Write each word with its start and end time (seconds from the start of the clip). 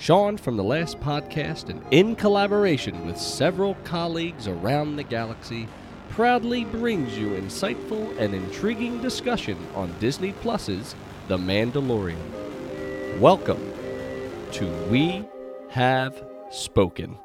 Sean 0.00 0.38
from 0.38 0.56
the 0.56 0.64
last 0.64 0.98
podcast, 1.00 1.68
and 1.68 1.82
in 1.90 2.16
collaboration 2.16 3.04
with 3.04 3.18
several 3.18 3.74
colleagues 3.84 4.48
around 4.48 4.96
the 4.96 5.02
galaxy, 5.02 5.68
proudly 6.08 6.64
brings 6.64 7.18
you 7.18 7.32
insightful 7.32 8.18
and 8.18 8.34
intriguing 8.34 9.02
discussion 9.02 9.58
on 9.74 9.94
Disney 10.00 10.32
Plus's 10.32 10.94
The 11.28 11.36
Mandalorian. 11.36 12.16
Welcome 13.18 13.74
to 14.52 14.66
We 14.88 15.22
Have 15.68 16.24
Spoken. 16.50 17.18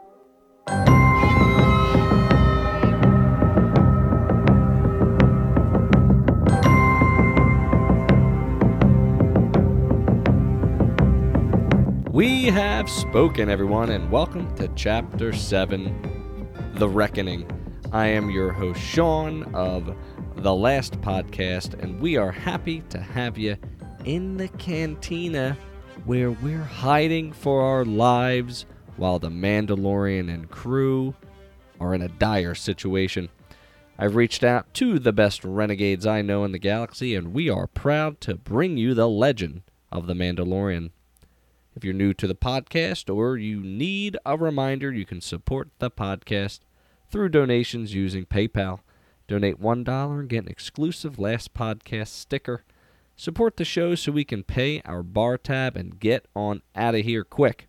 Have 12.75 12.89
spoken, 12.89 13.49
everyone, 13.49 13.89
and 13.89 14.11
welcome 14.11 14.53
to 14.53 14.67
Chapter 14.75 15.31
7 15.31 16.73
The 16.73 16.89
Reckoning. 16.89 17.49
I 17.93 18.07
am 18.07 18.29
your 18.29 18.51
host, 18.51 18.81
Sean, 18.81 19.43
of 19.55 19.95
The 20.35 20.53
Last 20.53 20.99
Podcast, 20.99 21.81
and 21.81 22.01
we 22.01 22.17
are 22.17 22.33
happy 22.33 22.81
to 22.89 22.99
have 22.99 23.37
you 23.37 23.55
in 24.03 24.35
the 24.35 24.49
cantina 24.49 25.57
where 26.03 26.31
we're 26.31 26.65
hiding 26.65 27.31
for 27.31 27.61
our 27.61 27.85
lives 27.85 28.65
while 28.97 29.19
the 29.19 29.29
Mandalorian 29.29 30.29
and 30.29 30.51
crew 30.51 31.15
are 31.79 31.95
in 31.95 32.01
a 32.01 32.09
dire 32.09 32.55
situation. 32.55 33.29
I've 33.97 34.17
reached 34.17 34.43
out 34.43 34.73
to 34.73 34.99
the 34.99 35.13
best 35.13 35.45
renegades 35.45 36.05
I 36.05 36.21
know 36.21 36.43
in 36.43 36.51
the 36.51 36.59
galaxy, 36.59 37.15
and 37.15 37.33
we 37.33 37.49
are 37.49 37.67
proud 37.67 38.19
to 38.19 38.35
bring 38.35 38.75
you 38.75 38.93
the 38.93 39.07
legend 39.07 39.61
of 39.93 40.07
the 40.07 40.13
Mandalorian. 40.13 40.89
If 41.75 41.83
you're 41.83 41.93
new 41.93 42.13
to 42.13 42.25
the 42.25 42.35
podcast 42.35 43.13
or 43.13 43.35
you 43.35 43.59
need 43.59 44.17
a 44.25 44.37
reminder, 44.37 44.93
you 44.93 45.05
can 45.05 45.19
support 45.19 45.67
the 45.79 45.91
podcast 45.91 46.59
through 47.11 47.29
donations 47.29 47.93
using 47.93 48.25
PayPal. 48.25 48.79
Donate 49.27 49.59
$1 49.59 50.19
and 50.19 50.29
get 50.29 50.45
an 50.45 50.51
exclusive 50.51 51.19
Last 51.19 51.53
Podcast 51.53 52.07
sticker. 52.07 52.63
Support 53.17 53.57
the 53.57 53.65
show 53.65 53.93
so 53.95 54.13
we 54.13 54.23
can 54.23 54.43
pay 54.43 54.81
our 54.85 55.03
bar 55.03 55.37
tab 55.37 55.75
and 55.75 55.99
get 55.99 56.27
on 56.33 56.61
out 56.75 56.95
of 56.95 57.01
here 57.01 57.25
quick. 57.25 57.67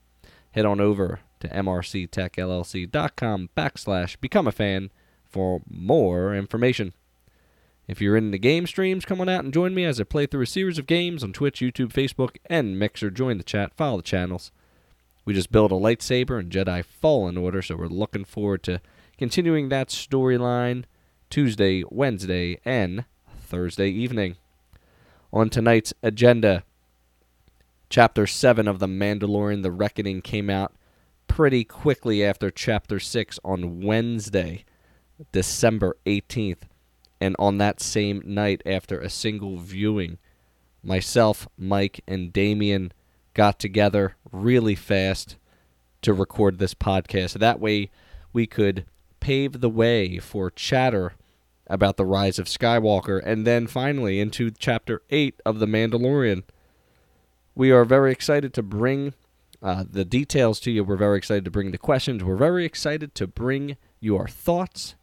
Head 0.52 0.66
on 0.66 0.80
over 0.80 1.20
to 1.40 1.48
mrctechllc.com 1.48 3.50
backslash 3.56 4.20
become 4.20 4.46
a 4.46 4.52
fan 4.52 4.92
for 5.24 5.62
more 5.68 6.32
information. 6.32 6.92
If 7.88 8.00
you're 8.00 8.16
into 8.16 8.38
game 8.38 8.66
streams, 8.66 9.04
come 9.04 9.20
on 9.20 9.28
out 9.28 9.44
and 9.44 9.54
join 9.54 9.74
me 9.74 9.84
as 9.84 10.00
I 10.00 10.04
play 10.04 10.26
through 10.26 10.42
a 10.42 10.46
series 10.46 10.78
of 10.78 10.86
games 10.86 11.22
on 11.22 11.32
Twitch, 11.32 11.60
YouTube, 11.60 11.92
Facebook, 11.92 12.36
and 12.46 12.78
Mixer. 12.78 13.10
Join 13.10 13.38
the 13.38 13.44
chat, 13.44 13.74
follow 13.74 13.98
the 13.98 14.02
channels. 14.02 14.50
We 15.24 15.34
just 15.34 15.52
built 15.52 15.70
a 15.70 15.76
lightsaber 15.76 16.38
and 16.38 16.50
Jedi 16.50 16.84
Fallen 16.84 17.36
Order, 17.36 17.62
so 17.62 17.76
we're 17.76 17.86
looking 17.86 18.24
forward 18.24 18.62
to 18.64 18.80
continuing 19.18 19.68
that 19.68 19.88
storyline 19.88 20.84
Tuesday, 21.30 21.84
Wednesday, 21.88 22.60
and 22.64 23.04
Thursday 23.40 23.88
evening. 23.88 24.36
On 25.32 25.48
tonight's 25.48 25.94
agenda, 26.02 26.64
Chapter 27.88 28.26
7 28.26 28.66
of 28.66 28.80
The 28.80 28.88
Mandalorian 28.88 29.62
The 29.62 29.70
Reckoning 29.70 30.22
came 30.22 30.50
out 30.50 30.74
pretty 31.28 31.62
quickly 31.62 32.24
after 32.24 32.50
Chapter 32.50 32.98
6 32.98 33.38
on 33.44 33.80
Wednesday, 33.80 34.64
December 35.30 35.96
18th. 36.04 36.62
And 37.20 37.34
on 37.38 37.58
that 37.58 37.80
same 37.80 38.22
night, 38.24 38.62
after 38.66 39.00
a 39.00 39.08
single 39.08 39.56
viewing, 39.56 40.18
myself, 40.82 41.48
Mike, 41.56 42.02
and 42.06 42.32
Damien 42.32 42.92
got 43.34 43.58
together 43.58 44.16
really 44.32 44.74
fast 44.74 45.36
to 46.02 46.12
record 46.12 46.58
this 46.58 46.74
podcast. 46.74 47.38
That 47.38 47.60
way, 47.60 47.90
we 48.32 48.46
could 48.46 48.86
pave 49.20 49.60
the 49.60 49.70
way 49.70 50.18
for 50.18 50.50
chatter 50.50 51.14
about 51.66 51.96
the 51.96 52.06
rise 52.06 52.38
of 52.38 52.46
Skywalker 52.46 53.20
and 53.24 53.46
then 53.46 53.66
finally 53.66 54.20
into 54.20 54.50
chapter 54.50 55.02
8 55.10 55.40
of 55.44 55.58
The 55.58 55.66
Mandalorian. 55.66 56.44
We 57.54 57.70
are 57.70 57.84
very 57.84 58.12
excited 58.12 58.54
to 58.54 58.62
bring 58.62 59.14
uh, 59.62 59.84
the 59.90 60.04
details 60.04 60.60
to 60.60 60.70
you. 60.70 60.84
We're 60.84 60.96
very 60.96 61.18
excited 61.18 61.44
to 61.46 61.50
bring 61.50 61.72
the 61.72 61.78
questions. 61.78 62.22
We're 62.22 62.36
very 62.36 62.64
excited 62.64 63.14
to 63.16 63.26
bring 63.26 63.76
your 64.00 64.28
thoughts 64.28 64.94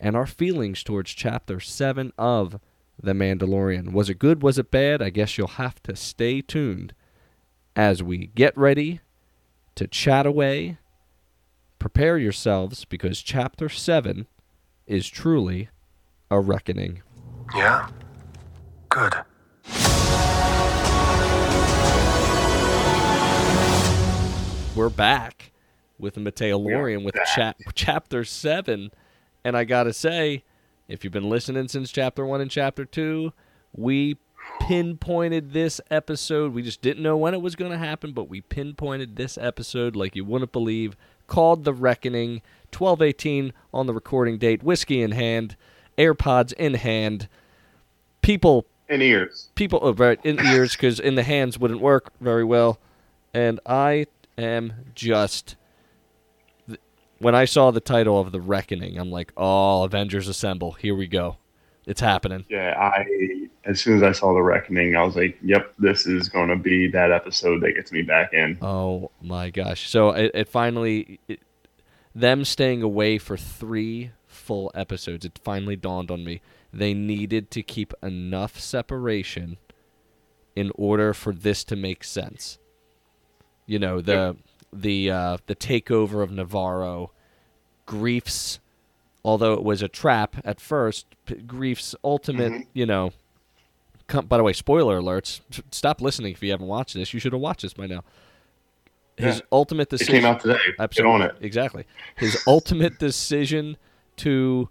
and 0.00 0.16
our 0.16 0.26
feelings 0.26 0.82
towards 0.82 1.12
chapter 1.12 1.60
7 1.60 2.12
of 2.16 2.58
The 3.00 3.12
Mandalorian. 3.12 3.92
Was 3.92 4.08
it 4.08 4.18
good? 4.18 4.42
Was 4.42 4.58
it 4.58 4.70
bad? 4.70 5.02
I 5.02 5.10
guess 5.10 5.36
you'll 5.36 5.46
have 5.46 5.82
to 5.84 5.94
stay 5.94 6.40
tuned 6.40 6.94
as 7.76 8.02
we 8.02 8.28
get 8.28 8.56
ready 8.56 9.00
to 9.74 9.86
chat 9.86 10.26
away. 10.26 10.78
Prepare 11.78 12.18
yourselves 12.18 12.84
because 12.84 13.20
chapter 13.20 13.68
7 13.68 14.26
is 14.86 15.08
truly 15.08 15.68
a 16.30 16.40
reckoning. 16.40 17.02
Yeah? 17.54 17.88
Good. 18.88 19.14
We're 24.74 24.88
back 24.88 25.52
with 25.98 26.16
Mateo 26.16 26.56
Lorian 26.56 27.04
with 27.04 27.14
chap- 27.34 27.58
chapter 27.74 28.24
7 28.24 28.90
and 29.44 29.56
I 29.56 29.64
gotta 29.64 29.92
say, 29.92 30.44
if 30.88 31.04
you've 31.04 31.12
been 31.12 31.30
listening 31.30 31.68
since 31.68 31.90
chapter 31.90 32.26
one 32.26 32.40
and 32.40 32.50
chapter 32.50 32.84
two, 32.84 33.32
we 33.72 34.16
pinpointed 34.60 35.52
this 35.52 35.80
episode. 35.90 36.52
We 36.52 36.62
just 36.62 36.82
didn't 36.82 37.02
know 37.02 37.16
when 37.16 37.34
it 37.34 37.40
was 37.40 37.56
going 37.56 37.70
to 37.70 37.78
happen, 37.78 38.12
but 38.12 38.28
we 38.28 38.40
pinpointed 38.40 39.16
this 39.16 39.38
episode 39.38 39.96
like 39.96 40.16
you 40.16 40.24
wouldn't 40.24 40.52
believe. 40.52 40.96
Called 41.26 41.64
The 41.64 41.72
Reckoning, 41.72 42.42
1218 42.76 43.52
on 43.72 43.86
the 43.86 43.94
recording 43.94 44.38
date, 44.38 44.62
whiskey 44.62 45.02
in 45.02 45.12
hand, 45.12 45.56
AirPods 45.96 46.52
in 46.54 46.74
hand. 46.74 47.28
People, 48.20 48.66
in 48.88 49.00
ears. 49.00 49.48
people, 49.54 49.78
oh, 49.82 49.92
right, 49.92 50.18
in 50.24 50.40
ears, 50.40 50.72
because 50.72 50.98
in 50.98 51.14
the 51.14 51.22
hands 51.22 51.58
wouldn't 51.58 51.80
work 51.80 52.12
very 52.20 52.44
well. 52.44 52.78
And 53.32 53.60
I 53.64 54.06
am 54.36 54.72
just 54.94 55.54
when 57.20 57.34
I 57.34 57.44
saw 57.44 57.70
the 57.70 57.80
title 57.80 58.18
of 58.18 58.32
The 58.32 58.40
Reckoning, 58.40 58.98
I'm 58.98 59.10
like, 59.10 59.32
oh, 59.36 59.84
Avengers 59.84 60.28
Assemble. 60.28 60.72
Here 60.72 60.94
we 60.94 61.06
go. 61.06 61.36
It's 61.86 62.00
happening. 62.00 62.44
Yeah, 62.48 62.74
I 62.78 63.48
as 63.64 63.80
soon 63.80 63.96
as 63.96 64.02
I 64.02 64.12
saw 64.12 64.34
the 64.34 64.42
reckoning, 64.42 64.96
I 64.96 65.02
was 65.02 65.16
like, 65.16 65.38
"Yep, 65.42 65.74
this 65.78 66.06
is 66.06 66.28
going 66.28 66.48
to 66.48 66.56
be 66.56 66.88
that 66.88 67.10
episode 67.10 67.62
that 67.62 67.72
gets 67.74 67.90
me 67.90 68.02
back 68.02 68.32
in." 68.32 68.58
Oh 68.60 69.10
my 69.22 69.50
gosh! 69.50 69.88
So 69.88 70.10
it, 70.10 70.30
it 70.34 70.48
finally, 70.48 71.20
it, 71.26 71.40
them 72.14 72.44
staying 72.44 72.82
away 72.82 73.16
for 73.16 73.36
three 73.36 74.10
full 74.26 74.70
episodes, 74.74 75.24
it 75.24 75.40
finally 75.42 75.74
dawned 75.74 76.10
on 76.10 76.22
me 76.22 76.42
they 76.72 76.94
needed 76.94 77.50
to 77.50 77.62
keep 77.62 77.92
enough 78.02 78.58
separation 78.58 79.58
in 80.54 80.70
order 80.74 81.12
for 81.12 81.32
this 81.32 81.64
to 81.64 81.76
make 81.76 82.04
sense. 82.04 82.58
You 83.66 83.78
know 83.78 84.00
the 84.00 84.12
Yep. 84.12 84.36
The 84.72 85.10
uh, 85.10 85.36
the 85.46 85.56
takeover 85.56 86.22
of 86.22 86.30
Nevarro, 86.30 87.08
Greef's, 87.86 88.60
although 89.24 89.52
it 89.54 89.64
was 89.64 89.82
a 89.82 89.88
trap 89.88 90.36
at 90.44 90.60
first, 90.60 91.06
P- 91.26 91.34
Greef's 91.36 91.94
ultimate, 92.04 92.52
Mhm. 92.52 92.66
you 92.72 92.86
know. 92.86 93.12
Com- 94.06 94.26
by 94.26 94.36
the 94.36 94.42
way, 94.42 94.52
spoiler 94.52 95.00
alerts. 95.00 95.40
Stop 95.70 96.00
listening 96.00 96.32
if 96.32 96.42
you 96.42 96.50
haven't 96.50 96.66
watched 96.68 96.94
this. 96.94 97.12
You 97.14 97.20
should 97.20 97.32
have 97.32 97.40
watched 97.42 97.62
this 97.62 97.72
by 97.74 97.86
now. 97.86 98.02
His 99.16 99.36
Yeah. 99.36 99.42
ultimate 99.52 99.92
It 99.92 99.98
decision. 99.98 100.14
came 100.14 100.24
out 100.24 100.40
today. 100.40 100.58
Get 100.66 100.74
Absolutely. 100.78 101.14
on 101.14 101.22
it. 101.22 101.34
Exactly. 101.40 101.84
His 102.16 102.42
ultimate 102.46 102.98
decision 102.98 103.76
to, 104.18 104.68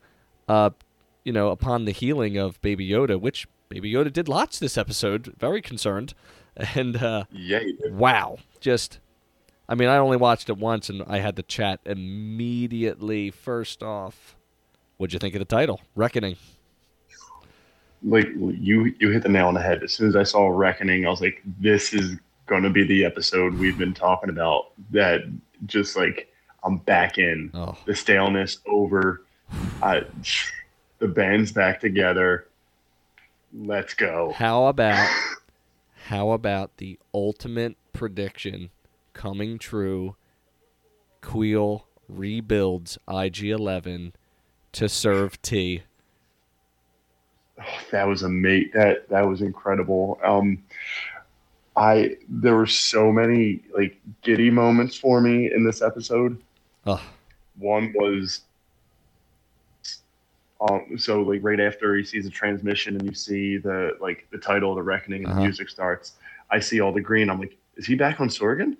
uh, 0.47 0.71
you 1.23 1.31
know, 1.33 1.49
upon 1.49 1.85
the 1.85 1.91
healing 1.91 2.37
of 2.37 2.59
Baby 2.61 2.89
Yoda, 2.89 3.19
which 3.19 3.47
Baby 3.69 3.91
Yoda 3.93 4.11
did 4.11 4.27
lots 4.27 4.59
this 4.59 4.77
episode, 4.77 5.33
very 5.37 5.61
concerned, 5.61 6.13
and 6.75 6.97
uh, 6.97 7.25
Yeah, 7.31 7.59
wow, 7.91 8.37
just. 8.59 8.99
I 9.69 9.75
mean, 9.75 9.87
I 9.87 9.97
only 9.97 10.17
watched 10.17 10.49
it 10.49 10.57
once, 10.57 10.89
and 10.89 11.03
I 11.07 11.19
had 11.19 11.35
to 11.35 11.43
chat 11.43 11.79
immediately. 11.85 13.29
First 13.29 13.83
off, 13.83 14.35
what'd 14.97 15.13
you 15.13 15.19
think 15.19 15.35
of 15.35 15.39
the 15.39 15.45
title, 15.45 15.79
Reckoning? 15.95 16.35
like 18.03 18.27
you 18.35 18.93
you 18.99 19.09
hit 19.09 19.23
the 19.23 19.29
nail 19.29 19.47
on 19.47 19.53
the 19.53 19.61
head. 19.61 19.83
As 19.83 19.91
soon 19.93 20.07
as 20.07 20.15
I 20.15 20.23
saw 20.23 20.47
reckoning, 20.47 21.05
I 21.05 21.09
was 21.09 21.21
like, 21.21 21.41
"This 21.59 21.93
is 21.93 22.17
going 22.47 22.63
to 22.63 22.69
be 22.69 22.83
the 22.83 23.05
episode 23.05 23.53
we've 23.55 23.77
been 23.77 23.93
talking 23.93 24.29
about." 24.29 24.71
That 24.91 25.21
just 25.65 25.95
like 25.95 26.31
I'm 26.63 26.77
back 26.77 27.17
in. 27.17 27.51
Oh, 27.53 27.77
The 27.85 27.95
staleness 27.95 28.59
over. 28.65 29.23
I, 29.81 30.03
the 30.99 31.07
band's 31.07 31.51
back 31.51 31.79
together. 31.79 32.47
Let's 33.53 33.93
go. 33.93 34.33
How 34.35 34.65
about 34.67 35.09
how 36.05 36.31
about 36.31 36.77
the 36.77 36.97
ultimate 37.13 37.75
prediction 37.93 38.69
coming 39.19 39.59
true? 39.59 40.15
Kuiil 41.21 41.81
rebuilds 42.07 42.97
IG11 43.07 44.13
to 44.71 44.87
serve 44.87 45.41
T. 45.41 45.83
Oh, 47.59 47.63
that 47.91 48.07
was 48.07 48.23
a 48.23 48.29
mate. 48.29 48.71
That 48.73 49.09
that 49.09 49.27
was 49.27 49.41
incredible. 49.41 50.17
Um, 50.23 50.63
I 51.75 52.15
there 52.29 52.55
were 52.55 52.65
so 52.65 53.11
many 53.11 53.61
like 53.77 53.99
giddy 54.21 54.49
moments 54.49 54.95
for 54.95 55.19
me 55.19 55.51
in 55.53 55.65
this 55.65 55.81
episode. 55.81 56.41
Ugh. 56.85 57.01
One 57.57 57.91
was 57.95 58.41
um 60.61 60.97
so 60.97 61.21
like 61.21 61.41
right 61.43 61.59
after 61.59 61.95
he 61.97 62.03
sees 62.05 62.23
the 62.23 62.29
transmission 62.31 62.95
and 62.95 63.05
you 63.05 63.13
see 63.13 63.57
the 63.57 63.97
like 63.99 64.25
the 64.31 64.37
title 64.37 64.73
the 64.75 64.81
reckoning 64.81 65.23
and 65.23 65.31
Uh-huh. 65.31 65.39
the 65.41 65.45
music 65.45 65.67
starts, 65.69 66.13
I 66.49 66.59
see 66.61 66.79
all 66.79 66.93
the 66.93 67.01
green. 67.01 67.29
I'm 67.29 67.39
like, 67.39 67.57
is 67.75 67.85
he 67.85 67.95
back 67.95 68.21
on 68.21 68.29
Sorgan? 68.29 68.77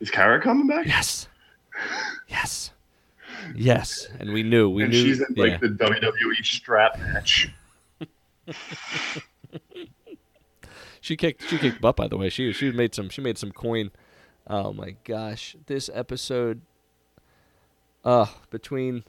Is 0.00 0.10
Cara 0.10 0.40
coming 0.40 0.66
back? 0.66 0.86
Yes. 0.86 1.28
Yes. 2.28 2.72
Yes. 3.54 4.08
And 4.18 4.32
we 4.32 4.42
knew. 4.42 4.68
We 4.68 4.82
knew. 4.82 4.84
and 4.84 4.92
knew. 4.92 5.04
she's 5.04 5.20
in 5.20 5.34
like 5.36 5.52
yeah. 5.52 5.58
the 5.58 5.68
WWE 5.68 6.44
strap 6.44 6.98
match. 6.98 7.50
She 11.00 11.16
kicked. 11.16 11.48
She 11.48 11.58
kicked 11.58 11.80
butt. 11.80 11.94
By 11.94 12.08
the 12.08 12.16
way, 12.16 12.28
she 12.28 12.52
she 12.52 12.72
made 12.72 12.92
some. 12.92 13.08
She 13.10 13.20
made 13.20 13.38
some 13.38 13.52
coin. 13.52 13.92
Oh 14.48 14.72
my 14.72 14.96
gosh, 15.04 15.56
this 15.66 15.88
episode. 15.94 16.62
Uh, 18.04 18.26
between. 18.50 19.04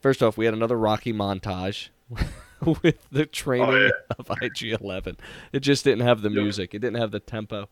First 0.00 0.20
off, 0.22 0.36
we 0.36 0.46
had 0.46 0.54
another 0.54 0.76
Rocky 0.76 1.12
montage 1.12 1.90
with 2.82 3.06
the 3.12 3.24
training 3.26 3.68
Oh, 3.68 3.78
yeah. 3.84 3.90
of 4.18 4.30
IG 4.42 4.80
Eleven. 4.80 5.16
It 5.52 5.60
just 5.60 5.84
didn't 5.84 6.04
have 6.06 6.22
the 6.22 6.30
music. 6.30 6.74
It 6.74 6.80
didn't 6.80 7.00
have 7.00 7.12
the 7.12 7.20
tempo, 7.20 7.68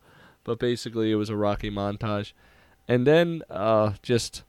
but 0.49 0.59
basically 0.59 1.13
it 1.13 1.17
was 1.17 1.29
a 1.29 1.37
Rocky 1.37 1.71
montage, 1.71 2.33
and 2.89 3.07
then 3.07 3.43
uh, 3.51 3.93
just. 4.03 4.43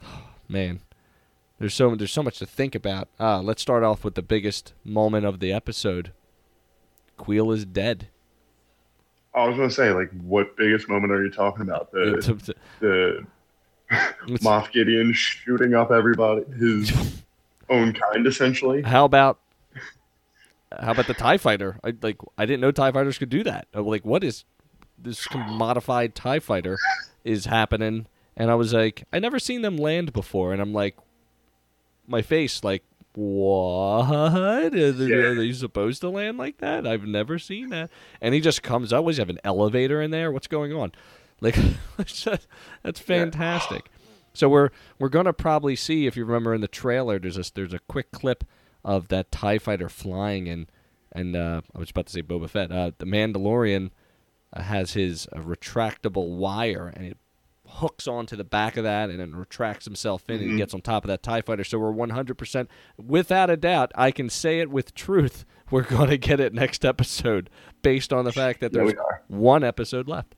Man, 0.46 0.80
there's 1.58 1.72
so 1.72 1.94
there's 1.94 2.12
so 2.12 2.22
much 2.22 2.38
to 2.38 2.46
think 2.46 2.74
about. 2.74 3.08
Uh, 3.18 3.40
let's 3.40 3.62
start 3.62 3.82
off 3.82 4.04
with 4.04 4.14
the 4.14 4.22
biggest 4.22 4.74
moment 4.84 5.24
of 5.24 5.40
the 5.40 5.50
episode. 5.50 6.12
Kuiil 7.18 7.54
is 7.54 7.64
dead. 7.64 8.08
I 9.34 9.48
was 9.48 9.56
gonna 9.56 9.70
say, 9.70 9.90
like, 9.90 10.10
what 10.20 10.54
biggest 10.54 10.86
moment 10.86 11.12
are 11.12 11.24
you 11.24 11.30
talking 11.30 11.62
about? 11.62 11.90
The 11.90 12.54
the 12.80 13.26
Moff 14.42 14.70
Gideon 14.70 15.14
shooting 15.14 15.72
up 15.72 15.90
everybody, 15.90 16.44
his 16.58 16.92
own 17.70 17.94
kind, 17.94 18.26
essentially. 18.26 18.82
how 18.82 19.06
about 19.06 19.38
how 20.78 20.92
about 20.92 21.06
the 21.06 21.14
Tie 21.14 21.38
Fighter? 21.38 21.80
I 21.82 21.94
like 22.02 22.18
I 22.36 22.44
didn't 22.44 22.60
know 22.60 22.70
Tie 22.70 22.92
Fighters 22.92 23.16
could 23.16 23.30
do 23.30 23.42
that. 23.44 23.66
I'm 23.72 23.86
like, 23.86 24.04
what 24.04 24.22
is 24.22 24.44
this 24.98 25.26
modified 25.34 26.14
Tie 26.14 26.38
Fighter 26.38 26.78
is 27.24 27.46
happening? 27.46 28.06
And 28.36 28.50
I 28.50 28.54
was 28.54 28.72
like, 28.72 29.04
I 29.12 29.18
never 29.18 29.38
seen 29.38 29.62
them 29.62 29.76
land 29.76 30.12
before, 30.12 30.52
and 30.52 30.60
I'm 30.60 30.72
like, 30.72 30.96
my 32.06 32.22
face 32.22 32.64
like, 32.64 32.84
what? 33.14 34.10
Are 34.10 34.70
they, 34.70 35.12
are 35.12 35.34
they 35.34 35.52
supposed 35.52 36.00
to 36.00 36.08
land 36.08 36.36
like 36.36 36.58
that? 36.58 36.86
I've 36.86 37.06
never 37.06 37.38
seen 37.38 37.70
that. 37.70 37.90
And 38.20 38.34
he 38.34 38.40
just 38.40 38.62
comes 38.62 38.92
up. 38.92 39.04
Was 39.04 39.18
have 39.18 39.30
an 39.30 39.38
elevator 39.44 40.02
in 40.02 40.10
there? 40.10 40.32
What's 40.32 40.48
going 40.48 40.72
on? 40.72 40.92
Like, 41.40 41.56
that's 42.82 43.00
fantastic. 43.00 43.90
So 44.32 44.48
we're 44.48 44.70
we're 44.98 45.10
gonna 45.10 45.34
probably 45.34 45.76
see 45.76 46.06
if 46.06 46.16
you 46.16 46.24
remember 46.24 46.54
in 46.54 46.62
the 46.62 46.68
trailer. 46.68 47.18
There's 47.18 47.36
a 47.36 47.44
there's 47.54 47.74
a 47.74 47.80
quick 47.80 48.12
clip 48.12 48.44
of 48.82 49.08
that 49.08 49.30
Tie 49.30 49.58
Fighter 49.58 49.90
flying 49.90 50.48
and 50.48 50.66
and 51.12 51.36
uh, 51.36 51.60
I 51.74 51.78
was 51.78 51.90
about 51.90 52.06
to 52.06 52.12
say 52.12 52.22
Boba 52.22 52.48
Fett. 52.48 52.72
Uh, 52.72 52.92
the 52.96 53.04
Mandalorian 53.04 53.90
has 54.62 54.92
his 54.92 55.26
uh, 55.32 55.38
retractable 55.40 56.36
wire 56.36 56.92
and 56.94 57.06
it 57.06 57.16
hooks 57.66 58.06
onto 58.06 58.36
the 58.36 58.44
back 58.44 58.76
of 58.76 58.84
that 58.84 59.10
and 59.10 59.18
then 59.18 59.34
retracts 59.34 59.84
himself 59.84 60.28
in 60.28 60.36
and 60.36 60.44
he 60.44 60.50
Mhm. 60.50 60.58
gets 60.58 60.74
on 60.74 60.80
top 60.80 61.02
of 61.04 61.08
that 61.08 61.22
Tie 61.22 61.40
Fighter. 61.40 61.64
So 61.64 61.78
we're 61.78 61.90
100% 61.90 62.68
without 62.96 63.50
a 63.50 63.56
doubt. 63.56 63.90
I 63.96 64.10
can 64.12 64.30
say 64.30 64.60
it 64.60 64.70
with 64.70 64.94
truth. 64.94 65.44
We're 65.70 65.82
gonna 65.82 66.18
get 66.18 66.40
it 66.40 66.52
next 66.52 66.84
episode 66.84 67.48
based 67.82 68.12
on 68.12 68.26
the 68.26 68.32
fact 68.32 68.60
that 68.60 68.72
there's 68.72 68.92
are. 68.92 69.22
one 69.28 69.64
episode 69.64 70.06
left. 70.06 70.34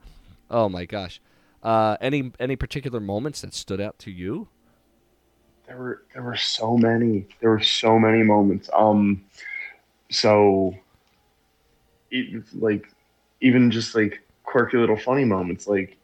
Oh 0.51 0.69
my 0.69 0.85
gosh. 0.87 1.21
Uh, 1.65 1.97
any 2.01 2.31
any 2.39 2.55
particular 2.57 3.01
moments 3.01 3.41
that 3.41 3.53
stood 3.53 3.81
out 3.81 3.99
to 3.99 4.11
you? 4.13 4.49
There 5.67 5.77
were 5.77 6.03
there 6.15 6.23
were 6.23 6.37
so 6.37 6.79
many. 6.79 7.27
There 7.41 7.51
were 7.51 7.61
so 7.61 7.99
many 7.99 8.23
moments. 8.23 8.71
Um, 8.73 9.25
so, 10.11 10.75
it, 12.13 12.45
like, 12.55 12.89
even 13.41 13.71
just 13.71 13.95
like 13.95 14.23
quirky 14.43 14.77
little 14.77 14.97
funny 14.97 15.25
moments, 15.25 15.67
like 15.67 15.97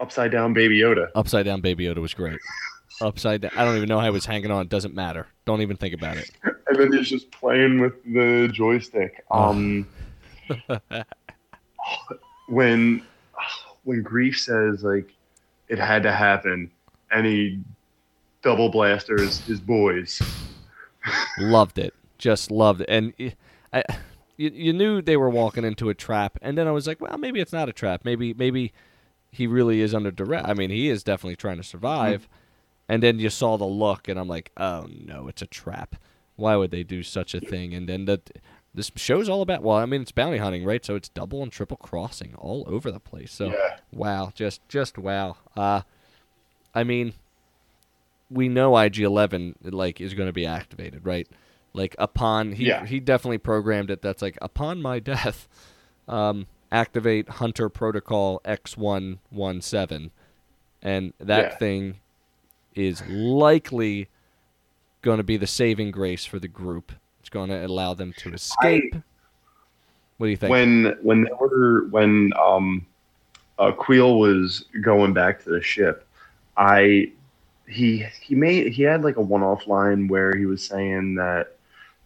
upside 0.00 0.32
down 0.32 0.52
Baby 0.52 0.80
Yoda. 0.80 1.08
Upside 1.14 1.44
down 1.44 1.60
Baby 1.60 1.84
Yoda 1.84 1.98
was 1.98 2.14
great. 2.14 2.38
Upside 3.00 3.42
down. 3.42 3.52
I 3.56 3.64
don't 3.64 3.76
even 3.76 3.88
know 3.88 3.98
how 3.98 4.04
he 4.04 4.10
was 4.10 4.26
hanging 4.26 4.50
on. 4.50 4.62
It 4.62 4.68
doesn't 4.68 4.94
matter. 4.94 5.26
Don't 5.44 5.62
even 5.62 5.76
think 5.76 5.94
about 5.94 6.16
it. 6.16 6.30
and 6.44 6.78
then 6.78 6.92
he's 6.92 7.08
just 7.08 7.30
playing 7.30 7.80
with 7.80 7.94
the 8.04 8.48
joystick. 8.52 9.24
Oh. 9.30 9.50
Um, 9.50 9.88
when 12.48 13.02
when 13.84 14.04
Greef 14.04 14.36
says 14.36 14.84
like 14.84 15.12
it 15.68 15.78
had 15.78 16.02
to 16.02 16.12
happen, 16.12 16.70
and 17.10 17.26
he 17.26 17.60
double 18.42 18.68
blasters 18.68 19.40
his 19.40 19.60
boys. 19.60 20.20
loved 21.38 21.78
it. 21.78 21.94
Just 22.18 22.50
loved 22.50 22.82
it. 22.82 22.88
And 22.88 23.34
I, 23.72 23.82
you, 24.36 24.50
you 24.52 24.72
knew 24.72 25.02
they 25.02 25.16
were 25.16 25.30
walking 25.30 25.64
into 25.64 25.88
a 25.88 25.94
trap. 25.94 26.38
And 26.42 26.56
then 26.56 26.66
I 26.66 26.70
was 26.72 26.86
like, 26.86 27.00
well, 27.00 27.18
maybe 27.18 27.40
it's 27.40 27.52
not 27.52 27.68
a 27.68 27.72
trap. 27.72 28.02
Maybe 28.04 28.34
maybe 28.34 28.72
he 29.30 29.46
really 29.46 29.80
is 29.80 29.94
under 29.94 30.10
duress. 30.10 30.44
I 30.46 30.54
mean, 30.54 30.70
he 30.70 30.88
is 30.88 31.02
definitely 31.02 31.36
trying 31.36 31.56
to 31.58 31.62
survive. 31.62 32.28
And 32.88 33.02
then 33.02 33.18
you 33.18 33.30
saw 33.30 33.56
the 33.56 33.64
look, 33.64 34.08
and 34.08 34.18
I'm 34.18 34.28
like, 34.28 34.50
oh 34.56 34.86
no, 34.90 35.28
it's 35.28 35.42
a 35.42 35.46
trap. 35.46 35.96
Why 36.36 36.56
would 36.56 36.70
they 36.70 36.82
do 36.82 37.02
such 37.02 37.34
a 37.34 37.40
thing? 37.40 37.72
And 37.74 37.88
then 37.88 38.04
that 38.06 38.30
this 38.74 38.90
show's 38.96 39.28
all 39.28 39.42
about. 39.42 39.62
Well, 39.62 39.76
I 39.76 39.86
mean, 39.86 40.02
it's 40.02 40.12
bounty 40.12 40.38
hunting, 40.38 40.64
right? 40.64 40.84
So 40.84 40.94
it's 40.96 41.08
double 41.08 41.42
and 41.42 41.52
triple 41.52 41.76
crossing 41.76 42.34
all 42.36 42.64
over 42.66 42.90
the 42.90 43.00
place. 43.00 43.32
So 43.32 43.50
Yeah. 43.50 43.76
wow, 43.92 44.32
just 44.34 44.66
just 44.68 44.98
wow. 44.98 45.36
Uh, 45.56 45.82
I 46.74 46.84
mean, 46.84 47.12
we 48.30 48.48
know 48.48 48.76
IG 48.76 49.00
Eleven 49.00 49.54
like 49.62 50.00
is 50.00 50.14
going 50.14 50.28
to 50.28 50.32
be 50.32 50.46
activated, 50.46 51.04
right? 51.06 51.28
Like 51.74 51.94
upon 51.98 52.52
he 52.52 52.66
Yeah. 52.66 52.84
he 52.86 53.00
definitely 53.00 53.38
programmed 53.38 53.90
it. 53.90 54.02
That's 54.02 54.22
like 54.22 54.36
upon 54.42 54.82
my 54.82 54.98
death, 54.98 55.48
um, 56.08 56.46
activate 56.70 57.28
Hunter 57.28 57.68
Protocol 57.68 58.40
X 58.44 58.76
one 58.76 59.18
one 59.30 59.60
seven, 59.60 60.10
and 60.82 61.12
that 61.18 61.52
Yeah. 61.52 61.56
thing 61.56 62.00
is 62.74 63.02
likely 63.08 64.08
going 65.02 65.18
to 65.18 65.24
be 65.24 65.36
the 65.36 65.46
saving 65.46 65.90
grace 65.90 66.24
for 66.24 66.38
the 66.38 66.48
group. 66.48 66.92
It's 67.20 67.28
going 67.28 67.50
to 67.50 67.64
allow 67.66 67.94
them 67.94 68.12
to 68.18 68.32
escape. 68.32 68.94
what 70.18 70.26
do 70.26 70.30
you 70.30 70.36
think? 70.36 70.50
When 70.50 70.96
when 71.02 71.24
they 71.24 71.30
were 71.40 71.86
when 71.90 72.32
um, 72.40 72.86
uh, 73.58 73.72
Kuiil 73.72 74.18
was 74.18 74.64
going 74.82 75.12
back 75.12 75.42
to 75.44 75.50
the 75.50 75.62
ship, 75.62 76.06
I 76.56 77.12
he 77.66 78.04
he 78.20 78.34
made 78.34 78.72
he 78.72 78.82
had 78.82 79.02
like 79.02 79.16
a 79.16 79.20
one 79.22 79.42
off 79.42 79.66
line 79.66 80.06
where 80.08 80.34
he 80.36 80.46
was 80.46 80.64
saying 80.64 81.14
that 81.16 81.56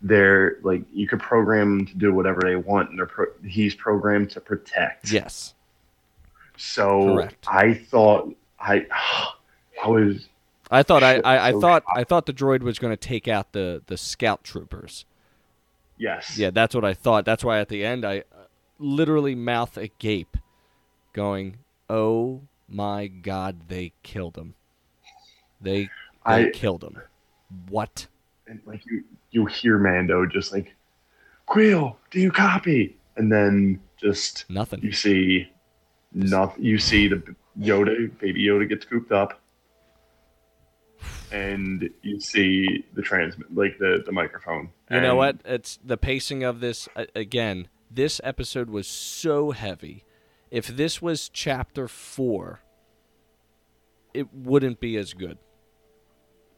they're 0.03 0.59
like 0.63 0.83
you 0.93 1.07
could 1.09 1.21
program 1.21 1.79
them 1.79 1.87
to 1.87 1.95
do 1.95 2.13
whatever 2.13 2.41
they 2.43 2.57
want, 2.57 2.91
and 2.91 2.99
they're 2.99 3.07
pro- 3.07 3.33
he's 3.45 3.75
programmed 3.75 4.31
to 4.31 4.41
protect. 4.41 5.11
yes. 5.11 5.55
So 6.57 7.15
Correct. 7.15 7.45
I 7.49 7.75
thought 7.75 8.35
I 8.59 8.87
I 9.85 9.89
was 9.89 10.29
I 10.71 10.83
thought 10.83 11.03
I, 11.03 11.19
I, 11.21 11.49
I 11.49 11.53
so 11.53 11.61
thought 11.61 11.85
I 11.95 12.05
thought 12.05 12.27
the 12.27 12.33
droid 12.33 12.63
was 12.63 12.79
going 12.79 12.93
to 12.93 12.97
take 12.97 13.29
out 13.29 13.53
the, 13.53 13.83
the 13.87 13.97
scout 13.97 14.43
troopers. 14.43 15.05
yes 15.99 16.37
Yeah, 16.39 16.51
that's 16.51 16.75
what 16.75 16.85
I 16.85 16.95
thought. 16.95 17.25
That's 17.25 17.45
why 17.45 17.61
at 17.61 17.69
the 17.69 17.85
end 17.85 18.05
I 18.05 18.25
literally 18.79 19.35
mouth 19.35 19.77
agape, 19.77 20.37
going, 21.13 21.59
"Oh 21.89 22.43
my 22.69 23.07
God, 23.07 23.69
they 23.69 23.93
killed 24.03 24.37
him! 24.37 24.55
They 25.61 25.85
they 26.27 26.47
I- 26.47 26.51
killed 26.51 26.83
him! 26.85 27.01
What? 27.69 28.07
and 28.49 28.61
like 28.65 28.85
you 28.87 29.03
you 29.37 29.45
hear 29.45 29.79
Mando 29.79 30.25
just 30.25 30.51
like 30.53 30.75
Kuiil, 31.47 31.95
do 32.11 32.19
you 32.21 32.33
copy? 32.33 32.97
And 33.17 33.31
then 33.31 33.81
just 33.99 34.45
Nothing. 34.49 34.81
you 34.83 34.93
see 34.93 35.49
nothing. 36.13 36.65
You 36.65 36.79
see 36.79 37.07
the 37.09 37.23
Yoda, 37.61 38.19
baby 38.19 38.43
Yoda 38.45 38.67
gets 38.69 38.85
cooped 38.87 39.13
up, 39.13 39.39
and 41.33 41.89
you 42.03 42.19
see 42.21 42.85
the 42.95 43.03
transmit, 43.03 43.55
like 43.55 43.79
the 43.79 44.03
the 44.05 44.13
microphone. 44.13 44.71
You 44.91 45.01
know 45.01 45.17
what? 45.17 45.41
It's 45.45 45.79
the 45.85 45.97
pacing 45.97 46.43
of 46.45 46.61
this 46.61 46.89
again. 47.15 47.69
This 47.91 48.21
episode 48.25 48.69
was 48.71 48.87
so 48.87 49.51
heavy. 49.53 50.05
If 50.51 50.67
this 50.69 51.01
was 51.03 51.29
chapter 51.29 51.89
four, 51.89 52.61
it 54.15 54.33
wouldn't 54.33 54.81
be 54.81 54.97
as 54.97 55.13
good. 55.15 55.39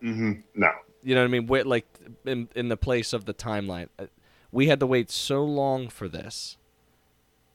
Mm 0.03 0.17
mhm, 0.17 0.43
no, 0.55 0.71
You 1.03 1.15
know 1.15 1.21
what 1.23 1.29
I 1.29 1.31
mean? 1.31 1.47
Wait, 1.47 1.67
like 1.67 1.87
in 2.25 2.49
in 2.55 2.69
the 2.69 2.77
place 2.77 3.13
of 3.13 3.25
the 3.25 3.35
timeline, 3.35 3.89
Uh, 3.99 4.07
we 4.51 4.67
had 4.69 4.81
to 4.81 4.87
wait 4.87 5.11
so 5.11 5.45
long 5.45 5.89
for 5.89 6.09
this. 6.09 6.57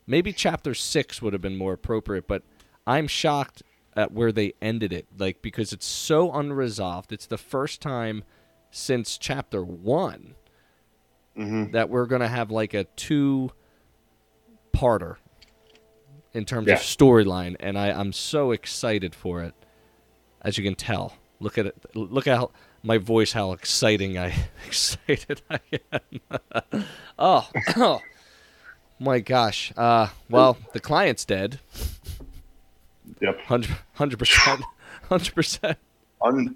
Maybe 0.06 0.34
chapter 0.34 0.74
six 0.74 1.22
would 1.22 1.34
have 1.34 1.42
been 1.42 1.58
more 1.58 1.74
appropriate, 1.74 2.28
but 2.28 2.44
I'm 2.86 3.08
shocked 3.08 3.64
at 3.96 4.12
where 4.12 4.32
they 4.32 4.54
ended 4.62 4.92
it. 4.94 5.08
Like 5.18 5.42
because 5.42 5.74
it's 5.74 5.86
so 5.86 6.32
unresolved. 6.32 7.12
It's 7.12 7.26
the 7.26 7.38
first 7.38 7.82
time 7.82 8.24
since 8.72 9.18
chapter 9.18 9.64
one 9.64 10.36
hmm 11.36 11.66
that 11.72 11.90
we're 11.90 12.06
gonna 12.06 12.28
have 12.28 12.52
like 12.52 12.74
a 12.74 12.84
two 12.96 13.52
parter 14.74 15.18
in 16.34 16.46
terms 16.46 16.68
Yeah. 16.68 16.74
of 16.76 16.80
storyline, 16.80 17.56
and 17.60 17.78
I, 17.78 17.90
I'm 17.92 18.14
so 18.14 18.52
excited 18.52 19.14
for 19.16 19.42
it. 19.44 19.54
As 20.42 20.58
you 20.58 20.64
can 20.64 20.76
tell, 20.76 21.16
look 21.40 21.58
at 21.58 21.66
it. 21.68 21.76
Look 21.96 22.28
at 22.28 22.36
how 22.38 22.52
my 22.84 22.98
voice, 22.98 23.32
how 23.32 23.54
exciting 23.54 24.18
I 24.18 24.36
excited 24.68 25.42
I 25.50 25.60
am. 25.92 26.86
oh, 27.20 27.50
oh, 27.78 28.02
my 29.00 29.20
gosh. 29.20 29.72
Uh, 29.76 30.10
well, 30.30 30.58
the 30.74 30.80
client's 30.80 31.26
dead. 31.26 31.60
Yep. 33.22 33.40
Hundred 33.94 34.20
percent. 34.20 34.62
Hundred 35.10 35.34
percent. 35.34 35.78
Un- 36.22 36.56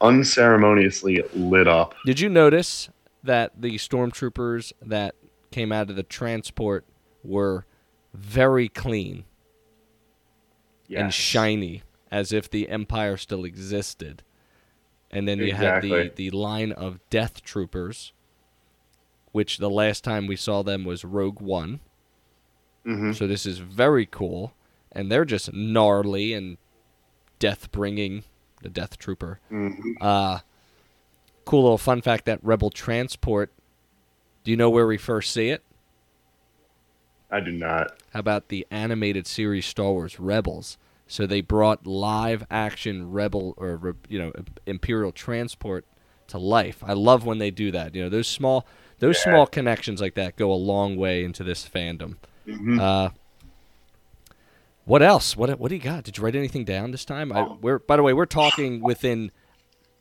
unceremoniously 0.00 1.22
lit 1.34 1.66
up. 1.66 1.94
Did 2.04 2.20
you 2.20 2.28
notice 2.28 2.88
that 3.24 3.60
the 3.60 3.74
stormtroopers 3.76 4.72
that 4.82 5.14
came 5.50 5.72
out 5.72 5.90
of 5.90 5.96
the 5.96 6.02
transport 6.02 6.84
were 7.24 7.66
very 8.14 8.68
clean 8.68 9.24
and 10.94 11.12
shiny, 11.12 11.82
as 12.10 12.32
if 12.32 12.48
the 12.48 12.68
Empire 12.68 13.16
still 13.16 13.44
existed? 13.44 14.22
And 15.16 15.26
then 15.26 15.38
you 15.38 15.54
had 15.54 15.82
the, 15.82 16.12
the 16.14 16.30
line 16.30 16.72
of 16.72 17.00
Death 17.08 17.42
Troopers, 17.42 18.12
which 19.32 19.56
the 19.56 19.70
last 19.70 20.04
time 20.04 20.26
we 20.26 20.36
saw 20.36 20.62
them 20.62 20.84
was 20.84 21.04
Rogue 21.06 21.40
One. 21.40 21.80
Mhm. 22.84 23.14
So 23.16 23.26
this 23.26 23.46
is 23.46 23.58
very 23.58 24.04
cool, 24.04 24.52
and 24.92 25.10
they're 25.10 25.24
just 25.24 25.52
gnarly 25.54 26.34
and 26.34 26.58
death 27.38 27.72
bringing. 27.72 28.24
The 28.62 28.68
Death 28.70 28.98
Trooper. 28.98 29.38
Mhm. 29.50 29.96
Uh, 30.00 30.38
cool 31.44 31.62
little 31.62 31.78
fun 31.78 32.00
fact 32.02 32.24
that 32.24 32.40
Rebel 32.42 32.70
Transport. 32.70 33.52
Do 34.44 34.50
you 34.50 34.56
know 34.56 34.70
where 34.70 34.86
we 34.86 34.96
first 34.96 35.30
see 35.32 35.50
it? 35.50 35.62
I 37.30 37.40
do 37.40 37.52
not. 37.52 37.92
How 38.12 38.20
about 38.20 38.48
the 38.48 38.66
animated 38.70 39.26
series 39.26 39.66
Star 39.66 39.92
Wars 39.92 40.18
Rebels? 40.18 40.78
So 41.08 41.26
they 41.26 41.40
brought 41.40 41.86
live 41.86 42.44
action 42.50 43.10
Rebel 43.12 43.54
or 43.56 43.94
you 44.08 44.18
know 44.18 44.32
Imperial 44.66 45.12
Transport 45.12 45.84
to 46.28 46.38
life. 46.38 46.82
I 46.84 46.94
love 46.94 47.24
when 47.24 47.38
they 47.38 47.50
do 47.50 47.70
that. 47.70 47.94
You 47.94 48.02
know 48.04 48.08
those 48.08 48.26
small 48.28 48.66
those 48.98 49.16
Yeah. 49.18 49.32
small 49.32 49.46
connections 49.46 50.00
like 50.00 50.14
that 50.14 50.36
go 50.36 50.50
a 50.52 50.54
long 50.54 50.96
way 50.96 51.22
into 51.24 51.44
this 51.44 51.68
fandom. 51.68 52.16
Mhm. 52.46 52.80
Uh, 52.80 53.10
what 54.84 55.02
else? 55.02 55.36
What 55.36 55.58
what 55.58 55.68
do 55.68 55.74
you 55.76 55.80
got? 55.82 56.04
Did 56.04 56.16
you 56.18 56.24
write 56.24 56.36
anything 56.36 56.64
down 56.64 56.90
this 56.92 57.04
time? 57.04 57.32
I, 57.32 57.40
Um, 57.40 57.58
we're 57.60 57.78
by 57.78 57.96
the 57.96 58.02
way, 58.02 58.12
we're 58.12 58.26
talking 58.26 58.80
within 58.80 59.30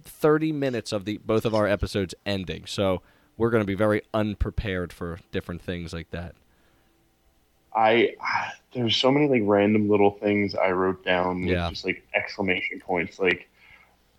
thirty 0.04 0.52
minutes 0.52 0.92
of 0.92 1.06
the 1.06 1.18
both 1.18 1.46
of 1.46 1.54
our 1.56 1.68
episodes 1.68 2.14
ending, 2.26 2.66
so 2.66 3.02
we're 3.38 3.50
going 3.50 3.64
to 3.64 3.68
be 3.68 3.76
very 3.76 4.02
unprepared 4.14 4.94
for 4.94 5.20
different 5.32 5.62
things 5.62 5.94
like 5.94 6.12
that. 6.12 6.36
I 7.76 8.14
there's 8.74 8.96
so 8.98 9.12
many 9.12 9.28
like 9.28 9.42
random 9.46 9.90
little 9.90 10.12
things 10.12 10.56
I 10.56 10.72
wrote 10.72 11.04
down 11.04 11.42
with 11.42 11.52
Yeah. 11.52 11.70
just 11.70 11.86
like 11.86 12.06
exclamation 12.14 12.80
points. 12.80 13.20
Like 13.20 13.50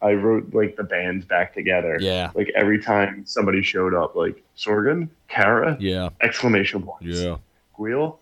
I 0.03 0.13
wrote 0.13 0.53
like 0.55 0.77
the 0.77 0.85
bands 0.85 1.25
back 1.25 1.55
together. 1.55 1.97
Yeah, 2.01 2.31
Like 2.35 2.51
every 2.55 2.83
time 2.83 3.25
somebody 3.27 3.63
showed 3.63 3.95
up, 3.95 4.15
like 4.15 4.43
Sorgan, 4.57 5.09
Cara, 5.29 5.77
yeah, 5.81 6.11
exclamation 6.21 6.83
points. 6.83 7.05
yeah. 7.23 7.37
Kuiil, 7.79 8.17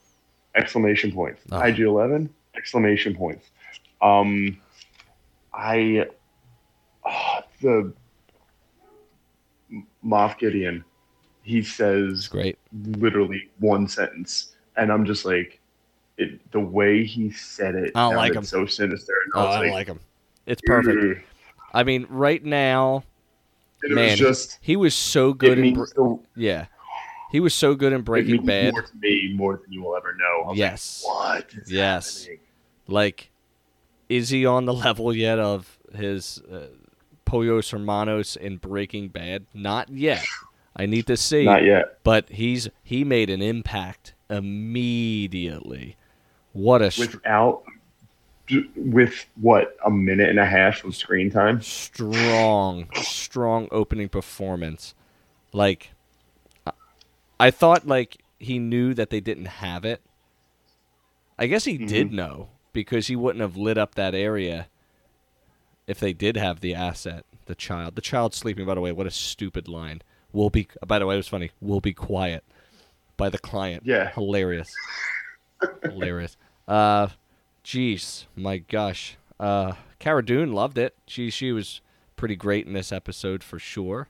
exclamation 0.54 1.12
points. 1.12 1.40
Oh. 1.50 1.56
IG11, 1.58 2.28
exclamation 2.56 3.14
points. 3.16 3.46
Um, 4.00 4.58
I, 5.52 6.06
ah, 7.04 7.42
the 7.60 7.92
Moff 10.04 10.38
Gideon, 10.38 10.84
he 11.42 11.62
says 11.62 12.28
great. 12.28 12.58
literally 12.98 13.48
one 13.58 13.88
sentence, 13.88 14.53
and 14.76 14.92
I'm 14.92 15.04
just 15.04 15.24
like, 15.24 15.60
it, 16.16 16.38
the 16.52 16.60
way 16.60 17.04
he 17.04 17.30
said 17.30 17.74
it, 17.74 17.92
I 17.94 18.08
don't 18.08 18.16
like 18.16 18.34
him. 18.34 18.44
so 18.44 18.66
sinister. 18.66 19.14
And 19.24 19.32
Oh, 19.34 19.46
I 19.48 19.52
don't 19.54 19.62
like, 19.66 19.72
like 19.72 19.86
him. 19.88 20.00
It's 20.46 20.62
perfect. 20.64 21.24
I 21.72 21.82
mean, 21.82 22.06
right 22.08 22.44
now, 22.44 23.02
And 23.82 23.94
man, 23.94 24.10
was 24.10 24.18
just 24.20 24.58
he 24.60 24.76
was 24.76 24.94
so 24.94 25.32
good 25.32 25.58
in 25.58 25.86
so- 25.86 26.22
yeah, 26.36 26.66
he 27.32 27.40
was 27.40 27.52
so 27.54 27.74
good 27.74 27.92
in 27.92 28.02
Breaking 28.02 28.44
Bad. 28.46 28.72
more 28.74 28.82
to 28.82 28.96
me 29.00 29.32
more 29.34 29.56
than 29.62 29.72
you 29.72 29.82
will 29.82 29.96
ever 29.96 30.14
know. 30.14 30.50
I 30.50 30.54
Yes. 30.54 31.02
like, 31.06 31.14
what? 31.16 31.54
is 31.54 31.72
Yes. 31.72 32.20
happening? 32.22 32.40
Like, 32.86 33.30
is 34.08 34.28
he 34.28 34.46
on 34.46 34.66
the 34.66 34.72
level 34.86 35.12
yet 35.14 35.38
of 35.40 35.78
his 35.94 36.40
uh, 36.52 36.66
Pollos 37.24 37.70
Hermanos 37.70 38.36
in 38.36 38.58
Breaking 38.58 39.08
Bad? 39.08 39.46
Not 39.52 39.88
yet. 39.90 40.24
I 40.76 40.86
need 40.86 41.06
to 41.08 41.16
see. 41.16 41.44
Not 41.44 41.64
yet. 41.64 41.98
But 42.04 42.28
he's 42.30 42.68
he 42.84 43.02
made 43.04 43.30
an 43.30 43.42
impact 43.42 44.13
immediately. 44.30 45.96
What 46.52 46.82
a 46.82 46.90
str- 46.90 47.02
without 47.02 47.64
with 48.76 49.26
what 49.36 49.76
a 49.84 49.90
minute 49.90 50.28
and 50.28 50.38
a 50.38 50.44
half 50.44 50.84
of 50.84 50.94
screen 50.94 51.30
time 51.30 51.62
strong, 51.62 52.88
strong 52.94 53.68
opening 53.70 54.08
performance. 54.08 54.94
Like, 55.52 55.92
I- 56.66 56.72
I 57.40 57.50
thought 57.50 57.86
like 57.86 58.22
he 58.38 58.58
knew 58.58 58.94
that 58.94 59.10
they 59.10 59.20
didn't 59.20 59.46
have 59.46 59.84
it. 59.84 60.02
I 61.38 61.46
guess 61.46 61.64
he 61.64 61.76
mm-hmm. 61.76 61.86
did 61.86 62.12
know 62.12 62.50
because 62.72 63.06
he 63.08 63.16
wouldn't 63.16 63.40
have 63.40 63.56
lit 63.56 63.78
up 63.78 63.94
that 63.94 64.14
area 64.14 64.68
if 65.86 65.98
they 65.98 66.12
did 66.12 66.36
have 66.36 66.60
the 66.60 66.74
asset. 66.74 67.24
The 67.46 67.54
child, 67.54 67.94
the 67.94 68.00
child 68.00 68.34
sleeping. 68.34 68.64
By 68.64 68.74
the 68.74 68.80
way, 68.80 68.92
what 68.92 69.06
a 69.06 69.10
stupid 69.10 69.68
line. 69.68 70.00
We'll 70.32 70.50
be. 70.50 70.66
By 70.86 70.98
the 70.98 71.06
way, 71.06 71.14
it 71.14 71.18
was 71.18 71.28
funny. 71.28 71.50
We'll 71.60 71.80
be 71.80 71.92
quiet. 71.92 72.42
By 73.16 73.28
the 73.30 73.38
client. 73.38 73.82
Yeah. 73.86 74.10
Hilarious. 74.12 74.74
Hilarious. 75.82 76.36
Uh, 76.66 77.08
jeez, 77.64 78.24
my 78.36 78.58
gosh. 78.58 79.16
Uh, 79.38 79.72
Cara 79.98 80.24
Dune 80.24 80.52
loved 80.52 80.78
it. 80.78 80.94
She 81.06 81.30
she 81.30 81.52
was 81.52 81.80
pretty 82.16 82.36
great 82.36 82.66
in 82.66 82.72
this 82.72 82.92
episode 82.92 83.42
for 83.44 83.58
sure. 83.58 84.08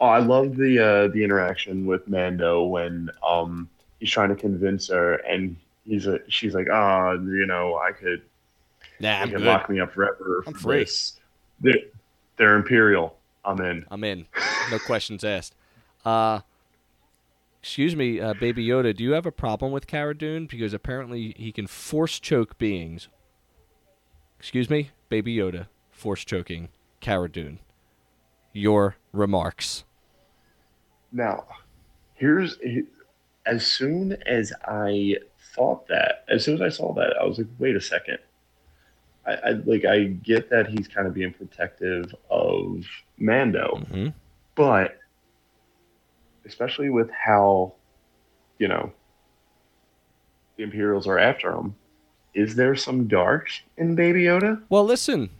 oh 0.00 0.06
i 0.06 0.18
love 0.18 0.56
the 0.56 0.78
uh 0.78 1.08
the 1.08 1.22
interaction 1.22 1.86
with 1.86 2.06
mando 2.08 2.64
when 2.64 3.08
um 3.26 3.68
he's 4.00 4.10
trying 4.10 4.28
to 4.28 4.34
convince 4.34 4.88
her 4.88 5.14
and 5.28 5.56
he's 5.86 6.06
a 6.08 6.18
she's 6.28 6.52
like 6.54 6.66
ah 6.72 7.12
you 7.12 7.46
know 7.46 7.76
i 7.78 7.92
could 7.92 8.22
Nah, 9.00 9.20
I'm 9.22 9.28
could 9.30 9.38
good. 9.38 9.46
lock 9.46 9.70
me 9.70 9.80
up 9.80 9.92
forever 9.92 10.42
I'm 10.46 10.52
for 10.54 10.58
free. 10.58 10.78
this. 10.80 11.18
They're, 11.60 11.74
they're 12.36 12.56
imperial 12.56 13.16
i'm 13.44 13.60
in 13.60 13.84
I'm 13.90 14.02
in. 14.04 14.26
No 14.70 14.78
questions 14.86 15.22
asked. 15.24 15.54
Uh, 16.04 16.40
excuse 17.64 17.96
me, 17.96 18.20
uh, 18.20 18.34
Baby 18.34 18.66
Yoda. 18.66 18.94
Do 18.94 19.02
you 19.02 19.12
have 19.12 19.24
a 19.24 19.32
problem 19.32 19.72
with 19.72 19.86
Cara 19.86 20.14
Dune? 20.14 20.44
Because 20.44 20.74
apparently 20.74 21.34
he 21.38 21.50
can 21.50 21.66
force 21.66 22.20
choke 22.20 22.58
beings. 22.58 23.08
Excuse 24.38 24.68
me, 24.68 24.90
Baby 25.08 25.34
Yoda. 25.36 25.68
Force 25.90 26.26
choking 26.26 26.68
Cara 27.00 27.30
Dune. 27.30 27.60
Your 28.52 28.96
remarks. 29.12 29.84
now 31.10 31.44
here's 32.14 32.58
as 33.46 33.66
soon 33.66 34.12
as 34.26 34.52
i 34.66 35.14
thought 35.54 35.86
that 35.88 36.24
as 36.28 36.44
soon 36.44 36.54
as 36.56 36.60
i 36.60 36.68
saw 36.68 36.92
that 36.94 37.12
i 37.20 37.24
was 37.24 37.38
like 37.38 37.46
wait 37.58 37.74
a 37.76 37.80
second 37.80 38.18
I, 39.26 39.32
I 39.32 39.50
like 39.64 39.84
i 39.84 40.04
get 40.04 40.50
that 40.50 40.68
he's 40.68 40.86
kind 40.88 41.06
of 41.08 41.14
being 41.14 41.32
protective 41.32 42.14
of 42.30 42.84
mando 43.18 43.76
hmm 43.90 44.08
but 44.56 44.98
especially 46.46 46.90
with 46.90 47.10
how 47.10 47.72
you 48.58 48.68
know 48.68 48.92
the 50.56 50.62
imperials 50.62 51.06
are 51.06 51.18
after 51.18 51.52
him 51.52 51.74
is 52.34 52.54
there 52.54 52.74
some 52.76 53.06
dark 53.06 53.48
in 53.76 53.94
baby 53.94 54.24
yoda 54.24 54.62
Well, 54.68 54.84
listen. 54.84 55.30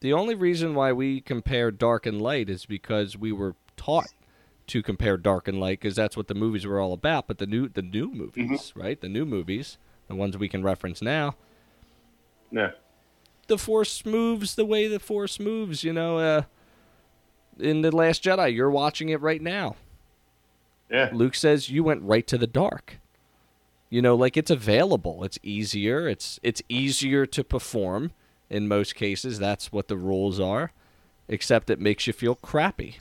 The 0.00 0.14
only 0.14 0.34
reason 0.34 0.74
why 0.74 0.92
we 0.92 1.20
compare 1.20 1.70
dark 1.70 2.06
and 2.06 2.22
light 2.22 2.48
is 2.48 2.64
because 2.64 3.18
we 3.18 3.32
were 3.32 3.54
taught 3.76 4.08
to 4.68 4.82
compare 4.82 5.18
dark 5.18 5.46
and 5.46 5.60
light 5.60 5.78
because 5.80 5.94
that's 5.94 6.16
what 6.16 6.26
the 6.26 6.34
movies 6.34 6.64
were 6.64 6.80
all 6.80 6.94
about. 6.94 7.26
But 7.26 7.36
the 7.36 7.46
new 7.46 7.68
the 7.68 7.82
new 7.82 8.10
movies, 8.10 8.72
right? 8.74 8.98
The 8.98 9.10
new 9.10 9.26
movies, 9.26 9.76
the 10.08 10.14
ones 10.14 10.38
we 10.38 10.48
can 10.48 10.62
reference 10.62 11.02
now, 11.02 11.34
yeah 12.50 12.70
the 13.50 13.58
Force 13.58 14.06
moves 14.06 14.54
the 14.54 14.64
way 14.64 14.86
the 14.86 15.00
Force 15.00 15.38
moves. 15.38 15.84
You 15.84 15.92
know, 15.92 16.18
uh, 16.18 16.42
in 17.58 17.82
the 17.82 17.94
Last 17.94 18.24
Jedi, 18.24 18.54
you're 18.54 18.70
watching 18.70 19.10
it 19.10 19.20
right 19.20 19.42
now. 19.42 19.76
Yeah 20.90 21.10
Luke 21.12 21.34
says 21.34 21.70
you 21.70 21.84
went 21.84 22.02
right 22.02 22.26
to 22.26 22.36
the 22.38 22.46
dark. 22.46 22.98
You 23.90 24.00
know, 24.02 24.14
like 24.14 24.36
it's 24.36 24.50
available. 24.50 25.24
It's 25.24 25.38
easier. 25.42 26.08
It's 26.08 26.38
it's 26.42 26.62
easier 26.68 27.26
to 27.26 27.42
perform 27.44 28.12
in 28.48 28.68
most 28.68 28.94
cases. 28.94 29.38
That's 29.38 29.72
what 29.72 29.88
the 29.88 29.96
rules 29.96 30.38
are. 30.40 30.72
Except 31.28 31.70
it 31.70 31.80
makes 31.80 32.06
you 32.06 32.12
feel 32.12 32.34
crappy. 32.36 32.98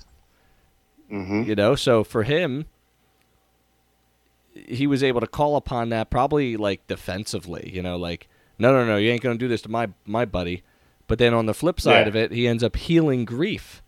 mm-hmm. 1.12 1.44
You 1.44 1.56
know, 1.56 1.76
so 1.76 2.04
for 2.04 2.24
him 2.24 2.66
he 4.54 4.88
was 4.88 5.04
able 5.04 5.22
to 5.22 5.28
call 5.28 5.56
upon 5.56 5.90
that 5.90 6.10
probably 6.10 6.58
like 6.58 6.86
defensively, 6.88 7.72
you 7.74 7.82
know, 7.82 7.98
like 7.98 8.28
no 8.58 8.72
no 8.74 8.86
no, 8.86 8.98
you 8.98 9.10
ain't 9.12 9.22
going 9.22 9.38
to 9.38 9.44
do 9.44 9.48
this 9.48 9.62
to 9.64 9.70
my 9.70 9.90
my 10.06 10.26
buddy. 10.26 10.64
But 11.08 11.18
then 11.18 11.34
on 11.34 11.46
the 11.46 11.54
flip 11.54 11.80
side 11.80 12.02
Yeah. 12.02 12.08
of 12.10 12.16
it, 12.16 12.32
he 12.32 12.48
ends 12.48 12.64
up 12.64 12.76
healing 12.76 13.26
Greef. 13.26 13.82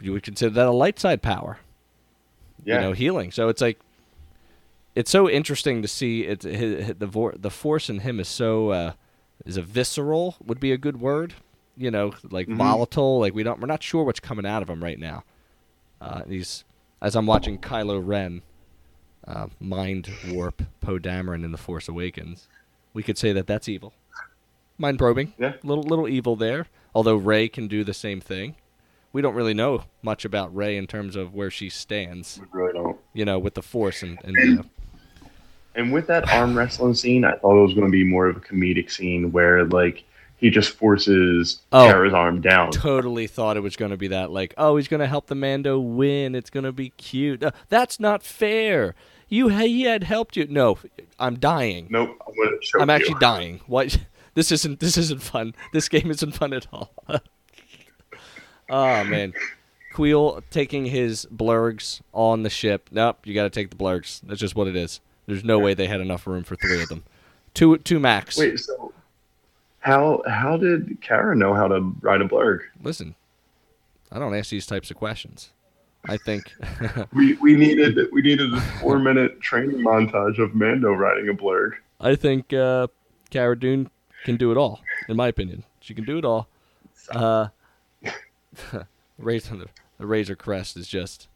You 0.00 0.12
would 0.12 0.22
consider 0.22 0.50
that 0.54 0.66
a 0.66 0.72
light 0.72 0.98
side 0.98 1.22
power 1.22 1.58
yeah 2.64 2.76
you 2.76 2.80
know, 2.80 2.92
healing. 2.92 3.30
So 3.30 3.48
it's 3.48 3.60
like 3.60 3.78
it's 4.94 5.10
so 5.10 5.28
interesting 5.28 5.82
to 5.82 5.88
see 5.88 6.22
it. 6.22 6.42
His, 6.42 6.94
the 6.98 7.06
vor- 7.06 7.34
the 7.36 7.50
force 7.50 7.88
in 7.90 8.00
him 8.00 8.20
is 8.20 8.28
so 8.28 8.70
uh, 8.70 8.92
is 9.44 9.56
a 9.56 9.62
visceral 9.62 10.36
would 10.44 10.60
be 10.60 10.72
a 10.72 10.78
good 10.78 11.00
word. 11.00 11.34
You 11.76 11.90
know, 11.90 12.12
like 12.30 12.46
Mhm. 12.46 12.56
volatile. 12.56 13.18
Like 13.18 13.34
we 13.34 13.42
don't 13.42 13.60
we're 13.60 13.66
not 13.66 13.82
sure 13.82 14.04
what's 14.04 14.20
coming 14.20 14.46
out 14.46 14.62
of 14.62 14.70
him 14.70 14.82
right 14.82 14.98
now. 14.98 15.24
Uh, 16.00 16.22
he's 16.28 16.64
as 17.02 17.16
I'm 17.16 17.26
watching 17.26 17.58
Kylo 17.58 18.00
Ren 18.04 18.42
uh, 19.26 19.48
mind 19.58 20.08
warp 20.28 20.62
Poe 20.80 20.98
Dameron 20.98 21.44
in 21.44 21.50
the 21.52 21.58
Force 21.58 21.88
Awakens. 21.88 22.46
We 22.92 23.02
could 23.02 23.18
say 23.18 23.32
that 23.32 23.46
that's 23.48 23.68
evil, 23.68 23.92
mind 24.78 24.98
probing. 24.98 25.34
Yeah. 25.38 25.54
little 25.64 25.82
little 25.82 26.06
evil 26.08 26.36
there. 26.36 26.66
Although 26.94 27.16
Rey 27.16 27.48
can 27.48 27.66
do 27.66 27.82
the 27.82 27.94
same 27.94 28.20
thing. 28.20 28.54
We 29.14 29.22
don't 29.22 29.34
really 29.34 29.54
know 29.54 29.84
much 30.02 30.24
about 30.26 30.54
Rey 30.54 30.76
in 30.76 30.86
terms 30.86 31.14
of 31.16 31.32
where 31.34 31.50
she 31.50 31.70
stands. 31.70 32.38
We 32.40 32.46
really 32.60 32.72
don't. 32.74 32.98
You 33.14 33.24
know, 33.24 33.38
with 33.38 33.54
the 33.54 33.62
Force 33.62 34.02
and, 34.02 34.18
and 34.24 34.34
you 34.36 34.54
know, 34.56 34.64
And 35.76 35.92
with 35.92 36.08
that 36.08 36.28
arm 36.32 36.56
wrestling 36.58 36.94
scene, 36.94 37.24
I 37.24 37.36
thought 37.36 37.56
it 37.58 37.62
was 37.62 37.74
going 37.74 37.86
to 37.86 37.92
be 37.92 38.04
more 38.04 38.26
of 38.26 38.36
a 38.36 38.40
comedic 38.40 38.90
scene 38.90 39.30
where 39.32 39.64
like 39.64 40.04
he 40.36 40.50
just 40.50 40.70
forces 40.72 41.60
Oh. 41.72 41.86
Cara's 41.86 42.12
arm 42.12 42.40
down. 42.40 42.70
totally 42.72 43.26
thought 43.28 43.56
it 43.56 43.60
was 43.60 43.76
going 43.76 43.92
to 43.92 43.96
be 43.96 44.08
that 44.08 44.30
like 44.32 44.52
oh 44.58 44.76
he's 44.76 44.88
going 44.88 45.00
to 45.00 45.06
help 45.06 45.28
the 45.28 45.34
mando 45.36 45.78
win 45.78 46.34
it's 46.34 46.50
going 46.50 46.64
to 46.64 46.72
be 46.72 46.90
cute 46.90 47.42
Uh, 47.44 47.52
that's 47.68 47.98
not 48.00 48.22
fair 48.22 48.94
you 49.28 49.48
he 49.48 49.82
had 49.82 50.02
helped 50.02 50.36
you 50.36 50.46
no 50.48 50.76
i'm 51.20 51.36
dying 51.38 51.86
Nope, 51.88 52.18
I'm 52.26 52.34
going 52.34 52.50
to 52.60 52.66
show 52.66 52.80
i'm 52.80 52.90
actually 52.90 53.18
dying 53.20 53.60
what 53.68 53.96
this 54.34 54.50
isn't 54.52 54.80
this 54.80 54.98
isn't 54.98 55.22
fun 55.22 55.54
this 55.72 55.88
game 55.88 56.10
isn't 56.10 56.32
fun 56.32 56.52
at 56.52 56.66
all 56.72 56.92
oh 58.70 59.04
man. 59.04 59.34
Kuiil 59.94 60.42
taking 60.50 60.86
his 60.86 61.26
blurgs 61.26 62.00
on 62.12 62.42
the 62.42 62.50
ship. 62.50 62.88
Nope 62.90 63.18
you 63.24 63.34
got 63.34 63.44
to 63.44 63.50
take 63.50 63.70
the 63.70 63.76
blurgs. 63.76 64.20
That's 64.24 64.40
just 64.40 64.56
what 64.56 64.66
it 64.66 64.76
is. 64.76 65.00
There's 65.26 65.44
no 65.44 65.58
way 65.58 65.74
they 65.74 65.86
had 65.86 66.00
enough 66.00 66.26
room 66.26 66.42
for 66.44 66.56
three 66.56 66.82
of 66.82 66.88
them. 66.88 67.04
Two 67.54 67.78
two 67.78 68.00
max. 68.00 68.36
Wait, 68.36 68.58
so 68.58 68.92
how 69.78 70.22
how 70.28 70.56
did 70.56 71.00
Cara 71.00 71.36
know 71.36 71.54
how 71.54 71.68
to 71.68 71.94
ride 72.00 72.20
a 72.20 72.28
blurg? 72.28 72.60
listen 72.82 73.14
i 74.10 74.18
don't 74.18 74.34
ask 74.34 74.50
these 74.50 74.66
types 74.66 74.90
of 74.90 74.96
questions. 74.96 75.50
I 76.06 76.16
think 76.18 76.52
We 77.12 77.34
we 77.34 77.54
needed 77.56 77.98
we 78.12 78.20
needed 78.20 78.52
a 78.52 78.60
four 78.60 78.98
minute 78.98 79.40
training 79.48 79.78
montage 79.78 80.38
of 80.38 80.54
Mando 80.54 80.92
riding 80.92 81.28
a 81.28 81.34
blurg. 81.34 81.72
I 82.00 82.14
think 82.14 82.52
uh, 82.52 82.88
Cara 83.30 83.58
Dune 83.58 83.90
can 84.24 84.36
do 84.36 84.50
it 84.50 84.58
all. 84.58 84.80
In 85.08 85.16
my 85.16 85.28
opinion, 85.28 85.64
she 85.80 85.94
can 85.94 86.04
do 86.04 86.18
it 86.18 86.24
all. 86.24 86.48
Uh, 87.10 87.48
Razor, 89.18 89.66
the 89.98 90.06
Razor 90.06 90.36
Crest 90.36 90.76
is 90.76 90.88
just 90.88 91.28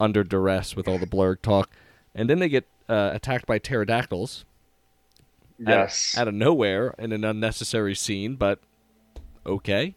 under 0.00 0.24
duress 0.24 0.74
with 0.74 0.88
all 0.88 0.98
the 0.98 1.06
blurg 1.06 1.42
talk, 1.42 1.70
and 2.14 2.28
then 2.28 2.38
they 2.38 2.48
get 2.48 2.66
uh, 2.88 3.10
attacked 3.12 3.46
by 3.46 3.58
pterodactyls 3.58 4.44
out- 5.66 5.68
Yes, 5.68 6.16
out, 6.18 6.28
of 6.28 6.34
nowhere 6.34 6.94
in 6.98 7.12
an 7.12 7.24
unnecessary 7.24 7.94
scene. 7.94 8.34
But 8.36 8.58
okay, 9.46 9.94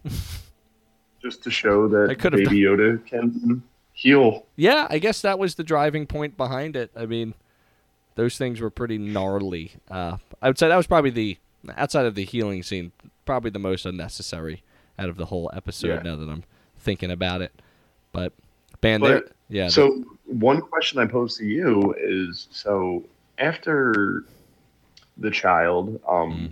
just 1.22 1.44
to 1.44 1.52
show 1.52 1.86
I 1.86 2.08
that 2.08 2.32
Baby 2.32 2.62
Yoda 2.62 3.06
can 3.06 3.64
heal. 3.94 4.46
yeah, 4.56 4.88
I 4.90 5.00
guess 5.00 5.22
that 5.22 5.40
was 5.40 5.56
the 5.56 5.64
driving 5.64 6.06
point 6.06 6.38
behind 6.38 6.76
it. 6.76 6.92
I 6.96 7.06
mean, 7.06 7.34
those 8.16 8.38
things 8.38 8.62
were 8.62 8.70
pretty 8.70 8.98
gnarly. 8.98 9.74
Uh, 9.90 10.18
I 10.42 10.48
would 10.48 10.60
say 10.60 10.68
that 10.68 10.76
was 10.78 10.88
probably 10.88 11.10
the 11.10 11.38
outside 11.76 12.06
of 12.06 12.16
the 12.16 12.24
healing 12.24 12.64
scene, 12.64 12.92
probably 13.26 13.50
the 13.50 13.60
most 13.60 13.86
unnecessary 13.86 14.64
out 15.00 15.10
of 15.10 15.18
the 15.18 15.26
whole 15.26 15.50
episode. 15.54 15.88
Yeah. 15.88 16.02
Now 16.02 16.16
that 16.16 16.30
I'm 16.30 16.44
thinking 16.78 17.12
about 17.12 17.42
it, 17.42 17.52
but 18.12 18.34
man, 18.84 19.00
But- 19.02 19.32
yeah, 19.50 19.70
So 19.70 20.04
one 20.26 20.62
question 20.62 21.00
I 21.00 21.06
pose 21.06 21.38
to 21.38 21.46
you 21.46 21.96
is: 21.98 22.48
so 22.52 23.04
after 23.38 24.26
the 25.18 25.32
child, 25.32 26.00
um, 26.08 26.32
Mm. 26.32 26.52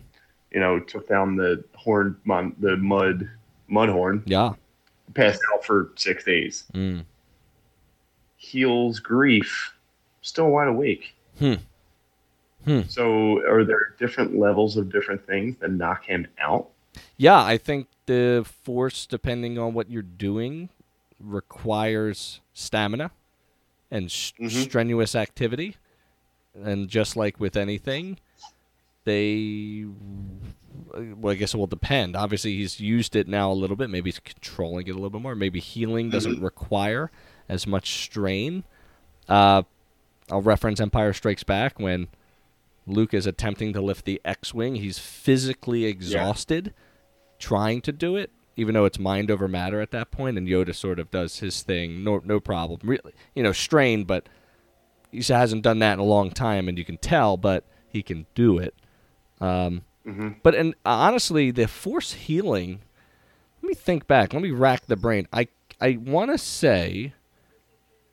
you 0.52 0.60
know, 0.60 0.80
took 0.80 1.08
down 1.08 1.36
the 1.36 1.64
horn, 1.76 2.16
mon- 2.24 2.56
the 2.60 2.78
mud, 2.78 3.30
mud 3.68 3.90
horn, 3.90 4.24
yeah, 4.26 4.54
passed 5.14 5.42
out 5.54 5.66
for 5.66 5.92
six 5.96 6.24
days, 6.24 6.64
mm. 6.74 7.04
heals 8.38 9.00
Greef, 9.02 9.72
still 10.22 10.50
wide 10.50 10.68
awake. 10.68 11.14
Hmm. 11.40 11.56
Hmm. 12.64 12.82
So, 12.88 13.40
are 13.48 13.64
there 13.64 13.94
different 14.00 14.38
levels 14.40 14.78
of 14.78 14.92
different 14.92 15.26
things 15.28 15.58
that 15.58 15.72
knock 15.72 16.06
him 16.06 16.28
out? 16.40 16.70
Yeah. 17.18 17.42
I 17.44 17.58
think 17.58 17.88
the 18.06 18.46
force, 18.64 19.06
depending 19.06 19.58
on 19.58 19.74
what 19.74 19.90
you're 19.90 20.02
doing, 20.02 20.70
requires 21.20 22.42
stamina 22.54 23.12
and 23.92 24.06
s 24.06 24.34
Mhm. 24.40 24.64
strenuous 24.64 25.16
activity, 25.16 25.78
and 26.54 26.88
just 26.88 27.16
like 27.16 27.40
with 27.40 27.56
anything, 27.58 28.20
they 29.06 29.86
well, 31.16 31.32
I 31.32 31.36
guess 31.36 31.54
it 31.54 31.58
will 31.58 31.68
depend. 31.68 32.16
Obviously, 32.16 32.56
he's 32.58 32.80
used 32.80 33.16
it 33.16 33.28
now 33.28 33.52
a 33.52 33.54
little 33.54 33.76
bit. 33.76 33.90
Maybe 33.90 34.10
he's 34.10 34.20
controlling 34.20 34.88
it 34.88 34.92
a 34.92 34.94
little 34.94 35.10
bit 35.10 35.22
more. 35.22 35.36
Maybe 35.36 35.60
healing 35.60 36.10
doesn't 36.10 36.42
require 36.42 37.12
as 37.50 37.66
much 37.68 38.04
strain. 38.04 38.64
Uh, 39.28 39.64
I'll 40.30 40.42
reference 40.42 40.80
Empire 40.80 41.12
Strikes 41.14 41.44
Back 41.44 41.80
when 41.80 42.08
Luke 42.88 43.14
is 43.14 43.26
attempting 43.26 43.74
to 43.74 43.82
lift 43.82 44.06
the 44.06 44.22
X-wing. 44.24 44.76
He's 44.76 45.00
physically 45.00 45.86
exhausted 45.86 46.74
trying 47.40 47.82
to 47.82 47.92
do 47.92 48.16
it, 48.16 48.32
even 48.56 48.74
though 48.76 48.86
it's 48.86 49.00
mind 49.00 49.32
over 49.32 49.48
matter 49.48 49.82
at 49.82 49.92
that 49.92 50.12
point. 50.12 50.38
And 50.38 50.48
Yoda 50.48 50.74
sort 50.76 51.00
of 51.00 51.10
does 51.12 51.40
his 51.40 51.62
thing, 51.64 52.04
no 52.04 52.22
no 52.24 52.40
problem. 52.40 52.80
Really, 52.84 53.14
you 53.34 53.44
know, 53.44 53.52
strained, 53.52 54.08
but 54.08 54.30
he 55.12 55.22
hasn't 55.22 55.64
done 55.64 55.80
that 55.80 55.94
in 55.94 56.00
a 56.00 56.04
long 56.04 56.30
time, 56.32 56.68
and 56.68 56.78
you 56.78 56.86
can 56.86 56.98
tell. 56.98 57.38
But 57.38 57.64
he 57.90 58.04
can 58.04 58.26
do 58.36 58.58
it. 58.58 58.76
Um, 59.42 59.84
Mm-hmm. 60.06 60.34
but 60.44 60.54
and 60.54 60.76
uh, 60.86 60.90
honestly, 60.90 61.50
the 61.50 61.68
force 61.68 62.14
healing. 62.14 62.82
Let 63.64 63.70
me 63.70 63.74
think 63.74 64.06
back. 64.06 64.34
Let 64.34 64.44
me 64.44 64.52
rack 64.52 64.86
the 64.86 64.96
brain. 64.96 65.28
I 65.34 65.48
I 65.82 65.98
want 66.00 66.30
to 66.30 66.38
say 66.38 67.15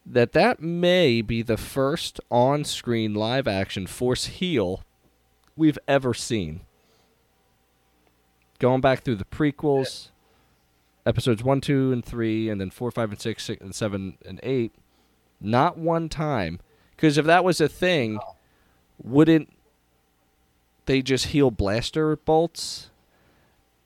that 0.05 0.33
that 0.33 0.61
may 0.61 1.23
be 1.23 1.43
the 1.43 1.57
first 1.57 2.21
on-screen 2.31 3.15
live-action 3.15 3.87
force 3.87 4.27
heal 4.27 4.83
we've 5.57 5.79
ever 5.87 6.13
seen. 6.15 6.61
Going 8.59 8.81
back 8.81 9.03
through 9.03 9.17
the 9.17 9.25
prequels, 9.25 10.09
episodes 11.05 11.43
one, 11.43 11.61
two, 11.61 11.93
and 11.93 12.05
three, 12.05 12.49
and 12.49 12.61
then 12.61 12.71
four, 12.71 12.91
five, 12.91 13.11
and 13.11 13.21
six, 13.21 13.45
six 13.45 13.61
and 13.61 13.75
seven, 13.75 14.19
and 14.25 14.39
eight, 14.43 14.73
not 15.41 15.77
one 15.77 16.09
time. 16.09 16.61
Because 16.95 17.19
if 17.19 17.27
that 17.27 17.43
was 17.43 17.61
a 17.61 17.69
thing, 17.69 18.21
wouldn't 19.03 19.53
they 20.87 21.03
just 21.03 21.27
heal 21.27 21.51
blaster 21.51 22.15
bolts? 22.17 22.91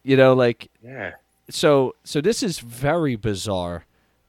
You 0.02 0.16
know, 0.18 0.34
like 0.34 0.70
Yeah. 0.82 1.12
so 1.48 1.94
so 2.04 2.20
this 2.20 2.42
is 2.42 2.58
very 2.58 3.16
bizarre 3.16 3.85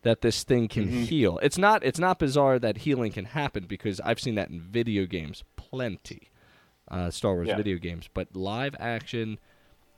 that 0.08 0.22
this 0.22 0.43
thing 0.43 0.67
can 0.67 0.88
Mhm. 0.88 1.06
heal. 1.06 1.39
It's 1.43 1.58
not 1.58 1.84
it's 1.84 2.00
not 2.00 2.17
bizarre 2.20 2.58
that 2.60 2.80
healing 2.80 3.12
can 3.12 3.26
happen 3.26 3.65
because 3.65 4.00
I've 4.02 4.20
seen 4.20 4.36
that 4.36 4.50
in 4.50 4.60
video 4.62 5.06
games 5.06 5.43
plenty. 5.56 6.30
Uh, 6.89 7.12
Star 7.12 7.34
Wars 7.36 7.50
Yeah. 7.50 7.58
video 7.58 7.78
games, 7.78 8.10
but 8.13 8.36
live 8.36 8.76
action 8.80 9.39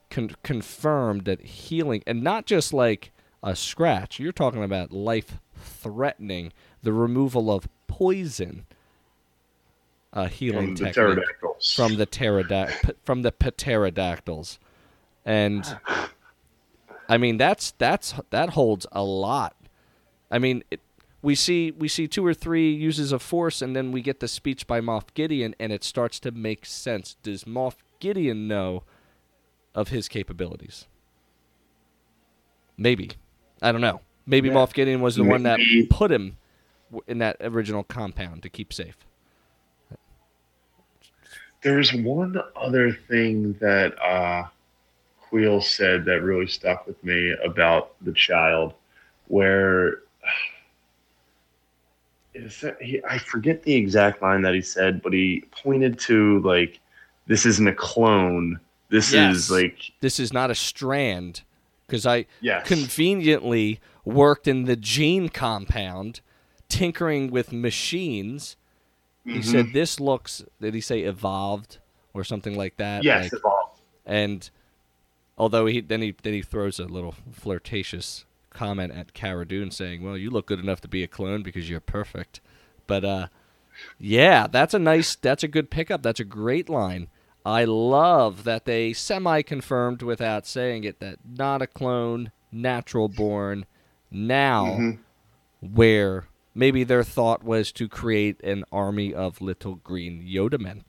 con- 0.10 0.36
confirmed 0.44 1.26
that 1.26 1.42
healing 1.42 2.04
and 2.08 2.24
not 2.24 2.46
just 2.48 2.74
like 2.74 3.12
a 3.44 3.56
scratch. 3.56 4.20
You're 4.20 4.32
talking 4.32 4.64
about 4.64 4.92
life 4.92 5.40
threatening 5.56 6.52
the 6.82 6.92
removal 6.92 7.52
of 7.52 7.68
poison. 7.88 8.66
Uh, 10.12 10.26
healing 10.28 10.76
From 10.76 10.76
the 10.76 10.92
technique 10.92 10.96
pterodactyls. 10.96 11.74
from 11.76 11.96
the 11.98 12.08
pterodic- 12.08 12.96
from 13.06 13.22
the 13.22 13.32
pterodactyls, 13.32 14.58
and 15.24 15.78
I 17.08 17.18
mean 17.20 17.38
that's 17.38 17.72
that's 17.78 18.16
that 18.32 18.50
holds 18.50 18.88
a 18.92 19.04
lot. 19.04 19.56
I 20.32 20.40
mean, 20.40 20.64
it, 20.70 20.80
we 21.22 21.36
see 21.36 21.72
we 21.72 21.88
see 21.88 22.08
two 22.08 22.26
or 22.26 22.34
three 22.34 22.72
uses 22.72 23.12
of 23.12 23.22
force, 23.22 23.62
and 23.62 23.76
then 23.76 23.92
we 23.92 24.02
get 24.02 24.20
the 24.20 24.28
speech 24.28 24.68
by 24.68 24.80
Moff 24.80 25.14
Gideon, 25.14 25.56
and 25.60 25.72
it 25.72 25.84
starts 25.84 26.20
to 26.22 26.32
make 26.32 26.66
sense. 26.66 27.16
Does 27.24 27.44
Moff 27.44 27.76
Gideon 28.00 28.48
know 28.48 28.84
of 29.76 29.90
his 29.90 30.08
capabilities? 30.08 30.86
Maybe, 32.78 33.12
I 33.62 33.72
don't 33.72 33.82
know. 33.82 34.02
Maybe 34.26 34.48
Yeah. 34.48 34.56
Moff 34.56 34.74
Gideon 34.74 35.02
was 35.02 35.16
the 35.16 35.24
one 35.24 35.44
that 35.44 35.60
put 35.90 36.12
him 36.12 36.38
in 37.08 37.18
that 37.18 37.38
original 37.42 37.84
compound 37.84 38.44
to 38.44 38.50
keep 38.50 38.72
safe. 38.72 38.98
There's 41.62 41.94
one 41.94 42.42
other 42.56 42.94
thing 42.94 43.54
that 43.60 44.02
uh, 44.02 44.48
Kuiil 45.30 45.62
said 45.62 46.06
that 46.06 46.22
really 46.22 46.48
stuck 46.48 46.88
with 46.88 47.04
me 47.04 47.36
about 47.44 47.94
the 48.02 48.14
child, 48.14 48.74
where 49.28 50.00
he, 52.82 53.02
I 53.10 53.18
forget 53.18 53.64
the 53.64 53.74
exact 53.74 54.22
line 54.22 54.42
that 54.44 54.54
he 54.54 54.62
said, 54.62 55.02
but 55.02 55.14
he 55.14 55.44
pointed 55.52 56.00
to 56.02 56.40
like, 56.42 56.80
"This 57.28 57.46
isn't 57.46 57.68
a 57.68 57.74
clone. 57.74 58.60
This 58.90 59.12
Yes. 59.14 59.36
is 59.36 59.52
like, 59.52 59.92
This 60.00 60.20
is 60.20 60.32
not 60.34 60.50
a 60.50 60.56
strand, 60.56 61.42
because 61.88 62.06
I 62.06 62.26
yes, 62.42 62.68
He 69.26 69.32
Mhm. 69.32 69.36
He 69.36 69.42
said 69.44 69.74
this 69.74 70.00
looks. 70.00 70.44
Did 70.62 70.74
he 70.74 70.82
say 70.82 71.02
evolved 71.02 71.78
or 72.14 72.24
something 72.24 72.56
like 72.56 72.78
that? 72.78 73.04
yes, 73.04 73.24
Like- 73.32 73.34
evolved. 73.40 73.82
and 74.06 74.50
although 75.38 75.66
he 75.66 75.82
then 75.82 76.02
he 76.02 76.16
then 76.24 76.34
he 76.34 76.42
throws 76.42 76.80
a 76.80 76.86
little 76.86 77.16
flirtatious 77.32 78.26
comment 78.50 78.92
at 78.94 79.14
Cara 79.14 79.46
Dune 79.48 79.72
saying, 79.72 80.04
"Well, 80.04 80.18
you 80.18 80.30
look 80.30 80.46
good 80.48 80.60
enough 80.60 80.82
to 80.82 80.88
be 80.88 81.04
a 81.04 81.08
clone 81.08 81.44
because 81.44 81.70
you're 81.70 81.80
perfect." 81.80 82.40
But 82.88 83.06
uh, 83.06 83.28
yeah, 83.98 84.48
that's 84.48 84.74
a 84.74 84.80
nice, 84.80 85.16
that's 85.16 85.44
a 85.44 85.48
good 85.48 85.70
pickup. 85.70 86.02
That's 86.04 86.20
a 86.20 86.26
great 86.26 86.70
line. 86.70 87.08
I 87.46 87.64
love 87.66 88.44
that 88.44 88.66
they 88.66 88.92
semi-confirmed 88.94 90.02
without 90.02 90.46
saying 90.46 90.84
it 90.84 91.00
that 91.00 91.20
not 91.26 91.62
a 91.62 91.68
clone, 91.68 92.32
natural 92.52 93.08
born. 93.08 93.66
Now, 94.12 94.66
Mhm. 94.66 95.00
where 95.62 96.28
maybe 96.54 96.84
their 96.84 97.04
thought 97.04 97.44
was 97.44 97.72
to 97.74 97.88
create 97.88 98.42
an 98.44 98.66
army 98.72 99.14
of 99.14 99.40
little 99.42 99.76
green 99.76 100.22
Yoda 100.28 100.60
men 100.60 100.84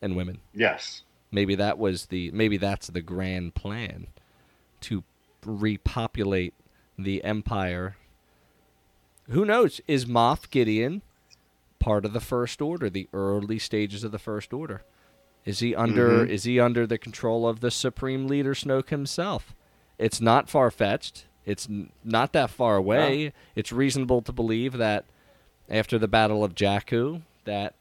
and 0.00 0.14
women 0.16 0.38
Yes. 0.54 1.02
maybe 1.32 1.54
that 1.56 1.78
was 1.78 2.06
the 2.06 2.30
maybe 2.30 2.56
that's 2.56 2.86
the 2.86 3.02
grand 3.02 3.54
plan 3.54 4.06
to 4.82 5.02
repopulate 5.44 6.54
the 6.98 7.22
empire. 7.24 7.96
Who 9.30 9.44
knows? 9.44 9.80
Is 9.88 10.04
moff 10.06 10.50
gideon 10.50 11.02
part 11.78 12.04
of 12.04 12.12
the 12.12 12.20
first 12.20 12.60
order 12.62 12.88
the 12.90 13.08
early 13.12 13.58
stages 13.58 14.04
of 14.04 14.12
the 14.12 14.18
first 14.18 14.52
order? 14.52 14.82
Is 15.44 15.58
he 15.60 15.74
under 15.74 16.24
Mhm. 16.24 16.28
is 16.30 16.44
he 16.44 16.58
under 16.60 16.86
the 16.86 16.98
control 16.98 17.46
of 17.46 17.60
the 17.60 17.70
supreme 17.70 18.26
leader 18.26 18.54
snoke 18.54 18.88
himself? 18.90 19.54
It's 19.98 20.20
not 20.20 20.48
far-fetched. 20.48 21.26
It's 21.44 21.68
n- 21.68 21.90
not 22.02 22.32
that 22.32 22.50
far 22.50 22.76
away. 22.76 23.32
It's 23.54 23.70
reasonable 23.72 24.22
to 24.22 24.32
believe 24.32 24.74
that 24.78 25.04
after 25.68 25.98
the 25.98 26.08
battle 26.08 26.42
of 26.44 26.54
jakku 26.54 27.22
that 27.44 27.74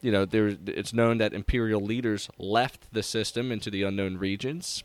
you 0.00 0.12
know, 0.12 0.26
there 0.26 0.56
it's 0.66 0.92
known 0.92 1.16
that 1.18 1.32
imperial 1.32 1.80
leaders 1.80 2.28
left 2.38 2.92
the 2.92 3.02
system 3.02 3.50
into 3.50 3.70
the 3.70 3.82
unknown 3.84 4.18
regions. 4.18 4.84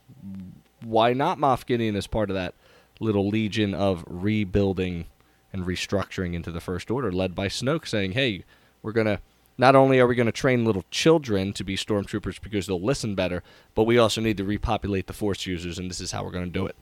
Why 0.81 1.11
not 1.11 1.37
Moff 1.37 1.65
Gideon 1.65 1.97
as 1.97 2.07
part 2.07 2.29
of 2.29 2.35
that 2.35 2.53
little 2.99 3.27
legion 3.29 3.73
of 3.73 4.03
rebuilding 4.07 5.05
and 5.53 5.65
restructuring 5.65 6.33
into 6.33 6.51
the 6.51 6.59
First 6.61 6.91
Order, 6.91 7.11
led 7.11 7.33
by 7.35 7.47
Snoke, 7.47 7.87
saying, 7.87 8.11
"Hey, 8.11 8.43
we're 8.83 8.91
gonna 8.91 9.19
not 9.57 9.75
only 9.75 9.99
are 9.99 10.07
we 10.07 10.15
gonna 10.15 10.31
train 10.31 10.63
little 10.65 10.85
children 10.91 11.51
to 11.53 11.63
be 11.63 11.75
stormtroopers 11.75 12.41
because 12.41 12.67
they'll 12.67 12.81
listen 12.81 13.15
better, 13.15 13.41
but 13.75 13.83
we 13.83 13.97
also 13.97 14.21
need 14.21 14.37
to 14.37 14.43
repopulate 14.43 15.07
the 15.07 15.13
Force 15.13 15.45
users, 15.45 15.79
and 15.79 15.89
this 15.89 15.99
is 16.01 16.11
how 16.11 16.23
we're 16.23 16.31
gonna 16.31 16.45
do 16.47 16.65
it." 16.65 16.75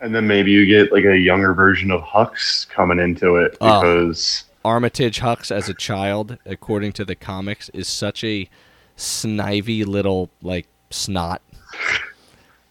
And 0.00 0.14
then 0.14 0.26
maybe 0.28 0.50
you 0.52 0.66
get 0.66 0.92
like 0.92 1.04
a 1.04 1.16
younger 1.18 1.54
version 1.54 1.90
of 1.90 2.02
Hux 2.02 2.68
coming 2.68 2.98
into 3.00 3.36
it 3.36 3.56
Oh. 3.60 3.80
because 3.80 4.44
Armitage 4.64 5.20
Hux 5.20 5.50
as 5.50 5.68
a 5.68 5.74
child, 5.74 6.36
according 6.44 6.92
to 6.92 7.04
the 7.04 7.14
comics, 7.14 7.68
is 7.70 7.88
such 7.88 8.22
a 8.22 8.48
snivy 8.96 9.86
little 9.86 10.30
like 10.42 10.66
snot. 10.90 11.40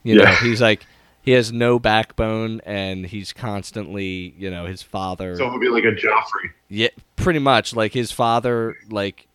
You 0.04 0.16
know, 0.16 0.24
Yeah. 0.24 0.40
he's 0.42 0.62
like 0.62 0.86
he 1.28 1.34
has 1.34 1.52
no 1.52 1.78
backbone 1.78 2.62
and 2.66 3.06
he's 3.06 3.34
constantly, 3.34 4.34
you 4.38 4.50
know, 4.50 4.66
his 4.66 4.82
father 4.82 5.36
so 5.36 5.46
it 5.48 5.52
would 5.52 5.60
be 5.62 5.68
like 5.68 5.84
a 5.84 5.92
Joffrey. 5.92 6.52
yeah, 6.70 6.88
pretty 7.18 7.40
much 7.40 7.76
like 7.76 7.92
his 7.94 8.12
father 8.14 8.78
like 8.90 9.28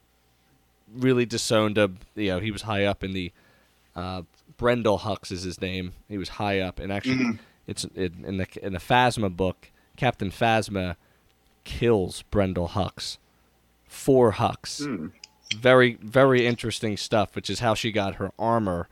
really 0.94 1.26
disowned 1.26 1.76
him, 1.76 1.98
you 2.14 2.28
know, 2.28 2.40
he 2.40 2.50
was 2.50 2.62
high 2.62 2.84
up 2.86 3.04
in 3.04 3.12
the 3.12 3.30
uh 3.94 4.22
Brendol 4.58 5.00
Hux 5.00 5.30
is 5.30 5.42
his 5.42 5.60
name. 5.60 5.92
He 6.08 6.16
was 6.16 6.30
high 6.30 6.60
up 6.60 6.78
and 6.80 6.90
actually 6.92 7.16
Mhm. 7.16 7.38
it's 7.66 7.84
in, 7.94 8.24
in 8.26 8.36
the 8.38 8.46
in 8.62 8.72
the 8.72 8.78
Phasma 8.78 9.34
book, 9.36 9.70
Captain 9.96 10.30
Phasma 10.30 10.96
kills 11.64 12.24
Brendol 12.32 12.70
Hux 12.70 13.18
for 13.86 14.32
Hux. 14.32 14.84
Hmm. 14.84 15.08
Very 15.56 15.98
very 16.00 16.46
interesting 16.46 16.96
stuff, 16.96 17.36
which 17.36 17.50
is 17.50 17.58
how 17.60 17.74
she 17.74 17.92
got 17.92 18.14
her 18.14 18.32
armor 18.38 18.88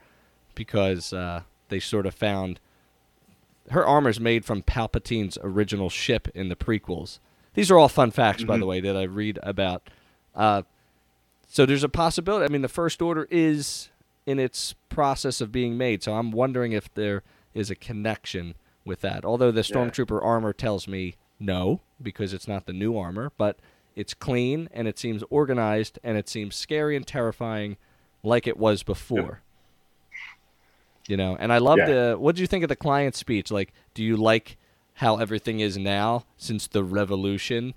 because 0.54 1.12
uh, 1.14 1.42
they 1.70 1.80
sort 1.80 2.04
of 2.04 2.14
found 2.14 2.60
her 3.70 3.86
armor's 3.86 4.20
made 4.20 4.44
from 4.44 4.62
Palpatine's 4.62 5.38
original 5.42 5.90
ship 5.90 6.28
in 6.34 6.48
the 6.48 6.56
prequels. 6.56 7.18
These 7.54 7.70
are 7.70 7.78
all 7.78 7.88
fun 7.88 8.10
facts, 8.10 8.44
by 8.44 8.56
the 8.56 8.66
way, 8.66 8.80
that 8.80 8.96
I 8.96 9.02
read 9.02 9.38
about. 9.42 9.88
Uh, 10.34 10.62
so 11.48 11.66
there's 11.66 11.82
a 11.84 11.88
possibility. 11.88 12.44
I 12.44 12.48
mean, 12.48 12.62
the 12.62 12.68
First 12.68 13.02
Order 13.02 13.26
is 13.30 13.88
in 14.26 14.38
its 14.38 14.74
process 14.88 15.40
of 15.40 15.50
being 15.50 15.76
made, 15.76 16.02
so 16.02 16.14
I'm 16.14 16.30
wondering 16.30 16.72
if 16.72 16.92
there 16.94 17.22
is 17.54 17.70
a 17.70 17.74
connection 17.74 18.54
with 18.84 19.00
that. 19.00 19.24
Although 19.24 19.50
the 19.50 19.60
Yeah. 19.68 19.74
Stormtrooper 19.76 20.22
armor 20.24 20.52
tells 20.52 20.86
me 20.86 21.16
no, 21.40 21.80
because 22.00 22.32
it's 22.32 22.46
not 22.46 22.66
the 22.66 22.72
new 22.72 22.96
armor, 22.96 23.32
but 23.36 23.58
it's 23.96 24.14
clean 24.14 24.68
and 24.72 24.86
it 24.86 24.98
seems 24.98 25.24
organized 25.30 25.98
and 26.04 26.16
it 26.16 26.28
seems 26.28 26.54
scary 26.54 26.94
and 26.96 27.06
terrifying, 27.06 27.76
like 28.22 28.46
it 28.46 28.56
was 28.56 28.82
before. 28.82 29.40
You 31.06 31.16
know, 31.16 31.36
and 31.38 31.52
I 31.52 31.58
love 31.58 31.78
Yeah. 31.78 31.86
the. 31.86 32.16
What 32.18 32.36
do 32.36 32.42
you 32.42 32.46
think 32.46 32.62
of 32.62 32.68
the 32.68 32.76
client 32.76 33.14
speech? 33.16 33.50
Like, 33.50 33.72
do 33.94 34.04
you 34.04 34.16
like 34.16 34.56
how 34.94 35.16
everything 35.16 35.60
is 35.60 35.76
now 35.76 36.24
since 36.36 36.66
the 36.66 36.84
revolution? 36.84 37.74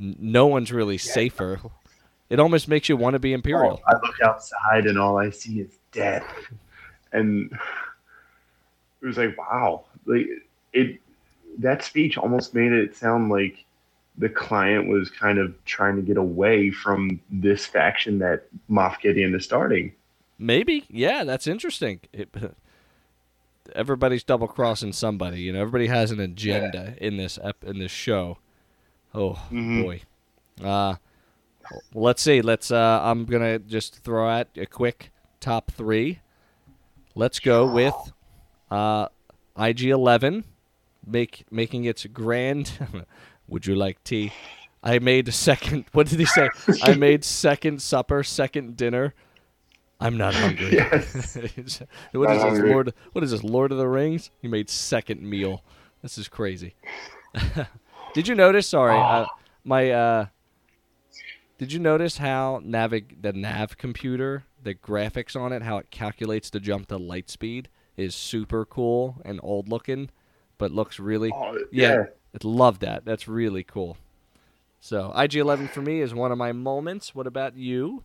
N- 0.00 0.16
no 0.18 0.46
one's 0.46 0.72
really 0.72 0.98
safer. 0.98 1.60
It 2.30 2.38
almost 2.38 2.68
makes 2.68 2.88
you 2.88 2.96
want 2.96 3.14
to 3.14 3.18
be 3.18 3.32
oh, 3.32 3.34
imperial. 3.34 3.80
Oh, 3.86 3.92
I 3.92 3.94
look 3.94 4.20
outside 4.24 4.86
and 4.86 4.98
all 4.98 5.18
I 5.18 5.30
see 5.30 5.60
is 5.60 5.72
death. 5.92 6.24
And 7.12 7.52
it 9.02 9.06
was 9.06 9.18
like, 9.18 9.36
wow. 9.36 9.84
Like 10.06 10.26
it 10.72 11.00
that 11.58 11.82
speech 11.82 12.16
almost 12.16 12.54
made 12.54 12.72
it 12.72 12.96
sound 12.96 13.30
like 13.30 13.64
the 14.18 14.28
client 14.28 14.88
was 14.88 15.10
kind 15.10 15.38
of 15.38 15.54
trying 15.64 15.96
to 15.96 16.02
get 16.02 16.16
away 16.16 16.70
from 16.70 17.20
this 17.30 17.66
faction 17.66 18.18
that 18.20 18.44
Moff 18.70 19.00
Gideon 19.00 19.34
is 19.34 19.44
starting. 19.44 19.92
Maybe, 20.42 20.86
yeah, 20.88 21.24
that's 21.24 21.46
interesting. 21.46 22.00
It, 22.14 22.34
everybody's 23.74 24.24
double 24.24 24.48
crossing 24.48 24.92
somebody. 24.92 25.42
You 25.42 25.52
know, 25.52 25.60
everybody 25.60 25.86
has 25.88 26.10
an 26.10 26.20
agenda 26.20 26.94
in 26.98 27.16
this 27.16 27.38
ep- 27.42 27.64
in 27.64 27.78
this 27.78 27.92
show. 27.92 28.38
Oh 29.14 29.34
Mhm. 29.50 29.82
boy. 29.82 30.02
Uh, 30.64 30.96
let's 31.94 32.22
see. 32.22 32.40
Let's. 32.42 32.70
Uh, 32.70 33.00
I'm 33.02 33.24
gonna 33.26 33.58
just 33.58 34.02
throw 34.02 34.28
out 34.28 34.48
a 34.56 34.66
quick 34.66 35.10
top 35.40 35.70
three. 35.72 36.20
Let's 37.14 37.38
go 37.40 37.70
with 37.70 37.94
uh, 38.70 39.08
IG11, 39.56 40.44
make 41.06 41.44
making 41.50 41.84
its 41.84 42.06
grand. 42.06 42.72
Would 43.48 43.66
you 43.66 43.74
like 43.74 44.02
tea? 44.04 44.32
I 44.82 45.00
made 45.00 45.32
second. 45.34 45.84
What 45.92 46.06
did 46.08 46.18
he 46.20 46.24
say? 46.24 46.48
I 46.82 46.94
made 46.94 47.24
second 47.24 47.82
supper, 47.82 48.22
second 48.22 48.76
dinner. 48.76 49.12
I'm 50.00 50.16
not 50.16 50.34
hungry. 50.34 50.70
Yes. 50.72 51.38
what 52.12 52.28
Not 52.28 52.36
is 52.52 52.58
this. 52.58 52.70
Lord? 52.70 52.94
What 53.12 53.24
is 53.24 53.30
this, 53.30 53.44
Lord 53.44 53.70
of 53.72 53.78
the 53.78 53.86
Rings? 53.88 54.30
You 54.40 54.48
made 54.48 54.70
second 54.70 55.22
meal. 55.22 55.62
This 56.02 56.16
is 56.16 56.28
crazy. 56.28 56.74
did 58.14 58.26
you 58.26 58.34
notice? 58.34 58.66
Sorry, 58.66 58.96
uh, 58.96 59.26
my. 59.64 59.90
Uh, 59.90 60.26
did 61.58 61.72
you 61.72 61.78
notice 61.78 62.16
how 62.16 62.62
navig 62.64 63.20
the 63.20 63.34
nav 63.34 63.76
computer, 63.76 64.44
the 64.62 64.74
graphics 64.74 65.38
on 65.38 65.52
it, 65.52 65.62
how 65.62 65.76
it 65.76 65.90
calculates 65.90 66.48
to 66.50 66.60
jump 66.60 66.88
to 66.88 66.96
light 66.96 67.28
speed 67.28 67.68
is 67.98 68.14
super 68.14 68.64
cool 68.64 69.20
and 69.24 69.38
old 69.42 69.68
looking, 69.68 70.08
but 70.56 70.72
looks 70.72 70.98
really 70.98 71.30
Oh, 71.34 71.58
yeah, 71.70 71.92
yeah. 71.92 72.04
I 72.34 72.38
love 72.42 72.78
that. 72.78 73.04
That's 73.04 73.28
really 73.28 73.62
cool. 73.62 73.98
So 74.80 75.12
IG11 75.14 75.68
for 75.68 75.82
me 75.82 76.00
is 76.00 76.14
one 76.14 76.32
of 76.32 76.38
my 76.38 76.52
moments. 76.52 77.14
What 77.14 77.26
about 77.26 77.56
you? 77.56 78.04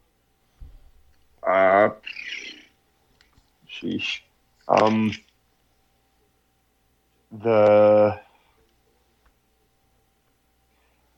Uh, 1.45 1.89
sheesh. 3.69 4.21
Um, 4.67 5.11
the 7.31 8.19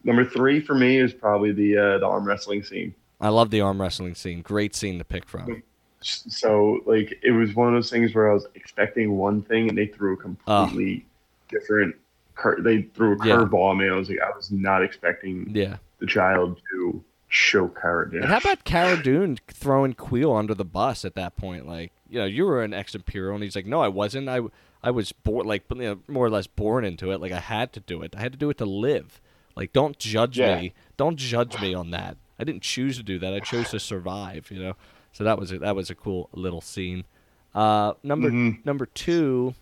number 0.03 0.25
three 0.25 0.59
for 0.59 0.75
me 0.75 0.97
is 0.97 1.13
probably 1.13 1.51
the 1.51 1.77
uh, 1.77 1.97
the 1.99 2.05
arm 2.05 2.25
wrestling 2.25 2.63
scene. 2.63 2.93
I 3.21 3.29
love 3.29 3.49
the 3.51 3.61
arm 3.61 3.79
wrestling 3.81 4.15
scene. 4.15 4.41
Great 4.41 4.75
scene 4.75 4.97
to 4.97 5.03
pick 5.05 5.25
from. 5.25 5.63
So 6.01 6.79
like 6.85 7.17
it 7.23 7.31
was 7.31 7.55
one 7.55 7.69
of 7.69 7.73
those 7.73 7.89
things 7.89 8.13
where 8.13 8.29
I 8.29 8.33
was 8.33 8.45
expecting 8.55 9.17
one 9.17 9.41
thing 9.41 9.69
and 9.69 9.77
they 9.77 9.87
threw 9.87 10.13
a 10.13 10.17
completely 10.17 11.05
different. 11.49 11.95
Cur- 12.35 12.61
they 12.61 12.83
threw 12.83 13.13
a 13.19 13.25
Yeah. 13.25 13.35
curveball 13.37 13.71
at 13.71 13.77
me. 13.77 13.89
I 13.89 13.95
was 13.95 14.09
like, 14.09 14.19
I 14.21 14.35
was 14.35 14.51
not 14.51 14.83
expecting 14.83 15.49
Yeah. 15.55 15.77
the 15.99 16.05
child 16.05 16.61
to 16.71 17.03
show 17.27 17.67
courage. 17.67 18.13
And 18.13 18.25
how 18.25 18.37
about 18.37 18.63
Cara 18.63 18.97
Dune 19.03 19.37
throwing 19.47 19.93
Kuiil 19.93 20.37
under 20.37 20.53
the 20.53 20.65
bus 20.65 21.03
at 21.05 21.15
that 21.15 21.35
point? 21.37 21.67
Like, 21.67 21.91
you 22.09 22.19
know, 22.19 22.25
you 22.25 22.45
were 22.45 22.63
an 22.63 22.73
ex-imperial, 22.73 23.35
and 23.35 23.43
he's 23.43 23.55
like, 23.55 23.65
"No, 23.65 23.81
I 23.81 23.87
wasn't. 23.89 24.29
I, 24.29 24.39
I 24.83 24.91
was 24.91 25.11
born, 25.11 25.45
like, 25.47 25.63
you 25.69 25.75
know, 25.77 25.99
more 26.07 26.25
or 26.25 26.29
less 26.29 26.47
born 26.47 26.85
into 26.85 27.11
it. 27.11 27.19
Like, 27.19 27.31
I 27.33 27.39
had 27.39 27.73
to 27.73 27.79
do 27.81 28.01
it. 28.01 28.15
I 28.15 28.21
had 28.21 28.31
to 28.31 28.37
do 28.37 28.49
it 28.49 28.57
to 28.59 28.65
live. 28.65 29.19
Like, 29.55 29.73
don't 29.73 29.97
judge 29.99 30.37
Yeah. 30.39 30.59
me. 30.61 30.73
Don't 30.97 31.17
judge 31.17 31.59
me 31.59 31.73
on 31.73 31.91
that. 31.91 32.15
I 32.39 32.43
didn't 32.43 32.61
choose 32.61 32.95
to 32.97 33.03
do 33.03 33.17
that. 33.19 33.33
I 33.33 33.39
chose 33.39 33.71
to 33.71 33.79
survive. 33.79 34.49
You 34.51 34.61
know. 34.61 34.73
So 35.11 35.23
that 35.23 35.39
was 35.39 35.51
a, 35.51 35.57
that 35.59 35.75
was 35.75 35.89
a 35.89 35.95
cool 35.95 36.29
little 36.31 36.61
scene. 36.61 37.03
Uh, 37.55 37.93
number 38.03 38.29
Mhm. 38.29 38.63
number 38.65 38.85
two 38.85 39.55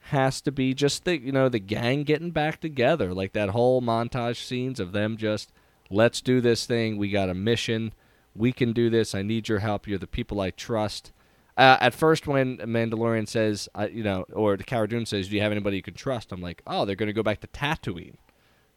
has 0.00 0.40
to 0.40 0.50
be 0.50 0.74
just 0.74 1.04
the 1.04 1.18
you 1.18 1.30
know 1.32 1.48
the 1.48 1.58
gang 1.58 2.02
getting 2.02 2.30
back 2.30 2.60
together, 2.60 3.12
like 3.14 3.32
that 3.34 3.50
whole 3.50 3.80
montage 3.82 4.44
scenes 4.44 4.80
of 4.80 4.92
them 4.92 5.16
just 5.16 5.52
let's 5.90 6.20
do 6.20 6.40
this 6.40 6.66
thing. 6.66 6.96
We 6.96 7.10
got 7.10 7.28
a 7.28 7.34
mission. 7.34 7.92
We 8.34 8.52
can 8.52 8.72
do 8.72 8.88
this. 8.90 9.14
I 9.14 9.22
need 9.22 9.48
your 9.48 9.58
help. 9.60 9.86
You're 9.88 9.98
the 9.98 10.06
people 10.06 10.40
I 10.40 10.50
trust. 10.50 11.12
Uh, 11.56 11.76
at 11.80 11.92
first, 11.92 12.26
when 12.28 12.58
Mandalorian 12.58 13.26
says, 13.26 13.68
uh, 13.74 13.88
you 13.90 14.04
know, 14.04 14.24
or 14.32 14.56
the 14.56 14.62
Cara 14.62 14.86
Dune 14.88 15.06
says, 15.06 15.28
"Do 15.28 15.34
you 15.34 15.42
have 15.42 15.50
anybody 15.50 15.76
you 15.76 15.82
can 15.82 15.94
trust?" 15.94 16.30
I'm 16.30 16.40
like, 16.40 16.62
"Oh, 16.68 16.84
they're 16.84 16.94
going 16.94 17.08
to 17.08 17.12
go 17.12 17.24
back 17.24 17.40
to 17.40 17.48
Tatooine 17.48 18.14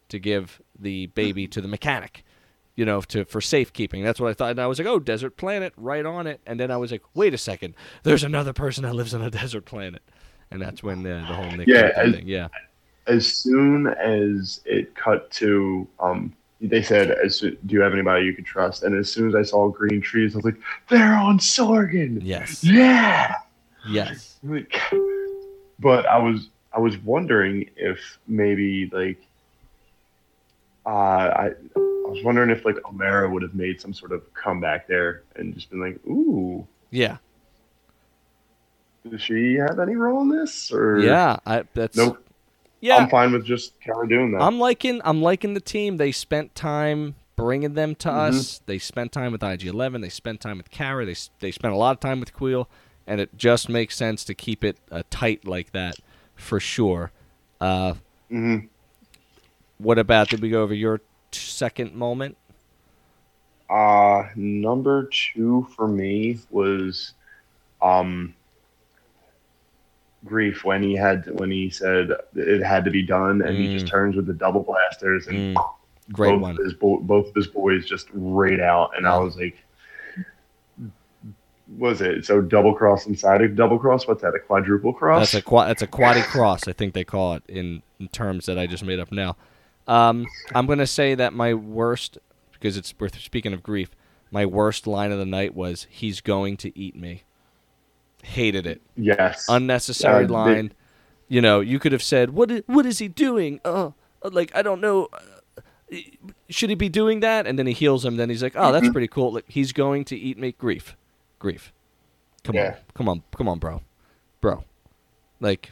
to 0.08 0.18
give 0.18 0.60
the 0.78 1.06
baby 1.06 1.46
to 1.46 1.60
the 1.60 1.68
mechanic, 1.68 2.24
you 2.74 2.84
know, 2.84 3.00
to 3.02 3.24
for 3.24 3.40
safekeeping." 3.40 4.02
That's 4.02 4.18
what 4.18 4.30
I 4.30 4.34
thought, 4.34 4.50
and 4.50 4.58
I 4.60 4.66
was 4.66 4.80
like, 4.80 4.88
"Oh, 4.88 4.98
desert 4.98 5.36
planet, 5.36 5.72
right 5.76 6.04
on 6.04 6.26
it." 6.26 6.40
And 6.44 6.58
then 6.58 6.72
I 6.72 6.76
was 6.76 6.90
like, 6.90 7.02
"Wait 7.14 7.32
a 7.32 7.38
second, 7.38 7.74
there's 8.02 8.24
another 8.24 8.52
person 8.52 8.82
that 8.82 8.96
lives 8.96 9.14
on 9.14 9.22
a 9.22 9.30
desert 9.30 9.64
planet," 9.64 10.02
and 10.50 10.60
that's 10.60 10.82
when 10.82 11.06
uh, 11.06 11.24
the 11.28 11.34
whole 11.34 11.52
Nick 11.52 11.68
Yeah, 11.68 11.92
as- 11.94 12.12
thing. 12.16 12.26
Yeah, 12.26 12.48
As 13.06 13.32
soon 13.32 13.86
as 13.86 14.60
it 14.64 14.96
cut 14.96 15.30
to, 15.32 15.86
um, 16.00 16.32
they 16.62 16.82
said, 16.82 17.10
as, 17.10 17.40
"Do 17.40 17.56
you 17.68 17.80
have 17.80 17.92
anybody 17.92 18.24
you 18.24 18.34
could 18.34 18.46
trust?" 18.46 18.82
And 18.84 18.96
as 18.96 19.10
soon 19.10 19.28
as 19.28 19.34
I 19.34 19.42
saw 19.42 19.68
green 19.68 20.00
trees, 20.00 20.34
I 20.34 20.38
was 20.38 20.44
like, 20.44 20.60
"They're 20.88 21.14
on 21.14 21.38
Sorgan." 21.38 22.20
yes, 22.22 22.62
Yeah. 22.62 23.34
yes, 23.88 24.38
Like, 24.44 24.80
but 25.80 26.06
I 26.06 26.18
was 26.18 26.48
I 26.72 26.78
was 26.78 26.96
wondering 26.98 27.68
if 27.76 28.18
maybe 28.28 28.88
like 28.92 29.20
uh, 30.86 30.88
I 30.88 31.46
I 31.76 32.08
was 32.14 32.22
wondering 32.24 32.50
if 32.50 32.64
like 32.64 32.76
Omera 32.76 33.30
would 33.30 33.42
have 33.42 33.54
made 33.54 33.80
some 33.80 33.92
sort 33.92 34.12
of 34.12 34.22
comeback 34.34 34.86
there 34.86 35.22
and 35.36 35.54
just 35.54 35.68
been 35.70 35.80
like, 35.80 35.98
"Ooh, 36.06 36.66
yeah, 36.90 37.16
does 39.10 39.20
she 39.20 39.54
have 39.54 39.80
any 39.80 39.96
role 39.96 40.22
in 40.22 40.28
this?" 40.28 40.70
Or 40.72 41.00
yeah. 41.00 41.38
I, 41.44 41.64
that's 41.74 41.96
nope. 41.96 42.21
Yeah, 42.82 42.96
I'm 42.96 43.08
fine 43.08 43.32
with 43.32 43.44
just 43.46 43.80
Cara 43.80 44.06
doing 44.08 44.32
that. 44.32 44.42
I'm 44.42 44.58
liking 44.58 45.00
I'm 45.04 45.22
liking 45.22 45.54
the 45.54 45.60
team. 45.60 45.96
They 45.98 46.10
spent 46.12 46.54
time 46.56 47.14
bringing 47.36 47.74
them 47.74 47.94
to 47.94 48.08
Mhm. 48.08 48.28
us. 48.28 48.60
They 48.66 48.78
spent 48.78 49.12
time 49.12 49.30
with 49.32 49.40
IG11. 49.42 50.00
They 50.02 50.08
spent 50.08 50.40
time 50.40 50.58
with 50.58 50.70
Cara. 50.70 51.06
They 51.06 51.14
they 51.38 51.52
spent 51.52 51.72
a 51.72 51.76
lot 51.76 51.92
of 51.92 52.00
time 52.00 52.18
with 52.18 52.34
Kuiil, 52.34 52.66
and 53.06 53.20
it 53.20 53.36
just 53.38 53.68
makes 53.68 53.96
sense 53.96 54.24
to 54.24 54.34
keep 54.34 54.64
it 54.64 54.78
uh, 54.90 55.04
tight 55.10 55.46
like 55.46 55.70
that 55.72 55.94
for 56.34 56.58
sure. 56.60 57.12
Uh, 57.60 57.94
hmm 58.28 58.58
what 59.78 59.98
about? 59.98 60.28
Did 60.28 60.42
we 60.42 60.50
go 60.50 60.62
over 60.62 60.74
your 60.74 60.98
t- 60.98 61.04
second 61.32 61.94
moment? 61.94 62.36
Uh, 63.70 64.28
number 64.36 65.08
two 65.34 65.66
for 65.74 65.88
me 65.88 66.38
was, 66.50 67.14
um, 67.80 68.34
Greef 70.24 70.62
when 70.64 70.82
he 70.82 70.94
had 70.94 71.28
when 71.40 71.50
he 71.50 71.68
said 71.70 72.10
it 72.36 72.62
had 72.62 72.84
to 72.84 72.90
be 72.90 73.02
done, 73.02 73.42
and 73.42 73.58
he 73.58 73.68
Mm. 73.68 73.72
just 73.72 73.88
turns 73.88 74.14
with 74.14 74.26
the 74.26 74.32
double 74.32 74.62
blasters 74.62 75.26
and 75.26 75.56
Mm, 75.56 75.64
great 76.12 76.30
both 76.30 76.42
one. 76.42 76.58
Of 76.58 76.64
his 76.64 76.74
bo- 76.74 77.00
both 77.00 77.28
of 77.28 77.34
his 77.34 77.48
boys 77.48 77.84
just 77.86 78.06
rayed 78.12 78.60
out, 78.60 78.90
and 78.96 79.06
I 79.06 79.18
was 79.18 79.36
like, 79.36 79.56
"Was 81.76 82.00
it 82.00 82.24
so 82.24 82.40
double 82.40 82.74
cross 82.74 83.06
inside 83.06 83.40
a 83.40 83.48
double 83.48 83.78
cross? 83.78 84.06
What's 84.06 84.22
that? 84.22 84.34
A 84.34 84.38
quadruple 84.38 84.92
cross?" 84.92 85.32
That's 85.32 85.34
a 85.34 85.42
qua- 85.42 85.66
that's 85.66 85.82
a 85.82 85.86
quaddy 85.86 86.22
cross. 86.22 86.68
I 86.68 86.72
think 86.72 86.94
they 86.94 87.04
call 87.04 87.34
it 87.34 87.42
in, 87.48 87.82
in 87.98 88.08
terms 88.08 88.46
that 88.46 88.58
I 88.58 88.66
just 88.66 88.84
made 88.84 89.00
up 89.00 89.10
now. 89.10 89.36
Um, 89.88 90.26
I'm 90.54 90.66
gonna 90.66 90.86
say 90.86 91.14
that 91.16 91.32
my 91.32 91.54
worst 91.54 92.18
because 92.52 92.76
it's 92.76 92.94
we're 93.00 93.08
speaking 93.08 93.52
of 93.52 93.62
Greef. 93.62 93.88
My 94.30 94.46
worst 94.46 94.86
line 94.86 95.10
of 95.12 95.18
the 95.18 95.26
night 95.26 95.54
was 95.54 95.86
"He's 95.90 96.20
going 96.20 96.56
to 96.58 96.78
eat 96.78 96.94
me." 96.94 97.24
Hated 98.22 98.66
it. 98.66 98.80
yes. 98.96 99.46
Unnecessary 99.48 100.24
Uh, 100.24 100.26
they- 100.28 100.32
line. 100.32 100.72
You 101.28 101.40
know, 101.40 101.60
you 101.60 101.78
could 101.78 101.92
have 101.92 102.02
said, 102.02 102.30
"What? 102.30 102.50
What 102.66 102.84
is 102.86 102.98
he 102.98 103.08
doing?" 103.08 103.60
Uh, 103.64 103.90
like 104.22 104.52
I 104.54 104.60
don't 104.62 104.80
know. 104.80 105.08
Uh, 105.12 105.60
should 106.50 106.68
he 106.70 106.74
be 106.76 106.88
doing 106.90 107.20
that? 107.20 107.46
And 107.46 107.58
then 107.58 107.66
he 107.66 107.72
heals 107.72 108.04
him. 108.04 108.16
Then 108.16 108.28
he's 108.28 108.42
like, 108.42 108.52
"Oh, 108.54 108.70
that's 108.70 108.84
Mm-hmm. 108.84 108.92
pretty 108.92 109.08
cool." 109.08 109.32
Like 109.32 109.46
he's 109.48 109.72
going 109.72 110.04
to 110.06 110.16
eat 110.16 110.38
me. 110.38 110.52
Greef, 110.52 110.94
Greef. 111.40 111.70
Come 112.44 112.56
on, 112.56 112.74
come 112.94 113.08
on, 113.08 113.22
come 113.36 113.48
on, 113.48 113.58
bro, 113.58 113.82
bro. 114.40 114.64
Like, 115.40 115.70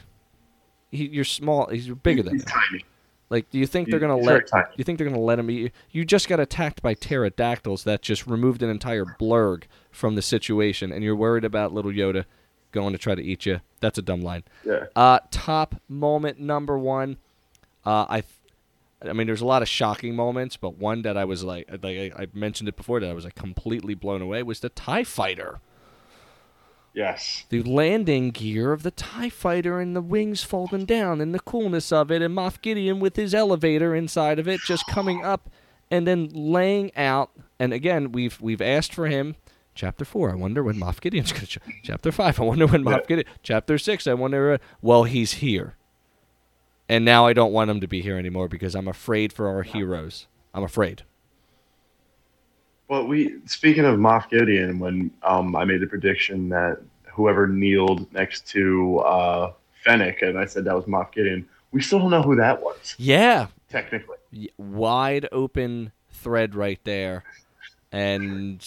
he, 0.89 1.05
you're 1.07 1.23
small. 1.25 1.67
He's 1.67 1.87
bigger 1.89 2.23
than 2.23 2.35
He's 2.35 2.45
tiny. 2.45 2.85
Like, 3.29 3.49
do 3.49 3.59
you 3.59 3.67
think 3.67 3.89
they're 3.89 3.99
gonna 3.99 4.17
let? 4.17 4.47
tiny. 4.47 4.65
You 4.77 4.83
think 4.83 4.97
they're 4.97 5.07
gonna 5.07 5.19
let 5.21 5.37
him 5.39 5.49
eat 5.51 5.59
you? 5.59 5.69
You 5.91 6.05
just 6.05 6.27
got 6.27 6.39
attacked 6.39 6.81
by 6.81 6.93
pterodactyls 6.95 7.83
that 7.83 8.01
just 8.01 8.25
removed 8.27 8.63
an 8.63 8.69
entire 8.69 9.05
blurg 9.05 9.63
from 9.91 10.15
the 10.15 10.21
situation, 10.21 10.91
and 10.91 11.03
you're 11.03 11.15
worried 11.15 11.45
about 11.45 11.71
little 11.73 11.91
Yoda 11.91 12.25
going 12.71 12.93
to 12.93 12.97
try 12.97 13.15
to 13.15 13.21
eat 13.21 13.45
you. 13.45 13.61
That's 13.79 13.97
a 13.97 14.01
dumb 14.01 14.21
line. 14.21 14.43
Yeah. 14.65 14.85
Uh, 14.95 15.19
top 15.29 15.75
moment 15.87 16.39
number 16.39 16.77
one. 16.77 17.17
Uh, 17.85 18.05
I, 18.09 18.23
I 19.07 19.13
mean, 19.13 19.27
there's 19.27 19.41
a 19.41 19.45
lot 19.45 19.61
of 19.61 19.69
shocking 19.69 20.15
moments, 20.15 20.57
but 20.57 20.77
one 20.77 21.01
that 21.03 21.17
I 21.17 21.25
was 21.25 21.43
like, 21.43 21.69
like 21.69 21.97
I, 21.97 22.11
I 22.15 22.27
mentioned 22.33 22.69
it 22.69 22.75
before, 22.75 22.99
that 22.99 23.09
I 23.09 23.13
was 23.13 23.25
like 23.25 23.35
completely 23.35 23.95
blown 23.95 24.21
away 24.21 24.43
was 24.43 24.59
the 24.59 24.69
Tie 24.69 25.03
Fighter. 25.03 25.59
Yes. 26.93 27.45
The 27.49 27.63
landing 27.63 28.31
gear 28.31 28.73
of 28.73 28.83
the 28.83 28.91
TIE 28.91 29.29
fighter 29.29 29.79
and 29.79 29.95
the 29.95 30.01
wings 30.01 30.43
folding 30.43 30.85
down 30.85 31.21
and 31.21 31.33
the 31.33 31.39
coolness 31.39 31.91
of 31.91 32.11
it, 32.11 32.21
and 32.21 32.35
Moff 32.35 32.61
Gideon 32.61 32.99
with 32.99 33.15
his 33.15 33.33
elevator 33.33 33.95
inside 33.95 34.39
of 34.39 34.47
it 34.47 34.59
just 34.67 34.85
coming 34.87 35.23
up 35.23 35.49
and 35.89 36.05
then 36.05 36.29
laying 36.33 36.95
out. 36.97 37.31
And 37.59 37.73
again, 37.73 38.11
we've 38.11 38.39
we've 38.41 38.61
asked 38.61 38.93
for 38.93 39.07
him. 39.07 39.35
Chapter 39.73 40.03
four, 40.05 40.31
I 40.31 40.35
wonder 40.35 40.63
when 40.63 40.75
Moff 40.75 40.99
Gideon's 40.99 41.31
going 41.31 41.45
to. 41.45 41.59
Ch- 41.59 41.81
chapter 41.83 42.11
five, 42.11 42.39
I 42.39 42.43
wonder 42.43 42.67
when 42.67 42.83
Moff 42.83 43.07
Gideon. 43.07 43.27
Chapter 43.43 43.77
six, 43.77 44.05
I 44.07 44.13
wonder. 44.13 44.53
Uh, 44.53 44.57
well, 44.81 45.05
he's 45.05 45.33
here. 45.35 45.75
And 46.89 47.05
now 47.05 47.25
I 47.25 47.31
don't 47.33 47.53
want 47.53 47.71
him 47.71 47.79
to 47.79 47.87
be 47.87 48.01
here 48.01 48.17
anymore 48.17 48.49
because 48.49 48.75
I'm 48.75 48.87
afraid 48.89 49.31
for 49.31 49.47
our 49.47 49.63
heroes. 49.63 50.27
I'm 50.53 50.63
afraid. 50.63 51.03
Well, 52.89 53.07
we 53.07 53.35
speaking 53.45 53.85
of 53.85 53.97
Moff 53.97 54.29
Gideon, 54.29 54.77
when 54.79 55.11
um, 55.23 55.55
I 55.55 55.63
made 55.63 55.79
the 55.79 55.87
prediction 55.87 56.49
that 56.49 56.79
whoever 57.05 57.47
kneeled 57.47 58.11
next 58.13 58.47
to 58.49 58.99
uh, 58.99 59.53
Fennec, 59.85 60.21
and 60.21 60.37
I 60.37 60.45
said 60.45 60.65
that 60.65 60.75
was 60.75 60.85
Moff 60.85 61.13
Gideon, 61.13 61.47
we 61.71 61.81
still 61.81 61.99
don't 61.99 62.11
know 62.11 62.21
who 62.21 62.35
that 62.35 62.61
was 62.61 62.95
Yeah, 62.97 63.47
technically. 63.69 64.17
wide 64.57 65.29
open 65.31 65.93
thread 66.09 66.55
right 66.55 66.79
there, 66.83 67.23
and 67.93 68.61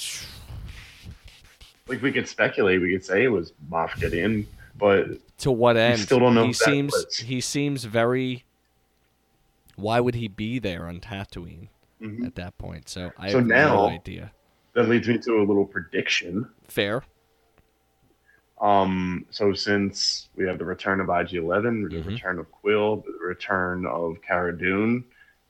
Like 1.86 2.00
we 2.00 2.12
could 2.12 2.26
speculate, 2.28 2.80
we 2.80 2.92
could 2.92 3.04
say 3.04 3.24
it 3.24 3.28
was 3.28 3.52
Moff 3.70 3.98
Gideon, 4.00 4.46
but 4.78 5.06
to 5.38 5.52
what 5.52 5.76
end? 5.76 6.00
still 6.00 6.18
don't 6.18 6.34
know 6.34 6.46
He 6.46 6.52
seems 6.54 6.92
was. 6.92 7.18
he 7.18 7.40
seems 7.42 7.84
very. 7.84 8.44
Why 9.76 10.00
would 10.00 10.14
he 10.14 10.28
be 10.28 10.58
there 10.58 10.86
on 10.86 11.00
Tatooine 11.00 11.68
Mhm. 12.00 12.24
at 12.26 12.36
that 12.36 12.56
point? 12.56 12.88
So 12.88 13.12
I 13.18 13.30
So 13.30 13.38
have 13.38 13.46
no 13.46 13.54
now- 13.54 13.86
idea. 13.88 14.32
that 14.72 14.88
leads 14.88 15.06
me 15.08 15.18
to 15.18 15.32
a 15.40 15.44
little 15.44 15.66
prediction. 15.66 16.48
Fair. 16.68 17.02
Um, 18.60 19.26
so 19.30 19.52
since 19.52 20.30
we 20.36 20.46
have 20.46 20.58
the 20.58 20.64
return 20.64 21.00
of 21.00 21.10
IG-11, 21.10 21.82
the 21.90 21.96
Mhm. 21.96 22.06
return 22.06 22.38
of 22.38 22.46
Kuiil, 22.50 23.04
the 23.04 23.12
return 23.20 23.84
of 23.84 24.22
Cara 24.22 24.56
Dune, 24.56 25.04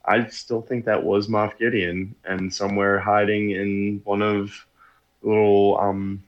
I 0.05 0.27
still 0.27 0.63
think 0.63 0.85
that 0.87 1.05
was 1.05 1.29
Moff 1.29 1.57
Gideon, 1.59 2.17
and 2.25 2.53
somewhere 2.53 2.99
hiding 2.99 3.51
in 3.51 4.01
one 4.05 4.21
of 4.21 4.67
little 5.25 5.79
um, 5.81 6.23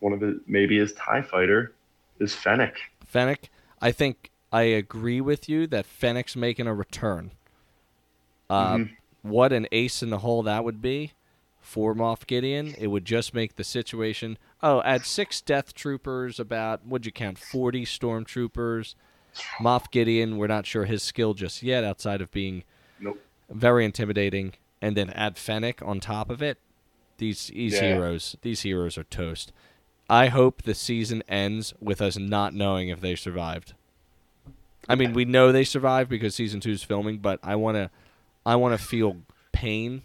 one 0.00 0.12
of 0.12 0.22
it 0.22 0.36
maybe 0.46 0.78
his 0.78 0.92
Tie 0.94 1.22
Fighter 1.22 1.72
is 2.18 2.34
Fennec. 2.34 2.76
Fennec, 3.06 3.50
I 3.80 3.92
think 3.92 4.30
I 4.52 4.62
agree 4.62 5.20
with 5.20 5.48
you 5.48 5.66
that 5.68 5.86
Fennec's 5.86 6.36
making 6.36 6.66
a 6.66 6.74
return. 6.74 7.30
Uh, 8.50 8.76
Mhm. 8.76 8.96
What 9.22 9.52
an 9.52 9.68
ace 9.70 10.02
in 10.02 10.10
the 10.10 10.18
hole 10.18 10.42
that 10.42 10.64
would 10.64 10.82
be 10.82 11.12
for 11.60 11.94
Moff 11.94 12.26
Gideon. 12.26 12.74
It 12.76 12.88
would 12.88 13.04
just 13.04 13.32
make 13.34 13.54
the 13.54 13.62
situation. 13.62 14.36
Oh, 14.60 14.82
add 14.82 15.06
six 15.06 15.40
Death 15.40 15.74
Troopers, 15.74 16.40
about, 16.40 16.84
what'd 16.84 17.06
you 17.06 17.12
count, 17.12 17.38
40 17.38 17.84
Stormtroopers. 17.84 18.96
Moff 19.60 19.90
Gideon, 19.92 20.38
we're 20.38 20.48
not 20.48 20.66
sure 20.66 20.86
his 20.86 21.04
skill 21.04 21.34
just 21.34 21.62
yet 21.62 21.84
outside 21.84 22.20
of 22.20 22.32
being 22.32 22.64
Nope. 22.98 23.20
very 23.48 23.84
intimidating. 23.84 24.54
And 24.82 24.96
then 24.96 25.10
add 25.10 25.38
Fennec 25.38 25.80
on 25.82 26.00
top 26.00 26.28
of 26.28 26.42
it. 26.42 26.58
These, 27.18 27.48
these 27.48 27.74
Yeah. 27.74 27.80
heroes, 27.94 28.36
these 28.42 28.62
heroes 28.62 28.98
are 28.98 29.04
toast. 29.04 29.52
I 30.10 30.26
hope 30.28 30.62
the 30.62 30.74
season 30.74 31.22
ends 31.28 31.72
with 31.80 32.02
us 32.02 32.18
not 32.18 32.54
knowing 32.54 32.88
if 32.88 33.00
they 33.00 33.14
survived. 33.14 33.74
I 34.88 34.94
mean, 34.96 35.12
we 35.12 35.24
know 35.24 35.52
they 35.52 35.64
survived 35.64 36.10
because 36.10 36.34
season 36.34 36.60
two 36.60 36.72
is 36.72 36.82
filming, 36.82 37.18
but 37.18 37.38
I 37.42 37.54
want 37.56 37.76
to, 37.76 37.90
I 38.44 38.56
want 38.56 38.78
to 38.78 38.84
feel 38.84 39.18
pain, 39.52 40.02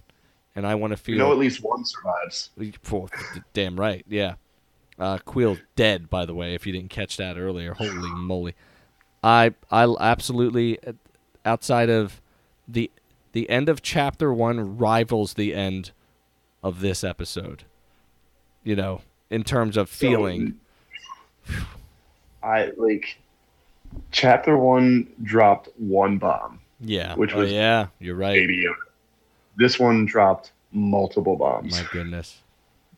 and 0.56 0.67
I 0.67 0.76
want 0.76 0.91
to 0.96 1.12
You 1.12 1.17
feel. 1.17 1.26
know, 1.28 1.32
at 1.32 1.39
least 1.39 1.63
one 1.63 1.84
survives. 1.84 2.52
Oh, 2.91 3.10
damn 3.54 3.80
right, 3.80 4.06
yeah. 4.08 4.36
Uh, 5.00 5.17
Kuiil 5.20 5.60
dead, 5.76 6.10
by 6.10 6.26
the 6.26 6.34
way. 6.36 6.54
If 6.54 6.65
you 6.67 6.74
didn't 6.74 6.89
catch 6.91 7.17
that 7.17 7.38
earlier, 7.38 7.74
holy 7.74 8.10
moly! 8.12 8.56
I, 9.24 9.54
I 9.72 9.93
absolutely, 10.00 10.82
uh, 10.86 10.93
outside 11.43 11.89
of 11.89 12.22
the, 12.67 12.89
the 13.34 13.50
end 13.50 13.70
of 13.70 13.82
chapter 13.82 14.32
one 14.34 14.78
rivals 14.78 15.34
the 15.34 15.54
end 15.56 15.91
of 16.63 16.82
this 16.82 17.04
episode. 17.04 17.63
You 18.63 18.76
know, 18.76 19.02
in 19.30 19.43
terms 19.43 19.78
of 19.78 19.89
So, 19.89 20.08
feeling. 20.08 20.60
I 22.43 22.72
like. 22.78 23.20
Chapter 24.12 24.58
one 24.58 25.08
dropped 25.24 25.70
one 25.78 26.17
bomb, 26.17 26.60
yeah. 26.82 27.15
which 27.15 27.34
oh, 27.34 27.39
was 27.39 27.52
yeah. 27.52 27.88
You're 28.00 28.15
right. 28.15 28.34
Baby 28.34 28.67
this 29.58 29.80
one 29.80 30.06
dropped 30.06 30.52
multiple 30.72 31.36
bombs. 31.36 31.74
My 31.74 31.88
goodness. 31.91 32.41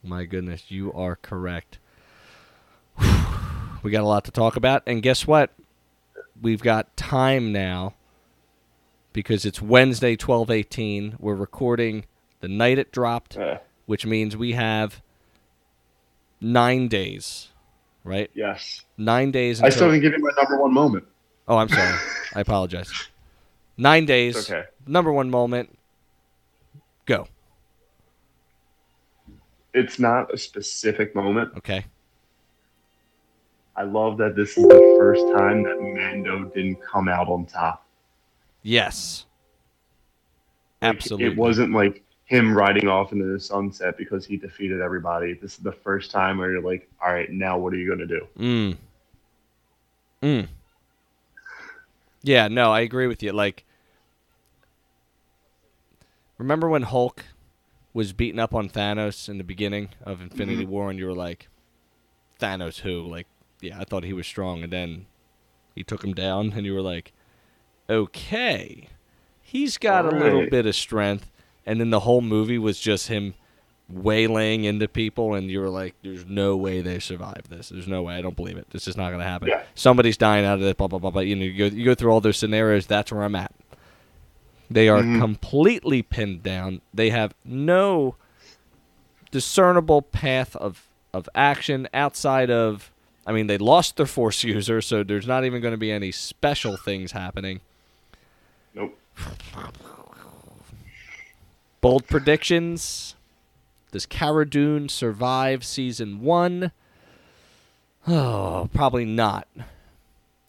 My 0.03 0.25
goodness, 0.25 0.69
you 0.69 0.93
are 0.93 1.15
correct. 1.15 1.79
We 3.81 3.91
got 3.91 4.03
a 4.03 4.07
lot 4.07 4.25
to 4.25 4.31
talk 4.31 4.57
about, 4.57 4.83
and 4.85 5.01
guess 5.01 5.25
what? 5.25 5.51
We've 6.41 6.61
got 6.61 6.95
time 6.97 7.53
now 7.53 7.93
because 9.13 9.45
it's 9.45 9.61
Wednesday, 9.61 10.17
twelve 10.17 10.51
eighteen. 10.51 11.15
We're 11.17 11.35
recording 11.35 12.05
the 12.41 12.47
night 12.47 12.77
it 12.79 12.91
dropped, 12.91 13.37
Uh, 13.37 13.57
which 13.85 14.05
means 14.05 14.35
we 14.37 14.53
have 14.53 15.01
nine 16.41 16.87
days, 16.87 17.49
right? 18.03 18.29
yes. 18.33 18.83
Nine 18.97 19.31
days. 19.31 19.61
I 19.61 19.69
still 19.69 19.87
didn't 19.89 20.01
give 20.01 20.13
you 20.13 20.19
my 20.19 20.31
number 20.37 20.61
one 20.61 20.73
moment. 20.73 21.05
oh, 21.47 21.57
I'm 21.57 21.69
sorry. 21.69 21.97
I 22.35 22.41
apologize. 22.41 22.91
Nine 23.77 24.05
days. 24.05 24.35
It's 24.37 24.51
okay. 24.51 24.67
Number 24.87 25.11
one 25.11 25.29
moment. 25.29 25.77
Go. 27.05 27.27
It's 29.73 29.99
not 29.99 30.33
a 30.33 30.37
specific 30.37 31.15
moment. 31.15 31.51
Okay. 31.57 31.85
I 33.75 33.83
love 33.83 34.17
that 34.17 34.35
this 34.35 34.57
is 34.57 34.63
the 34.67 34.95
first 34.99 35.21
time 35.37 35.63
that 35.63 35.79
Mando 35.79 36.45
didn't 36.53 36.81
come 36.83 37.07
out 37.07 37.27
on 37.29 37.45
top. 37.45 37.85
Yes. 38.61 39.25
Like, 40.81 40.95
Absolutely. 40.95 41.27
It 41.27 41.37
wasn't 41.37 41.73
like 41.73 42.03
him 42.29 42.55
riding 42.55 42.87
off 42.87 43.11
into 43.11 43.25
the 43.25 43.39
sunset 43.39 43.97
because 43.97 44.23
he 44.23 44.37
defeated 44.37 44.81
everybody. 44.81 45.33
This 45.33 45.53
is 45.53 45.63
the 45.63 45.71
first 45.71 46.11
time 46.11 46.37
where 46.37 46.51
you're 46.51 46.61
like, 46.61 46.87
all 47.03 47.11
right, 47.11 47.29
now 47.31 47.57
what 47.57 47.73
are 47.73 47.77
you 47.77 47.87
going 47.87 48.07
to 48.07 48.07
do? 48.07 48.27
Mm. 48.37 48.77
Mm. 50.21 50.47
Yeah, 52.21 52.47
no, 52.47 52.71
I 52.71 52.81
agree 52.81 53.07
with 53.07 53.23
you. 53.23 53.31
Like, 53.31 53.65
remember 56.37 56.69
when 56.69 56.83
Hulk 56.83 57.25
was 57.95 58.13
beating 58.13 58.39
up 58.39 58.53
on 58.53 58.69
Thanos 58.69 59.27
in 59.27 59.39
the 59.39 59.43
beginning 59.43 59.89
of 60.03 60.21
Infinity 60.21 60.65
War, 60.65 60.91
and 60.91 60.99
you 60.99 61.07
were 61.07 61.15
like, 61.15 61.47
Thanos 62.39 62.81
who? 62.81 63.01
Like, 63.01 63.25
yeah, 63.59 63.79
I 63.79 63.85
thought 63.85 64.03
he 64.03 64.13
was 64.13 64.27
strong, 64.27 64.61
and 64.61 64.71
then 64.71 65.07
he 65.73 65.83
took 65.83 66.03
him 66.03 66.13
down, 66.13 66.53
and 66.55 66.63
you 66.63 66.75
were 66.75 66.81
like, 66.81 67.11
okay, 67.89 68.87
he's 69.41 69.79
got 69.79 70.05
a 70.05 70.15
little 70.15 70.47
bit 70.47 70.67
of 70.67 70.75
strength, 70.75 71.31
and 71.65 71.79
then 71.79 71.89
the 71.89 72.01
whole 72.01 72.21
movie 72.21 72.57
was 72.57 72.79
just 72.79 73.07
him 73.07 73.33
waylaying 73.91 74.65
into 74.65 74.87
people, 74.87 75.33
and 75.33 75.49
you 75.49 75.59
were 75.59 75.69
like, 75.69 75.95
"There's 76.03 76.25
no 76.25 76.55
way 76.55 76.81
they 76.81 76.99
survive 76.99 77.49
this. 77.49 77.69
There's 77.69 77.87
no 77.87 78.03
way. 78.03 78.15
I 78.15 78.21
don't 78.21 78.35
believe 78.35 78.57
it. 78.57 78.69
This 78.69 78.87
is 78.87 78.95
not 78.95 79.07
going 79.09 79.19
to 79.19 79.25
happen. 79.25 79.47
Yeah. 79.47 79.63
Somebody's 79.75 80.17
dying 80.17 80.45
out 80.45 80.55
of 80.55 80.59
this. 80.61 80.73
Blah 80.75 80.87
blah 80.87 80.99
blah 80.99 81.09
blah." 81.09 81.21
You 81.21 81.35
know, 81.35 81.45
you 81.45 81.69
go, 81.69 81.75
you 81.75 81.85
go 81.85 81.95
through 81.95 82.11
all 82.11 82.21
those 82.21 82.37
scenarios. 82.37 82.85
That's 82.85 83.11
where 83.11 83.23
I'm 83.23 83.35
at. 83.35 83.51
They 84.69 84.87
are 84.87 85.01
Mhm. 85.01 85.19
completely 85.19 86.03
pinned 86.03 86.43
down. 86.43 86.81
They 86.93 87.09
have 87.09 87.33
no 87.43 88.15
discernible 89.31 90.01
path 90.01 90.55
of 90.55 90.85
of 91.13 91.27
action 91.33 91.87
outside 91.93 92.51
of. 92.51 92.91
I 93.25 93.31
mean, 93.31 93.47
they 93.47 93.57
lost 93.57 93.97
their 93.97 94.05
force 94.05 94.43
user, 94.43 94.81
so 94.81 95.03
there's 95.03 95.27
not 95.27 95.45
even 95.45 95.61
going 95.61 95.71
to 95.73 95.77
be 95.77 95.91
any 95.91 96.11
special 96.11 96.77
things 96.77 97.11
happening. 97.13 97.61
Nope. 98.75 98.97
Bold 101.81 102.07
predictions. 102.07 103.15
Does 103.91 104.05
Cara 104.05 104.47
Dune 104.47 104.89
survive 104.89 105.63
season 105.63 106.21
one? 106.21 106.71
Oh, 108.07 108.69
probably 108.73 109.05
not. 109.05 109.47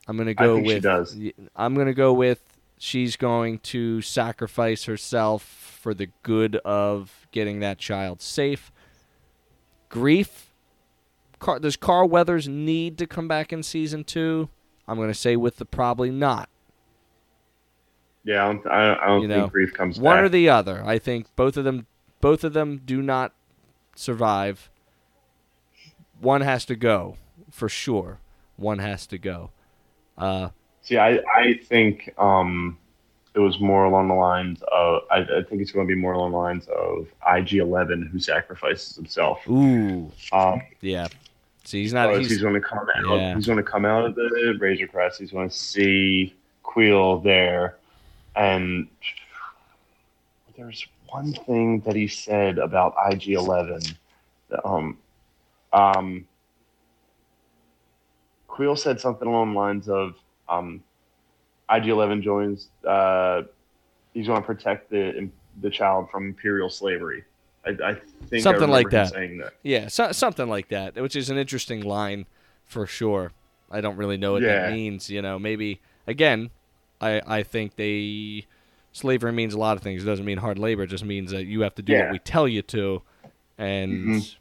I'm 0.07 0.17
gonna 0.17 0.31
I 0.31 0.35
go 0.35 0.59
with. 0.59 0.83
does. 0.83 1.17
I'm 1.55 1.75
gonna 1.75 1.95
go 1.95 2.13
with. 2.13 2.43
She's 2.79 3.17
going 3.17 3.59
to 3.59 4.01
sacrifice 4.01 4.85
herself 4.85 5.43
for 5.43 5.93
the 5.93 6.09
good 6.23 6.57
of 6.57 7.27
getting 7.31 7.61
that 7.61 7.79
child 7.79 8.23
safe. 8.23 8.73
Greef. 9.91 10.47
Car, 11.39 11.59
does 11.59 11.77
Carl 11.77 12.09
Weathers 12.09 12.49
need 12.49 12.99
to 12.99 13.07
come 13.07 13.29
back 13.29 13.53
in 13.53 13.63
season 13.63 14.05
two? 14.05 14.49
I'm 14.89 14.99
gonna 14.99 15.15
say 15.15 15.37
with 15.37 15.57
the 15.57 15.65
probably 15.65 16.11
not. 16.11 16.49
Yeah, 18.25 18.45
I 18.47 18.53
don't, 18.53 18.67
I, 18.67 19.07
don't 19.07 19.23
You 19.23 19.29
think 19.29 19.41
know, 19.41 19.49
Greef 19.49 19.73
comes 19.73 19.99
one 19.99 20.17
back. 20.17 20.25
or 20.25 20.29
the 20.29 20.49
other. 20.49 20.83
I 20.85 20.99
think 20.99 21.27
both 21.37 21.57
of 21.57 21.65
them 21.65 21.87
both 22.21 22.45
of 22.45 22.53
them 22.53 22.83
do 22.85 23.01
not 23.03 23.33
survive. 23.95 24.69
One 26.21 26.43
has 26.43 26.65
to 26.67 26.77
go 26.77 27.17
for 27.51 27.69
sure. 27.69 28.19
One 28.57 28.79
has 28.79 29.07
to 29.07 29.19
go. 29.19 29.51
Uh, 30.19 30.51
See, 30.83 30.99
I, 30.99 31.19
I 31.35 31.59
think 31.65 32.13
um, 32.19 32.77
it 33.35 33.39
was 33.39 33.59
more 33.61 33.85
along 33.85 34.09
the 34.09 34.15
lines 34.15 34.63
of, 34.71 35.03
I, 35.11 35.19
I 35.21 35.43
think 35.49 35.63
it's 35.63 35.73
going 35.73 35.87
to 35.87 35.95
be 35.95 35.99
more 35.99 36.13
along 36.13 36.33
the 36.33 36.37
lines 36.39 36.67
of 36.69 37.07
IG-11 37.27 38.11
who 38.11 38.19
sacrifices 38.19 38.97
himself. 38.97 39.41
ooh, 39.49 40.11
Um, 40.33 40.61
yeah. 40.81 41.09
See, 41.65 41.83
he's 41.83 41.93
not. 41.93 42.17
He's, 42.19 42.29
he's, 42.31 42.43
going 42.43 42.55
to 42.55 42.61
come 42.61 42.87
out. 42.97 43.17
yeah. 43.19 43.35
He's 43.35 43.47
going 43.47 43.59
to 43.59 43.63
come 43.63 43.85
out 43.85 44.05
of 44.05 44.15
the 44.15 44.57
Razor 44.59 44.89
Crest. 44.89 45.21
He's 45.21 45.31
going 45.31 45.49
to 45.49 45.55
see 45.55 46.35
Kuiil 46.65 47.23
there, 47.23 47.77
and 48.37 48.89
there's 50.57 50.87
one 51.09 51.33
thing 51.33 51.81
that 51.81 51.97
he 51.97 52.07
said 52.07 52.59
about 52.59 52.95
IG-11. 53.11 53.95
That, 54.51 54.67
um, 54.67 54.99
um, 55.73 56.27
Kuiil 58.49 58.79
said 58.79 59.01
something 59.01 59.27
along 59.27 59.53
the 59.53 59.59
lines 59.59 59.89
of, 59.89 60.15
um, 60.49 60.83
IG-11 61.71 62.23
joins. 62.23 62.69
Uh, 62.87 63.43
he's 64.13 64.27
going 64.27 64.41
to 64.41 64.47
protect 64.47 64.91
the 64.91 65.31
the 65.61 65.71
child 65.71 66.09
from 66.11 66.27
imperial 66.27 66.71
slavery. 66.71 67.25
I, 67.65 67.71
I 67.71 67.95
think 67.95 68.35
I 68.35 68.41
Something 68.41 68.71
like 68.71 68.91
that. 68.91 69.11
Saying 69.11 69.39
that. 69.39 69.55
yeah, 69.63 69.89
so, 69.89 70.13
something 70.13 70.49
like 70.49 70.69
that, 70.69 70.97
which 70.97 71.17
is 71.17 71.31
an 71.31 71.37
interesting 71.37 71.83
line 71.83 72.27
for 72.65 72.87
sure. 72.87 73.33
I 73.71 73.81
don't 73.81 73.97
really 73.97 74.17
know 74.17 74.33
what 74.33 74.43
that 74.43 74.73
means. 74.73 75.11
You 75.11 75.23
know, 75.23 75.39
maybe 75.39 75.81
again, 76.07 76.51
I 77.01 77.21
I 77.27 77.43
think 77.43 77.77
they 77.77 78.47
slavery 78.93 79.33
means 79.33 79.55
a 79.55 79.59
lot 79.59 79.77
of 79.77 79.83
things. 79.83 80.03
It 80.03 80.07
doesn't 80.07 80.25
mean 80.25 80.39
hard 80.39 80.59
labor. 80.59 80.83
It 80.85 80.89
just 80.89 81.05
means 81.05 81.31
that 81.33 81.45
you 81.45 81.61
have 81.63 81.75
to 81.77 81.83
do 81.83 81.93
what 81.95 82.13
we 82.13 82.19
tell 82.19 82.47
you 82.49 82.63
to, 82.63 83.03
and. 83.59 83.93
Mhm. 84.09 84.37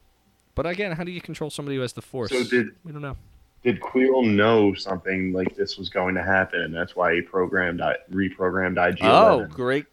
But 0.56 0.66
again, 0.66 0.92
how 0.92 1.06
do 1.06 1.12
you 1.12 1.22
control 1.22 1.50
somebody 1.50 1.78
who 1.78 1.82
has 1.84 1.94
the 1.94 2.02
force? 2.02 2.32
So 2.32 2.44
did- 2.44 2.76
we 2.84 2.92
don't 2.92 3.02
know. 3.02 3.16
did 3.64 3.80
Kuiil 3.82 4.26
know 4.36 4.74
something 4.74 5.32
like 5.34 5.56
this 5.56 5.78
was 5.78 5.90
going 5.90 6.16
to 6.16 6.24
happen, 6.24 6.62
and 6.62 6.74
that's 6.74 6.96
why 6.98 7.14
he 7.14 7.22
programmed, 7.22 7.80
I- 7.82 7.96
reprogrammed 8.12 8.78
IG. 8.78 9.00
Oh, 9.04 9.46
great! 9.48 9.86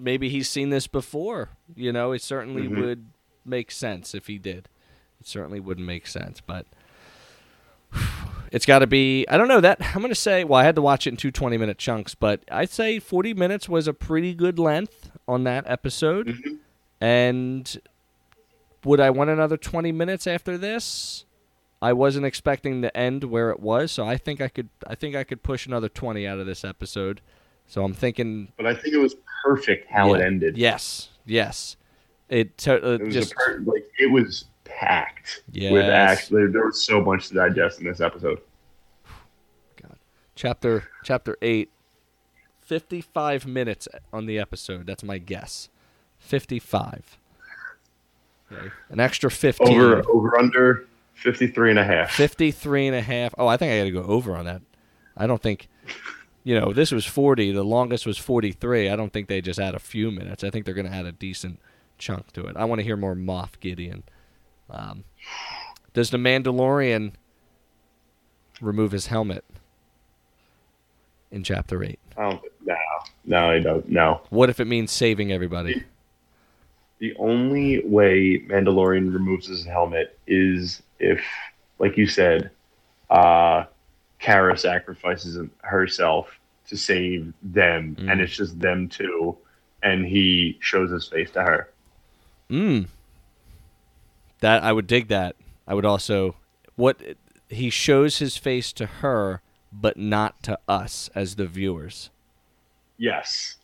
Maybe 0.00 0.28
he's 0.30 0.48
seen 0.48 0.70
this 0.70 0.86
before. 0.88 1.50
You 1.76 1.92
know, 1.92 2.10
it 2.12 2.22
certainly 2.22 2.62
Mhm. 2.68 2.80
would 2.80 3.06
make 3.44 3.70
sense 3.70 4.14
if 4.14 4.26
he 4.26 4.38
did. 4.38 4.68
It 5.20 5.26
certainly 5.28 5.60
wouldn't 5.60 5.86
make 5.86 6.06
sense, 6.08 6.40
but 6.40 6.66
it's 8.54 8.64
got 8.66 8.78
to 8.78 8.86
be. 8.86 9.26
I 9.28 9.36
don't 9.36 9.48
know 9.48 9.60
that. 9.60 9.78
I'm 9.94 10.00
going 10.00 10.08
to 10.08 10.14
say. 10.14 10.44
Well, 10.44 10.60
I 10.60 10.64
had 10.64 10.74
to 10.76 10.82
watch 10.82 11.06
it 11.06 11.10
in 11.10 11.16
two 11.16 11.30
20 11.30 11.56
minute 11.58 11.76
chunks, 11.78 12.14
but 12.14 12.42
I'd 12.50 12.70
say 12.70 12.98
40 12.98 13.34
minutes 13.34 13.68
was 13.68 13.86
a 13.88 13.92
pretty 13.92 14.34
good 14.34 14.58
length 14.58 15.10
on 15.28 15.44
that 15.44 15.64
episode. 15.66 16.28
Mhm. 16.28 16.58
And 17.00 17.80
would 18.84 19.00
I 19.00 19.10
want 19.10 19.30
another 19.30 19.56
20 19.56 19.92
minutes 19.92 20.26
after 20.26 20.56
this? 20.56 21.24
I 21.82 21.92
wasn't 21.92 22.24
expecting 22.24 22.80
the 22.80 22.96
end 22.96 23.24
where 23.24 23.50
it 23.50 23.60
was, 23.60 23.92
so 23.92 24.06
I 24.06 24.16
think 24.16 24.40
I 24.40 24.48
could. 24.48 24.68
I 24.86 24.94
think 24.94 25.14
I 25.14 25.24
could 25.24 25.42
push 25.42 25.66
another 25.66 25.88
20 25.88 26.26
out 26.26 26.38
of 26.38 26.46
this 26.46 26.64
episode. 26.64 27.20
So 27.66 27.82
I'm 27.84 27.92
thinking 27.94 28.52
But 28.56 28.66
I 28.66 28.74
think 28.74 28.94
it 28.94 28.98
was 28.98 29.16
perfect 29.42 29.90
how 29.90 30.14
it 30.14 30.20
ended. 30.22 30.56
Yes, 30.56 31.08
yes. 31.26 31.76
It, 32.28 32.56
to, 32.58 32.74
uh, 32.74 32.92
It 32.94 33.02
was 33.06 33.14
just 33.14 33.34
per- 33.34 33.58
like 33.64 33.84
it 33.98 34.10
was 34.10 34.46
packed 34.64 35.42
with 35.48 35.56
Yes. 35.62 35.88
actually 36.20 36.46
there 36.48 36.64
was 36.66 36.82
so 36.84 37.00
much 37.00 37.28
to 37.28 37.34
digest 37.34 37.80
in 37.80 37.86
this 37.86 38.00
episode. 38.00 38.40
God, 39.80 39.96
chapter 40.34 40.84
chapter 41.04 41.36
8 41.42 41.70
55 42.60 43.46
minutes 43.46 43.88
on 44.12 44.26
the 44.26 44.38
episode. 44.38 44.86
That's 44.86 45.04
my 45.04 45.18
guess. 45.18 45.68
55. 46.18 47.18
Okay. 48.50 48.70
An 48.88 49.00
extra 49.00 49.30
15. 49.30 49.68
Over 49.68 50.02
over 50.08 50.38
under 50.38 50.86
53 51.14 51.70
and 51.70 51.78
a 51.78 51.84
half. 51.84 52.10
53 52.12 52.86
and 52.88 52.96
a 52.96 53.02
half. 53.02 53.34
Oh, 53.36 53.46
I 53.46 53.56
think 53.56 53.72
I 53.72 53.78
got 53.78 53.84
to 53.84 53.90
go 53.90 54.02
over 54.02 54.34
on 54.34 54.46
that. 54.46 54.62
I 55.16 55.26
don't 55.26 55.42
think 55.42 55.68
you 56.44 56.58
know, 56.58 56.72
this 56.72 56.92
was 56.92 57.06
40, 57.06 57.52
the 57.52 57.64
longest 57.64 58.06
was 58.06 58.18
43. 58.18 58.90
I 58.90 58.96
don't 58.96 59.12
think 59.12 59.28
they 59.28 59.40
just 59.40 59.58
add 59.58 59.74
a 59.74 59.78
few 59.78 60.10
minutes. 60.10 60.44
I 60.44 60.50
think 60.50 60.66
they're 60.66 60.74
going 60.74 60.86
to 60.86 60.92
add 60.92 61.06
a 61.06 61.12
decent 61.12 61.58
chunk 61.96 62.32
to 62.32 62.44
it. 62.46 62.56
I 62.56 62.66
want 62.66 62.80
to 62.80 62.84
hear 62.84 62.96
more 62.98 63.14
Moff 63.14 63.58
Gideon. 63.60 64.02
Um, 64.70 65.04
does 65.92 66.10
the 66.10 66.16
Mandalorian 66.16 67.12
remove 68.60 68.92
his 68.92 69.06
helmet 69.06 69.44
in 71.30 71.42
chapter 71.44 71.82
8? 71.84 71.98
I 72.16 72.22
don't 72.30 72.42
no. 72.66 72.76
No, 73.26 73.50
I 73.50 73.58
don't. 73.60 73.88
No. 73.88 74.20
What 74.30 74.50
if 74.50 74.60
it 74.60 74.66
means 74.66 74.90
saving 74.90 75.32
everybody? 75.32 75.82
The 76.98 77.14
only 77.16 77.84
way 77.86 78.38
Mandalorian 78.46 79.12
removes 79.12 79.46
his 79.48 79.64
helmet 79.64 80.18
is 80.26 80.82
if, 80.98 81.22
like 81.78 81.96
you 81.96 82.06
said, 82.06 82.50
uh, 83.10 83.64
Cara 84.18 84.56
sacrifices 84.56 85.38
herself 85.62 86.28
to 86.68 86.76
save 86.76 87.32
them, 87.42 87.96
Mm. 87.96 88.10
and 88.12 88.20
it's 88.22 88.34
just 88.34 88.58
them 88.58 88.88
two, 88.88 89.36
and 89.82 90.06
he 90.06 90.56
shows 90.60 90.90
his 90.90 91.06
face 91.08 91.30
to 91.32 91.42
her. 91.42 91.68
Mm. 92.50 92.86
That 94.44 94.62
I 94.62 94.74
would 94.74 94.86
dig 94.86 95.08
that. 95.08 95.36
I 95.66 95.72
would 95.72 95.86
also 95.86 96.36
what 96.76 97.00
he 97.48 97.70
shows 97.70 98.18
his 98.18 98.36
face 98.36 98.74
to 98.74 98.84
her, 98.84 99.40
but 99.72 99.96
not 99.96 100.42
to 100.42 100.58
us 100.68 101.08
as 101.14 101.36
the 101.36 101.46
viewers. 101.46 102.10
Yes. 102.98 103.56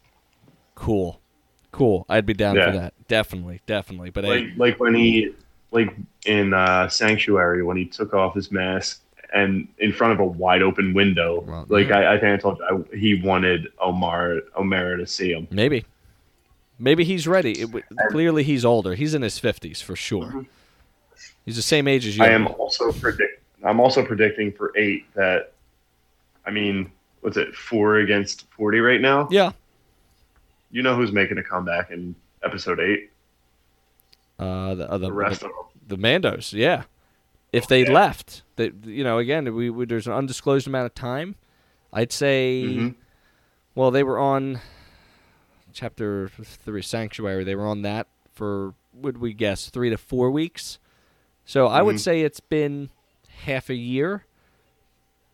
Cool. 0.74 1.20
Cool. 1.70 2.06
I'd 2.08 2.24
be 2.24 2.32
down 2.32 2.56
Yeah. 2.56 2.70
for 2.70 2.78
that. 2.78 2.94
Definitely, 3.08 3.60
definitely. 3.66 4.08
But 4.08 4.24
Like 4.24 4.44
I, 4.44 4.52
like 4.56 4.80
when 4.80 4.94
he 4.94 5.34
like 5.70 5.94
in 6.24 6.54
uh, 6.54 6.88
Sanctuary 6.88 7.62
when 7.62 7.76
he 7.76 7.84
took 7.84 8.14
off 8.14 8.34
his 8.34 8.50
mask 8.50 9.02
and 9.34 9.68
in 9.80 9.92
front 9.92 10.14
of 10.14 10.20
a 10.20 10.24
wide 10.24 10.62
open 10.62 10.94
window. 10.94 11.44
Well, 11.46 11.66
like 11.68 11.88
yeah. 11.88 11.98
I, 11.98 12.14
I 12.14 12.18
think 12.18 12.32
I 12.32 12.36
told 12.38 12.56
you 12.58 12.86
I, 12.90 12.96
he 12.96 13.20
wanted 13.22 13.68
Omar 13.78 14.38
Omera 14.58 14.96
to 14.96 15.06
see 15.06 15.30
him. 15.30 15.46
maybe, 15.50 15.84
maybe 16.78 17.04
he's 17.04 17.28
ready. 17.28 17.52
It, 17.60 17.68
clearly, 18.08 18.44
he's 18.44 18.64
older. 18.64 18.94
He's 18.94 19.12
in 19.12 19.20
his 19.20 19.38
fifties 19.38 19.82
for 19.82 19.94
sure. 19.94 20.46
He's 21.51 21.57
the 21.57 21.62
same 21.62 21.88
age 21.88 22.07
as 22.07 22.16
you. 22.16 22.22
I 22.22 22.28
am 22.28 22.46
also 22.46 22.92
predict. 22.92 23.42
I'm 23.64 23.80
also 23.80 24.05
predicting 24.07 24.53
for 24.53 24.72
eight 24.76 25.12
that, 25.14 25.53
I 26.46 26.53
mean, 26.53 26.92
what's 27.22 27.36
it? 27.36 27.57
Four 27.57 27.96
against 27.96 28.46
forty 28.57 28.78
right 28.78 29.01
now. 29.01 29.26
Yeah. 29.32 29.51
You 30.70 30.84
know 30.84 30.94
who's 30.94 31.11
making 31.11 31.38
a 31.38 31.42
comeback 31.42 31.90
in 31.90 32.14
episode 32.44 32.78
eight? 32.78 33.11
Uh, 34.38 34.76
the, 34.76 34.88
uh, 34.88 34.96
the, 34.98 35.07
The 35.09 35.12
rest 35.12 35.40
the, 35.40 35.46
of 35.46 35.53
them. 35.88 35.88
the 35.88 35.96
Mandos. 35.98 36.53
Yeah. 36.53 36.84
If 37.53 37.66
they 37.66 37.82
Yeah. 37.84 37.90
left, 37.94 38.42
they, 38.55 38.70
you 38.84 39.03
know, 39.03 39.18
again, 39.18 39.53
we, 39.53 39.70
we 39.70 39.86
there's 39.86 40.07
an 40.07 40.12
undisclosed 40.12 40.68
amount 40.68 40.86
of 40.86 40.94
time. 40.94 41.34
I'd 41.92 42.12
say. 42.12 42.62
Mhm. 42.64 42.94
Well, 43.74 43.90
they 43.90 44.05
were 44.05 44.20
on 44.20 44.61
chapter 45.72 46.28
three, 46.28 46.82
Sanctuary. 46.82 47.42
They 47.42 47.57
were 47.57 47.66
on 47.66 47.82
that 47.82 48.07
for, 48.32 48.74
would 48.94 49.18
we 49.18 49.32
guess, 49.32 49.68
three 49.68 49.90
to 49.90 49.98
four 49.98 50.30
weeks. 50.30 50.78
So 51.51 51.66
I 51.66 51.82
would 51.82 51.96
Mhm. 51.96 52.01
say 52.01 52.20
it's 52.20 52.38
been 52.38 52.90
half 53.42 53.70
a 53.70 53.74
year 53.74 54.24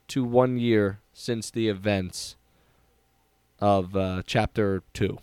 to 0.08 0.24
one 0.24 0.56
year 0.56 1.00
since 1.12 1.50
the 1.50 1.68
events 1.68 2.36
of 3.60 3.94
uh, 3.94 4.22
chapter 4.24 4.82
two. 4.94 5.18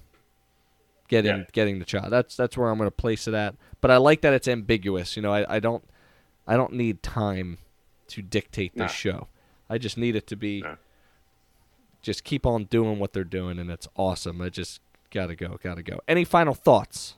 Getting 1.07 1.37
Yeah. 1.39 1.45
getting 1.51 1.79
the 1.79 1.85
child. 1.85 2.11
That's 2.11 2.35
that's 2.37 2.55
where 2.55 2.69
I'm 2.69 2.77
going 2.77 2.85
to 2.85 2.95
place 2.95 3.27
it 3.27 3.33
at. 3.33 3.55
But 3.81 3.89
I 3.89 3.97
like 3.97 4.21
that 4.21 4.33
it's 4.35 4.47
ambiguous. 4.47 5.15
You 5.15 5.23
know, 5.23 5.33
I, 5.33 5.55
I 5.55 5.59
don't 5.59 5.83
I 6.45 6.55
don't 6.57 6.73
need 6.73 7.01
time 7.01 7.57
to 8.09 8.21
dictate 8.21 8.73
this 8.75 8.79
No. 8.81 8.87
show. 8.87 9.27
I 9.67 9.79
just 9.79 9.97
need 9.97 10.15
it 10.15 10.27
to 10.27 10.35
be 10.35 10.61
No. 10.61 10.77
just 12.03 12.23
keep 12.23 12.45
on 12.45 12.65
doing 12.65 12.99
what 12.99 13.13
they're 13.13 13.23
doing, 13.23 13.57
and 13.57 13.71
it's 13.71 13.87
awesome. 13.95 14.41
I 14.43 14.49
just 14.49 14.79
gotta 15.09 15.35
go, 15.35 15.57
gotta 15.63 15.81
go. 15.81 16.01
Any 16.07 16.23
final 16.23 16.53
thoughts? 16.53 17.15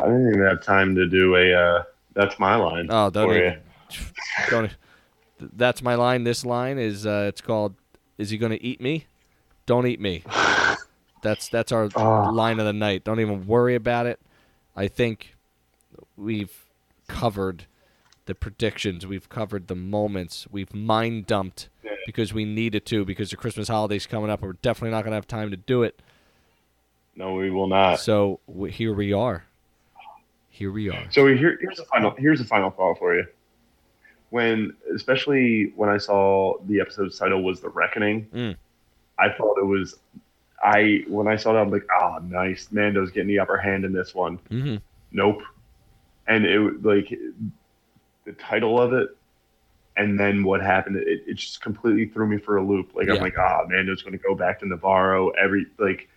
I 0.00 0.06
didn't 0.06 0.28
even 0.28 0.42
have 0.42 0.62
time 0.62 0.94
to 0.96 1.06
do 1.08 1.36
a. 1.36 1.52
Uh, 1.54 1.82
that's 2.14 2.38
my 2.38 2.56
line. 2.56 2.86
Oh, 2.90 3.10
don't 3.10 3.28
for 3.28 3.36
even, 3.38 3.58
you. 3.90 3.98
don't. 4.50 4.76
That's 5.56 5.82
my 5.82 5.94
line. 5.96 6.24
This 6.24 6.44
line 6.44 6.78
is 6.78 7.06
uh, 7.06 7.26
it's 7.28 7.40
called 7.40 7.74
"Is 8.18 8.30
he 8.30 8.38
gonna 8.38 8.58
eat 8.60 8.80
me? 8.80 9.06
Don't 9.66 9.86
eat 9.86 10.00
me." 10.00 10.22
That's 11.22 11.48
that's 11.48 11.70
our 11.70 11.88
Oh. 11.94 12.30
line 12.32 12.58
of 12.58 12.66
the 12.66 12.72
night. 12.72 13.04
Don't 13.04 13.20
even 13.20 13.46
worry 13.46 13.76
about 13.76 14.06
it. 14.06 14.18
I 14.74 14.88
think 14.88 15.36
we've 16.16 16.64
covered 17.06 17.66
the 18.26 18.34
predictions. 18.34 19.06
We've 19.06 19.28
covered 19.28 19.68
the 19.68 19.76
moments. 19.76 20.48
We've 20.50 20.74
mind 20.74 21.26
dumped 21.28 21.68
Yeah. 21.84 21.92
because 22.06 22.34
we 22.34 22.44
needed 22.44 22.84
to 22.86 23.04
because 23.04 23.30
the 23.30 23.36
Christmas 23.36 23.68
holidays 23.68 24.04
coming 24.04 24.30
up. 24.30 24.40
and 24.40 24.48
We're 24.48 24.54
definitely 24.62 24.90
not 24.90 25.04
gonna 25.04 25.14
have 25.14 25.28
time 25.28 25.52
to 25.52 25.56
do 25.56 25.84
it. 25.84 26.02
No, 27.14 27.34
we 27.34 27.50
will 27.50 27.68
not. 27.68 28.00
So 28.00 28.40
here 28.70 28.92
we 28.92 29.12
are. 29.12 29.44
Here 30.62 30.70
we 30.70 30.88
are. 30.90 31.04
So 31.10 31.26
here, 31.26 31.58
here's 31.60 31.80
a 31.80 31.84
final 31.86 32.14
here's 32.16 32.40
a 32.40 32.44
final 32.44 32.70
thought 32.70 32.96
for 32.96 33.16
you. 33.16 33.26
When 34.30 34.72
especially 34.94 35.72
when 35.74 35.88
I 35.88 35.98
saw 35.98 36.54
the 36.68 36.80
episode's 36.80 37.18
title 37.18 37.42
was 37.42 37.60
the 37.60 37.68
Reckoning, 37.68 38.26
Mm. 38.32 38.56
I 39.18 39.30
thought 39.32 39.58
it 39.58 39.66
was 39.66 39.98
I 40.62 41.02
when 41.08 41.26
I 41.26 41.34
saw 41.34 41.52
that 41.54 41.58
I'm 41.58 41.70
like, 41.72 41.84
oh 42.00 42.18
nice, 42.22 42.68
Mando's 42.70 43.10
getting 43.10 43.26
the 43.26 43.40
upper 43.40 43.56
hand 43.58 43.84
in 43.84 43.92
this 43.92 44.14
one. 44.14 44.36
hmm 44.50 44.76
Nope. 45.10 45.42
And 46.28 46.46
it 46.46 46.60
like 46.84 47.12
the 48.24 48.32
title 48.34 48.80
of 48.80 48.92
it 48.92 49.08
and 49.96 50.16
then 50.18 50.44
what 50.44 50.62
happened, 50.62 50.98
it, 50.98 51.24
it 51.26 51.34
just 51.34 51.60
completely 51.60 52.06
threw 52.06 52.28
me 52.28 52.38
for 52.38 52.58
a 52.58 52.64
loop. 52.64 52.94
Like 52.94 53.08
Yeah. 53.08 53.14
I'm 53.14 53.20
like, 53.20 53.36
ah, 53.36 53.64
Mando's 53.66 54.02
gonna 54.04 54.16
go 54.16 54.36
back 54.36 54.60
to 54.60 54.66
Nevarro, 54.66 55.32
every 55.36 55.66
like 55.78 56.08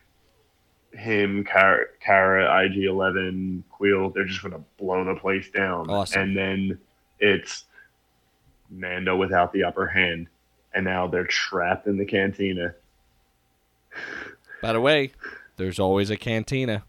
him, 0.96 1.44
Cara, 1.44 1.86
Cara 2.00 2.48
IG11, 2.68 3.64
Kuiil, 3.80 4.14
they're 4.14 4.26
just 4.26 4.42
going 4.42 4.54
to 4.54 4.64
blow 4.78 5.04
the 5.04 5.16
place 5.20 5.50
down. 5.50 5.90
Awesome. 5.90 6.22
And 6.22 6.38
then 6.38 6.80
it's 7.20 7.66
Mando 8.70 9.16
without 9.16 9.54
the 9.54 9.64
upper 9.64 9.88
hand. 9.88 10.28
And 10.74 10.86
now 10.86 11.08
they're 11.08 11.26
trapped 11.28 11.88
in 11.88 11.98
the 11.98 12.06
cantina. 12.06 12.76
By 14.62 14.74
the 14.74 14.82
way, 14.82 15.12
there's 15.58 15.80
always 15.80 16.10
a 16.10 16.18
cantina. 16.18 16.84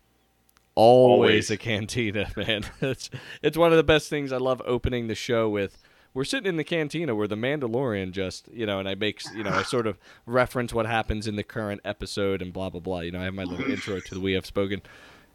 Always, 0.74 1.18
Always. 1.18 1.50
a 1.50 1.56
cantina, 1.56 2.28
man. 2.36 2.64
It's 2.82 3.08
it's 3.42 3.56
one 3.56 3.70
of 3.70 3.76
the 3.78 3.84
best 3.84 4.10
things. 4.10 4.30
I 4.32 4.36
love 4.36 4.60
opening 4.66 5.06
the 5.06 5.14
show 5.14 5.48
with. 5.48 5.82
We're 6.16 6.24
sitting 6.24 6.48
in 6.48 6.56
the 6.56 6.64
cantina 6.64 7.14
where 7.14 7.28
the 7.28 7.36
Mandalorian 7.36 8.12
just, 8.12 8.48
you 8.50 8.64
know, 8.64 8.78
and 8.78 8.88
I 8.88 8.94
make, 8.94 9.20
you 9.34 9.44
know, 9.44 9.50
I 9.50 9.62
sort 9.62 9.86
of 9.86 9.98
reference 10.24 10.72
what 10.72 10.86
happens 10.86 11.26
in 11.26 11.36
the 11.36 11.42
current 11.42 11.82
episode 11.84 12.40
and 12.40 12.54
blah 12.54 12.70
blah 12.70 12.80
blah. 12.80 13.00
You 13.00 13.10
know, 13.10 13.20
I 13.20 13.24
have 13.24 13.34
my 13.34 13.44
little 13.44 13.70
intro 13.70 14.00
to 14.00 14.14
the 14.14 14.20
We 14.20 14.32
Have 14.32 14.46
Spoken, 14.46 14.80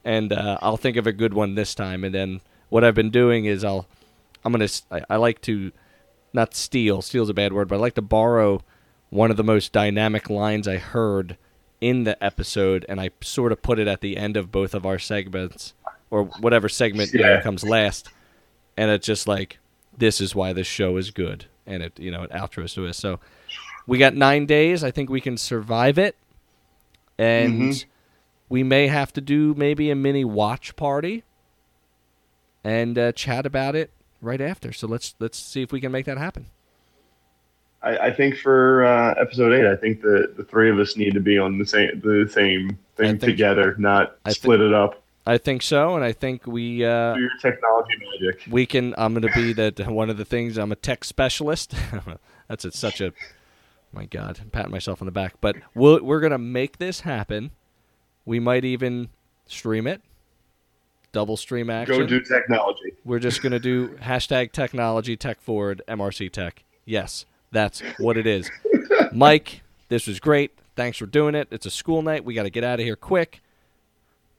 and 0.03 0.34
uh, 0.34 0.57
I'll 0.59 0.77
think 0.77 0.97
of 0.97 1.05
a 1.05 1.11
good 1.11 1.36
one 1.36 1.53
this 1.53 1.75
time. 1.75 2.03
And 2.03 2.15
then 2.15 2.41
what 2.69 2.84
I've 2.84 2.95
been 2.95 3.11
doing 3.11 3.45
is 3.45 3.63
I'll, 3.63 3.86
I'm 4.43 4.51
gonna, 4.51 4.69
I 5.07 5.17
like 5.17 5.39
to, 5.41 5.71
not 6.34 6.55
steal. 6.55 7.03
Steal's 7.03 7.29
a 7.29 7.36
bad 7.36 7.53
word, 7.53 7.67
but 7.67 7.75
I 7.75 7.77
like 7.77 7.93
to 7.93 8.01
borrow 8.01 8.63
one 9.11 9.29
of 9.29 9.38
the 9.38 9.43
most 9.43 9.71
dynamic 9.71 10.32
lines 10.32 10.67
I 10.67 10.77
heard 10.77 11.38
in 11.79 12.05
the 12.05 12.21
episode, 12.23 12.88
and 12.89 12.99
I 12.99 13.11
sort 13.21 13.51
of 13.51 13.61
put 13.61 13.77
it 13.77 13.88
at 13.88 14.01
the 14.01 14.17
end 14.17 14.36
of 14.36 14.51
both 14.51 14.73
of 14.73 14.88
our 14.88 14.97
segments, 14.97 15.75
or 16.09 16.23
whatever 16.23 16.67
segment 16.67 17.13
you 17.13 17.19
know, 17.19 17.39
comes 17.41 17.63
last, 17.63 18.09
and 18.75 18.89
it's 18.89 19.05
just 19.05 19.27
like, 19.27 19.59
this 19.97 20.21
is 20.21 20.33
why 20.35 20.53
this 20.53 20.67
show 20.67 20.97
is 20.97 21.11
good, 21.11 21.45
and 21.65 21.83
it 21.83 21.99
you 21.99 22.11
know 22.11 22.23
it 22.23 22.31
outros 22.31 22.73
to 22.75 22.87
us. 22.87 22.97
So 22.97 23.19
we 23.87 23.97
got 23.97 24.15
nine 24.15 24.45
days. 24.45 24.83
I 24.83 24.91
think 24.91 25.09
we 25.09 25.21
can 25.21 25.37
survive 25.37 25.97
it, 25.97 26.15
and 27.17 27.71
Mhm. 27.71 27.85
we 28.49 28.63
may 28.63 28.87
have 28.87 29.11
to 29.13 29.21
do 29.21 29.53
maybe 29.55 29.89
a 29.91 29.95
mini 29.95 30.23
watch 30.25 30.75
party, 30.75 31.23
and 32.63 32.97
uh, 32.97 33.11
chat 33.11 33.45
about 33.45 33.75
it 33.75 33.91
right 34.21 34.41
after. 34.41 34.71
So 34.71 34.87
let's 34.87 35.15
let's 35.19 35.37
see 35.37 35.61
if 35.61 35.71
we 35.71 35.81
can 35.81 35.91
make 35.91 36.05
that 36.05 36.17
happen. 36.17 36.47
I, 37.83 37.97
I 37.97 38.11
think 38.13 38.37
for 38.37 38.85
uh, 38.85 39.15
episode 39.19 39.53
eight, 39.53 39.65
I 39.65 39.75
think 39.75 40.01
the, 40.01 40.31
the 40.37 40.43
three 40.43 40.69
of 40.69 40.77
us 40.77 40.95
need 40.95 41.15
to 41.15 41.19
be 41.19 41.39
on 41.39 41.57
the 41.57 41.65
same 41.65 41.99
the 42.03 42.29
same 42.31 42.77
thing 42.95 43.17
together, 43.17 43.75
not 43.79 44.17
I 44.23 44.33
split 44.33 44.61
it 44.61 44.73
up. 44.73 45.01
I 45.26 45.38
think 45.38 45.61
so, 45.61 45.95
and 45.95 46.03
I 46.03 46.13
think 46.13 46.47
we. 46.47 46.84
Uh, 46.84 47.13
Do 47.13 47.22
your 47.22 47.30
technology 47.39 47.93
magic. 47.99 48.41
we 48.49 48.65
can 48.65 48.95
i'm 48.97 49.13
going 49.13 49.22
to 49.32 49.34
be 49.39 49.53
that 49.53 49.80
one 49.88 50.09
of 50.09 50.17
the 50.17 50.26
things 50.26 50.57
i'm 50.57 50.72
a 50.72 50.76
tech 50.76 51.03
specialist. 51.03 51.74
That's 52.47 52.78
such 52.78 53.01
a 53.01 53.13
my 53.93 54.05
god 54.05 54.39
i'm 54.41 54.49
patting 54.49 54.72
myself 54.72 55.01
on 55.01 55.05
the 55.05 55.11
back. 55.11 55.36
But 55.41 55.57
we'll, 55.76 56.03
we're 56.03 56.19
going 56.19 56.32
to 56.32 56.38
make 56.38 56.78
this 56.80 57.01
happen. 57.01 57.51
We 58.26 58.39
might 58.39 58.65
even 58.65 59.09
stream 59.45 59.88
it. 59.88 60.01
Double 61.11 61.38
stream 61.38 61.69
action. 61.69 61.97
Go 61.97 62.07
do 62.07 62.22
technology. 62.22 62.93
we're 63.03 63.19
just 63.19 63.41
going 63.41 63.51
to 63.51 63.59
do 63.59 63.89
hashtag 64.01 64.51
technology 64.53 65.15
tech 65.17 65.39
forward 65.41 65.82
mrc 65.88 66.32
tech. 66.32 66.63
Yes 66.86 67.26
that's 67.51 67.82
what 67.99 68.17
it 68.17 68.26
is. 68.26 68.49
Mike 69.11 69.61
this 69.89 70.07
was 70.07 70.19
great. 70.19 70.57
Thanks 70.78 70.97
for 70.97 71.05
doing 71.05 71.36
it. 71.36 71.49
It's 71.51 71.65
a 71.65 71.69
school 71.69 72.01
night. 72.01 72.24
We 72.24 72.34
got 72.34 72.43
to 72.43 72.49
get 72.49 72.63
out 72.63 72.80
of 72.80 72.86
here 72.86 72.95
quick 72.95 73.41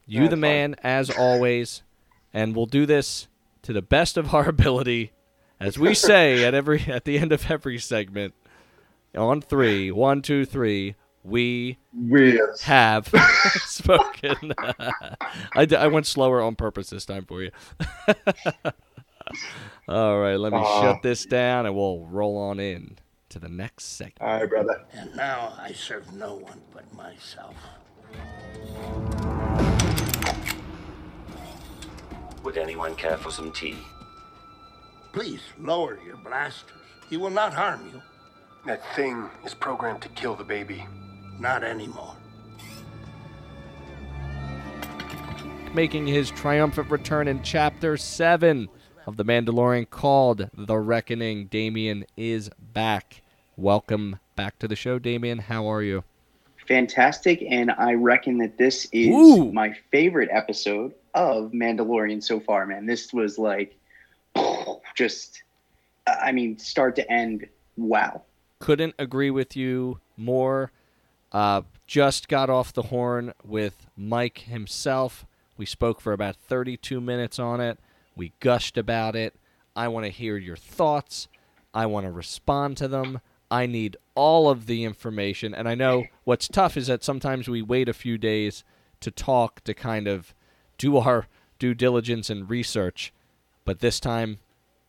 you 0.06 0.20
That's 0.20 0.30
the 0.30 0.36
fine. 0.36 0.40
man 0.40 0.76
as 0.82 1.10
always 1.10 1.82
and 2.34 2.54
we'll 2.56 2.66
do 2.66 2.86
this 2.86 3.28
to 3.62 3.72
the 3.72 3.82
best 3.82 4.16
of 4.16 4.34
our 4.34 4.48
ability 4.56 5.12
as 5.60 5.78
we 5.78 5.94
say 5.94 6.44
at 6.44 6.54
every 6.54 6.82
at 6.88 7.04
the 7.04 7.18
end 7.18 7.32
of 7.32 7.50
every 7.50 7.78
segment 7.78 8.34
on 9.16 9.40
three 9.40 9.90
one 9.90 10.22
two 10.22 10.44
three 10.44 10.94
we 11.24 11.78
We 11.96 12.40
have 12.62 13.08
spoken 13.60 14.52
I, 15.54 15.64
d- 15.66 15.76
I 15.76 15.86
went 15.86 16.06
slower 16.06 16.40
on 16.42 16.56
purpose 16.56 16.90
this 16.90 17.04
time 17.06 17.24
for 17.26 17.42
you 17.42 17.50
all 19.88 20.18
right 20.18 20.36
let 20.36 20.52
me 20.52 20.58
Aw. 20.58 20.80
shut 20.82 21.02
this 21.02 21.24
down 21.26 21.66
and 21.66 21.74
we'll 21.76 22.04
roll 22.06 22.36
on 22.38 22.58
in 22.58 22.98
to 23.28 23.38
the 23.38 23.48
next 23.48 23.84
segment 23.84 24.20
All 24.20 24.40
right, 24.40 24.48
brother. 24.50 24.84
And 24.92 25.14
now 25.16 25.54
I 25.58 25.72
serve 25.72 26.12
no 26.12 26.34
one 26.34 26.60
but 26.74 26.84
myself. 26.94 27.54
Would 32.42 32.58
anyone 32.58 32.96
care 32.96 33.16
for 33.16 33.30
some 33.30 33.52
tea? 33.52 33.78
Please, 35.12 35.42
lower 35.60 35.98
your 36.04 36.16
blasters. 36.16 36.78
He 37.08 37.16
will 37.16 37.30
not 37.30 37.52
harm 37.54 37.88
you. 37.92 38.02
That 38.66 38.82
thing 38.96 39.28
is 39.44 39.54
programmed 39.54 40.02
to 40.02 40.08
kill 40.10 40.34
the 40.34 40.44
baby. 40.44 40.86
Not 41.38 41.62
anymore. 41.62 42.16
Making 45.74 46.06
his 46.06 46.30
triumphant 46.30 46.90
return 46.90 47.28
in 47.28 47.42
Chapter 47.42 47.96
7 47.96 48.68
of 49.06 49.16
The 49.16 49.24
Mandalorian 49.24 49.88
called 49.88 50.50
The 50.52 50.78
Reckoning, 50.78 51.46
Damien 51.46 52.04
is 52.16 52.50
back. 52.58 53.22
Welcome 53.56 54.18
back 54.36 54.58
to 54.58 54.68
the 54.68 54.76
show, 54.76 54.98
Damien. 54.98 55.38
How 55.38 55.66
are 55.66 55.82
you? 55.82 56.04
Fantastic, 56.66 57.42
and 57.48 57.70
I 57.70 57.94
reckon 57.94 58.38
that 58.38 58.58
this 58.58 58.86
is 58.92 59.08
Ooh. 59.08 59.52
my 59.52 59.74
favorite 59.90 60.28
episode 60.32 60.94
of 61.14 61.52
Mandalorian 61.52 62.22
so 62.22 62.40
far. 62.40 62.66
Man, 62.66 62.86
this 62.86 63.12
was 63.12 63.38
like 63.38 63.76
just, 64.94 65.42
I 66.06 66.32
mean, 66.32 66.58
start 66.58 66.96
to 66.96 67.10
end. 67.10 67.46
Wow. 67.76 68.22
Couldn't 68.58 68.94
agree 68.98 69.30
with 69.30 69.56
you 69.56 70.00
more. 70.16 70.70
Uh, 71.32 71.62
just 71.86 72.28
got 72.28 72.50
off 72.50 72.72
the 72.72 72.82
horn 72.82 73.32
with 73.44 73.86
Mike 73.96 74.38
himself. 74.38 75.26
We 75.56 75.66
spoke 75.66 76.00
for 76.00 76.12
about 76.12 76.36
32 76.36 77.00
minutes 77.00 77.38
on 77.38 77.60
it. 77.60 77.78
We 78.14 78.32
gushed 78.40 78.76
about 78.76 79.16
it. 79.16 79.34
I 79.74 79.88
want 79.88 80.04
to 80.04 80.10
hear 80.10 80.36
your 80.36 80.56
thoughts. 80.56 81.28
I 81.72 81.86
want 81.86 82.04
to 82.06 82.12
respond 82.12 82.76
to 82.78 82.88
them. 82.88 83.20
I 83.52 83.66
need 83.66 83.98
all 84.14 84.48
of 84.48 84.64
the 84.64 84.82
information. 84.82 85.54
And 85.54 85.68
I 85.68 85.74
know 85.74 86.06
what's 86.24 86.48
tough 86.48 86.74
is 86.78 86.86
that 86.86 87.04
sometimes 87.04 87.48
we 87.48 87.60
wait 87.60 87.86
a 87.86 87.92
few 87.92 88.16
days 88.16 88.64
to 89.00 89.10
talk 89.10 89.62
to 89.64 89.74
kind 89.74 90.08
of 90.08 90.34
do 90.78 90.96
our 90.96 91.26
due 91.58 91.74
diligence 91.74 92.30
and 92.30 92.48
research. 92.48 93.12
But 93.66 93.80
this 93.80 94.00
time, 94.00 94.38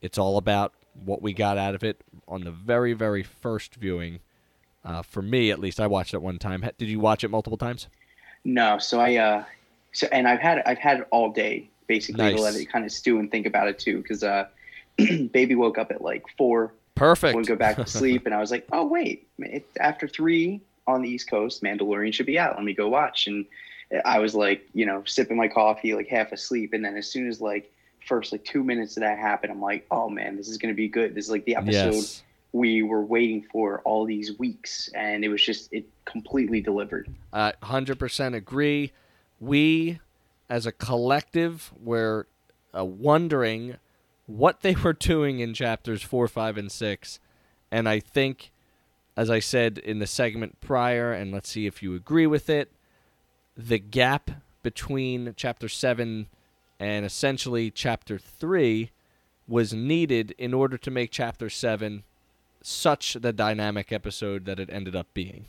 it's 0.00 0.16
all 0.16 0.38
about 0.38 0.72
what 1.04 1.20
we 1.20 1.34
got 1.34 1.58
out 1.58 1.74
of 1.74 1.84
it 1.84 2.00
on 2.26 2.44
the 2.44 2.50
very, 2.50 2.94
very 2.94 3.22
first 3.22 3.74
viewing. 3.74 4.20
Uh, 4.82 5.02
for 5.02 5.20
me, 5.20 5.50
at 5.50 5.58
least, 5.58 5.78
I 5.78 5.86
watched 5.86 6.14
it 6.14 6.22
one 6.22 6.38
time. 6.38 6.64
Did 6.78 6.88
you 6.88 7.00
watch 7.00 7.22
it 7.22 7.28
multiple 7.28 7.58
times? 7.58 7.88
No, 8.44 8.78
so 8.78 8.98
I, 8.98 9.16
uh, 9.16 9.44
so 9.92 10.06
and 10.10 10.26
I've 10.26 10.40
had 10.40 10.62
I've 10.64 10.78
had 10.78 11.00
it 11.00 11.08
all 11.10 11.30
day 11.30 11.68
basically 11.86 12.24
Nice. 12.24 12.36
to 12.36 12.42
let 12.42 12.54
it 12.54 12.64
kind 12.66 12.86
of 12.86 12.92
stew 12.92 13.18
and 13.18 13.30
think 13.30 13.44
about 13.44 13.68
it 13.68 13.78
too, 13.78 13.98
because 13.98 14.24
uh, 14.24 14.46
baby 14.96 15.54
woke 15.54 15.76
up 15.76 15.90
at 15.90 16.00
like 16.00 16.24
four, 16.38 16.72
Perfect. 16.94 17.34
would 17.34 17.46
go 17.46 17.56
back 17.56 17.76
to 17.76 17.86
sleep, 17.86 18.24
and 18.26 18.34
I 18.34 18.40
was 18.40 18.50
like, 18.50 18.66
oh 18.72 18.86
wait, 18.86 19.26
it, 19.38 19.66
after 19.80 20.06
three 20.06 20.60
on 20.86 21.02
the 21.02 21.08
East 21.08 21.28
Coast, 21.28 21.62
Mandalorian 21.62 22.12
should 22.12 22.26
be 22.26 22.38
out. 22.38 22.56
Let 22.56 22.64
me 22.64 22.74
go 22.74 22.88
watch. 22.88 23.26
And 23.26 23.46
I 24.04 24.18
was 24.18 24.34
like, 24.34 24.68
you 24.74 24.86
know, 24.86 25.02
sipping 25.04 25.36
my 25.36 25.48
coffee, 25.48 25.94
like 25.94 26.08
half 26.08 26.32
asleep, 26.32 26.72
and 26.72 26.84
then 26.84 26.96
as 26.96 27.06
soon 27.06 27.28
as 27.28 27.40
like 27.40 27.70
first 28.06 28.32
like 28.32 28.44
two 28.44 28.62
minutes 28.62 28.96
of 28.96 29.02
that 29.02 29.18
happened, 29.18 29.52
I'm 29.52 29.60
like, 29.60 29.86
oh 29.90 30.08
man, 30.08 30.36
this 30.36 30.48
is 30.48 30.58
gonna 30.58 30.74
be 30.74 30.88
good. 30.88 31.14
This 31.14 31.26
is 31.26 31.30
like 31.30 31.44
the 31.44 31.56
episode 31.56 31.94
yes. 31.94 32.22
we 32.52 32.82
were 32.82 33.02
waiting 33.02 33.44
for 33.50 33.80
all 33.84 34.04
these 34.04 34.38
weeks, 34.38 34.88
and 34.94 35.24
it 35.24 35.28
was 35.28 35.44
just 35.44 35.72
it 35.72 35.86
completely 36.04 36.60
delivered. 36.60 37.08
Uh, 37.32 37.52
100% 37.62 38.34
agree. 38.34 38.92
We, 39.40 39.98
as 40.48 40.64
a 40.64 40.72
collective, 40.72 41.72
were 41.82 42.28
uh, 42.76 42.84
wondering 42.84 43.76
what 44.26 44.60
they 44.60 44.74
were 44.74 44.92
doing 44.92 45.40
in 45.40 45.54
chapters 45.54 46.02
4, 46.02 46.28
5, 46.28 46.56
and 46.56 46.72
6. 46.72 47.20
And 47.70 47.88
I 47.88 48.00
think, 48.00 48.52
as 49.16 49.30
I 49.30 49.40
said 49.40 49.78
in 49.78 49.98
the 49.98 50.06
segment 50.06 50.60
prior, 50.60 51.12
and 51.12 51.32
let's 51.32 51.48
see 51.48 51.66
if 51.66 51.82
you 51.82 51.94
agree 51.94 52.26
with 52.26 52.48
it, 52.48 52.72
the 53.56 53.78
gap 53.78 54.30
between 54.62 55.34
chapter 55.36 55.68
7 55.68 56.26
and 56.80 57.06
essentially 57.06 57.70
chapter 57.70 58.18
3 58.18 58.90
was 59.46 59.74
needed 59.74 60.34
in 60.38 60.54
order 60.54 60.78
to 60.78 60.90
make 60.90 61.10
chapter 61.10 61.50
7 61.50 62.02
such 62.62 63.14
the 63.14 63.32
dynamic 63.32 63.92
episode 63.92 64.46
that 64.46 64.58
it 64.58 64.70
ended 64.72 64.96
up 64.96 65.06
being. 65.12 65.46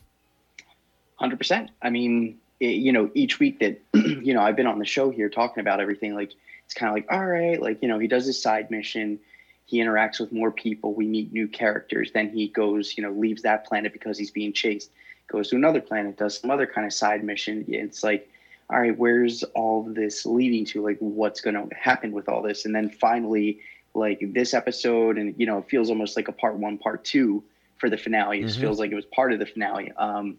Hundred 1.15 1.37
percent. 1.37 1.71
I 1.81 1.89
mean, 1.89 2.37
it, 2.59 2.75
you 2.75 2.91
know, 2.91 3.09
each 3.13 3.39
week 3.39 3.59
that 3.59 3.81
you 3.93 4.33
know 4.33 4.41
I've 4.41 4.57
been 4.57 4.67
on 4.67 4.79
the 4.79 4.85
show 4.85 5.09
here 5.09 5.29
talking 5.29 5.61
about 5.61 5.79
everything, 5.79 6.13
like 6.13 6.33
it's 6.65 6.73
kind 6.73 6.89
of 6.89 6.95
like, 6.95 7.07
all 7.11 7.25
right, 7.25 7.61
like 7.61 7.81
you 7.81 7.87
know, 7.87 7.99
he 7.99 8.07
does 8.07 8.25
his 8.25 8.41
side 8.41 8.69
mission, 8.71 9.19
he 9.65 9.79
interacts 9.79 10.19
with 10.19 10.31
more 10.31 10.51
people, 10.51 10.93
we 10.93 11.07
meet 11.07 11.31
new 11.31 11.47
characters, 11.47 12.11
then 12.11 12.29
he 12.29 12.47
goes, 12.47 12.97
you 12.97 13.03
know, 13.03 13.11
leaves 13.11 13.41
that 13.43 13.65
planet 13.65 13.93
because 13.93 14.17
he's 14.17 14.31
being 14.31 14.53
chased, 14.53 14.91
goes 15.27 15.49
to 15.49 15.55
another 15.55 15.81
planet, 15.81 16.17
does 16.17 16.39
some 16.39 16.51
other 16.51 16.67
kind 16.67 16.85
of 16.85 16.93
side 16.93 17.23
mission. 17.23 17.65
It's 17.67 18.03
like, 18.03 18.29
all 18.69 18.79
right, 18.79 18.97
where's 18.97 19.43
all 19.55 19.83
this 19.83 20.25
leading 20.25 20.65
to? 20.65 20.81
Like, 20.83 20.97
what's 20.99 21.41
going 21.41 21.55
to 21.55 21.75
happen 21.75 22.11
with 22.11 22.27
all 22.27 22.41
this? 22.41 22.65
And 22.65 22.73
then 22.75 22.89
finally, 22.89 23.59
like 23.93 24.19
this 24.33 24.53
episode, 24.53 25.17
and 25.17 25.35
you 25.37 25.45
know, 25.45 25.59
it 25.59 25.69
feels 25.69 25.89
almost 25.89 26.15
like 26.15 26.27
a 26.27 26.31
part 26.31 26.55
one, 26.57 26.77
part 26.77 27.03
two 27.03 27.43
for 27.77 27.89
the 27.89 27.97
finale. 27.97 28.41
It 28.41 28.47
Mhm. 28.47 28.59
feels 28.59 28.79
like 28.79 28.91
it 28.91 28.95
was 28.95 29.05
part 29.05 29.33
of 29.33 29.39
the 29.39 29.45
finale. 29.45 29.91
Um, 29.97 30.37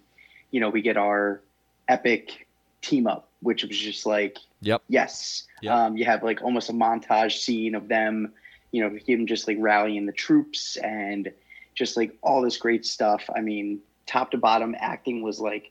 you 0.50 0.60
know, 0.60 0.70
we 0.70 0.82
get 0.82 0.96
our 0.96 1.40
epic 1.88 2.46
team 2.82 3.06
up, 3.06 3.28
which 3.46 3.62
was 3.64 3.78
just 3.78 4.04
like, 4.04 4.38
Yep. 4.62 4.82
yes. 4.88 5.44
Yep. 5.62 5.72
Um, 5.72 5.96
you 5.96 6.04
have 6.04 6.22
like 6.24 6.42
almost 6.42 6.68
a 6.68 6.72
montage 6.72 7.38
scene 7.38 7.74
of 7.76 7.86
them, 7.88 8.32
you 8.72 8.82
know, 8.82 8.98
him 9.06 9.26
just 9.26 9.46
like 9.46 9.56
rallying 9.60 10.04
the 10.06 10.12
troops 10.12 10.76
and 10.76 11.30
just 11.74 11.96
like 11.96 12.16
all 12.22 12.42
this 12.42 12.56
great 12.56 12.84
stuff. 12.84 13.22
I 13.34 13.40
mean, 13.40 13.80
top 14.06 14.32
to 14.32 14.36
bottom, 14.38 14.74
acting 14.78 15.22
was 15.22 15.38
like 15.40 15.70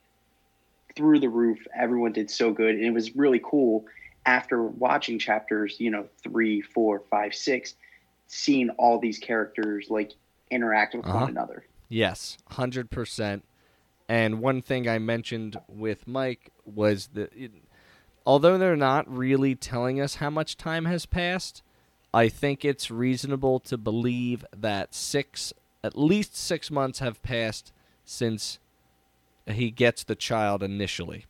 through 0.96 1.20
the 1.20 1.28
roof. 1.30 1.60
Everyone 1.76 2.14
did 2.14 2.32
so 2.32 2.52
good. 2.54 2.76
And 2.76 2.86
it 2.86 2.92
was 2.92 3.16
really 3.16 3.42
cool 3.44 3.86
after 4.26 4.64
watching 4.64 5.20
chapters, 5.20 5.76
you 5.80 5.92
know, 5.92 6.06
three, 6.24 6.62
four, 6.62 7.04
five, 7.12 7.36
six, 7.36 7.76
seeing 8.28 8.70
all 8.72 8.98
these 9.00 9.20
characters 9.20 9.88
like 9.90 10.14
interact 10.50 10.96
with 10.96 11.06
Uh-huh. 11.06 11.20
one 11.20 11.30
another. 11.30 11.66
Yes, 11.90 12.38
hundred 12.48 12.90
percent. 12.90 13.44
And 14.08 14.40
one 14.40 14.62
thing 14.62 14.88
I 14.88 15.00
mentioned 15.00 15.58
with 15.68 16.08
Mike 16.08 16.52
was 16.64 17.08
that 17.14 17.34
although 18.26 18.58
they're 18.58 18.76
not 18.76 19.12
really 19.14 19.56
telling 19.56 20.02
us 20.02 20.16
how 20.16 20.30
much 20.30 20.58
time 20.58 20.86
has 20.86 21.06
passed, 21.06 21.62
I 22.14 22.30
think 22.30 22.64
it's 22.64 22.90
reasonable 22.90 23.60
to 23.62 23.78
believe 23.78 24.46
that 24.56 24.94
six, 24.96 25.54
at 25.84 25.98
least 25.98 26.36
six 26.36 26.72
months 26.72 27.00
have 27.00 27.22
passed 27.22 27.72
since 28.06 28.60
he 29.48 29.70
gets 29.70 30.04
the 30.04 30.16
child 30.16 30.64
initially. 30.64 31.26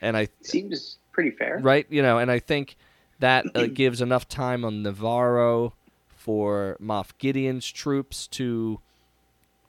And 0.00 0.16
I 0.16 0.28
Seems 0.40 0.98
pretty 1.12 1.30
fair. 1.30 1.58
right? 1.62 1.86
You 1.90 2.02
know, 2.02 2.18
and 2.18 2.30
I 2.30 2.38
think 2.38 2.76
that 3.18 3.44
uh, 3.54 3.66
gives 3.72 4.00
enough 4.00 4.26
time 4.28 4.64
on 4.64 4.82
Nevarro 4.82 5.72
for 6.08 6.76
Moff 6.82 7.10
Gideon's 7.18 7.70
troops 7.70 8.26
to, 8.28 8.80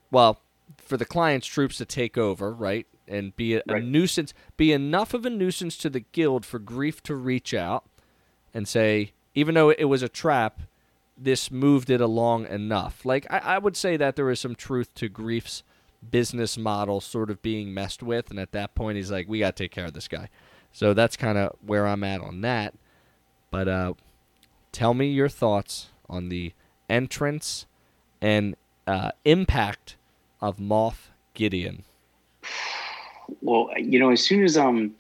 well, 0.09 0.39
for 0.77 0.97
the 0.97 1.05
client's 1.05 1.47
troops 1.47 1.77
to 1.77 1.85
take 1.85 2.17
over, 2.17 2.53
right? 2.53 2.87
And 3.11 3.35
be 3.35 3.55
a, 3.55 3.61
a 3.67 3.81
nuisance, 3.81 4.33
be 4.55 4.71
enough 4.71 5.13
of 5.13 5.25
a 5.25 5.29
nuisance 5.29 5.75
to 5.77 5.89
the 5.89 5.99
guild 5.99 6.45
for 6.45 6.59
Greef 6.59 7.01
to 7.01 7.13
reach 7.13 7.53
out 7.53 7.83
and 8.53 8.65
say, 8.65 9.11
even 9.35 9.53
though 9.55 9.69
it 9.69 9.83
was 9.83 10.01
a 10.01 10.07
trap, 10.07 10.61
this 11.17 11.51
moved 11.51 11.89
it 11.89 11.99
along 11.99 12.47
enough. 12.47 13.03
Like, 13.03 13.27
I, 13.29 13.37
I 13.39 13.57
would 13.57 13.75
say 13.75 13.97
that 13.97 14.15
there 14.15 14.29
is 14.31 14.39
some 14.39 14.55
truth 14.55 14.93
to 14.95 15.09
Greef's 15.09 15.63
business 16.09 16.57
model 16.57 17.01
sort 17.01 17.29
of 17.29 17.41
being 17.41 17.73
messed 17.73 18.01
with. 18.01 18.29
And 18.29 18.39
at 18.39 18.53
that 18.53 18.75
point, 18.75 18.95
he's 18.95 19.11
like, 19.11 19.27
we 19.27 19.39
got 19.39 19.55
to 19.57 19.63
take 19.63 19.71
care 19.71 19.85
of 19.85 19.93
this 19.93 20.07
guy. 20.07 20.29
So 20.71 20.93
that's 20.93 21.17
kind 21.17 21.37
of 21.37 21.55
where 21.65 21.85
I'm 21.85 22.03
at 22.05 22.21
on 22.21 22.41
that. 22.41 22.73
But 23.51 23.67
uh, 23.67 23.93
tell 24.71 24.93
me 24.93 25.07
your 25.07 25.29
thoughts 25.29 25.89
on 26.09 26.29
the 26.29 26.53
entrance 26.89 27.65
and 28.21 28.55
uh, 28.87 29.11
impact 29.25 29.97
of 30.39 30.57
Moff 30.57 31.09
Gideon. 31.33 31.83
Well, 33.41 33.69
you 33.77 33.99
know, 33.99 34.11
as 34.11 34.23
soon 34.23 34.43
as 34.43 34.57
um, 34.57 34.93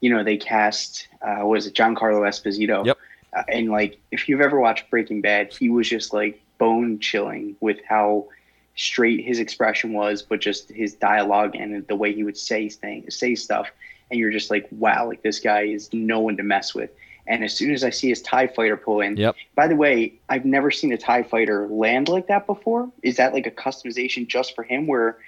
you 0.00 0.10
know, 0.10 0.22
they 0.24 0.36
cast 0.36 1.08
uh, 1.22 1.40
what 1.40 1.58
is 1.58 1.66
it, 1.66 1.74
Giancarlo 1.74 2.22
Esposito? 2.22 2.84
Yep. 2.84 2.98
Uh, 3.34 3.42
and 3.48 3.70
like, 3.70 3.98
if 4.10 4.28
you've 4.28 4.40
ever 4.40 4.60
watched 4.60 4.90
Breaking 4.90 5.20
Bad, 5.20 5.52
he 5.52 5.70
was 5.70 5.88
just 5.88 6.12
like 6.12 6.40
bone 6.58 6.98
chilling 6.98 7.56
with 7.60 7.78
how 7.88 8.26
straight 8.74 9.24
his 9.24 9.38
expression 9.38 9.92
was, 9.92 10.22
but 10.22 10.40
just 10.40 10.70
his 10.70 10.94
dialogue 10.94 11.54
and 11.54 11.86
the 11.86 11.96
way 11.96 12.12
he 12.14 12.24
would 12.24 12.36
say 12.36 12.68
things, 12.68 13.16
say 13.16 13.34
stuff, 13.34 13.68
and 14.10 14.18
you're 14.18 14.30
just 14.30 14.50
like, 14.50 14.68
wow, 14.70 15.06
like 15.06 15.22
this 15.22 15.40
guy 15.40 15.62
is 15.62 15.92
no 15.92 16.20
one 16.20 16.36
to 16.36 16.42
mess 16.42 16.74
with. 16.74 16.90
And 17.26 17.44
as 17.44 17.54
soon 17.54 17.72
as 17.72 17.84
I 17.84 17.90
see 17.90 18.08
his 18.08 18.20
Tie 18.22 18.48
Fighter 18.48 18.76
pull 18.76 19.00
in, 19.00 19.16
Yep. 19.16 19.36
by 19.54 19.68
the 19.68 19.76
way, 19.76 20.14
I've 20.28 20.44
never 20.44 20.70
seen 20.70 20.92
a 20.92 20.98
Tie 20.98 21.22
Fighter 21.22 21.68
land 21.68 22.08
like 22.08 22.26
that 22.26 22.46
before. 22.46 22.90
Is 23.02 23.16
that 23.16 23.32
like 23.32 23.46
a 23.46 23.50
customization 23.50 24.26
just 24.26 24.54
for 24.56 24.64
him, 24.64 24.86
where 24.86 25.18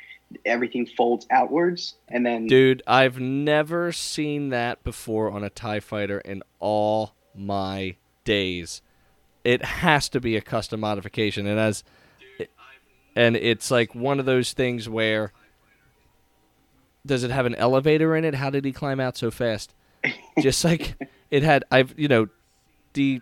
everything 0.44 0.86
folds 0.86 1.26
outwards 1.30 1.94
and 2.08 2.24
then 2.24 2.46
Dude, 2.46 2.82
I've 2.86 3.20
never 3.20 3.92
seen 3.92 4.48
that 4.50 4.82
before 4.84 5.30
on 5.30 5.44
a 5.44 5.50
TIE 5.50 5.80
fighter 5.80 6.18
in 6.20 6.42
all 6.58 7.14
my 7.34 7.96
days. 8.24 8.82
It 9.44 9.64
has 9.64 10.08
to 10.10 10.20
be 10.20 10.36
a 10.36 10.40
custom 10.40 10.80
modification. 10.80 11.46
And 11.46 11.60
as 11.60 11.84
and 13.16 13.36
it's 13.36 13.70
like 13.70 13.94
one 13.94 14.18
of 14.18 14.26
those 14.26 14.52
things 14.52 14.88
where 14.88 15.32
does 17.06 17.22
it 17.22 17.30
have 17.30 17.46
an 17.46 17.54
elevator 17.54 18.16
in 18.16 18.24
it? 18.24 18.34
How 18.34 18.50
did 18.50 18.64
he 18.64 18.72
climb 18.72 19.00
out 19.00 19.16
so 19.16 19.30
fast? 19.30 19.74
Just 20.40 20.64
like 20.64 20.96
it 21.30 21.42
had 21.42 21.64
I've 21.70 21.94
you 21.98 22.08
know 22.08 22.28
the 22.94 23.20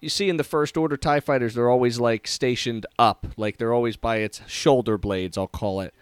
you 0.00 0.08
see 0.08 0.28
in 0.28 0.36
the 0.36 0.44
first 0.44 0.76
order 0.76 0.96
TIE 0.96 1.20
fighters 1.20 1.54
they're 1.54 1.70
always 1.70 1.98
like 1.98 2.26
stationed 2.26 2.86
up, 2.98 3.26
like 3.36 3.56
they're 3.56 3.72
always 3.72 3.96
by 3.96 4.18
its 4.18 4.42
shoulder 4.46 4.98
blades, 4.98 5.36
I'll 5.38 5.46
call 5.46 5.80
it. 5.80 5.94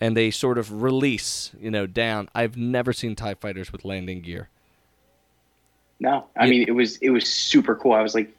And 0.00 0.16
they 0.16 0.30
sort 0.30 0.58
of 0.58 0.82
release, 0.82 1.50
you 1.60 1.70
know, 1.70 1.86
down. 1.86 2.28
I've 2.34 2.56
never 2.56 2.92
seen 2.92 3.16
TIE 3.16 3.34
fighters 3.34 3.72
with 3.72 3.84
landing 3.84 4.20
gear. 4.22 4.48
No, 6.00 6.26
I 6.36 6.44
Yeah. 6.44 6.50
mean 6.50 6.64
it 6.68 6.72
was 6.72 6.96
it 6.98 7.10
was 7.10 7.26
super 7.26 7.74
cool. 7.74 7.92
I 7.92 8.02
was 8.02 8.14
like, 8.14 8.30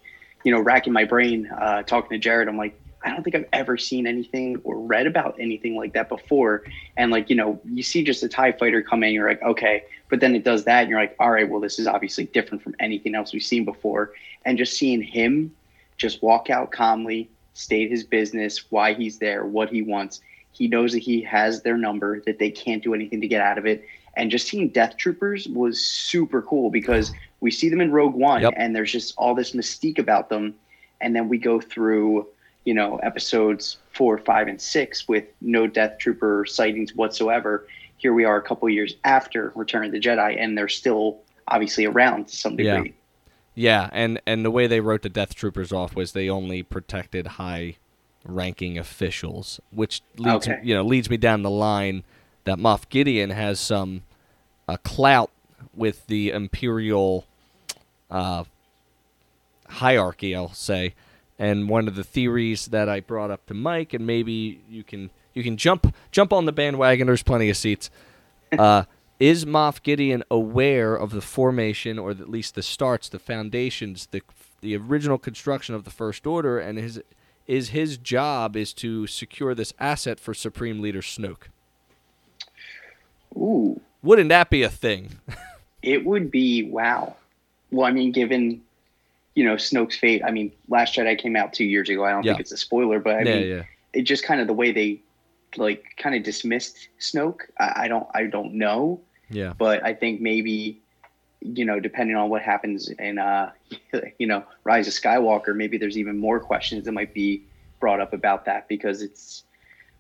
you 0.44 0.52
know, 0.52 0.62
racking 0.62 0.94
my 0.94 1.04
brain, 1.04 1.48
uh, 1.48 1.84
talking 1.84 2.10
to 2.12 2.18
Jared. 2.18 2.48
I'm 2.48 2.58
like, 2.58 2.80
I 3.04 3.10
don't 3.10 3.24
think 3.24 3.36
I've 3.36 3.48
ever 3.54 3.78
seen 3.78 4.08
anything 4.08 4.62
or 4.64 4.78
read 4.80 5.08
about 5.08 5.36
anything 5.40 5.76
like 5.76 5.94
that 5.94 6.10
before. 6.10 6.64
And 6.98 7.12
like, 7.12 7.30
you 7.30 7.36
know, 7.36 7.60
you 7.66 7.84
see 7.84 8.04
just 8.04 8.24
a 8.24 8.30
Tie 8.30 8.54
Fighter 8.54 8.82
come 8.82 9.04
in, 9.04 9.14
you're 9.14 9.28
like, 9.28 9.42
okay, 9.42 9.84
but 10.10 10.20
then 10.20 10.36
it 10.36 10.44
does 10.44 10.66
that, 10.66 10.82
and 10.82 10.90
you're 10.90 11.00
like, 11.00 11.16
all 11.20 11.32
right, 11.32 11.50
well, 11.50 11.60
this 11.62 11.80
is 11.80 11.88
obviously 11.88 12.26
different 12.26 12.64
from 12.64 12.76
anything 12.80 13.16
else 13.16 13.34
we've 13.34 13.44
seen 13.44 13.66
before. 13.66 14.14
And 14.46 14.58
just 14.58 14.78
seeing 14.78 15.02
him 15.02 15.54
just 15.98 16.22
walk 16.24 16.50
out 16.50 16.72
calmly, 16.72 17.30
state 17.54 17.92
his 17.92 18.04
business, 18.06 18.72
why 18.72 18.94
he's 18.94 19.18
there, 19.18 19.46
what 19.46 19.70
he 19.70 19.82
wants. 19.82 20.22
He 20.52 20.68
knows 20.68 20.92
that 20.94 21.00
he 21.00 21.22
has 21.22 21.62
their 21.62 21.78
number, 21.78 22.22
that 22.26 22.40
they 22.40 22.50
can't 22.50 22.84
do 22.84 22.94
anything 22.94 23.22
to 23.22 23.28
get 23.28 23.42
out 23.42 23.58
of 23.58 23.66
it. 23.66 23.86
And 24.16 24.30
just 24.32 24.48
seeing 24.48 24.70
Death 24.70 24.98
Troopers 24.98 25.48
was 25.48 25.80
super 25.80 26.42
cool 26.42 26.70
because 26.70 27.14
we 27.40 27.52
see 27.52 27.70
them 27.70 27.80
in 27.80 27.92
Rogue 27.92 28.16
One, 28.16 28.42
Yep. 28.42 28.54
and 28.58 28.76
there's 28.76 28.92
just 28.92 29.14
all 29.18 29.36
this 29.36 29.52
mystique 29.52 30.00
about 30.00 30.30
them. 30.30 30.56
And 31.00 31.16
then 31.16 31.30
we 31.30 31.38
go 31.38 31.62
through, 31.62 32.28
you 32.66 32.74
know, 32.74 32.98
episodes 32.98 33.78
four, 33.94 34.18
five, 34.18 34.48
and 34.48 34.60
six 34.60 35.08
with 35.08 35.26
no 35.40 35.68
Death 35.68 35.98
Trooper 36.00 36.46
sightings 36.46 36.94
whatsoever. 36.96 37.68
Here 37.98 38.14
we 38.14 38.26
are 38.26 38.36
a 38.38 38.42
couple 38.42 38.68
years 38.70 38.96
after 39.06 39.54
Return 39.56 39.86
of 39.86 39.92
the 39.92 40.00
Jedi, 40.00 40.36
and 40.42 40.58
they're 40.58 40.68
still 40.68 41.20
obviously 41.48 41.86
around 41.86 42.28
to 42.28 42.36
some 42.36 42.60
Yeah. 42.60 42.76
degree. 42.78 42.94
Yeah, 43.56 43.90
and 43.92 44.22
and 44.26 44.46
the 44.46 44.52
way 44.52 44.68
they 44.68 44.80
wrote 44.80 45.02
the 45.02 45.10
Death 45.10 45.36
Troopers 45.36 45.72
off 45.72 45.96
was 45.96 46.12
they 46.14 46.30
only 46.30 46.64
protected 46.64 47.28
high 47.28 47.76
ranking 48.30 48.78
officials, 48.78 49.60
which 49.72 50.02
leads 50.18 50.48
Okay. 50.48 50.60
you 50.64 50.74
know 50.76 50.84
leads 50.84 51.10
me 51.10 51.18
down 51.18 51.42
the 51.44 51.50
line 51.50 52.04
that 52.46 52.58
Moff 52.58 52.88
Gideon 52.90 53.30
has 53.32 53.60
some 53.60 54.04
uh, 54.68 54.78
clout 54.84 55.30
with 55.76 56.08
the 56.08 56.30
imperial 56.32 57.26
uh, 58.10 58.44
hierarchy, 59.68 60.36
I'll 60.36 60.54
say. 60.54 60.94
And 61.38 61.70
one 61.70 61.88
of 61.88 61.96
the 61.96 62.04
theories 62.04 62.66
that 62.68 62.90
I 62.90 63.00
brought 63.00 63.32
up 63.32 63.46
to 63.48 63.54
Mike, 63.54 63.94
and 63.94 64.06
maybe 64.06 64.62
you 64.70 64.84
can 64.84 65.10
you 65.34 65.44
can 65.44 65.56
jump 65.58 65.94
jump 66.12 66.34
on 66.34 66.46
the 66.46 66.52
bandwagon. 66.52 67.08
There's 67.08 67.24
plenty 67.24 67.50
of 67.50 67.58
seats. 67.58 67.90
Uh, 68.58 68.86
is 69.20 69.46
Moff 69.46 69.84
Gideon 69.84 70.24
aware 70.32 70.96
of 70.96 71.12
the 71.12 71.22
formation, 71.22 72.00
or 72.00 72.10
at 72.10 72.32
least 72.32 72.56
the 72.56 72.64
starts, 72.64 73.08
the 73.08 73.20
foundations, 73.20 74.08
the 74.10 74.24
the 74.62 74.76
original 74.76 75.20
construction 75.20 75.76
of 75.76 75.84
the 75.84 75.92
First 75.92 76.26
Order, 76.26 76.58
and 76.58 76.80
his 76.80 77.00
is 77.50 77.70
his 77.70 77.98
job 77.98 78.56
is 78.56 78.74
to 78.74 79.08
secure 79.08 79.56
this 79.56 79.74
asset 79.80 80.20
for 80.20 80.34
Supreme 80.36 80.82
Leader 80.82 81.02
Snoke? 81.02 81.48
Ooh, 83.36 83.82
Wouldn't 84.04 84.30
that 84.30 84.50
be 84.50 84.64
a 84.64 84.70
thing? 84.70 85.20
it 85.84 86.06
would 86.06 86.32
be 86.32 86.64
wow. 86.64 87.16
Well, 87.72 87.86
I 87.86 87.92
mean, 87.92 88.12
given 88.12 88.62
you 89.36 89.44
know 89.46 89.56
Snoke's 89.56 89.98
fate, 89.98 90.22
I 90.26 90.32
mean, 90.32 90.52
Last 90.68 90.96
Jedi 90.96 91.18
came 91.18 91.36
out 91.36 91.54
two 91.54 91.66
years 91.66 91.90
ago. 91.90 92.04
I 92.06 92.12
don't 92.12 92.24
Yeah. 92.24 92.34
think 92.34 92.42
it's 92.42 92.52
a 92.52 92.58
spoiler, 92.58 93.00
but 93.00 93.16
I 93.16 93.22
yeah, 93.24 93.36
mean, 93.40 93.48
yeah, 93.50 93.64
it 93.94 94.04
just 94.04 94.24
kind 94.24 94.42
of 94.42 94.48
the 94.48 94.54
way 94.54 94.72
they 94.72 95.02
like 95.58 95.84
kind 95.98 96.16
of 96.16 96.24
dismissed 96.24 96.90
Snoke. 97.00 97.42
I, 97.60 97.84
I 97.84 97.88
don't, 97.88 98.08
I 98.14 98.26
don't 98.26 98.54
know, 98.54 99.00
yeah. 99.30 99.54
but 99.58 99.84
I 99.84 99.94
think 99.94 100.22
maybe 100.22 100.80
you 101.42 101.66
know, 101.66 101.80
depending 101.80 102.16
on 102.16 102.30
what 102.30 102.42
happens 102.42 102.90
in 102.90 103.18
uh, 103.20 103.52
you 104.20 104.28
know, 104.28 104.44
Rise 104.64 104.88
of 104.88 104.94
Skywalker, 104.94 105.56
maybe 105.56 105.78
there's 105.78 105.98
even 105.98 106.18
more 106.18 106.40
questions 106.40 106.86
that 106.86 106.92
might 106.92 107.14
be 107.14 107.44
brought 107.80 108.00
up 108.02 108.14
about 108.14 108.46
that 108.46 108.68
because 108.68 109.02
it's. 109.02 109.44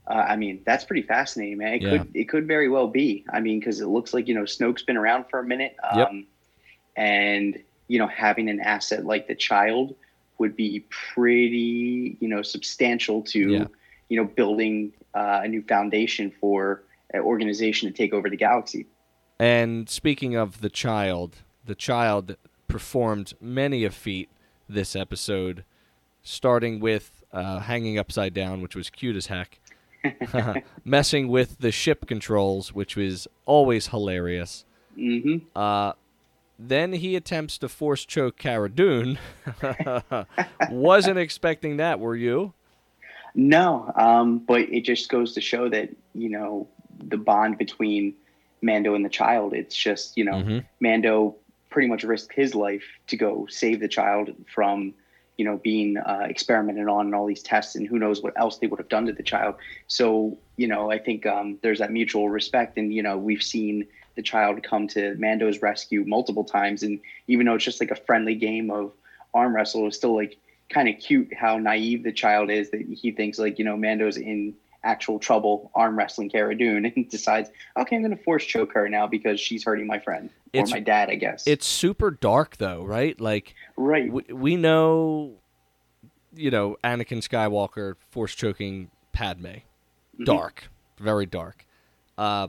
Uh, 0.09 0.25
I 0.27 0.35
mean, 0.37 0.61
that's 0.65 0.83
pretty 0.85 1.03
fascinating, 1.03 1.57
man. 1.59 1.73
It 1.73 1.83
Yeah. 1.83 1.89
could 1.89 2.07
it 2.15 2.29
could 2.29 2.47
very 2.47 2.67
well 2.67 2.87
be. 2.87 3.25
I 3.31 3.39
mean, 3.39 3.59
because 3.59 3.79
it 3.79 3.87
looks 3.87 4.13
like 4.13 4.27
you 4.27 4.33
know 4.33 4.43
Snoke's 4.43 4.81
been 4.81 4.97
around 4.97 5.25
for 5.29 5.39
a 5.39 5.45
minute, 5.45 5.75
um, 5.83 5.97
Yep. 5.97 6.09
and 6.95 7.57
you 7.87 7.99
know 7.99 8.07
having 8.07 8.49
an 8.49 8.59
asset 8.59 9.05
like 9.05 9.27
the 9.27 9.35
child 9.35 9.95
would 10.39 10.55
be 10.55 10.85
pretty 11.13 12.17
you 12.19 12.27
know 12.27 12.41
substantial 12.41 13.21
to 13.23 13.39
Yeah. 13.39 13.65
you 14.09 14.17
know 14.17 14.25
building 14.25 14.93
uh, 15.13 15.41
a 15.43 15.47
new 15.47 15.61
foundation 15.63 16.31
for 16.39 16.83
an 17.13 17.21
organization 17.21 17.89
to 17.91 17.95
take 17.95 18.13
over 18.13 18.29
the 18.29 18.37
galaxy. 18.37 18.87
And 19.39 19.89
speaking 19.89 20.35
of 20.35 20.61
the 20.61 20.69
child, 20.69 21.37
the 21.65 21.75
child 21.75 22.35
performed 22.67 23.33
many 23.39 23.85
a 23.85 23.89
feat 23.89 24.29
this 24.67 24.95
episode, 24.95 25.63
starting 26.21 26.79
with 26.79 27.23
uh, 27.31 27.59
hanging 27.59 27.97
upside 27.97 28.33
down, 28.33 28.61
which 28.61 28.75
was 28.75 28.89
cute 28.89 29.15
as 29.15 29.27
heck, 29.27 29.59
messing 30.83 31.27
with 31.29 31.59
the 31.59 31.71
ship 31.71 32.05
controls, 32.05 32.73
which 32.73 32.95
was 32.95 33.27
always 33.45 33.87
hilarious. 33.87 34.65
hmm 34.95 35.37
Uh, 35.55 35.93
then 36.61 36.91
he 36.91 37.15
attempts 37.15 37.57
to 37.59 37.69
force 37.69 38.03
choke 38.03 38.37
Cara 38.37 38.69
Dune. 38.69 39.17
Wasn't 40.69 41.17
expecting 41.17 41.77
that, 41.77 42.01
were 42.01 42.17
you? 42.17 42.53
No, 43.33 43.93
um, 43.95 44.39
but 44.39 44.61
it 44.63 44.81
just 44.81 45.07
goes 45.07 45.33
to 45.35 45.41
show 45.41 45.69
that 45.69 45.89
you 46.13 46.27
know 46.29 46.67
the 47.01 47.15
bond 47.17 47.57
between 47.57 48.13
Mando 48.61 48.95
and 48.95 49.05
the 49.05 49.09
child. 49.09 49.53
It's 49.53 49.75
just 49.75 50.17
you 50.17 50.23
know 50.25 50.35
Mhm. 50.43 50.65
Mando 50.79 51.35
pretty 51.69 51.87
much 51.87 52.03
risked 52.03 52.33
his 52.33 52.55
life 52.55 52.83
to 53.07 53.15
go 53.15 53.45
save 53.47 53.79
the 53.79 53.87
child 53.87 54.33
from 54.47 54.93
you 55.37 55.45
know 55.45 55.57
being 55.57 55.97
uh, 55.97 56.25
experimented 56.27 56.87
on 56.87 57.05
and 57.07 57.15
all 57.15 57.25
these 57.25 57.43
tests 57.43 57.75
and 57.75 57.87
who 57.87 57.97
knows 57.97 58.21
what 58.21 58.33
else 58.37 58.57
they 58.57 58.67
would 58.67 58.79
have 58.79 58.89
done 58.89 59.05
to 59.05 59.13
the 59.13 59.23
child. 59.23 59.55
So 59.87 60.37
you 60.57 60.67
know 60.67 60.91
I 60.91 60.99
think 60.99 61.25
um, 61.25 61.57
there's 61.61 61.79
that 61.79 61.91
mutual 61.91 62.29
respect, 62.29 62.77
and 62.77 62.93
you 62.93 63.03
know 63.03 63.17
we've 63.17 63.43
seen 63.43 63.87
the 64.15 64.21
child 64.21 64.61
come 64.63 64.87
to 64.89 65.15
Mando's 65.15 65.61
rescue 65.61 66.03
multiple 66.05 66.43
times, 66.43 66.83
and 66.83 66.99
even 67.27 67.45
though 67.45 67.55
it's 67.55 67.63
just 67.63 67.79
like 67.79 67.91
a 67.91 67.95
friendly 67.95 68.35
game 68.35 68.69
of 68.69 68.91
arm 69.33 69.55
wrestle, 69.55 69.87
it's 69.87 69.95
still 69.95 70.15
like 70.15 70.37
kind 70.69 70.89
of 70.89 70.99
cute 70.99 71.33
how 71.33 71.57
naive 71.57 72.03
the 72.03 72.11
child 72.11 72.49
is 72.51 72.69
that 72.71 72.81
he 72.81 73.11
thinks 73.11 73.39
like 73.39 73.57
you 73.57 73.65
know 73.65 73.77
Mando's 73.77 74.17
in 74.17 74.53
actual 74.83 75.19
trouble 75.19 75.71
arm 75.75 75.97
wrestling 75.97 76.29
Cara 76.29 76.55
Dune 76.57 76.85
and 76.85 77.09
decides 77.11 77.49
okay 77.77 77.95
I'm 77.95 78.01
going 78.01 78.15
to 78.15 78.23
force 78.23 78.45
choke 78.45 78.73
her 78.73 78.87
now 78.89 79.07
because 79.07 79.39
she's 79.39 79.63
hurting 79.63 79.87
my 79.87 79.99
friend 79.99 80.29
It's- 80.53 80.71
or 80.71 80.75
my 80.75 80.79
dad 80.79 81.09
I 81.09 81.15
guess 81.15 81.45
It's 81.47 81.67
super 81.67 82.11
dark, 82.11 82.57
though, 82.57 82.83
right? 82.83 83.19
Like, 83.19 83.55
right 83.77 84.11
we, 84.11 84.23
we 84.31 84.55
know, 84.55 85.35
you 86.35 86.51
know, 86.51 86.77
Anakin 86.83 87.19
Skywalker 87.27 87.95
force 88.11 88.35
choking 88.35 88.89
Padme. 89.11 89.45
Mm-hmm. 89.47 90.23
Dark, 90.25 90.69
very 90.99 91.25
dark. 91.25 91.65
Uh, 92.17 92.47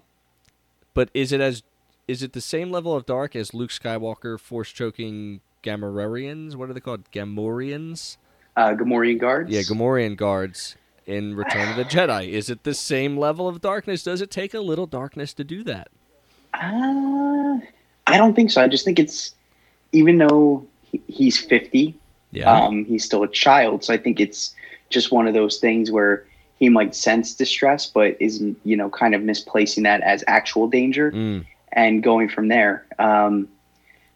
but 0.95 1.09
is 1.15 1.33
it 1.33 1.41
as 1.41 1.63
is 2.09 2.23
it 2.23 2.33
the 2.33 2.41
same 2.41 2.71
level 2.71 2.95
of 2.95 3.07
dark 3.07 3.37
as 3.37 3.55
Luke 3.55 3.71
Skywalker 3.71 4.39
force 4.39 4.71
choking 4.71 5.41
Gamorreans? 5.63 6.57
What 6.57 6.69
are 6.71 6.73
they 6.73 6.81
called? 6.81 7.11
Gamorreans? 7.11 8.17
uh, 8.57 8.75
Gamorrean 8.75 9.19
guards 9.21 9.51
Yeah, 9.51 9.61
Gamorrean 9.61 10.17
guards 10.17 10.77
in 11.11 11.35
Return 11.35 11.69
of 11.69 11.77
the 11.77 11.85
Jedi. 11.85 12.29
Is 12.31 12.49
it 12.49 12.63
the 12.63 12.75
same 12.75 13.17
level 13.17 13.49
of 13.49 13.61
darkness? 13.61 14.03
Does 14.05 14.21
it 14.21 14.31
take 14.31 14.55
a 14.55 14.61
little 14.61 14.87
darkness 14.87 15.35
to 15.35 15.45
do 15.45 15.63
that? 15.65 15.89
uh, 16.55 17.59
I 18.07 18.17
don't 18.17 18.35
think 18.35 18.51
so 18.51 18.61
I 18.63 18.67
just 18.69 18.85
think 18.85 18.99
it's 18.99 19.35
even 19.93 20.19
though 20.19 20.67
he- 20.83 21.01
he's 21.07 21.39
50 21.39 21.95
Yeah. 22.33 22.51
um, 22.53 22.85
he's 22.85 23.05
still 23.05 23.23
a 23.23 23.29
child. 23.29 23.85
So 23.85 23.95
I 23.95 23.97
think 23.97 24.19
it's 24.21 24.55
just 24.89 25.13
one 25.13 25.29
of 25.29 25.35
those 25.35 25.59
things 25.59 25.91
where 25.93 26.25
he 26.59 26.69
might 26.69 26.95
sense 26.95 27.35
distress, 27.35 27.87
but 27.87 28.17
is 28.21 28.43
you 28.65 28.77
know 28.77 28.91
kind 28.91 29.15
of 29.15 29.23
misplacing 29.23 29.85
that 29.85 30.01
as 30.03 30.25
actual 30.27 30.69
danger 30.69 31.13
Mm, 31.13 31.45
and 31.73 32.03
going 32.03 32.29
from 32.29 32.49
there. 32.49 32.85
Um, 32.99 33.49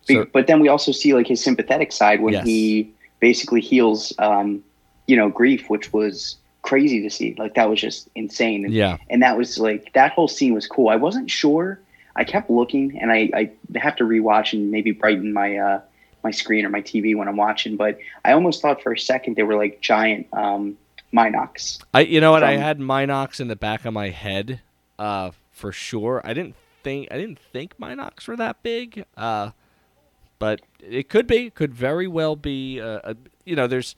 So- 0.06 0.26
but 0.32 0.46
then 0.48 0.60
we 0.60 0.68
also 0.68 0.92
see 0.92 1.14
like 1.14 1.26
his 1.28 1.42
sympathetic 1.42 1.90
side 1.92 2.20
when 2.20 2.34
Yes. 2.34 2.46
he 2.46 2.90
basically 3.20 3.60
heals, 3.62 4.12
um, 4.18 4.62
you 5.06 5.16
know, 5.16 5.30
Greef, 5.30 5.70
which 5.70 5.92
was 5.94 6.36
crazy 6.64 7.02
to 7.02 7.10
see. 7.10 7.34
Like 7.38 7.54
that 7.54 7.68
was 7.68 7.80
just 7.80 8.08
insane. 8.14 8.64
And, 8.64 8.74
yeah. 8.74 8.96
and 9.08 9.22
that 9.22 9.36
was 9.36 9.58
like 9.58 9.92
that 9.92 10.12
whole 10.12 10.26
scene 10.26 10.54
was 10.54 10.66
cool. 10.66 10.88
I 10.88 10.96
wasn't 10.96 11.30
sure. 11.30 11.78
I 12.16 12.24
kept 12.24 12.48
looking, 12.48 12.98
and 13.00 13.10
I, 13.12 13.30
I 13.34 13.78
have 13.78 13.96
to 13.96 14.04
rewatch 14.04 14.52
and 14.52 14.70
maybe 14.70 14.92
brighten 14.92 15.32
my 15.32 15.56
uh, 15.56 15.80
my 16.22 16.30
screen 16.30 16.64
or 16.64 16.70
my 16.70 16.80
TV 16.80 17.16
when 17.16 17.28
I'm 17.28 17.36
watching. 17.36 17.76
But 17.76 17.98
I 18.24 18.32
almost 18.32 18.62
thought 18.62 18.82
for 18.82 18.92
a 18.92 18.98
second 18.98 19.36
they 19.36 19.42
were 19.42 19.56
like 19.56 19.80
giant 19.80 20.26
um, 20.32 20.76
Mynocks. 21.12 21.80
I 21.92 22.00
you 22.00 22.20
know 22.20 22.32
what 22.32 22.42
I 22.42 22.54
from- 22.54 22.62
had 22.62 22.78
Mynocks 22.78 23.40
in 23.40 23.48
the 23.48 23.56
back 23.56 23.84
of 23.84 23.92
my 23.92 24.10
head, 24.10 24.60
uh, 24.98 25.32
for 25.52 25.70
sure. 25.70 26.20
I 26.24 26.34
didn't 26.34 26.54
think 26.82 27.08
I 27.10 27.18
didn't 27.18 27.38
think 27.38 27.78
Mynocks 27.78 28.26
were 28.28 28.36
that 28.36 28.62
big, 28.62 29.04
uh, 29.16 29.50
but 30.38 30.60
it 30.80 31.08
could 31.08 31.26
be. 31.26 31.50
Could 31.50 31.74
very 31.74 32.06
well 32.06 32.36
be. 32.36 32.80
Uh, 32.80 33.00
a, 33.02 33.16
you 33.44 33.56
know, 33.56 33.66
there's 33.66 33.96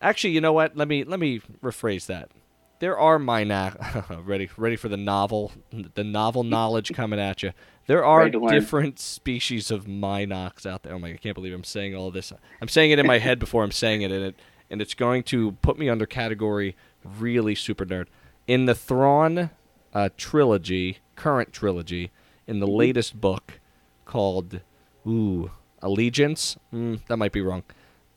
actually. 0.00 0.34
You 0.34 0.40
know 0.40 0.52
what? 0.52 0.76
Let 0.76 0.88
me 0.88 1.04
let 1.04 1.20
me 1.20 1.40
rephrase 1.62 2.06
that. 2.06 2.30
There 2.78 2.98
are 2.98 3.18
Mynocks. 3.18 4.24
ready 4.26 4.50
ready 4.56 4.76
for 4.76 4.88
the 4.88 4.96
novel 4.96 5.52
the 5.94 6.04
novel 6.04 6.44
knowledge 6.44 6.92
coming 6.92 7.18
at 7.20 7.42
you. 7.42 7.52
There 7.86 8.04
are 8.04 8.20
Ready 8.20 8.32
to 8.32 8.38
learn. 8.40 8.52
different 8.52 8.98
species 8.98 9.70
of 9.70 9.84
Mynocks 9.86 10.66
out 10.66 10.82
there. 10.82 10.92
Oh 10.94 10.98
my! 10.98 11.12
I 11.12 11.16
can't 11.16 11.34
believe 11.34 11.54
I'm 11.54 11.64
saying 11.64 11.94
all 11.94 12.10
this. 12.10 12.32
I'm 12.60 12.68
saying 12.68 12.90
it 12.90 12.98
in 12.98 13.06
my 13.06 13.18
head 13.18 13.38
before 13.38 13.62
I'm 13.62 13.70
saying 13.70 14.02
it, 14.02 14.10
and 14.10 14.24
it 14.24 14.36
and 14.70 14.82
it's 14.82 14.94
going 14.94 15.22
to 15.24 15.52
put 15.62 15.78
me 15.78 15.88
under 15.88 16.04
category 16.06 16.76
really 17.04 17.54
super 17.54 17.86
nerd. 17.86 18.06
In 18.46 18.66
the 18.66 18.74
Thrawn 18.74 19.50
uh, 19.94 20.08
trilogy, 20.16 20.98
current 21.14 21.52
trilogy, 21.52 22.10
in 22.46 22.58
the 22.58 22.66
latest 22.66 23.20
book 23.20 23.60
called 24.04 24.60
Ooh, 25.06 25.50
allegiance. 25.80 26.56
Mm, 26.74 27.06
that 27.06 27.16
might 27.16 27.32
be 27.32 27.40
wrong. 27.40 27.62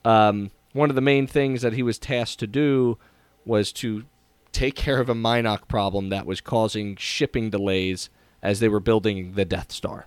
Um, 0.04 0.50
one 0.72 0.90
of 0.90 0.96
the 0.96 1.02
main 1.02 1.26
things 1.26 1.62
that 1.62 1.72
he 1.72 1.82
was 1.82 1.98
tasked 1.98 2.38
to 2.40 2.46
do 2.46 2.98
was 3.44 3.72
to 3.72 4.04
take 4.52 4.74
care 4.74 5.00
of 5.00 5.08
a 5.08 5.14
Mynock 5.14 5.68
problem 5.68 6.08
that 6.10 6.26
was 6.26 6.40
causing 6.40 6.96
shipping 6.96 7.50
delays 7.50 8.10
as 8.42 8.60
they 8.60 8.68
were 8.68 8.80
building 8.80 9.34
the 9.34 9.44
Death 9.44 9.72
Star. 9.72 10.06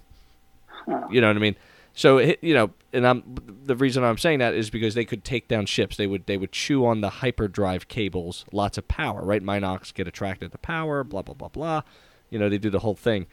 You 1.10 1.22
know 1.22 1.28
what 1.28 1.38
I 1.38 1.40
mean? 1.40 1.56
So 1.94 2.18
you 2.42 2.54
know, 2.54 2.72
and 2.92 3.08
I'm 3.08 3.24
the 3.64 3.76
reason 3.76 4.04
I'm 4.04 4.18
saying 4.18 4.40
that 4.40 4.54
is 4.54 4.70
because 4.70 4.96
they 4.96 5.06
could 5.06 5.24
take 5.24 5.48
down 5.48 5.66
ships. 5.66 5.96
They 5.96 6.08
would 6.08 6.26
they 6.26 6.38
would 6.38 6.52
chew 6.52 6.86
on 6.86 7.02
the 7.02 7.10
hyperdrive 7.10 7.88
cables, 7.88 8.46
lots 8.52 8.78
of 8.78 8.88
power, 8.88 9.24
right? 9.24 9.44
Mynocks 9.44 9.94
get 9.94 10.08
attracted 10.08 10.52
to 10.52 10.58
power, 10.58 11.04
blah 11.04 11.22
blah 11.22 11.36
blah 11.36 11.50
blah. 11.50 11.84
You 12.30 12.40
know, 12.40 12.50
they 12.50 12.58
do 12.58 12.70
the 12.72 12.80
whole 12.80 12.96
thing. 12.96 13.28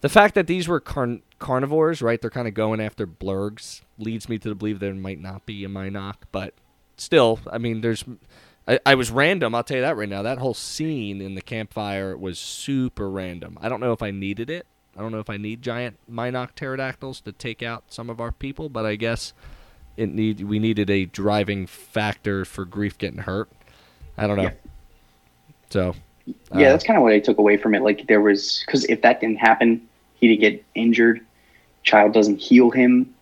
The 0.00 0.08
fact 0.08 0.34
that 0.34 0.46
these 0.46 0.66
were 0.66 0.80
carn- 0.80 1.22
carnivores, 1.38 2.00
right? 2.00 2.20
They're 2.20 2.30
kind 2.30 2.48
of 2.48 2.54
going 2.54 2.80
after 2.80 3.06
blurgs, 3.06 3.82
leads 3.98 4.28
me 4.28 4.38
to 4.38 4.54
believe 4.54 4.80
there 4.80 4.94
might 4.94 5.20
not 5.20 5.46
be 5.46 5.64
a 5.64 5.68
Mynock, 5.68 6.16
but 6.32 6.54
still, 6.96 7.40
I 7.50 7.58
mean, 7.58 7.80
there's. 7.80 8.04
I, 8.68 8.78
I 8.84 8.94
was 8.94 9.10
random. 9.10 9.54
I'll 9.54 9.64
tell 9.64 9.78
you 9.78 9.82
that 9.82 9.96
right 9.96 10.08
now. 10.08 10.22
That 10.22 10.38
whole 10.38 10.54
scene 10.54 11.20
in 11.20 11.34
the 11.34 11.40
campfire 11.42 12.16
was 12.16 12.38
super 12.38 13.10
random. 13.10 13.58
I 13.60 13.68
don't 13.68 13.80
know 13.80 13.92
if 13.92 14.02
I 14.02 14.10
needed 14.10 14.50
it. 14.50 14.66
I 14.96 15.00
don't 15.00 15.12
know 15.12 15.18
if 15.18 15.30
I 15.30 15.36
need 15.36 15.62
giant 15.62 15.98
Mynock 16.10 16.54
pterodactyls 16.54 17.20
to 17.22 17.32
take 17.32 17.62
out 17.62 17.84
some 17.88 18.10
of 18.10 18.20
our 18.20 18.32
people, 18.32 18.68
but 18.68 18.84
I 18.84 18.96
guess 18.96 19.32
it 19.96 20.12
need 20.12 20.42
we 20.42 20.58
needed 20.58 20.90
a 20.90 21.04
driving 21.06 21.66
factor 21.66 22.44
for 22.44 22.66
Greef 22.66 22.98
getting 22.98 23.20
hurt. 23.20 23.48
I 24.16 24.26
don't 24.26 24.36
know. 24.36 24.44
Yeah. 24.44 24.52
So 25.70 25.94
Yeah, 26.26 26.68
uh, 26.68 26.72
that's 26.72 26.84
kind 26.84 26.96
of 26.96 27.02
what 27.02 27.12
I 27.12 27.20
took 27.20 27.38
away 27.38 27.56
from 27.56 27.74
it. 27.74 27.82
Like 27.82 28.06
there 28.08 28.20
was 28.20 28.62
because 28.66 28.84
if 28.86 29.02
that 29.02 29.20
didn't 29.20 29.38
happen, 29.38 29.88
he 30.20 30.28
didn't 30.28 30.40
get 30.40 30.64
injured. 30.74 31.20
Child 31.82 32.12
doesn't 32.12 32.36
heal 32.38 32.70
him, 32.70 33.14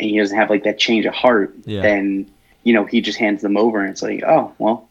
and 0.00 0.10
he 0.10 0.18
doesn't 0.18 0.36
have 0.36 0.50
like 0.50 0.64
that 0.64 0.78
change 0.78 1.06
of 1.06 1.14
heart. 1.14 1.54
Yeah. 1.64 1.82
Then 1.82 2.30
you 2.64 2.72
know 2.72 2.84
he 2.84 3.00
just 3.00 3.18
hands 3.18 3.42
them 3.42 3.56
over, 3.56 3.80
and 3.80 3.90
it's 3.90 4.02
like, 4.02 4.22
oh 4.26 4.52
well, 4.58 4.88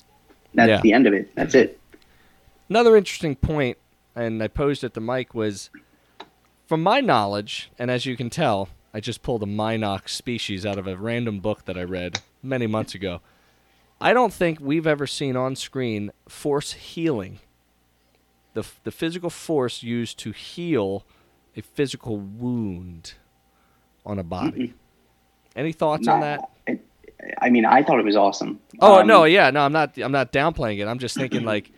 that's 0.53 0.69
Yeah. 0.69 0.81
the 0.81 0.93
end 0.93 1.07
of 1.07 1.13
it. 1.13 1.33
That's 1.35 1.55
it. 1.55 1.79
Another 2.69 2.95
interesting 2.95 3.35
point, 3.35 3.77
and 4.15 4.41
I 4.41 4.47
posed 4.47 4.83
at 4.83 4.93
the 4.93 5.01
mic, 5.01 5.33
was 5.35 5.69
from 6.67 6.81
my 6.81 7.01
knowledge, 7.01 7.69
and 7.77 7.91
as 7.91 8.05
you 8.05 8.15
can 8.15 8.29
tell, 8.29 8.69
I 8.93 9.01
just 9.01 9.21
pulled 9.23 9.43
a 9.43 9.45
Mynock 9.45 10.07
species 10.07 10.65
out 10.65 10.77
of 10.77 10.87
a 10.87 10.95
random 10.95 11.39
book 11.39 11.65
that 11.65 11.77
I 11.77 11.83
read 11.83 12.21
many 12.41 12.67
months 12.67 12.95
ago. 12.95 13.19
I 13.99 14.13
don't 14.13 14.33
think 14.33 14.59
we've 14.61 14.87
ever 14.87 15.05
seen 15.05 15.35
on 15.35 15.55
screen 15.57 16.11
force 16.29 16.73
healing. 16.73 17.39
The, 18.53 18.63
the 18.83 18.91
physical 18.91 19.29
force 19.29 19.83
used 19.83 20.17
to 20.19 20.31
heal 20.31 21.03
a 21.55 21.61
physical 21.61 22.17
wound 22.17 23.13
on 24.05 24.19
a 24.19 24.23
body. 24.23 24.73
Any 25.55 25.73
thoughts 25.73 26.07
on 26.07 26.21
that? 26.21 26.49
I, 26.67 26.79
I 27.41 27.49
mean, 27.49 27.65
I 27.65 27.83
thought 27.83 27.99
it 27.99 28.05
was 28.05 28.15
awesome. 28.15 28.59
Oh 28.79 29.01
Um, 29.01 29.07
no, 29.07 29.25
yeah, 29.25 29.49
no, 29.51 29.61
I'm 29.61 29.71
not. 29.73 29.97
I'm 29.97 30.11
not 30.11 30.31
downplaying 30.31 30.79
it. 30.81 30.87
I'm 30.87 30.99
just 30.99 31.15
thinking 31.15 31.43
like, 31.43 31.71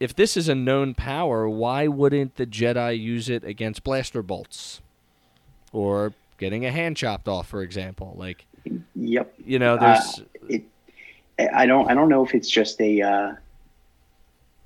if 0.00 0.14
this 0.14 0.36
is 0.36 0.48
a 0.48 0.54
known 0.54 0.94
power, 0.94 1.48
why 1.48 1.86
wouldn't 1.88 2.36
the 2.36 2.46
Jedi 2.46 3.00
use 3.00 3.28
it 3.30 3.44
against 3.44 3.84
blaster 3.84 4.22
bolts, 4.22 4.80
or 5.72 6.12
getting 6.38 6.66
a 6.66 6.70
hand 6.70 6.96
chopped 6.96 7.28
off, 7.28 7.46
for 7.48 7.62
example? 7.62 8.14
Like, 8.18 8.44
Yep. 8.96 9.34
you 9.46 9.58
know, 9.58 9.76
Uh, 9.76 9.80
there's 9.94 10.22
it. 10.48 10.64
I 11.54 11.64
don't. 11.66 11.88
I 11.90 11.94
don't 11.94 12.08
know 12.08 12.24
if 12.24 12.34
it's 12.34 12.50
just 12.50 12.80
a 12.80 13.00
uh, 13.02 13.32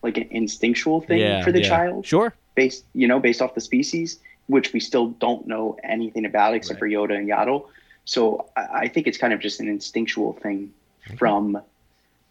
like 0.03 0.16
an 0.16 0.28
instinctual 0.30 1.03
thing 1.03 1.18
yeah, 1.20 1.45
for 1.45 1.53
the 1.53 1.61
yeah. 1.61 1.68
child, 1.68 2.07
Sure. 2.07 2.32
based 2.55 2.84
you 2.95 3.07
know 3.07 3.20
based 3.20 3.43
off 3.43 3.55
the 3.55 3.61
species, 3.61 4.18
which 4.51 4.72
we 4.72 4.80
still 4.80 5.09
don't 5.09 5.46
know 5.46 5.76
anything 5.84 6.24
about 6.24 6.55
except 6.55 6.80
Right. 6.80 6.90
for 6.92 7.09
Yoda 7.09 7.16
and 7.16 7.28
Yaddle. 7.28 7.66
So 8.05 8.46
I, 8.57 8.66
I 8.84 8.88
think 8.88 9.07
it's 9.07 9.18
kind 9.18 9.32
of 9.32 9.40
just 9.40 9.61
an 9.61 9.68
instinctual 9.68 10.32
thing 10.34 10.72
from 11.16 11.61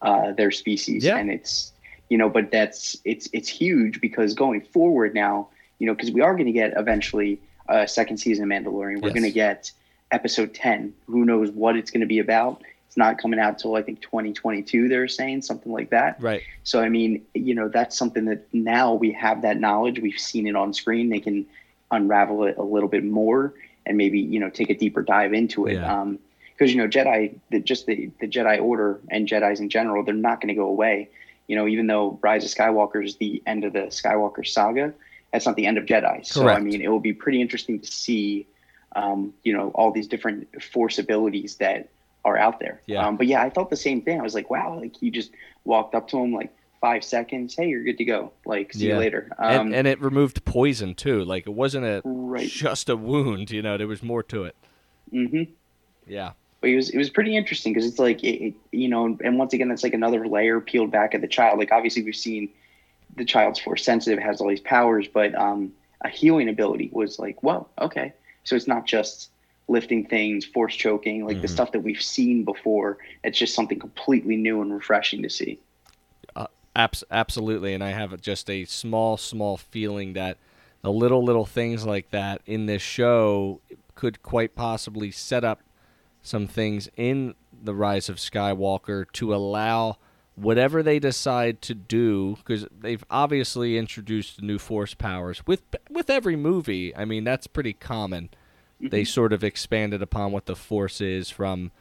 uh, 0.01 0.31
their 0.33 0.51
species, 0.51 1.03
Yeah. 1.03 1.17
and 1.17 1.29
it's 1.31 1.71
you 2.09 2.17
know, 2.17 2.29
but 2.29 2.51
that's 2.51 2.97
it's 3.05 3.29
it's 3.33 3.47
huge 3.47 4.01
because 4.01 4.33
going 4.33 4.61
forward 4.61 5.13
now, 5.13 5.47
you 5.79 5.85
know, 5.87 5.93
because 5.93 6.11
we 6.11 6.21
are 6.21 6.33
going 6.33 6.47
to 6.47 6.51
get 6.51 6.73
eventually 6.75 7.39
a 7.67 7.87
second 7.87 8.17
season 8.17 8.43
of 8.45 8.49
Mandalorian. 8.49 9.01
We're 9.01 9.09
Yes. 9.09 9.13
going 9.19 9.23
to 9.23 9.31
get 9.31 9.71
episode 10.11 10.53
ten. 10.55 10.93
Who 11.07 11.23
knows 11.25 11.51
what 11.51 11.75
it's 11.77 11.91
going 11.91 12.01
to 12.01 12.07
be 12.07 12.19
about? 12.19 12.63
It's 12.87 12.97
not 12.97 13.19
coming 13.19 13.39
out 13.39 13.59
till 13.59 13.75
I 13.75 13.83
think 13.83 14.01
2022. 14.01 14.87
They're 14.89 15.07
saying 15.07 15.43
something 15.43 15.71
like 15.71 15.91
that. 15.91 16.19
Right. 16.19 16.41
So 16.63 16.81
I 16.81 16.89
mean, 16.89 17.23
you 17.35 17.53
know, 17.53 17.67
that's 17.69 17.95
something 17.95 18.25
that 18.25 18.47
now 18.53 18.95
we 18.95 19.11
have 19.11 19.43
that 19.43 19.59
knowledge. 19.59 19.99
We've 19.99 20.17
seen 20.17 20.47
it 20.47 20.55
on 20.55 20.73
screen. 20.73 21.09
They 21.09 21.19
can 21.19 21.45
unravel 21.91 22.45
it 22.45 22.57
a 22.57 22.63
little 22.63 22.89
bit 22.89 23.03
more 23.03 23.53
and 23.85 23.97
maybe 23.97 24.19
you 24.19 24.39
know 24.39 24.49
take 24.49 24.69
a 24.69 24.75
deeper 24.75 25.01
dive 25.01 25.33
into 25.33 25.65
it. 25.67 25.73
Yeah. 25.73 26.01
Um, 26.01 26.19
because 26.57 26.73
you 26.73 26.81
know 26.81 26.89
Jedi, 26.89 27.35
the, 27.51 27.59
just 27.59 27.85
the 27.85 28.11
the 28.19 28.27
Jedi 28.27 28.61
Order 28.61 28.99
and 29.09 29.27
Jedi's 29.27 29.59
in 29.59 29.69
general, 29.69 30.03
they're 30.03 30.13
not 30.13 30.41
going 30.41 30.49
to 30.49 30.53
go 30.53 30.67
away. 30.67 31.09
You 31.47 31.55
know, 31.55 31.67
even 31.67 31.87
though 31.87 32.19
Rise 32.21 32.43
of 32.43 32.51
Skywalker 32.51 33.03
is 33.03 33.15
the 33.15 33.41
end 33.47 33.63
of 33.63 33.73
the 33.73 33.87
Skywalker 33.87 34.45
saga, 34.45 34.93
that's 35.31 35.45
not 35.45 35.55
the 35.55 35.65
end 35.65 35.77
of 35.77 35.85
Jedi. 35.85 36.25
So 36.25 36.47
I 36.47 36.59
mean, 36.59 36.81
it 36.81 36.89
will 36.89 36.99
be 36.99 37.13
pretty 37.13 37.41
interesting 37.41 37.79
to 37.79 37.91
see, 37.91 38.45
um, 38.95 39.33
you 39.43 39.53
know, 39.53 39.69
all 39.73 39.91
these 39.91 40.07
different 40.07 40.61
Force 40.61 40.99
abilities 40.99 41.55
that 41.55 41.89
are 42.25 42.37
out 42.37 42.59
there. 42.59 42.81
Yeah. 42.85 43.07
Um, 43.07 43.17
but 43.17 43.27
yeah, 43.27 43.41
I 43.41 43.49
felt 43.49 43.69
the 43.69 43.77
same 43.77 44.01
thing. 44.01 44.19
I 44.19 44.23
was 44.23 44.35
like, 44.35 44.49
wow, 44.49 44.77
like 44.77 45.01
you 45.01 45.09
just 45.09 45.31
walked 45.63 45.95
up 45.95 46.09
to 46.09 46.19
him 46.19 46.33
like 46.33 46.53
five 46.81 47.03
seconds. 47.03 47.55
Hey, 47.55 47.67
you're 47.69 47.83
good 47.83 47.97
to 47.97 48.05
go. 48.05 48.31
Like, 48.45 48.73
see 48.73 48.87
Yeah. 48.87 48.93
you 48.95 48.99
later. 48.99 49.31
Um, 49.37 49.67
and, 49.67 49.75
and 49.75 49.87
it 49.87 50.01
removed 50.01 50.45
poison 50.45 50.95
too. 50.95 51.23
Like 51.23 51.45
it 51.47 51.53
wasn't 51.53 51.85
a 51.85 52.01
right. 52.05 52.47
just 52.49 52.89
a 52.89 52.95
wound. 52.95 53.51
You 53.51 53.61
know, 53.61 53.77
there 53.77 53.87
was 53.87 54.01
more 54.03 54.23
to 54.23 54.45
it. 54.45 54.55
hmm 55.11 55.43
Yeah. 56.07 56.31
But 56.61 56.71
it 56.71 56.75
was 56.75 56.89
it 56.89 56.97
was 56.97 57.09
pretty 57.09 57.37
interesting 57.37 57.73
because 57.73 57.85
it's 57.87 57.99
like 57.99 58.21
it, 58.23 58.47
it, 58.47 58.53
you 58.71 58.89
know, 58.89 59.17
and 59.23 59.37
once 59.37 59.53
again, 59.53 59.69
that's 59.69 59.83
like 59.83 59.93
another 59.93 60.27
layer 60.27 60.59
peeled 60.59 60.91
back 60.91 61.15
at 61.15 61.21
the 61.21 61.27
child. 61.27 61.57
Like 61.57 61.71
obviously, 61.71 62.03
we've 62.03 62.15
seen 62.15 62.49
the 63.15 63.23
child's 63.25 63.59
force 63.59 63.83
sensitive, 63.83 64.19
has 64.19 64.41
all 64.41 64.49
these 64.49 64.59
powers, 64.59 65.07
but 65.07 65.33
um, 65.35 65.71
a 66.01 66.09
healing 66.09 66.49
ability 66.49 66.89
was 66.91 67.17
like, 67.17 67.41
whoa, 67.43 67.67
okay. 67.79 68.13
So 68.43 68.55
it's 68.55 68.67
not 68.67 68.85
just 68.85 69.29
lifting 69.69 70.05
things, 70.05 70.45
force 70.45 70.75
choking, 70.75 71.25
like 71.25 71.41
the 71.41 71.47
Mhm. 71.47 71.51
stuff 71.51 71.71
that 71.71 71.79
we've 71.81 72.01
seen 72.01 72.43
before. 72.43 72.97
It's 73.23 73.37
just 73.37 73.53
something 73.55 73.79
completely 73.79 74.35
new 74.35 74.61
and 74.61 74.73
refreshing 74.73 75.21
to 75.23 75.29
see. 75.29 75.59
Abs- 76.79 77.03
absolutely, 77.11 77.73
and 77.73 77.83
I 77.83 77.89
have 77.89 78.21
just 78.21 78.49
a 78.49 78.63
small, 78.63 79.17
small 79.17 79.57
feeling 79.57 80.13
that 80.13 80.37
the 80.81 80.91
little, 80.93 81.23
little 81.23 81.45
things 81.45 81.85
like 81.85 82.09
that 82.11 82.41
in 82.45 82.67
this 82.67 82.81
show 82.81 83.59
could 83.95 84.23
quite 84.23 84.55
possibly 84.55 85.11
set 85.11 85.43
up 85.43 85.59
some 86.21 86.47
things 86.47 86.89
in 86.95 87.35
the 87.61 87.75
Rise 87.75 88.07
of 88.07 88.15
Skywalker 88.15 89.11
to 89.11 89.35
allow 89.35 89.97
whatever 90.35 90.81
they 90.81 90.99
decide 90.99 91.61
to 91.63 91.75
do, 91.75 92.37
because 92.37 92.65
they've 92.71 93.03
obviously 93.09 93.77
introduced 93.77 94.41
new 94.41 94.57
Force 94.57 94.93
powers 94.93 95.45
with 95.45 95.63
with 95.89 96.09
every 96.09 96.37
movie. 96.37 96.95
I 96.95 97.03
mean, 97.03 97.25
that's 97.25 97.47
pretty 97.47 97.73
common. 97.73 98.29
They 98.79 99.01
mm-hmm. 99.01 99.05
sort 99.05 99.33
of 99.33 99.43
expanded 99.43 100.01
upon 100.01 100.31
what 100.31 100.45
the 100.45 100.55
Force 100.55 101.01
is 101.01 101.29
from 101.29 101.71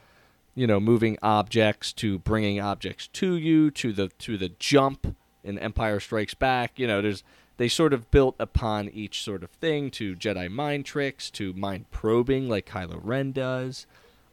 you 0.58 0.66
know 0.66 0.80
moving 0.80 1.16
objects 1.22 1.92
to 1.92 2.18
bringing 2.18 2.60
objects 2.60 3.06
to 3.06 3.36
you 3.36 3.70
to 3.70 3.92
the 3.92 4.08
to 4.18 4.36
the 4.36 4.48
jump 4.58 5.14
in 5.44 5.56
Empire 5.58 6.00
Strikes 6.00 6.34
Back. 6.34 6.78
You 6.78 6.88
know, 6.88 7.00
there's 7.00 7.22
they 7.58 7.68
sort 7.68 7.92
of 7.92 8.10
built 8.10 8.34
upon 8.40 8.88
each 8.88 9.22
sort 9.22 9.44
of 9.44 9.50
thing 9.50 9.90
to 9.92 10.16
Jedi 10.16 10.50
mind 10.50 10.84
tricks 10.84 11.30
to 11.32 11.52
mind 11.52 11.90
probing 11.92 12.48
like 12.48 12.66
Kylo 12.66 13.00
Ren 13.02 13.30
does, 13.30 13.86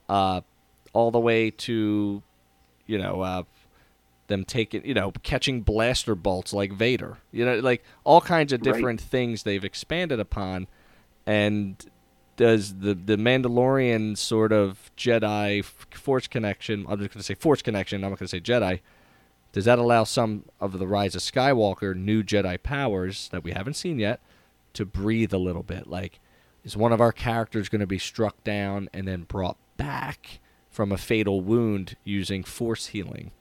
uh, 0.09 0.41
all 0.93 1.11
the 1.11 1.19
way 1.19 1.51
to 1.51 2.23
you 2.87 2.97
know 2.97 3.21
uh, 3.21 3.43
them 4.25 4.45
taking 4.45 4.83
you 4.83 4.95
know 4.95 5.11
catching 5.21 5.61
blaster 5.61 6.15
bolts 6.15 6.53
like 6.53 6.73
Vader. 6.73 7.17
You 7.31 7.45
know, 7.45 7.59
like 7.59 7.83
all 8.03 8.21
kinds 8.21 8.51
of 8.51 8.61
Right. 8.65 8.73
different 8.73 8.99
things 8.99 9.43
they've 9.43 9.63
expanded 9.63 10.19
upon, 10.19 10.65
and 11.27 11.75
does 12.37 12.79
the 12.79 12.93
the 12.93 13.17
Mandalorian 13.17 14.17
sort 14.17 14.51
of 14.51 14.91
Jedi 14.97 15.63
Force 15.63 16.27
connection? 16.27 16.85
I'm 16.89 16.99
just 16.99 17.11
going 17.13 17.19
to 17.19 17.23
say 17.23 17.35
Force 17.35 17.61
connection. 17.61 18.03
I'm 18.03 18.09
not 18.11 18.19
going 18.19 18.27
to 18.27 18.31
say 18.31 18.39
Jedi. 18.41 18.79
Does 19.51 19.65
that 19.65 19.79
allow 19.79 20.03
some 20.03 20.43
of 20.59 20.77
the 20.79 20.87
Rise 20.87 21.15
of 21.15 21.21
Skywalker 21.21 21.95
new 21.95 22.23
Jedi 22.23 22.61
powers 22.61 23.29
that 23.29 23.43
we 23.43 23.51
haven't 23.51 23.75
seen 23.75 23.99
yet 23.99 24.19
to 24.73 24.85
breathe 24.85 25.33
a 25.33 25.37
little 25.37 25.63
bit? 25.63 25.87
Like, 25.87 26.19
is 26.65 26.75
one 26.75 26.91
of 26.91 26.99
our 26.99 27.13
characters 27.13 27.69
going 27.69 27.79
to 27.79 27.87
be 27.87 27.97
struck 27.99 28.43
down 28.43 28.89
and 28.93 29.07
then 29.07 29.23
brought 29.23 29.55
back 29.77 30.39
from 30.69 30.91
a 30.91 30.97
fatal 30.97 31.39
wound 31.39 31.95
using 32.03 32.43
Force 32.43 32.87
healing? 32.87 33.31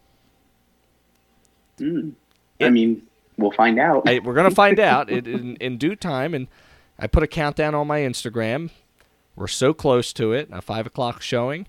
Mm. 1.79 2.13
It- 2.61 2.67
I 2.67 2.71
mean, 2.71 3.03
we'll 3.37 3.51
find 3.51 3.81
out. 3.81 4.09
I, 4.09 4.21
we're 4.21 4.35
gonna 4.35 4.51
find 4.53 4.79
out 4.79 5.11
in, 5.11 5.27
in, 5.27 5.57
in 5.57 5.79
due 5.79 5.97
time, 5.97 6.35
and 6.35 6.47
I 6.99 7.09
put 7.09 7.25
a 7.25 7.27
countdown 7.27 7.75
on 7.75 7.89
my 7.89 8.01
Instagram. 8.01 8.71
We're 9.37 9.47
so 9.49 9.75
close 9.75 10.13
to 10.15 10.33
it. 10.33 10.49
A 10.53 10.61
five 10.63 10.87
o'clock 10.87 11.21
showing 11.23 11.67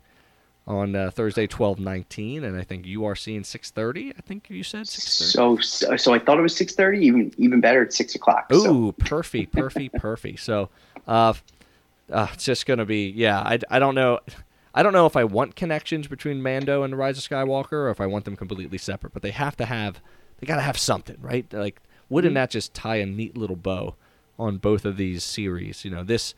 on 0.67 0.95
uh, 0.95 1.11
Thursday, 1.11 1.47
twelve 1.47 1.79
nineteen, 1.79 2.43
and 2.43 2.57
I 2.57 2.63
think 2.63 2.85
you 2.85 3.05
are 3.05 3.15
seeing 3.15 3.43
six 3.43 3.71
thirty. 3.71 4.13
I 4.17 4.21
think 4.21 4.49
you 4.49 4.63
said 4.63 4.87
six 4.87 5.33
thirty. 5.33 5.61
so, 5.63 5.95
so 5.95 6.13
I 6.13 6.19
thought 6.19 6.37
it 6.37 6.41
was 6.43 6.55
six 6.55 6.73
thirty. 6.75 6.99
Even 7.05 7.31
even 7.37 7.61
better, 7.61 7.81
at 7.83 7.93
six 7.93 8.15
o'clock. 8.15 8.47
So 8.51 8.73
Ooh, 8.73 8.91
perfy, 8.93 9.49
perfy, 9.49 9.89
perfy. 9.99 10.39
So, 10.39 10.69
uh, 11.07 11.33
uh, 12.11 12.27
it's 12.33 12.45
just 12.45 12.65
gonna 12.65 12.85
be 12.85 13.09
yeah. 13.09 13.39
I, 13.39 13.59
I 13.69 13.79
don't 13.79 13.95
know. 13.95 14.19
I 14.73 14.83
don't 14.83 14.93
know 14.93 15.05
if 15.05 15.15
I 15.15 15.23
want 15.23 15.55
connections 15.55 16.07
between 16.07 16.41
Mando 16.43 16.83
and 16.83 16.97
Rise 16.97 17.17
of 17.17 17.23
Skywalker, 17.29 17.71
or 17.73 17.89
if 17.89 18.01
I 18.01 18.05
want 18.07 18.25
them 18.25 18.35
completely 18.35 18.77
separate. 18.77 19.13
But 19.13 19.21
they 19.21 19.31
have 19.31 19.55
to 19.57 19.65
have. 19.65 20.01
They 20.39 20.47
gotta 20.47 20.61
have 20.63 20.77
something, 20.77 21.15
right? 21.21 21.45
Like, 21.53 21.81
wouldn't 22.09 22.33
Mhm. 22.33 22.35
that 22.35 22.49
just 22.51 22.73
tie 22.73 22.97
a 22.97 23.05
neat 23.05 23.37
little 23.37 23.55
bow 23.55 23.95
on 24.37 24.57
both 24.57 24.83
of 24.83 24.97
these 24.97 25.23
series? 25.23 25.85
You 25.85 25.91
know, 25.91 26.03
this, 26.03 26.35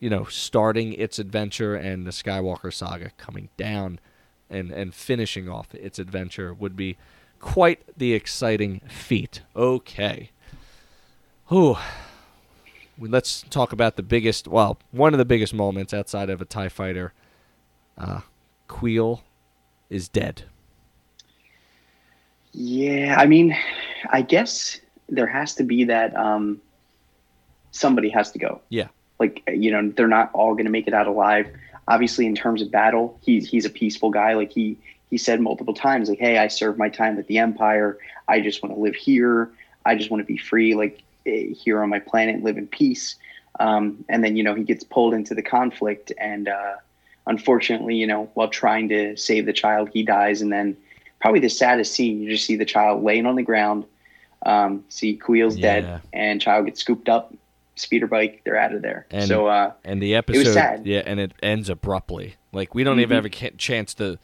you 0.00 0.08
know, 0.10 0.24
starting 0.24 0.92
its 0.92 1.18
adventure 1.18 1.74
and 1.74 2.06
the 2.06 2.10
Skywalker 2.10 2.72
saga 2.72 3.10
coming 3.16 3.48
down, 3.56 4.00
and 4.48 4.70
and 4.70 4.94
finishing 4.94 5.48
off 5.48 5.74
its 5.74 5.98
adventure 5.98 6.54
would 6.54 6.76
be 6.76 6.96
quite 7.40 7.80
the 7.96 8.12
exciting 8.14 8.80
feat. 8.88 9.42
Okay. 9.54 10.30
Whew. 11.48 11.76
Let's 13.00 13.44
talk 13.48 13.72
about 13.72 13.94
the 13.96 14.02
biggest, 14.02 14.48
well, 14.48 14.78
one 14.90 15.14
of 15.14 15.18
the 15.18 15.24
biggest 15.24 15.54
moments 15.54 15.94
outside 15.94 16.30
of 16.30 16.42
a 16.42 16.44
TIE 16.44 16.68
fighter. 16.68 17.12
Uh, 17.96 18.20
Kuiil 18.68 19.20
is 19.88 20.08
dead. 20.08 20.42
Yeah, 22.52 23.14
I 23.16 23.26
mean, 23.26 23.56
I 24.10 24.22
guess 24.22 24.80
there 25.08 25.28
has 25.28 25.54
to 25.56 25.62
be 25.62 25.84
that 25.84 26.16
um, 26.16 26.60
somebody 27.70 28.08
has 28.08 28.32
to 28.32 28.38
go. 28.38 28.60
Yeah. 28.68 28.88
Like 29.18 29.42
you 29.48 29.70
know, 29.70 29.92
they're 29.96 30.06
not 30.08 30.30
all 30.32 30.52
going 30.54 30.66
to 30.66 30.70
make 30.70 30.86
it 30.86 30.94
out 30.94 31.06
alive. 31.06 31.46
Obviously, 31.88 32.26
in 32.26 32.34
terms 32.34 32.62
of 32.62 32.70
battle, 32.70 33.18
he's 33.22 33.48
he's 33.48 33.64
a 33.64 33.70
peaceful 33.70 34.10
guy. 34.10 34.34
Like 34.34 34.52
he 34.52 34.78
he 35.10 35.16
said 35.18 35.40
multiple 35.40 35.74
times, 35.74 36.08
like, 36.08 36.18
"Hey, 36.18 36.38
I 36.38 36.48
served 36.48 36.78
my 36.78 36.88
time 36.88 37.16
with 37.16 37.26
the 37.26 37.38
Empire. 37.38 37.98
I 38.28 38.40
just 38.40 38.62
want 38.62 38.74
to 38.74 38.80
live 38.80 38.94
here. 38.94 39.50
I 39.84 39.94
just 39.96 40.10
want 40.10 40.20
to 40.20 40.26
be 40.26 40.36
free, 40.36 40.74
like 40.74 41.02
eh, 41.26 41.52
here 41.52 41.82
on 41.82 41.88
my 41.88 41.98
planet, 41.98 42.42
live 42.42 42.58
in 42.58 42.66
peace." 42.66 43.16
Um, 43.60 44.04
and 44.08 44.22
then 44.22 44.36
you 44.36 44.42
know 44.44 44.54
he 44.54 44.62
gets 44.64 44.84
pulled 44.84 45.14
into 45.14 45.34
the 45.34 45.42
conflict, 45.42 46.12
and 46.18 46.48
uh, 46.48 46.74
unfortunately, 47.26 47.96
you 47.96 48.06
know, 48.06 48.30
while 48.34 48.48
trying 48.48 48.88
to 48.90 49.16
save 49.16 49.46
the 49.46 49.52
child, 49.52 49.90
he 49.92 50.02
dies, 50.02 50.40
and 50.42 50.52
then 50.52 50.76
probably 51.20 51.40
the 51.40 51.48
saddest 51.48 51.94
scene. 51.94 52.20
You 52.20 52.30
just 52.30 52.44
see 52.46 52.56
the 52.56 52.64
child 52.64 53.02
laying 53.02 53.26
on 53.26 53.36
the 53.36 53.42
ground, 53.42 53.84
um, 54.46 54.84
see 54.88 55.18
Kuiil's 55.18 55.56
Yeah. 55.56 55.62
dead, 55.62 55.92
and 56.12 56.40
child 56.40 56.66
gets 56.66 56.80
scooped 56.80 57.08
up, 57.08 57.32
speeder 57.78 58.06
bike, 58.06 58.42
they're 58.44 58.58
out 58.58 58.74
of 58.74 58.82
there. 58.82 59.06
And- 59.10 59.26
so 59.28 59.46
uh, 59.46 59.72
And 59.84 60.02
the 60.02 60.14
episode, 60.14 60.52
sad. 60.52 60.86
yeah, 60.86 61.02
and 61.06 61.18
it 61.20 61.32
ends 61.42 61.68
abruptly. 61.70 62.36
Like 62.52 62.74
we 62.74 62.84
don't 62.84 63.00
even 63.00 63.14
Mhm. 63.14 63.24
have 63.24 63.52
a 63.52 63.56
chance 63.56 63.94
to 63.94 64.18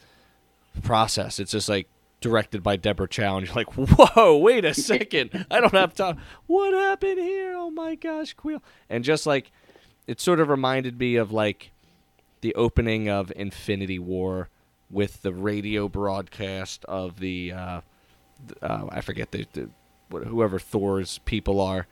process. 0.82 1.38
It's 1.38 1.52
just 1.52 1.68
like 1.68 1.88
directed 2.20 2.62
by 2.62 2.76
Deborah 2.76 3.08
Chow, 3.08 3.36
and 3.36 3.46
you're 3.46 3.54
like, 3.54 3.72
"Whoa, 3.76 4.36
wait 4.38 4.64
a 4.64 4.74
second! 4.92 5.46
I 5.50 5.60
don't 5.60 5.74
have 5.74 5.94
time. 5.94 6.18
What 6.46 6.72
happened 6.74 7.18
here? 7.18 7.54
Oh 7.56 7.70
my 7.70 7.94
gosh, 7.94 8.34
Kuiil!" 8.34 8.60
And 8.88 9.04
just 9.04 9.26
like 9.26 9.50
it 10.06 10.20
sort 10.20 10.40
of 10.40 10.48
reminded 10.48 10.98
me 10.98 11.16
of 11.16 11.32
like 11.32 11.70
the 12.40 12.54
opening 12.54 13.08
of 13.08 13.32
Infinity 13.36 13.98
War 13.98 14.48
with 14.90 15.22
the 15.22 15.32
radio 15.32 15.88
broadcast 15.88 16.84
of 16.86 17.20
the 17.20 17.52
uh, 17.52 17.80
uh, 18.62 18.86
I 18.90 19.00
forget 19.00 19.30
the, 19.32 19.46
the 19.52 19.68
whoever 20.24 20.58
Thor's 20.58 21.18
people 21.24 21.60
are, 21.60 21.86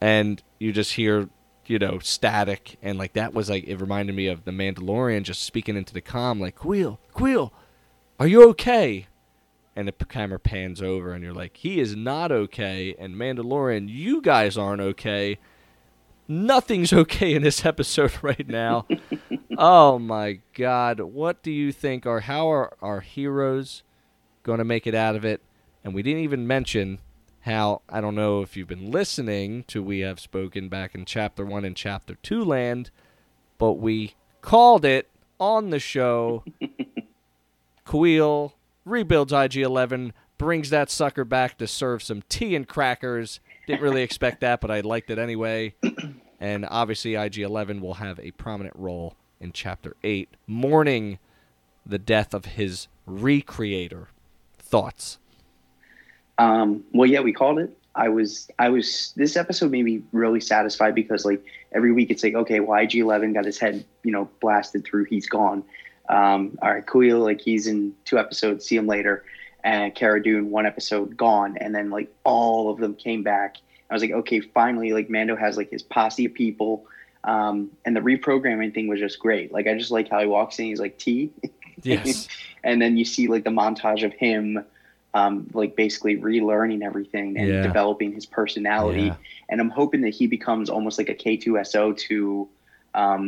and 0.00 0.42
you 0.58 0.72
just 0.72 0.94
hear 0.94 1.28
you 1.66 1.78
know 1.78 1.98
static 1.98 2.78
and 2.82 2.98
like 2.98 3.14
that 3.14 3.34
was 3.34 3.50
like 3.50 3.64
it 3.64 3.80
reminded 3.80 4.14
me 4.14 4.28
of 4.28 4.44
the 4.44 4.50
Mandalorian 4.50 5.22
just 5.22 5.42
speaking 5.42 5.76
into 5.76 5.92
the 5.92 6.00
comm 6.00 6.40
like 6.40 6.56
Kuiil 6.56 6.98
Kuiil, 7.14 7.50
are 8.20 8.26
you 8.26 8.48
okay? 8.50 9.08
And 9.74 9.88
the 9.88 9.92
camera 9.92 10.38
pans 10.38 10.80
over 10.80 11.12
and 11.12 11.22
you're 11.22 11.34
like 11.34 11.56
he 11.56 11.80
is 11.80 11.96
not 11.96 12.32
okay 12.32 12.94
and 12.98 13.16
Mandalorian 13.16 13.88
you 13.88 14.22
guys 14.22 14.56
aren't 14.56 14.82
okay. 14.82 15.38
Nothing's 16.28 16.92
okay 16.92 17.34
in 17.34 17.42
this 17.42 17.64
episode 17.64 18.12
right 18.22 18.46
now. 18.48 18.86
oh 19.58 19.98
my 19.98 20.40
god, 20.54 21.00
what 21.00 21.42
do 21.42 21.50
you 21.50 21.72
think 21.72 22.06
or 22.06 22.20
how 22.20 22.50
are 22.50 22.76
our 22.80 23.00
heroes 23.00 23.82
going 24.42 24.58
to 24.58 24.64
make 24.64 24.86
it 24.86 24.94
out 24.94 25.14
of 25.14 25.24
it? 25.24 25.42
And 25.84 25.94
we 25.94 26.02
didn't 26.02 26.22
even 26.22 26.46
mention 26.46 26.98
how 27.46 27.80
I 27.88 28.00
don't 28.00 28.16
know 28.16 28.42
if 28.42 28.56
you've 28.56 28.66
been 28.66 28.90
listening 28.90 29.64
to 29.68 29.80
We 29.80 30.00
Have 30.00 30.18
Spoken 30.18 30.68
back 30.68 30.96
in 30.96 31.04
chapter 31.04 31.46
1 31.46 31.64
and 31.64 31.76
chapter 31.76 32.16
2 32.16 32.44
land, 32.44 32.90
but 33.56 33.74
we 33.74 34.14
called 34.42 34.84
it 34.84 35.08
on 35.38 35.70
the 35.70 35.78
show. 35.78 36.44
Kuiil 37.86 38.52
rebuilds 38.84 39.32
IG 39.32 39.58
11, 39.58 40.12
brings 40.38 40.70
that 40.70 40.90
sucker 40.90 41.24
back 41.24 41.56
to 41.58 41.68
serve 41.68 42.02
some 42.02 42.22
tea 42.28 42.56
and 42.56 42.66
crackers. 42.66 43.38
Didn't 43.68 43.82
really 43.82 44.02
expect 44.02 44.40
that, 44.40 44.60
but 44.60 44.72
I 44.72 44.80
liked 44.80 45.10
it 45.10 45.18
anyway. 45.18 45.74
And 46.38 46.66
obviously, 46.68 47.14
IG 47.14 47.38
11 47.38 47.80
will 47.80 47.94
have 47.94 48.20
a 48.20 48.30
prominent 48.32 48.76
role 48.76 49.16
in 49.40 49.52
chapter 49.52 49.96
8, 50.04 50.28
mourning 50.46 51.18
the 51.86 51.98
death 51.98 52.34
of 52.34 52.44
his 52.44 52.88
recreator. 53.08 54.08
Thoughts? 54.58 55.18
Um, 56.38 56.84
well, 56.92 57.08
yeah, 57.08 57.20
we 57.20 57.32
called 57.32 57.58
it. 57.58 57.76
I 57.94 58.10
was, 58.10 58.48
I 58.58 58.68
was. 58.68 59.12
This 59.16 59.36
episode 59.36 59.70
made 59.70 59.84
me 59.84 60.02
really 60.12 60.40
satisfied 60.40 60.94
because, 60.94 61.24
like, 61.24 61.42
every 61.72 61.92
week 61.92 62.10
it's 62.10 62.22
like, 62.22 62.34
okay, 62.34 62.60
well, 62.60 62.78
IG 62.78 62.96
Eleven 62.96 63.32
got 63.32 63.46
his 63.46 63.58
head, 63.58 63.84
you 64.02 64.12
know, 64.12 64.28
blasted 64.40 64.84
through. 64.84 65.04
He's 65.04 65.26
gone. 65.26 65.64
Um, 66.08 66.58
all 66.60 66.72
right, 66.72 66.84
Kuiil, 66.84 67.22
like, 67.22 67.40
he's 67.40 67.66
in 67.66 67.94
two 68.04 68.18
episodes. 68.18 68.66
See 68.66 68.76
him 68.76 68.86
later. 68.86 69.24
And 69.66 69.92
Cara 69.96 70.22
Dune, 70.22 70.50
one 70.52 70.64
episode, 70.64 71.16
gone. 71.16 71.56
And 71.58 71.74
then 71.74 71.90
like 71.90 72.14
all 72.22 72.70
of 72.70 72.78
them 72.78 72.94
came 72.94 73.24
back. 73.24 73.56
I 73.90 73.94
was 73.94 74.00
like, 74.00 74.12
okay, 74.12 74.38
finally, 74.38 74.92
like 74.92 75.10
Mando 75.10 75.34
has 75.34 75.56
like 75.56 75.70
his 75.72 75.82
posse 75.82 76.26
of 76.26 76.34
people. 76.34 76.86
Um, 77.24 77.72
and 77.84 77.96
the 77.96 78.00
reprogramming 78.00 78.72
thing 78.72 78.86
was 78.86 79.00
just 79.00 79.18
great. 79.18 79.52
Like, 79.52 79.66
I 79.66 79.76
just 79.76 79.90
like 79.90 80.08
how 80.08 80.20
he 80.20 80.26
walks 80.26 80.60
in. 80.60 80.66
He's 80.66 80.78
like, 80.78 80.98
T. 80.98 81.32
Yes. 81.82 82.28
and 82.64 82.80
then 82.80 82.96
you 82.96 83.04
see 83.04 83.26
like 83.26 83.42
the 83.42 83.50
montage 83.50 84.04
of 84.04 84.12
him 84.12 84.64
um, 85.18 85.32
like 85.60 85.72
basically 85.84 86.14
relearning 86.30 86.80
everything 86.88 87.28
and 87.38 87.48
Yeah. 87.48 87.62
developing 87.62 88.10
his 88.18 88.26
personality 88.38 89.06
Yeah. 89.10 89.16
and 89.50 89.56
i'm 89.62 89.70
hoping 89.80 90.00
that 90.06 90.14
he 90.20 90.26
becomes 90.36 90.66
almost 90.76 90.96
like 91.00 91.08
a 91.08 91.14
K-2SO 91.24 91.96
to 92.08 92.16
um, 93.02 93.22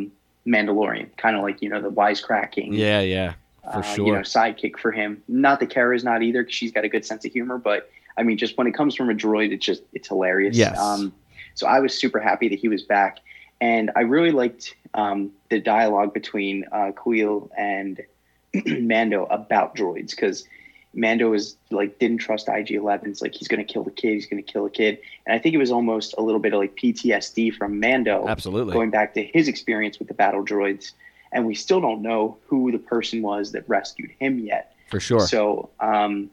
mandalorian 0.47 1.09
kind 1.17 1.35
of 1.37 1.43
like 1.43 1.59
you 1.63 1.69
know 1.73 1.81
the 1.89 1.91
wisecracking 1.91 2.69
Yeah, 2.87 3.01
yeah, 3.17 3.33
for 3.73 3.79
uh, 3.81 3.83
sure. 3.95 4.07
you 4.07 4.13
know 4.17 4.21
sidekick 4.37 4.79
for 4.79 4.93
him 5.01 5.23
not 5.29 5.61
that 5.61 5.71
Cara 5.71 5.95
is 5.95 6.05
not 6.11 6.23
either 6.23 6.43
because 6.43 6.55
she's 6.61 6.73
got 6.73 6.85
a 6.85 6.89
good 6.95 7.05
sense 7.11 7.23
of 7.27 7.33
humor 7.33 7.59
but 7.71 7.81
i 8.19 8.23
mean 8.23 8.37
just 8.45 8.57
when 8.59 8.67
it 8.71 8.75
comes 8.75 8.95
from 8.95 9.09
a 9.11 9.15
droid 9.25 9.51
it's 9.53 9.65
just 9.71 9.83
it's 9.97 10.09
hilarious 10.09 10.57
Yes. 10.57 10.79
um, 10.79 11.13
so 11.55 11.67
i 11.67 11.79
was 11.85 11.93
super 12.03 12.21
happy 12.21 12.49
that 12.49 12.59
he 12.65 12.69
was 12.69 12.83
back 12.97 13.19
and 13.61 13.91
i 13.97 14.03
really 14.15 14.31
liked 14.43 14.75
um, 14.95 15.31
the 15.51 15.61
dialogue 15.61 16.13
between 16.15 16.65
uh, 16.73 16.91
Kuiil 17.01 17.51
and 17.57 18.01
Mando 18.91 19.27
about 19.27 19.77
droids 19.77 20.11
because 20.17 20.39
Mando 20.95 21.33
is 21.33 21.57
like 21.71 21.99
didn't 21.99 22.19
trust 22.19 22.49
IG-11. 22.49 23.07
It's 23.07 23.23
like 23.23 23.35
he's 23.35 23.49
gonna 23.49 23.65
kill 23.65 23.85
the 23.85 23.91
kid. 23.91 24.15
He's 24.15 24.27
gonna 24.27 24.43
kill 24.43 24.65
the 24.65 24.71
kid. 24.71 24.99
And 25.27 25.35
I 25.35 25.39
think 25.39 25.55
it 25.55 25.59
was 25.59 25.71
almost 25.71 26.15
a 26.19 26.23
little 26.23 26.41
bit 26.41 26.53
of 26.53 26.61
like 26.61 26.77
PTSD 26.77 27.55
from 27.55 27.79
Mando 27.81 28.27
Absolutely. 28.27 28.73
going 28.73 28.91
back 28.91 29.15
to 29.15 29.23
his 29.23 29.49
experience 29.49 29.99
with 29.99 30.09
the 30.09 30.15
battle 30.15 30.45
droids. 30.45 30.93
And 31.31 31.47
we 31.47 31.55
still 31.55 31.81
don't 31.81 32.03
know 32.03 32.39
who 32.47 32.73
the 32.73 32.79
person 32.79 33.21
was 33.23 33.53
that 33.53 33.69
rescued 33.69 34.11
him 34.19 34.39
yet. 34.39 34.75
for 34.89 34.99
sure. 34.99 35.21
So 35.21 35.69
um, 35.79 36.31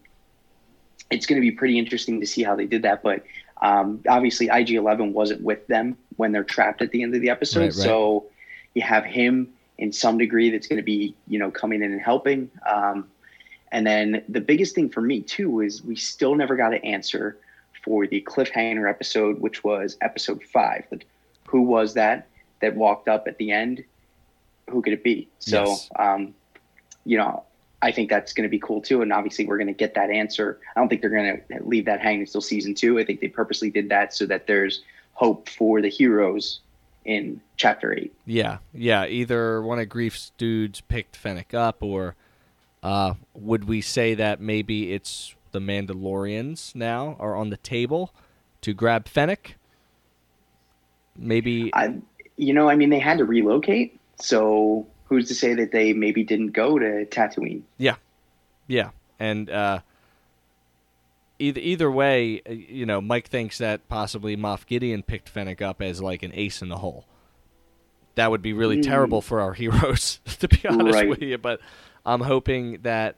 it's 1.12 1.26
going 1.26 1.36
to 1.36 1.42
be 1.42 1.52
pretty 1.52 1.78
interesting 1.78 2.20
to 2.20 2.26
see 2.26 2.44
how 2.44 2.56
they 2.56 2.66
did 2.66 2.84
that. 2.84 3.04
But 3.04 3.26
um, 3.62 4.02
obviously, 4.08 4.48
IG 4.52 4.72
11 4.72 5.14
wasn't 5.14 5.42
with 5.42 5.66
them 5.68 5.98
when 6.16 6.32
they're 6.32 6.44
trapped 6.44 6.82
at 6.82 6.92
the 6.92 7.04
end 7.04 7.14
of 7.16 7.22
the 7.22 7.30
episode. 7.30 7.60
Right, 7.60 7.66
right. 7.66 7.74
So 7.74 8.26
you 8.74 8.82
have 8.82 9.04
him 9.04 9.54
in 9.78 9.92
some 9.92 10.18
degree 10.18 10.50
that's 10.50 10.68
going 10.68 10.78
to 10.78 10.84
be, 10.84 11.16
you 11.28 11.40
know, 11.40 11.52
coming 11.52 11.84
in 11.84 11.92
and 11.92 12.02
helping. 12.02 12.50
Um, 12.66 13.08
and 13.76 13.86
then 13.86 14.24
the 14.30 14.40
biggest 14.40 14.74
thing 14.74 14.88
for 14.90 15.02
me, 15.02 15.20
too, 15.22 15.60
is 15.60 15.84
we 15.84 15.98
still 15.98 16.34
never 16.34 16.56
got 16.56 16.74
an 16.74 16.80
answer 16.86 17.38
for 17.84 18.08
the 18.08 18.22
cliffhanger 18.22 18.90
episode, 18.90 19.42
which 19.42 19.66
was 19.66 19.98
episode 20.00 20.42
five. 20.54 20.86
Like, 20.90 21.06
who 21.46 21.62
was 21.62 21.94
that 21.96 22.30
that 22.62 22.74
walked 22.78 23.10
up 23.10 23.28
at 23.28 23.38
the 23.38 23.52
end? 23.52 23.84
Who 24.70 24.82
could 24.82 24.94
it 24.94 25.04
be? 25.04 25.28
So, 25.40 25.66
Yes. 25.66 25.90
um, 26.00 26.34
you 27.04 27.18
know, 27.18 27.44
I 27.82 27.92
think 27.92 28.10
that's 28.10 28.32
going 28.32 28.44
to 28.44 28.50
be 28.50 28.60
cool 28.60 28.82
too. 28.82 29.02
And 29.02 29.12
obviously, 29.12 29.46
we're 29.46 29.58
going 29.58 29.68
to 29.68 29.74
get 29.74 29.94
that 29.96 30.10
answer. 30.10 30.58
I 30.74 30.80
don't 30.80 30.88
think 30.88 31.02
they're 31.02 31.10
going 31.10 31.42
to 31.50 31.64
leave 31.66 31.84
that 31.86 32.00
hanging 32.00 32.22
until 32.22 32.40
season 32.40 32.76
two. 32.76 32.98
I 32.98 33.04
think 33.04 33.20
they 33.20 33.28
purposely 33.28 33.70
did 33.70 33.90
that 33.90 34.14
so 34.14 34.26
that 34.28 34.48
there's 34.48 34.84
hope 35.16 35.50
for 35.50 35.82
the 35.82 35.90
heroes 35.90 36.62
in 37.04 37.42
chapter 37.58 37.94
eight. 37.94 38.14
Yeah, 38.26 38.60
yeah. 38.74 39.06
Either 39.06 39.62
one 39.62 39.80
of 39.80 39.90
Greef's 39.90 40.32
dudes 40.38 40.80
picked 40.80 41.18
Fennec 41.18 41.54
up, 41.54 41.84
or 41.84 42.16
uh, 42.86 43.14
would 43.34 43.64
we 43.66 43.82
say 43.82 44.14
that 44.14 44.40
maybe 44.40 44.94
it's 44.94 45.34
the 45.52 45.60
Mandalorians 45.60 46.76
now 46.76 47.16
are 47.20 47.36
on 47.36 47.50
the 47.50 47.58
table 47.58 48.14
to 48.62 48.74
grab 48.74 49.08
Fennec? 49.08 49.56
Maybe. 51.18 51.72
I, 51.74 51.96
you 52.38 52.54
know, 52.54 52.70
I 52.70 52.76
mean, 52.76 52.90
they 52.90 53.00
had 53.00 53.18
to 53.20 53.26
relocate. 53.26 54.00
So 54.20 54.86
who's 55.06 55.28
to 55.30 55.36
say 55.36 55.54
that 55.56 55.72
they 55.72 55.94
maybe 55.94 56.24
didn't 56.24 56.52
go 56.52 56.78
to 56.80 57.06
Tatooine? 57.06 57.62
Yeah, 57.78 57.96
yeah, 58.68 58.90
and 59.20 59.50
uh, 59.50 59.80
either 61.40 61.60
either 61.62 61.92
way, 61.92 62.42
you 62.50 62.86
know, 62.86 63.02
Mike 63.02 63.28
thinks 63.28 63.58
that 63.60 63.88
possibly 63.90 64.36
Moff 64.38 64.66
Gideon 64.66 65.04
picked 65.04 65.30
Fennec 65.30 65.62
up 65.62 65.82
as 65.82 66.02
like 66.02 66.24
an 66.24 66.32
ace 66.34 66.62
in 66.62 66.70
the 66.70 66.78
hole. 66.78 67.06
that 68.16 68.32
would 68.32 68.42
be 68.42 68.54
really 68.54 68.78
Mm. 68.78 68.84
terrible 68.84 69.22
for 69.22 69.42
our 69.42 69.52
heroes, 69.62 70.20
to 70.40 70.48
be 70.48 70.62
honest 70.70 70.94
Right. 70.96 71.10
with 71.10 71.22
you. 71.22 71.38
But 71.38 71.60
I'm 72.06 72.22
hoping 72.22 72.82
that 72.84 73.18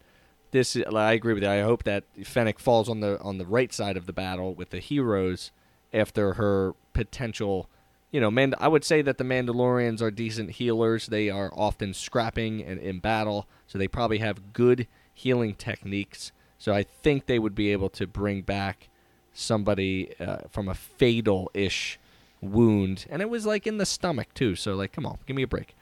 this. 0.52 0.78
I 0.78 1.14
agree 1.14 1.34
with 1.34 1.44
you. 1.44 1.50
I 1.50 1.62
hope 1.62 1.84
that 1.84 2.04
Fennec 2.24 2.60
falls 2.60 2.90
on 2.90 3.00
the 3.00 3.20
on 3.22 3.38
the 3.38 3.46
right 3.46 3.74
side 3.74 3.98
of 3.98 4.06
the 4.06 4.14
battle 4.14 4.54
with 4.54 4.70
the 4.70 4.80
heroes 4.80 5.52
after 5.94 6.34
her 6.34 6.74
potential. 6.94 7.70
You 8.12 8.22
know, 8.22 8.32
man, 8.32 8.56
I 8.60 8.70
would 8.70 8.86
say 8.86 9.02
that 9.02 9.18
the 9.18 9.26
Mandalorians 9.26 10.02
are 10.02 10.12
decent 10.12 10.52
healers. 10.52 11.08
They 11.08 11.30
are 11.30 11.52
often 11.54 11.94
scrapping 11.94 12.64
and 12.64 12.80
in 12.80 13.00
battle, 13.00 13.48
so 13.68 13.78
they 13.78 13.88
probably 13.88 14.20
have 14.20 14.54
good 14.54 14.88
healing 15.14 15.56
techniques. 15.56 16.32
So 16.58 16.74
I 16.74 16.84
think 16.84 17.26
they 17.26 17.38
would 17.38 17.54
be 17.54 17.72
able 17.72 17.90
to 17.90 18.08
bring 18.08 18.42
back 18.42 18.88
somebody 19.34 20.14
uh, 20.20 20.38
from 20.50 20.68
a 20.68 20.74
fatal-ish 20.74 22.00
wound, 22.42 23.06
and 23.10 23.22
it 23.22 23.30
was 23.30 23.46
like 23.46 23.68
in 23.68 23.78
the 23.78 23.86
stomach 23.86 24.34
too. 24.34 24.56
So 24.56 24.76
like, 24.76 24.94
come 24.94 25.06
on, 25.06 25.20
give 25.26 25.36
me 25.36 25.44
a 25.44 25.48
break. 25.48 25.76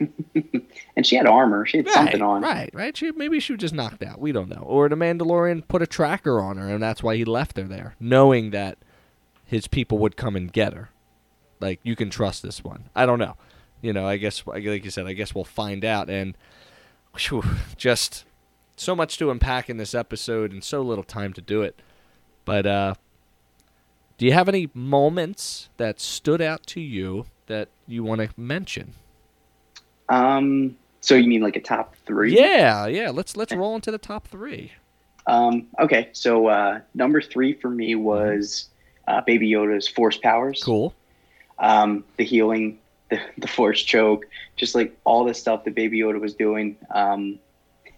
And 0.96 1.06
she 1.06 1.16
had 1.16 1.26
armor. 1.26 1.64
She 1.66 1.78
had 1.78 1.88
something 1.88 2.20
on. 2.20 2.42
Right, 2.42 2.68
right. 2.74 2.96
She, 2.96 3.10
maybe 3.12 3.40
she 3.40 3.52
was 3.52 3.60
just 3.60 3.72
knocked 3.72 4.02
out. 4.02 4.20
We 4.20 4.32
don't 4.32 4.48
know. 4.48 4.62
Or 4.66 4.88
the 4.88 4.96
Mandalorian 4.96 5.66
put 5.66 5.82
a 5.82 5.86
tracker 5.86 6.40
on 6.40 6.56
her, 6.56 6.68
and 6.68 6.82
that's 6.82 7.02
why 7.02 7.16
he 7.16 7.24
left 7.24 7.56
her 7.56 7.62
there, 7.64 7.94
knowing 7.98 8.50
that 8.50 8.76
his 9.44 9.66
people 9.66 9.98
would 9.98 10.16
come 10.16 10.36
and 10.36 10.52
get 10.52 10.74
her. 10.74 10.90
Like 11.58 11.80
you 11.82 11.96
can 11.96 12.10
trust 12.10 12.42
this 12.42 12.62
one. 12.62 12.90
I 12.94 13.06
don't 13.06 13.18
know. 13.18 13.36
You 13.80 13.92
know, 13.92 14.06
I 14.06 14.16
guess 14.16 14.46
like 14.46 14.62
you 14.62 14.90
said, 14.90 15.06
I 15.06 15.12
guess 15.12 15.34
we'll 15.34 15.44
find 15.44 15.84
out. 15.84 16.10
And 16.10 16.36
whew, 17.16 17.44
just 17.76 18.24
so 18.76 18.94
much 18.94 19.16
to 19.18 19.30
unpack 19.30 19.70
in 19.70 19.76
this 19.76 19.94
episode, 19.94 20.52
and 20.52 20.62
so 20.62 20.82
little 20.82 21.04
time 21.04 21.32
to 21.34 21.40
do 21.40 21.62
it. 21.62 21.80
But 22.44 22.66
uh, 22.66 22.94
do 24.18 24.26
you 24.26 24.32
have 24.32 24.48
any 24.48 24.68
moments 24.74 25.70
that 25.76 26.00
stood 26.00 26.42
out 26.42 26.66
to 26.66 26.80
you 26.80 27.26
that 27.46 27.68
you 27.86 28.04
want 28.04 28.20
to 28.20 28.28
mention? 28.36 28.94
Um. 30.10 30.76
So 31.00 31.14
you 31.14 31.26
mean 31.28 31.40
like 31.40 31.56
a 31.56 31.60
top 31.60 31.94
three? 32.04 32.36
Yeah, 32.36 32.86
yeah. 32.86 33.08
Let's 33.10 33.36
let's 33.36 33.52
roll 33.54 33.74
into 33.74 33.90
the 33.90 33.98
top 33.98 34.28
three. 34.28 34.72
Um. 35.26 35.66
Okay. 35.78 36.10
So 36.12 36.48
uh, 36.48 36.80
number 36.94 37.22
three 37.22 37.54
for 37.54 37.70
me 37.70 37.94
was 37.94 38.68
uh, 39.08 39.22
Baby 39.22 39.50
Yoda's 39.50 39.88
force 39.88 40.18
powers. 40.18 40.62
Cool. 40.62 40.94
um, 41.58 42.04
the 42.18 42.24
healing, 42.24 42.78
the, 43.10 43.18
the 43.38 43.48
force 43.48 43.82
choke, 43.82 44.26
just 44.56 44.74
like 44.74 44.96
all 45.04 45.24
the 45.24 45.34
stuff 45.34 45.64
that 45.64 45.74
Baby 45.74 46.00
Yoda 46.00 46.20
was 46.20 46.34
doing, 46.34 46.76
um, 46.94 47.38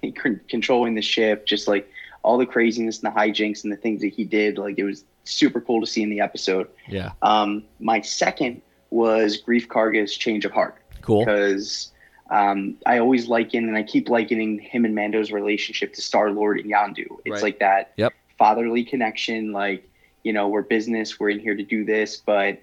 controlling 0.48 0.94
the 0.94 1.02
ship, 1.02 1.46
just 1.46 1.66
like 1.68 1.90
all 2.22 2.38
the 2.38 2.46
craziness 2.46 3.02
and 3.02 3.12
the 3.12 3.18
hijinks 3.18 3.64
and 3.64 3.72
the 3.72 3.76
things 3.76 4.00
that 4.02 4.08
he 4.12 4.24
did. 4.24 4.58
Like 4.58 4.78
it 4.78 4.84
was 4.84 5.04
super 5.24 5.60
cool 5.60 5.80
to 5.80 5.86
see 5.86 6.02
in 6.02 6.10
the 6.10 6.20
episode. 6.20 6.68
Yeah. 6.88 7.12
Um, 7.22 7.64
my 7.80 8.00
second 8.00 8.62
was 8.90 9.40
Greef 9.42 9.66
Karga's 9.68 10.14
change 10.16 10.44
of 10.44 10.52
heart 10.52 10.76
Cool. 11.00 11.20
because 11.24 11.90
um, 12.32 12.76
I 12.86 12.98
always 12.98 13.28
liken 13.28 13.68
and 13.68 13.76
I 13.76 13.82
keep 13.82 14.08
likening 14.08 14.58
him 14.58 14.86
and 14.86 14.94
Mando's 14.94 15.30
relationship 15.30 15.92
to 15.94 16.00
Star 16.00 16.30
Lord 16.30 16.58
and 16.58 16.70
Yondu. 16.70 17.18
It's 17.26 17.34
Right. 17.34 17.42
like 17.42 17.58
that 17.58 17.92
Yep. 17.96 18.14
fatherly 18.38 18.84
connection. 18.84 19.52
Like 19.52 19.86
you 20.24 20.32
know, 20.32 20.48
we're 20.48 20.62
business, 20.62 21.18
we're 21.20 21.30
in 21.30 21.40
here 21.40 21.54
to 21.54 21.64
do 21.64 21.84
this, 21.84 22.16
but 22.16 22.58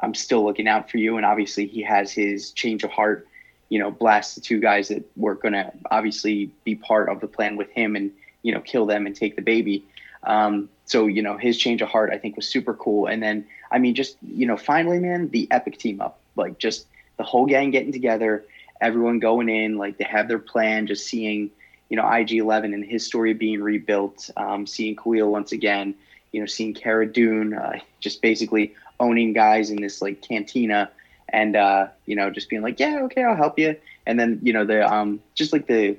I'm 0.00 0.12
still 0.12 0.44
looking 0.44 0.68
out 0.68 0.90
for 0.90 0.98
you. 0.98 1.16
And 1.16 1.24
obviously, 1.24 1.66
he 1.66 1.82
has 1.82 2.12
his 2.12 2.50
change 2.50 2.84
of 2.84 2.90
heart. 2.90 3.26
You 3.68 3.78
know, 3.78 3.90
blast 3.90 4.34
the 4.34 4.40
two 4.40 4.60
guys 4.60 4.88
that 4.88 5.04
were 5.16 5.34
going 5.34 5.54
to 5.54 5.72
obviously 5.90 6.50
be 6.64 6.74
part 6.74 7.08
of 7.08 7.20
the 7.20 7.26
plan 7.26 7.56
with 7.56 7.70
him, 7.70 7.96
and 7.96 8.12
you 8.42 8.52
know, 8.52 8.60
kill 8.60 8.86
them 8.86 9.06
and 9.06 9.16
take 9.16 9.34
the 9.36 9.42
baby. 9.42 9.84
Um, 10.24 10.68
so 10.84 11.06
you 11.06 11.22
know, 11.22 11.36
his 11.38 11.56
change 11.56 11.80
of 11.80 11.88
heart 11.88 12.10
I 12.12 12.18
think 12.18 12.36
was 12.36 12.46
super 12.48 12.74
cool. 12.74 13.06
And 13.06 13.22
then 13.22 13.46
I 13.70 13.78
mean, 13.78 13.94
just 13.94 14.18
you 14.22 14.46
know, 14.46 14.56
finally, 14.58 14.98
man, 14.98 15.30
the 15.30 15.48
epic 15.50 15.78
team 15.78 16.00
up, 16.02 16.20
like 16.36 16.58
just 16.58 16.86
the 17.16 17.24
whole 17.24 17.46
gang 17.46 17.70
getting 17.70 17.92
together, 17.92 18.44
everyone 18.80 19.18
going 19.18 19.48
in, 19.48 19.76
like 19.76 19.98
they 19.98 20.04
have 20.04 20.28
their 20.28 20.38
plan. 20.38 20.86
Just 20.86 21.06
seeing, 21.06 21.50
you 21.88 21.96
know, 21.96 22.08
IG 22.10 22.32
Eleven 22.32 22.74
and 22.74 22.84
his 22.84 23.04
story 23.04 23.32
being 23.34 23.62
rebuilt, 23.62 24.30
um, 24.36 24.66
seeing 24.66 24.96
Kuiil 24.96 25.30
once 25.30 25.52
again, 25.52 25.94
you 26.32 26.40
know, 26.40 26.46
seeing 26.46 26.74
Cara 26.74 27.10
Dune, 27.10 27.54
uh, 27.54 27.78
just 28.00 28.22
basically 28.22 28.74
owning 29.00 29.32
guys 29.32 29.70
in 29.70 29.80
this 29.80 30.00
like 30.00 30.22
cantina, 30.22 30.90
and 31.30 31.56
uh, 31.56 31.88
you 32.06 32.16
know, 32.16 32.30
just 32.30 32.48
being 32.48 32.62
like, 32.62 32.78
yeah, 32.80 33.00
okay, 33.02 33.22
I'll 33.24 33.36
help 33.36 33.58
you. 33.58 33.76
And 34.06 34.18
then 34.18 34.38
you 34.42 34.52
know, 34.52 34.64
the 34.64 34.86
um, 34.90 35.20
just 35.34 35.52
like 35.52 35.66
the 35.66 35.96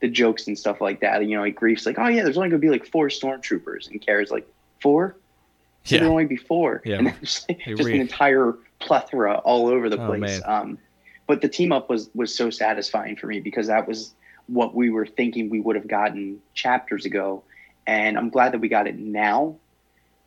the 0.00 0.08
jokes 0.08 0.46
and 0.46 0.58
stuff 0.58 0.80
like 0.80 1.00
that. 1.00 1.24
You 1.26 1.36
know, 1.36 1.42
like 1.42 1.54
Greef's 1.56 1.86
like, 1.86 1.98
oh 1.98 2.06
yeah, 2.06 2.22
there's 2.22 2.36
only 2.36 2.50
gonna 2.50 2.58
be 2.58 2.70
like 2.70 2.86
four 2.86 3.08
stormtroopers, 3.08 3.90
and 3.90 4.00
Cara's 4.00 4.30
like, 4.30 4.46
four. 4.80 5.16
Yeah. 5.86 6.04
only 6.04 6.24
be 6.24 6.36
four? 6.36 6.82
Yeah. 6.84 6.96
And 6.98 7.14
just, 7.20 7.48
like, 7.48 7.60
just 7.64 7.88
an 7.88 8.00
entire 8.00 8.54
plethora 8.80 9.36
all 9.38 9.68
over 9.68 9.88
the 9.88 10.00
Oh, 10.02 10.08
place. 10.08 10.20
man. 10.20 10.42
Um, 10.44 10.78
but 11.26 11.40
the 11.40 11.48
team 11.48 11.72
up 11.72 11.88
was 11.90 12.10
was 12.14 12.34
so 12.34 12.50
satisfying 12.50 13.16
for 13.16 13.26
me 13.26 13.40
because 13.40 13.66
that 13.68 13.86
was 13.88 14.14
what 14.46 14.74
we 14.74 14.90
were 14.90 15.06
thinking 15.06 15.50
we 15.50 15.60
would 15.60 15.74
have 15.76 15.88
gotten 15.88 16.40
chapters 16.54 17.04
ago, 17.04 17.42
and 17.86 18.16
I'm 18.16 18.30
glad 18.30 18.52
that 18.52 18.60
we 18.60 18.68
got 18.68 18.86
it 18.86 18.96
now 18.96 19.56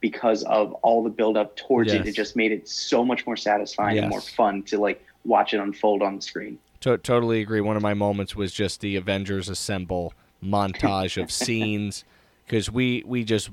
because 0.01 0.43
of 0.43 0.73
all 0.75 1.03
the 1.03 1.09
build 1.09 1.35
up 1.37 1.55
towards 1.57 1.91
Yes. 1.91 2.05
it. 2.05 2.09
It 2.09 2.15
just 2.15 2.35
made 2.35 2.51
it 2.51 2.67
so 2.69 3.03
much 3.03 3.25
more 3.25 3.35
satisfying 3.35 3.97
and 3.97 4.09
more 4.09 4.21
fun 4.21 4.63
to 4.63 4.77
like 4.79 5.03
watch 5.25 5.53
it 5.53 5.59
unfold 5.59 6.01
on 6.01 6.15
the 6.15 6.21
screen. 6.21 6.57
To- 6.81 6.97
totally 6.97 7.41
agree. 7.41 7.59
One 7.59 7.75
of 7.75 7.81
my 7.81 7.93
moments 7.93 8.35
was 8.35 8.53
just 8.53 8.79
the 8.79 8.95
Avengers 8.95 9.49
Assemble 9.49 10.13
montage 10.43 11.21
of 11.21 11.29
scenes 11.43 12.05
because 12.45 12.71
we 12.71 13.03
we 13.05 13.23
just 13.25 13.49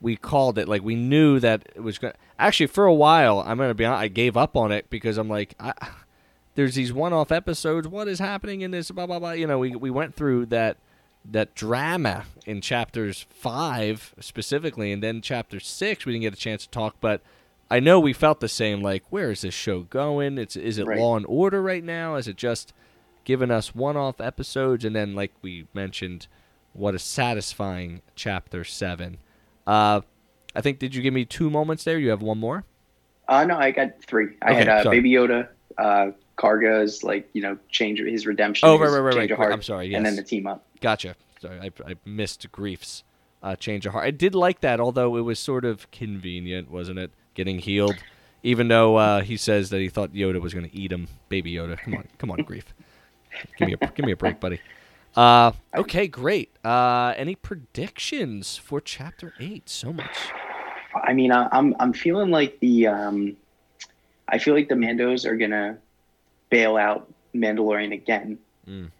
we 0.00 0.16
called 0.16 0.58
it 0.58 0.68
like 0.68 0.82
we 0.82 0.94
knew 0.94 1.40
that 1.40 1.68
it 1.74 1.82
was 1.82 1.98
going. 1.98 2.12
to 2.12 2.18
Actually, 2.38 2.66
for 2.68 2.84
a 2.86 2.94
while, 2.94 3.40
I'm 3.40 3.56
gonna 3.58 3.74
be 3.74 3.84
honest, 3.84 4.00
I 4.02 4.08
gave 4.08 4.36
up 4.36 4.56
on 4.56 4.70
it 4.72 4.88
because 4.90 5.16
I'm 5.18 5.28
like, 5.28 5.54
I, 5.58 5.72
there's 6.58 6.74
these 6.74 6.92
one-off 6.92 7.30
episodes. 7.30 7.86
What 7.86 8.08
is 8.08 8.18
happening 8.18 8.62
in 8.62 8.72
this? 8.72 8.90
Blah 8.90 9.06
blah 9.06 9.20
blah. 9.20 9.30
You 9.30 9.46
know, 9.46 9.60
we 9.60 9.76
we 9.76 9.90
went 9.90 10.16
through 10.16 10.46
that 10.46 10.76
that 11.24 11.54
drama 11.54 12.24
in 12.46 12.60
chapters 12.60 13.26
five 13.30 14.12
specifically, 14.18 14.90
and 14.90 15.00
then 15.00 15.20
chapter 15.22 15.60
six 15.60 16.04
we 16.04 16.12
didn't 16.12 16.22
get 16.22 16.34
a 16.34 16.36
chance 16.36 16.64
to 16.64 16.70
talk, 16.70 16.96
but. 17.00 17.22
I 17.70 17.80
know 17.80 18.00
we 18.00 18.14
felt 18.14 18.40
the 18.40 18.48
same. 18.48 18.80
Like, 18.80 19.04
where 19.10 19.30
is 19.30 19.42
this 19.42 19.52
show 19.52 19.80
going? 19.80 20.38
It's 20.38 20.56
is 20.56 20.78
it 20.78 20.86
Right. 20.86 20.98
Law 20.98 21.18
and 21.18 21.26
Order 21.28 21.60
right 21.60 21.84
now? 21.84 22.14
Is 22.14 22.26
it 22.26 22.36
just 22.36 22.72
giving 23.24 23.50
us 23.50 23.74
one-off 23.74 24.22
episodes? 24.22 24.86
And 24.86 24.96
then, 24.96 25.14
like 25.14 25.32
we 25.42 25.66
mentioned, 25.74 26.28
what 26.72 26.94
a 26.94 26.98
satisfying 26.98 28.00
chapter 28.16 28.64
seven. 28.64 29.18
Uh, 29.66 30.00
I 30.56 30.62
think 30.62 30.78
did 30.78 30.94
you 30.94 31.02
give 31.02 31.12
me 31.12 31.26
two 31.26 31.50
moments 31.50 31.84
there? 31.84 31.98
You 31.98 32.08
have 32.08 32.22
one 32.22 32.38
more. 32.38 32.64
Uh, 33.28 33.44
no, 33.44 33.58
I 33.58 33.70
got 33.70 34.02
three. 34.02 34.28
I 34.40 34.52
Okay, 34.52 34.58
had 34.60 34.86
uh. 34.86 34.90
Baby 34.90 35.10
Yoda, 35.10 35.48
uh, 35.76 36.12
Karga's 36.38 37.02
like 37.02 37.28
you 37.32 37.42
know 37.42 37.58
change 37.70 38.00
his 38.00 38.26
redemption. 38.26 38.68
Oh, 38.68 38.78
right, 38.78 38.88
right, 38.90 39.00
right, 39.00 39.16
right. 39.16 39.30
heart, 39.32 39.52
I'm 39.52 39.62
sorry, 39.62 39.92
And 39.94 40.06
then 40.06 40.16
the 40.16 40.22
team 40.22 40.46
up. 40.46 40.64
Gotcha. 40.80 41.16
Sorry, 41.40 41.60
I, 41.60 41.90
I 41.90 41.94
missed 42.04 42.50
Greef's 42.50 43.04
uh, 43.42 43.56
change 43.56 43.86
of 43.86 43.92
heart. 43.92 44.04
I 44.04 44.10
did 44.10 44.34
like 44.34 44.60
that, 44.60 44.80
although 44.80 45.16
it 45.16 45.20
was 45.20 45.38
sort 45.38 45.64
of 45.64 45.90
convenient, 45.90 46.70
wasn't 46.70 46.98
it? 46.98 47.12
Getting 47.34 47.58
healed, 47.58 47.96
even 48.42 48.68
though 48.68 48.96
uh, 48.96 49.20
he 49.22 49.36
says 49.36 49.70
that 49.70 49.78
he 49.78 49.88
thought 49.88 50.12
Yoda 50.12 50.40
was 50.40 50.54
going 50.54 50.68
to 50.68 50.76
eat 50.76 50.90
him. 50.90 51.08
Baby 51.28 51.52
Yoda, 51.52 51.78
come 51.78 51.94
on, 51.94 52.08
come 52.18 52.30
on, 52.30 52.38
Grief. 52.38 52.74
Give 53.58 53.68
me 53.68 53.76
a 53.80 53.86
give 53.88 54.06
me 54.06 54.12
a 54.12 54.16
break, 54.16 54.40
buddy. 54.40 54.60
Uh, 55.16 55.52
okay, 55.74 56.06
great. 56.06 56.50
Uh, 56.64 57.14
any 57.16 57.34
predictions 57.34 58.56
for 58.56 58.80
Chapter 58.80 59.34
Eight? 59.40 59.68
So 59.68 59.92
much. 59.92 60.16
I 61.04 61.12
mean, 61.12 61.32
I, 61.32 61.48
I'm 61.52 61.74
I'm 61.78 61.92
feeling 61.92 62.30
like 62.30 62.58
the 62.60 62.88
um, 62.88 63.36
I 64.28 64.38
feel 64.38 64.54
like 64.54 64.68
the 64.68 64.74
Mandos 64.74 65.24
are 65.24 65.36
gonna 65.36 65.78
bail 66.50 66.76
out 66.76 67.12
Mandalorian 67.34 67.92
again, 67.92 68.38
Mm. 68.68 68.90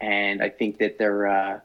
and 0.00 0.42
I 0.42 0.48
think 0.48 0.78
that 0.78 0.98
they're 0.98 1.26
uh, 1.28 1.60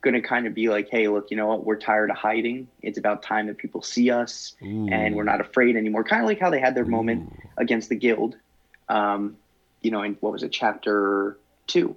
gonna 0.00 0.20
kind 0.22 0.46
of 0.46 0.54
be 0.54 0.68
like, 0.68 0.88
hey, 0.90 1.08
look, 1.08 1.30
you 1.30 1.36
know 1.36 1.46
what? 1.46 1.64
We're 1.64 1.76
tired 1.78 2.10
of 2.10 2.16
hiding. 2.16 2.68
It's 2.82 2.98
about 2.98 3.22
time 3.22 3.46
that 3.46 3.58
people 3.58 3.82
see 3.82 4.10
us, 4.10 4.54
and 4.60 5.14
we're 5.14 5.24
not 5.24 5.40
afraid 5.40 5.76
anymore. 5.76 6.04
Kind 6.04 6.22
of 6.22 6.26
like 6.28 6.38
how 6.40 6.50
they 6.50 6.60
had 6.60 6.74
their 6.74 6.84
moment 6.84 7.32
against 7.56 7.88
the 7.88 7.96
Guild, 7.96 8.36
um, 8.88 9.36
you 9.82 9.90
know, 9.90 10.02
in 10.02 10.14
what 10.20 10.32
was 10.32 10.42
it, 10.42 10.50
chapter 10.52 11.38
two? 11.66 11.96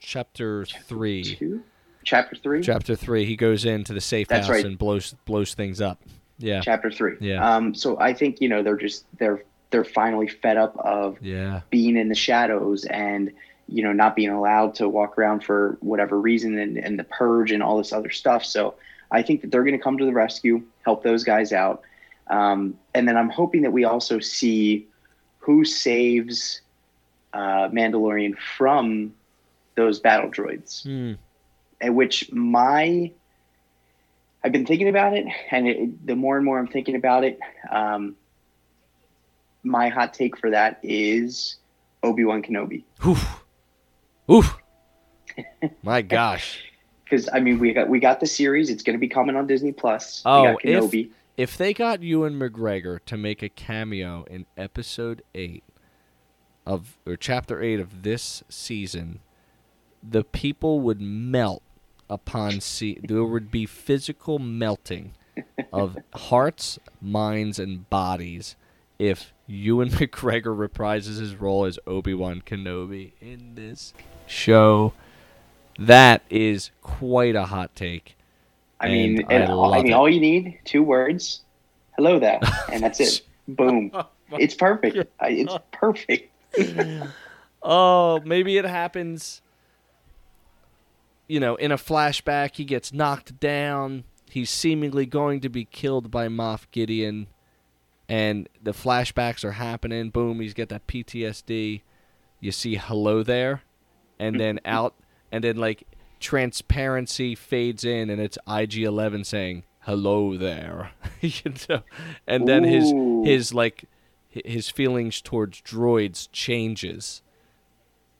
Chapter 0.00 0.64
three. 0.66 1.22
Two, 1.36 1.62
chapter 2.04 2.36
three. 2.36 2.62
Chapter 2.62 2.94
three. 2.96 3.24
He 3.24 3.36
goes 3.36 3.64
into 3.64 3.92
the 3.92 4.00
safe 4.00 4.28
That's 4.28 4.46
house 4.46 4.56
right. 4.56 4.64
and 4.64 4.76
blows 4.78 5.14
blows 5.24 5.54
things 5.54 5.80
up. 5.80 6.02
Yeah. 6.38 6.60
chapter 6.60 6.90
three. 6.90 7.16
Yeah. 7.20 7.56
Um, 7.56 7.74
so 7.74 7.98
I 7.98 8.12
think 8.14 8.40
you 8.40 8.48
know 8.48 8.62
they're 8.62 8.76
just 8.76 9.06
they're 9.18 9.44
they're 9.72 9.84
finally 9.84 10.28
fed 10.28 10.56
up 10.56 10.76
of 10.78 11.18
Yeah. 11.20 11.60
being 11.70 11.96
in 11.96 12.08
the 12.08 12.14
shadows 12.14 12.84
and 12.84 13.32
you 13.68 13.82
know 13.82 13.92
not 13.92 14.14
being 14.14 14.30
allowed 14.30 14.74
to 14.76 14.88
walk 14.88 15.18
around 15.18 15.42
for 15.44 15.76
whatever 15.80 16.20
reason 16.20 16.58
and, 16.58 16.76
and 16.78 16.98
the 16.98 17.04
purge 17.04 17.50
and 17.52 17.62
all 17.62 17.78
this 17.78 17.92
other 17.92 18.10
stuff. 18.10 18.44
So 18.44 18.74
I 19.10 19.22
think 19.22 19.40
that 19.42 19.50
they're 19.50 19.64
going 19.64 19.76
to 19.76 19.82
come 19.82 19.98
to 19.98 20.04
the 20.04 20.12
rescue, 20.12 20.62
help 20.84 21.02
those 21.02 21.24
guys 21.24 21.52
out, 21.52 21.82
um, 22.28 22.78
and 22.94 23.06
then 23.08 23.16
I'm 23.16 23.30
hoping 23.30 23.62
that 23.62 23.72
we 23.72 23.84
also 23.84 24.20
see 24.20 24.86
who 25.38 25.64
saves 25.64 26.60
uh, 27.32 27.68
Mandalorian 27.68 28.36
from 28.56 29.14
those 29.74 29.98
battle 30.00 30.30
droids 30.30 30.82
Hmm. 30.84 31.14
at 31.80 31.94
which 31.94 32.30
my 32.32 33.10
I've 34.44 34.52
been 34.52 34.66
thinking 34.66 34.88
about 34.88 35.14
it, 35.16 35.26
and 35.50 35.68
it, 35.68 36.06
the 36.06 36.16
more 36.16 36.36
and 36.36 36.44
more 36.44 36.58
I'm 36.58 36.66
thinking 36.66 36.96
about 36.96 37.22
it, 37.24 37.38
um, 37.70 38.16
my 39.62 39.88
hot 39.88 40.12
take 40.14 40.36
for 40.36 40.50
that 40.50 40.78
is 40.82 41.56
Obi 42.02 42.24
Wan 42.24 42.42
Kenobi. 42.42 42.84
Oof. 43.06 43.44
Oof. 44.30 44.56
My 45.82 46.02
gosh. 46.02 46.64
Because 47.04 47.28
I 47.30 47.40
mean, 47.40 47.58
we 47.58 47.74
got 47.74 47.90
we 47.90 48.00
got 48.00 48.20
the 48.20 48.26
series. 48.26 48.70
It's 48.70 48.82
going 48.82 48.96
to 48.96 48.98
be 49.00 49.06
coming 49.08 49.36
on 49.36 49.46
Disney 49.46 49.70
Plus. 49.70 50.22
Oh, 50.24 50.56
we 50.64 50.72
got 50.72 50.94
if- 50.94 51.10
If 51.36 51.58
they 51.58 51.74
got 51.74 52.02
Ewan 52.02 52.38
McGregor 52.38 53.00
to 53.04 53.18
make 53.18 53.42
a 53.42 53.50
cameo 53.50 54.24
in 54.30 54.46
episode 54.56 55.20
8 55.34 55.62
of 56.64 56.96
or 57.04 57.16
chapter 57.16 57.60
8 57.62 57.80
of 57.80 58.02
this 58.02 58.42
season, 58.48 59.18
the 60.02 60.24
people 60.24 60.80
would 60.80 61.02
melt 61.02 61.62
upon 62.08 62.62
see 62.62 62.98
there 63.02 63.24
would 63.24 63.50
be 63.50 63.66
physical 63.66 64.38
melting 64.38 65.12
of 65.70 65.98
hearts, 66.14 66.78
minds 67.02 67.58
and 67.58 67.90
bodies 67.90 68.56
if 69.02 69.32
Ewan 69.48 69.88
McGregor 69.98 70.56
reprises 70.56 71.18
his 71.18 71.34
role 71.34 71.64
as 71.64 71.78
Obi-Wan 71.88 72.42
Kenobi 72.46 73.12
in 73.20 73.56
this 73.56 73.92
show. 74.26 74.92
That 75.78 76.22
is 76.30 76.70
quite 76.82 77.34
a 77.34 77.46
hot 77.46 77.74
take. 77.74 78.16
I 78.78 78.88
mean, 78.88 79.24
I 79.28 79.46
all- 79.46 79.74
I, 79.74 79.78
mean, 79.78 79.88
it. 79.92 79.94
all 79.94 80.08
you 80.08 80.20
need 80.20 80.60
two 80.64 80.82
words. 80.82 81.42
Hello 81.96 82.18
there, 82.18 82.40
and 82.70 82.82
that's 82.82 83.00
it. 83.00 83.22
Boom. 83.48 83.90
It's 84.32 84.54
perfect. 84.54 84.96
It's 85.20 85.54
perfect. 85.72 86.30
oh, 87.62 88.20
maybe 88.24 88.56
it 88.56 88.64
happens. 88.64 89.42
You 91.26 91.40
know, 91.40 91.56
in 91.56 91.72
a 91.72 91.76
flashback, 91.76 92.56
he 92.56 92.64
gets 92.64 92.92
knocked 92.92 93.40
down. 93.40 94.04
He's 94.30 94.50
seemingly 94.50 95.06
going 95.06 95.40
to 95.40 95.48
be 95.48 95.64
killed 95.64 96.10
by 96.10 96.28
Moff 96.28 96.66
Gideon, 96.70 97.26
and 98.08 98.48
the 98.62 98.72
flashbacks 98.72 99.44
are 99.44 99.52
happening. 99.52 100.10
Boom, 100.10 100.40
he's 100.40 100.54
got 100.54 100.68
that 100.70 100.86
PTSD. 100.86 101.82
You 102.40 102.52
see, 102.52 102.76
hello 102.76 103.22
there, 103.22 103.62
and 104.18 104.38
then 104.38 104.60
out, 104.64 104.94
and 105.30 105.44
then 105.44 105.56
like 105.56 105.84
transparency 106.20 107.34
fades 107.34 107.84
in, 107.84 108.10
and 108.10 108.20
it's 108.20 108.38
IG11 108.46 109.26
saying 109.26 109.64
hello 109.80 110.36
there. 110.36 110.92
you 111.20 111.54
know, 111.68 111.82
and 112.26 112.46
then 112.46 112.64
his 112.64 112.92
Ooh. 112.92 113.22
his 113.24 113.54
like 113.54 113.84
his 114.28 114.68
feelings 114.68 115.20
towards 115.20 115.60
droids 115.60 116.28
changes 116.32 117.22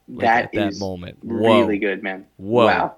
like, 0.09 0.25
That 0.25 0.45
at 0.45 0.53
that 0.53 0.79
moment. 0.79 1.19
Whoa. 1.23 1.61
Really 1.61 1.79
good, 1.79 2.03
man. 2.03 2.27
Whoa. 2.37 2.67
Wow. 2.67 2.95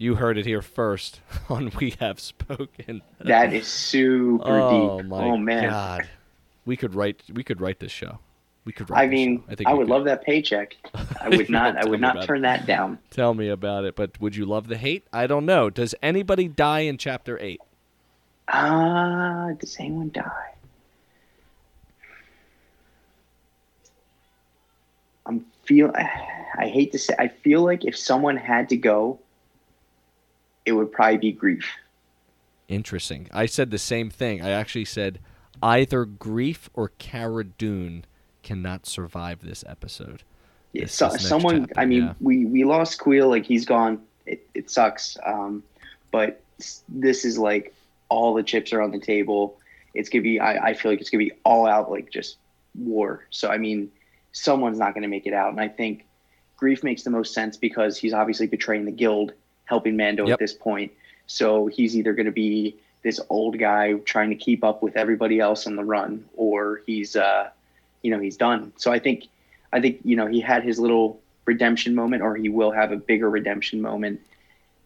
You 0.00 0.14
heard 0.14 0.38
it 0.38 0.46
here 0.46 0.62
first 0.62 1.20
on 1.48 1.72
We 1.78 1.90
Have 1.98 2.20
Spoken. 2.20 3.02
That 3.20 3.52
is 3.52 3.66
super 3.66 4.44
oh 4.48 5.00
deep. 5.02 5.12
oh 5.12 5.36
man. 5.36 5.68
god. 5.70 6.08
We 6.64 6.76
could 6.76 6.94
write 6.94 7.22
we 7.32 7.42
could 7.42 7.60
write 7.60 7.80
this 7.80 7.90
show. 7.90 8.20
We 8.64 8.72
could 8.72 8.90
write 8.90 9.02
I 9.04 9.06
mean, 9.08 9.42
show. 9.48 9.56
think 9.56 9.68
I 9.68 9.74
would 9.74 9.86
could. 9.86 9.92
love 9.94 10.04
that 10.04 10.22
paycheck. 10.24 10.76
I 11.20 11.28
would 11.30 11.50
not. 11.50 11.76
I 11.76 11.88
would 11.88 12.00
not 12.00 12.22
turn 12.24 12.38
it. 12.38 12.42
that 12.42 12.66
down. 12.66 12.98
Tell 13.10 13.34
me 13.34 13.48
about 13.48 13.84
it, 13.84 13.96
but 13.96 14.20
would 14.20 14.36
you 14.36 14.44
love 14.46 14.68
the 14.68 14.76
hate? 14.76 15.04
I 15.12 15.26
don't 15.26 15.44
know. 15.46 15.68
Does 15.70 15.94
anybody 16.02 16.46
die 16.46 16.80
in 16.80 16.96
chapter 16.98 17.38
8? 17.40 17.60
Ah, 18.48 19.48
does 19.58 19.76
anyone 19.80 20.10
die? 20.12 20.52
I'm 25.26 25.44
feel. 25.64 25.92
I 26.58 26.66
hate 26.68 26.92
to 26.92 26.98
say. 26.98 27.14
I 27.18 27.28
feel 27.28 27.62
like 27.62 27.84
if 27.84 27.96
someone 27.96 28.36
had 28.36 28.68
to 28.70 28.76
go, 28.76 29.18
it 30.68 30.72
would 30.72 30.92
probably 30.92 31.16
be 31.16 31.32
Greef. 31.32 31.64
Interesting. 32.68 33.28
I 33.32 33.46
said 33.46 33.70
the 33.70 33.78
same 33.78 34.10
thing. 34.10 34.42
I 34.42 34.50
actually 34.50 34.84
said 34.84 35.18
either 35.62 36.04
Greef 36.04 36.68
or 36.74 36.92
Cara 36.98 37.44
Dune 37.44 38.04
cannot 38.42 38.86
survive 38.86 39.40
this 39.40 39.64
episode. 39.66 40.22
Yeah, 40.74 40.82
This- 40.84 40.92
so, 40.94 41.08
this 41.08 41.26
someone. 41.26 41.60
chapter, 41.66 41.80
I 41.80 41.86
mean, 41.86 42.02
yeah. 42.04 42.14
we 42.20 42.44
we 42.44 42.64
lost 42.64 43.00
Kuiil. 43.00 43.28
Like 43.30 43.46
he's 43.46 43.64
gone. 43.64 44.02
It 44.26 44.46
it 44.54 44.70
sucks. 44.70 45.16
Um, 45.24 45.62
but 46.10 46.42
this 46.88 47.24
is 47.24 47.38
like 47.38 47.74
all 48.10 48.34
the 48.34 48.42
chips 48.42 48.72
are 48.74 48.82
on 48.82 48.90
the 48.90 49.00
table. 49.00 49.58
It's 49.94 50.10
gonna 50.10 50.22
be. 50.22 50.38
I, 50.38 50.68
I 50.68 50.74
feel 50.74 50.92
like 50.92 51.00
it's 51.00 51.08
gonna 51.08 51.24
be 51.24 51.32
all 51.44 51.66
out 51.66 51.90
like 51.90 52.10
just 52.10 52.36
war. 52.74 53.26
So 53.30 53.48
I 53.48 53.56
mean, 53.56 53.90
someone's 54.32 54.78
not 54.78 54.92
gonna 54.92 55.08
make 55.08 55.26
it 55.26 55.32
out, 55.32 55.50
and 55.52 55.60
I 55.60 55.68
think 55.68 56.04
Greef 56.60 56.84
makes 56.84 57.02
the 57.02 57.10
most 57.10 57.32
sense 57.32 57.56
because 57.56 57.96
he's 57.96 58.12
obviously 58.12 58.46
betraying 58.46 58.84
the 58.84 58.92
guild, 58.92 59.32
helping 59.68 59.96
Mando 59.96 60.26
Yep. 60.26 60.32
at 60.34 60.38
this 60.38 60.52
point. 60.54 60.92
So 61.26 61.66
he's 61.66 61.96
either 61.96 62.12
gonna 62.14 62.32
be 62.32 62.76
this 63.02 63.20
old 63.28 63.58
guy 63.58 63.92
trying 64.04 64.30
to 64.30 64.36
keep 64.36 64.64
up 64.64 64.82
with 64.82 64.96
everybody 64.96 65.38
else 65.40 65.66
on 65.66 65.76
the 65.76 65.84
run, 65.84 66.24
or 66.36 66.82
he's 66.86 67.14
uh, 67.16 67.50
you 68.02 68.10
know, 68.10 68.18
he's 68.18 68.36
done. 68.36 68.72
So 68.76 68.90
I 68.92 68.98
think 68.98 69.24
I 69.72 69.80
think 69.80 70.00
you 70.04 70.16
know 70.16 70.26
he 70.26 70.40
had 70.40 70.64
his 70.64 70.78
little 70.78 71.20
redemption 71.44 71.94
moment, 71.94 72.22
or 72.22 72.36
he 72.36 72.48
will 72.48 72.70
have 72.72 72.92
a 72.92 72.96
bigger 72.96 73.28
redemption 73.30 73.80
moment 73.80 74.20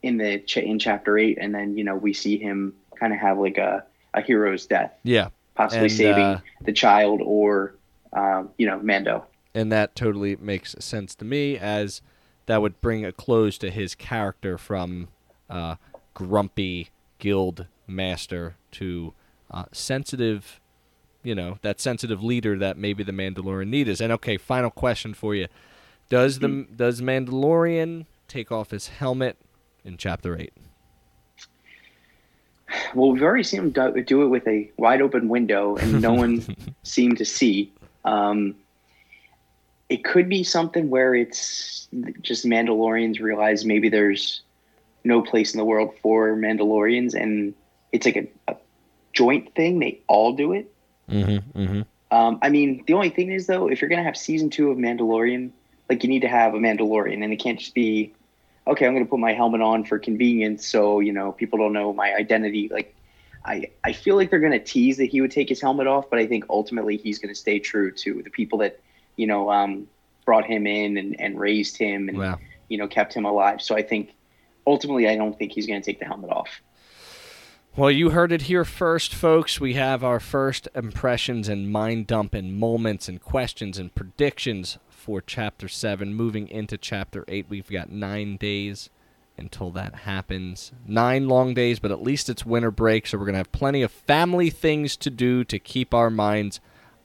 in 0.03 0.16
the 0.16 0.39
ch- 0.41 0.59
in 0.59 0.78
chapter 0.78 1.16
eight, 1.18 1.39
and 1.41 1.55
then 1.55 1.76
you 1.78 1.85
know 1.85 1.95
we 1.97 2.12
see 2.12 2.37
him 2.39 2.74
kind 2.99 3.12
of 3.12 3.18
have 3.20 3.39
like 3.39 3.59
a 3.59 3.85
a 4.14 4.20
hero's 4.20 4.66
death, 4.66 4.93
Yeah. 5.05 5.28
possibly 5.55 5.87
And, 5.87 5.93
saving 5.93 6.22
uh, 6.24 6.41
the 6.64 6.72
child 6.72 7.20
or 7.24 7.74
um, 8.12 8.51
you 8.59 8.66
know 8.66 8.78
Mando. 8.80 9.24
and 9.55 9.70
that 9.72 9.95
totally 9.97 10.37
makes 10.37 10.74
sense 10.80 11.14
to 11.16 11.24
me 11.24 11.57
as 11.57 12.03
that 12.47 12.62
would 12.62 12.80
bring 12.80 13.05
a 13.05 13.12
close 13.12 13.59
to 13.59 13.70
his 13.70 13.95
character 13.95 14.59
from 14.59 15.09
uh, 15.49 15.76
grumpy 16.14 16.90
guild 17.18 17.66
master 17.86 18.57
to 18.72 19.12
uh, 19.51 19.64
sensitive 19.72 20.61
you 21.22 21.34
know 21.34 21.59
that 21.62 21.80
sensitive 21.80 22.22
leader 22.22 22.59
that 22.59 22.76
maybe 22.76 23.05
the 23.05 23.12
mandalorian 23.12 23.68
need 23.68 23.88
is. 23.88 24.01
And 24.01 24.12
okay 24.12 24.36
final 24.36 24.70
question 24.70 25.14
for 25.14 25.34
you. 25.34 25.49
Does 26.09 26.40
the 26.40 26.66
does 26.74 27.01
mandalorian 27.01 28.07
take 28.28 28.51
off 28.51 28.70
his 28.70 28.88
helmet 28.88 29.36
in 29.84 29.97
chapter 29.97 30.38
8 30.38 30.53
Well, 32.95 33.12
we've 33.12 33.22
already 33.22 33.45
seen 33.45 33.61
him 33.61 33.70
do, 33.70 34.03
do 34.03 34.22
it 34.22 34.28
with 34.28 34.47
a 34.47 34.70
wide 34.76 35.03
open 35.03 35.28
window, 35.28 35.76
and 35.76 36.01
no 36.01 36.12
one 36.12 36.45
seemed 36.82 37.18
to 37.18 37.24
see. 37.24 37.72
Um, 38.05 38.57
it 39.93 40.05
could 40.05 40.26
be 40.26 40.43
something 40.43 40.88
where 40.88 41.14
it's 41.14 41.86
just 42.22 42.47
Mandalorians 42.47 43.21
realize 43.21 43.66
maybe 43.66 43.91
there's 43.91 44.41
no 45.04 45.21
place 45.21 45.53
in 45.53 45.58
the 45.58 45.66
world 45.66 45.92
for 46.00 46.34
Mandalorians, 46.34 47.12
and 47.12 47.53
it's 47.92 48.07
like 48.07 48.16
a, 48.16 48.26
a 48.49 48.57
joint 49.12 49.54
thing. 49.54 49.80
They 49.80 50.00
all 50.07 50.33
do 50.33 50.54
it. 50.54 50.72
mm-hmm, 51.11 51.61
mm-hmm. 51.61 51.83
Um, 52.11 52.38
I 52.41 52.49
mean, 52.49 52.84
the 52.87 52.95
only 52.95 53.11
thing 53.11 53.33
is 53.33 53.46
though, 53.46 53.68
if 53.68 53.83
you're 53.83 53.91
gonna 53.91 54.03
have 54.03 54.16
season 54.16 54.49
two 54.49 54.71
of 54.71 54.79
Mandalorian, 54.79 55.50
like 55.91 56.03
you 56.03 56.08
need 56.08 56.22
to 56.22 56.29
have 56.29 56.54
a 56.54 56.58
Mandalorian, 56.58 57.22
and 57.22 57.30
it 57.30 57.37
can't 57.37 57.58
just 57.58 57.75
be, 57.75 58.14
okay, 58.66 58.87
I'm 58.87 58.95
gonna 58.95 59.04
put 59.04 59.18
my 59.18 59.34
helmet 59.34 59.61
on 59.61 59.84
for 59.84 59.99
convenience, 59.99 60.66
so 60.66 61.00
you 61.00 61.12
know 61.12 61.33
people 61.33 61.58
don't 61.58 61.75
know 61.75 61.92
my 61.92 62.14
identity. 62.14 62.71
Like, 62.72 62.96
I 63.45 63.68
I 63.84 63.92
feel 63.92 64.16
like 64.16 64.30
they're 64.30 64.41
gonna 64.41 64.58
tease 64.58 64.96
that 64.96 65.11
he 65.11 65.21
would 65.21 65.33
take 65.33 65.50
his 65.50 65.61
helmet 65.61 65.87
off, 65.87 66.08
but 66.08 66.18
I 66.18 66.26
think 66.26 66.46
ultimately 66.49 66.96
he's 66.96 67.18
gonna 67.18 67.34
stay 67.34 67.58
true 67.58 67.92
to 67.92 68.22
the 68.22 68.30
people 68.30 68.57
that 68.61 68.80
you 69.17 69.26
know 69.26 69.51
um, 69.51 69.87
brought 70.25 70.45
him 70.45 70.67
in 70.67 70.97
and, 70.97 71.21
and 71.21 71.39
raised 71.39 71.76
him 71.76 72.09
and 72.09 72.18
wow 72.18 72.39
you 72.72 72.79
know 72.79 72.89
kept 72.89 73.14
him 73.14 73.26
alive. 73.26 73.61
So 73.61 73.76
I 73.76 73.83
think 73.83 74.14
ultimately, 74.67 75.07
I 75.07 75.14
don't 75.14 75.39
think 75.39 75.53
he's 75.53 75.67
gonna 75.67 75.83
take 75.83 76.01
the 76.01 76.07
helmet 76.07 76.30
off. 76.30 76.49
Well, 77.76 77.91
you 77.91 78.11
heard 78.11 78.33
it 78.33 78.43
here 78.43 78.64
first, 78.64 79.14
folks. 79.14 79.61
We 79.61 79.75
have 79.75 80.03
our 80.03 80.21
first 80.21 80.68
impressions 80.75 81.49
and 81.49 81.71
mind 81.71 82.07
dump 82.07 82.34
and 82.34 82.59
moments 82.59 83.09
and 83.09 83.22
questions 83.22 83.79
and 83.79 83.95
predictions 83.95 84.79
for 84.89 85.22
Chapter 85.22 85.68
7. 85.68 86.14
Moving 86.14 86.49
into 86.49 86.76
Chapter 86.76 87.25
8, 87.29 87.47
we've 87.49 87.71
got 87.71 87.91
nine 87.91 88.37
days 88.37 88.91
until 89.39 89.71
that 89.71 89.95
happens. 89.95 90.72
Nine 90.87 91.29
long 91.29 91.55
days, 91.55 91.79
but 91.79 91.91
at 91.91 92.03
least 92.03 92.29
it's 92.29 92.45
winter 92.45 92.71
break, 92.71 93.07
so 93.07 93.17
we're 93.17 93.25
going 93.25 93.34
to 93.34 93.39
have 93.39 93.53
plenty 93.53 93.80
of 93.80 93.91
family 93.91 94.51
things 94.51 94.95
to 94.99 95.09
do 95.09 95.43
to 95.45 95.59
keep 95.59 95.95
our 95.95 96.11
minds 96.11 96.61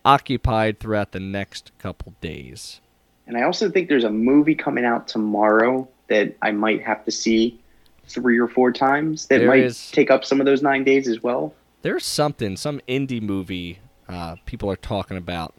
occupied 0.08 0.80
throughout 0.80 1.12
the 1.12 1.20
next 1.20 1.72
couple 1.80 2.14
days. 2.22 2.80
And 3.28 3.38
I 3.38 3.44
also 3.44 3.70
think 3.70 3.90
there's 3.90 4.06
a 4.06 4.10
movie 4.10 4.56
coming 4.56 4.86
out 4.86 5.08
tomorrow 5.08 5.88
that 6.08 6.34
I 6.42 6.52
might 6.52 6.82
have 6.84 7.04
to 7.06 7.12
see 7.12 7.60
three 8.08 8.38
or 8.40 8.48
four 8.48 8.72
times 8.72 9.28
that 9.28 9.40
There 9.40 9.48
might 9.50 9.60
is- 9.60 9.92
take 9.92 10.10
up 10.10 10.24
some 10.24 10.40
of 10.40 10.46
those 10.46 10.62
nine 10.62 10.84
days 10.86 11.08
as 11.10 11.22
well. 11.22 11.54
there's 11.82 12.06
something, 12.06 12.56
some 12.58 12.80
indie 12.88 13.22
movie 13.22 13.80
uh, 14.10 14.36
people 14.46 14.70
are 14.72 14.76
talking 14.78 15.16
about, 15.18 15.54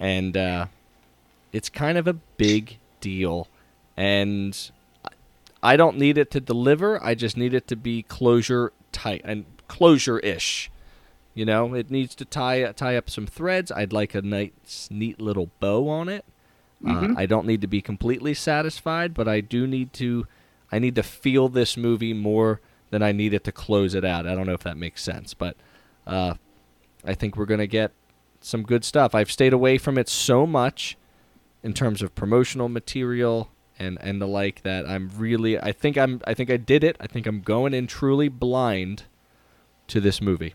and 0.00 0.36
uh, 0.36 0.66
it's 1.52 1.68
kind 1.68 1.96
of 1.98 2.06
a 2.06 2.14
big 2.14 2.78
deal. 3.00 3.46
And 3.96 4.58
I- 5.04 5.10
I 5.72 5.76
don't 5.76 5.98
need 5.98 6.16
it 6.16 6.30
to 6.32 6.40
deliver. 6.40 7.02
I 7.04 7.14
just 7.14 7.36
need 7.36 7.52
it 7.52 7.66
to 7.68 7.76
be 7.76 8.02
closure 8.02 8.72
tight 8.92 9.20
and 9.24 9.44
closure 9.68 10.18
ish. 10.20 10.70
You 11.36 11.44
know, 11.44 11.74
it 11.74 11.90
needs 11.90 12.14
to 12.14 12.24
tie 12.24 12.72
tie 12.72 12.96
up 12.96 13.10
some 13.10 13.26
threads. 13.26 13.70
I'd 13.70 13.92
like 13.92 14.14
a 14.14 14.22
nice, 14.22 14.88
neat 14.90 15.20
little 15.20 15.50
bow 15.60 15.86
on 15.86 16.08
it. 16.08 16.24
Uh, 16.86 17.14
I 17.14 17.26
don't 17.26 17.46
need 17.46 17.60
to 17.60 17.66
be 17.66 17.82
completely 17.82 18.32
satisfied, 18.32 19.12
but 19.12 19.28
I 19.28 19.42
do 19.42 19.66
need 19.66 19.92
to. 19.94 20.26
I 20.72 20.78
need 20.78 20.94
to 20.94 21.02
feel 21.02 21.50
this 21.50 21.76
movie 21.76 22.14
more 22.14 22.62
than 22.88 23.02
I 23.02 23.12
need 23.12 23.34
it 23.34 23.44
to 23.44 23.52
close 23.52 23.94
it 23.94 24.02
out. 24.02 24.26
I 24.26 24.34
don't 24.34 24.46
know 24.46 24.54
if 24.54 24.62
that 24.62 24.78
makes 24.78 25.02
sense, 25.02 25.34
but 25.34 25.58
uh, 26.06 26.34
I 27.04 27.12
think 27.12 27.36
we're 27.36 27.44
gonna 27.44 27.66
get 27.66 27.92
some 28.40 28.62
good 28.62 28.82
stuff. 28.82 29.14
I've 29.14 29.30
stayed 29.30 29.52
away 29.52 29.76
from 29.76 29.98
it 29.98 30.08
so 30.08 30.46
much 30.46 30.96
in 31.62 31.74
terms 31.74 32.00
of 32.00 32.14
promotional 32.14 32.70
material 32.70 33.50
and 33.78 33.98
and 34.00 34.22
the 34.22 34.26
like 34.26 34.62
that 34.62 34.88
I'm 34.88 35.10
really 35.18 35.60
I 35.60 35.72
think 35.72 35.98
I'm 35.98 36.22
I 36.26 36.32
think 36.32 36.50
I 36.50 36.56
did 36.56 36.82
it. 36.82 36.96
I 36.98 37.06
think 37.06 37.26
I'm 37.26 37.42
going 37.42 37.74
in 37.74 37.86
truly 37.86 38.30
blind 38.30 39.02
to 39.88 40.00
this 40.00 40.22
movie. 40.22 40.54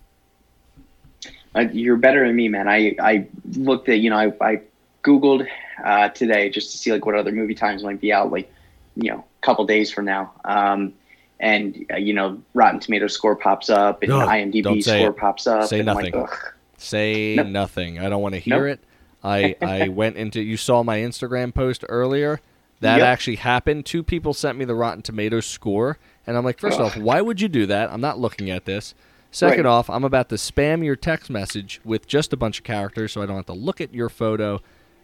You're 1.71 1.97
better 1.97 2.25
than 2.25 2.35
me, 2.35 2.47
man. 2.47 2.67
I, 2.67 2.95
I 3.01 3.27
looked 3.55 3.89
at, 3.89 3.99
you 3.99 4.09
know, 4.09 4.17
I, 4.17 4.31
I 4.41 4.61
Googled 5.03 5.47
uh, 5.83 6.09
today 6.09 6.49
just 6.49 6.71
to 6.71 6.77
see 6.77 6.91
like 6.91 7.05
what 7.05 7.15
other 7.15 7.31
movie 7.31 7.55
times 7.55 7.83
might 7.83 7.99
be 7.99 8.13
out, 8.13 8.31
like, 8.31 8.51
you 8.95 9.11
know, 9.11 9.17
a 9.19 9.45
couple 9.45 9.65
days 9.65 9.91
from 9.91 10.05
now. 10.05 10.31
Um, 10.45 10.93
and, 11.39 11.85
uh, 11.91 11.97
you 11.97 12.13
know, 12.13 12.41
Rotten 12.53 12.79
Tomato 12.79 13.07
score 13.07 13.35
pops 13.35 13.69
up 13.69 14.03
and 14.03 14.11
Ugh, 14.11 14.27
IMDb 14.29 14.81
score 14.83 15.09
it. 15.09 15.17
pops 15.17 15.47
up. 15.47 15.67
Say 15.67 15.79
and 15.79 15.87
nothing. 15.87 16.13
Like, 16.13 16.29
Ugh. 16.31 16.37
Say 16.77 17.35
Nope. 17.37 17.47
nothing. 17.47 17.99
I 17.99 18.09
don't 18.09 18.21
want 18.21 18.33
to 18.35 18.39
hear 18.39 18.67
Nope. 18.67 18.79
it. 18.79 18.83
I 19.23 19.55
I 19.61 19.87
went 19.89 20.17
into 20.17 20.41
you 20.41 20.57
saw 20.57 20.83
my 20.83 20.99
Instagram 20.99 21.53
post 21.53 21.83
earlier. 21.89 22.39
That 22.79 22.97
Yep. 22.97 23.07
actually 23.07 23.35
happened. 23.35 23.85
Two 23.85 24.01
people 24.01 24.33
sent 24.33 24.57
me 24.57 24.65
the 24.65 24.73
Rotten 24.73 25.03
Tomatoes 25.03 25.45
score, 25.45 25.99
and 26.25 26.35
I'm 26.35 26.43
like, 26.43 26.57
first 26.59 26.79
Ugh. 26.79 26.87
off, 26.87 26.97
why 26.97 27.21
would 27.21 27.39
you 27.39 27.47
do 27.47 27.67
that? 27.67 27.91
I'm 27.91 28.01
not 28.01 28.17
looking 28.17 28.49
at 28.49 28.65
this. 28.65 28.95
Second 29.31 29.63
Right. 29.63 29.71
off, 29.71 29.89
I'm 29.89 30.03
about 30.03 30.29
to 30.29 30.35
spam 30.35 30.83
your 30.83 30.97
text 30.97 31.29
message 31.29 31.79
with 31.85 32.05
just 32.05 32.33
a 32.33 32.37
bunch 32.37 32.59
of 32.59 32.63
characters, 32.65 33.13
so 33.13 33.21
I 33.21 33.25
don't 33.25 33.37
have 33.37 33.45
to 33.45 33.53
look 33.53 33.79
at 33.79 33.93
your 33.93 34.09
photo. 34.09 34.61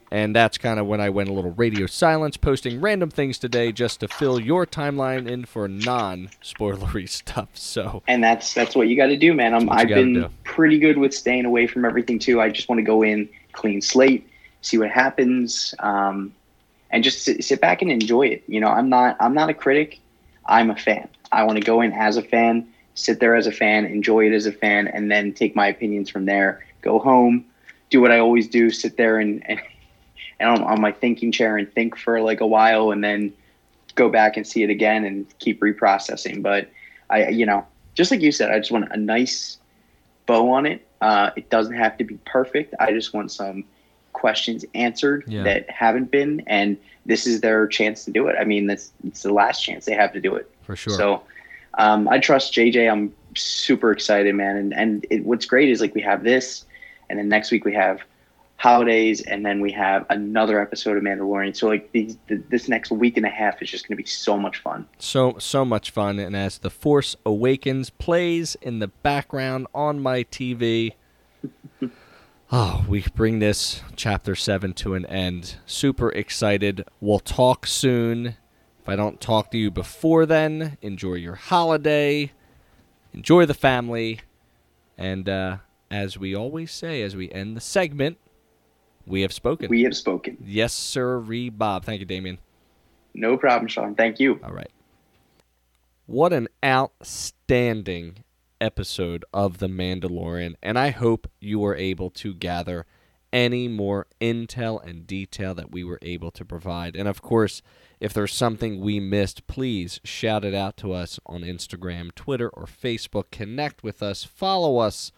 And 0.10 0.34
that's 0.34 0.58
kind 0.58 0.80
of 0.80 0.86
when 0.86 1.02
I 1.02 1.10
went 1.10 1.30
a 1.30 1.34
little 1.34 1.52
radio 1.52 1.86
silence, 1.86 2.38
posting 2.38 2.80
random 2.80 3.10
things 3.10 3.38
today 3.38 3.74
just 3.74 4.00
to 4.00 4.08
fill 4.08 4.40
your 4.40 4.66
timeline 4.66 5.30
in 5.30 5.44
for 5.46 5.68
non-spoilery 5.68 7.10
stuff. 7.10 7.50
So 7.54 8.04
and 8.08 8.24
that's 8.24 8.54
that's 8.54 8.74
what 8.76 8.88
you 8.88 8.96
got 8.96 9.08
to 9.08 9.18
do, 9.18 9.34
man. 9.34 9.54
I'm, 9.54 9.70
I've 9.70 9.90
been 9.90 10.14
do. 10.14 10.30
pretty 10.46 10.80
good 10.80 10.98
with 10.98 11.14
staying 11.14 11.46
away 11.46 11.68
from 11.68 11.84
everything 11.84 12.20
too. 12.20 12.40
I 12.40 12.50
just 12.50 12.70
want 12.70 12.80
to 12.80 12.84
go 12.84 13.04
in 13.04 13.28
clean 13.52 13.82
slate, 13.82 14.30
see 14.62 14.78
what 14.78 14.92
happens, 14.92 15.76
um, 15.80 16.34
and 16.92 17.04
just 17.04 17.24
sit, 17.24 17.44
sit 17.44 17.60
back 17.60 17.82
and 17.82 17.92
enjoy 17.92 18.28
it. 18.28 18.44
You 18.48 18.62
know, 18.62 18.70
I'm 18.70 18.88
not 18.88 19.18
I'm 19.20 19.34
not 19.34 19.50
a 19.50 19.54
critic. 19.54 20.00
I'm 20.46 20.70
a 20.70 20.76
fan. 20.78 21.10
I 21.34 21.44
want 21.44 21.58
to 21.58 21.64
go 21.64 21.82
in 21.82 21.92
as 21.92 22.16
a 22.16 22.22
fan, 22.24 22.66
sit 22.98 23.20
there 23.20 23.36
as 23.36 23.48
a 23.48 23.52
fan, 23.52 23.86
enjoy 23.86 24.26
it 24.26 24.34
as 24.34 24.46
a 24.46 24.52
fan, 24.52 24.88
and 24.88 25.10
then 25.12 25.34
take 25.34 25.56
my 25.56 25.68
opinions 25.68 26.10
from 26.10 26.26
there. 26.26 26.66
Go 26.82 27.00
home, 27.00 27.46
do 27.90 28.02
what 28.02 28.12
I 28.12 28.20
always 28.20 28.48
do, 28.48 28.70
sit 28.70 28.98
there 28.98 29.20
and 29.20 29.48
and, 29.50 29.62
and 30.40 30.50
on, 30.50 30.64
on 30.64 30.82
my 30.82 30.92
thinking 30.92 31.32
chair 31.32 31.58
and 31.58 31.72
think 31.72 31.98
for 31.98 32.22
like 32.22 32.42
a 32.42 32.48
while, 32.48 32.92
and 32.92 33.04
then 33.04 33.34
go 33.96 34.10
back 34.10 34.38
and 34.38 34.46
see 34.46 34.64
it 34.64 34.70
again 34.70 35.06
and 35.06 35.26
keep 35.40 35.62
reprocessing. 35.62 36.42
But 36.42 36.70
I, 37.10 37.30
you 37.30 37.46
know, 37.46 37.66
just 37.96 38.12
like 38.12 38.22
you 38.22 38.32
said, 38.32 38.52
I 38.52 38.60
just 38.60 38.72
want 38.72 38.92
a 38.92 38.98
nice 38.98 39.58
bow 40.26 40.52
on 40.52 40.66
it. 40.66 40.86
Uh, 41.02 41.32
it 41.36 41.50
doesn't 41.50 41.74
have 41.76 41.98
to 41.98 42.04
be 42.04 42.18
perfect. 42.26 42.74
I 42.80 42.92
just 42.92 43.14
want 43.14 43.32
some 43.32 43.64
questions 44.14 44.66
answered 44.74 45.24
Yeah. 45.28 45.44
that 45.44 45.70
haven't 45.70 46.10
been, 46.12 46.44
and 46.48 46.78
this 47.06 47.26
is 47.28 47.42
their 47.42 47.68
chance 47.68 48.04
to 48.06 48.12
do 48.12 48.28
it. 48.28 48.36
I 48.40 48.44
mean, 48.44 48.68
that's 48.68 48.92
it's 49.06 49.22
the 49.24 49.32
last 49.34 49.64
chance 49.64 49.86
they 49.86 49.94
have 49.94 50.12
to 50.14 50.20
do 50.20 50.36
it. 50.36 50.50
for 50.64 50.76
sure. 50.76 50.94
So 50.94 51.24
um, 51.78 52.08
I 52.10 52.20
trust 52.20 52.54
JJ. 52.54 52.92
I'm 52.92 53.14
super 53.36 53.92
excited, 53.92 54.34
man. 54.36 54.58
And 54.58 54.74
and 54.74 55.06
it, 55.10 55.24
what's 55.26 55.46
great 55.46 55.70
is 55.70 55.82
like 55.82 55.96
we 55.96 56.02
have 56.02 56.24
this, 56.24 56.66
and 57.10 57.18
then 57.20 57.30
next 57.30 57.52
week 57.52 57.66
we 57.66 57.74
have 57.74 58.02
holidays, 58.58 59.22
and 59.22 59.46
then 59.46 59.62
we 59.62 59.72
have 59.72 60.06
another 60.10 60.60
episode 60.60 60.98
of 60.98 61.04
Mandalorian. 61.04 61.56
So 61.56 61.68
like 61.68 61.92
these, 61.92 62.18
th- 62.28 62.42
this 62.50 62.68
next 62.68 62.90
week 62.90 63.16
and 63.16 63.26
a 63.26 63.30
half 63.30 63.62
is 63.62 63.70
just 63.70 63.88
going 63.88 63.96
to 63.96 64.04
be 64.04 64.08
so 64.08 64.36
much 64.38 64.58
fun. 64.58 64.88
so 64.98 65.36
so 65.38 65.64
much 65.64 65.92
fun 65.92 66.18
and 66.18 66.36
as 66.36 66.58
the 66.60 66.72
force 66.72 67.16
awakens 67.26 67.92
plays 67.92 68.56
in 68.62 68.80
the 68.80 68.88
background 68.88 69.68
on 69.76 70.00
my 70.00 70.24
tv 70.24 70.94
oh 72.52 72.84
we 72.90 73.04
bring 73.16 73.38
this 73.40 73.82
chapter 73.96 74.36
7 74.36 74.74
to 74.74 74.96
an 74.96 75.06
end 75.06 75.56
super 75.68 76.10
excited 76.10 76.84
we'll 77.00 77.20
talk 77.20 77.68
soon 77.68 78.36
if 78.88 78.92
i 78.94 78.96
don't 78.96 79.20
talk 79.20 79.52
to 79.52 79.58
you 79.58 79.70
before 79.70 80.26
then 80.26 80.78
enjoy 80.82 81.16
your 81.16 81.36
holiday 81.36 82.32
enjoy 83.14 83.46
the 83.46 83.54
family 83.54 84.22
and 84.98 85.28
uh, 85.28 85.58
as 85.92 86.18
we 86.18 86.34
always 86.34 86.72
say 86.72 87.02
as 87.02 87.14
we 87.14 87.30
end 87.32 87.58
the 87.58 87.62
segment 87.62 88.18
we 89.06 89.22
have 89.24 89.34
spoken 89.34 89.70
We 89.70 89.84
have 89.84 89.96
spoken. 89.96 90.38
yes 90.42 90.72
sir 90.74 91.20
bob 91.50 91.84
thank 91.84 92.00
you 92.00 92.06
damien 92.06 92.38
No 93.14 93.36
problem, 93.36 93.68
Sean. 93.68 93.96
Thank 93.96 94.20
you. 94.20 94.40
All 94.44 94.52
right. 94.54 94.70
What 96.06 96.32
an 96.34 96.48
outstanding 96.64 98.24
episode 98.62 99.26
of 99.34 99.58
The 99.58 99.68
Mandalorian, 99.68 100.56
and 100.62 100.78
I 100.80 100.90
hope 100.92 101.30
you 101.40 101.60
were 101.60 101.76
able 101.76 102.10
to 102.12 102.34
gather 102.34 102.86
any 103.32 103.68
more 103.68 104.08
intel 104.22 104.84
and 104.84 105.06
detail 105.06 105.54
that 105.56 105.72
we 105.72 105.84
were 105.84 106.00
able 106.02 106.32
to 106.32 106.46
provide. 106.46 106.96
And 106.96 107.08
of 107.08 107.22
course, 107.22 107.62
if 108.00 108.14
there's 108.14 108.34
something 108.34 108.80
we 108.80 109.00
missed, 109.00 109.48
please 109.48 110.00
shout 110.04 110.46
it 110.46 110.54
out 110.54 110.78
to 110.78 110.94
us 110.94 111.20
on 111.26 111.42
Instagram, 111.42 112.14
Twitter, 112.16 112.50
or 112.50 112.66
Facebook. 112.66 113.32
Connect 113.32 113.84
with 113.84 114.04
us, 114.04 114.24
follow 114.24 114.78
us 114.78 115.12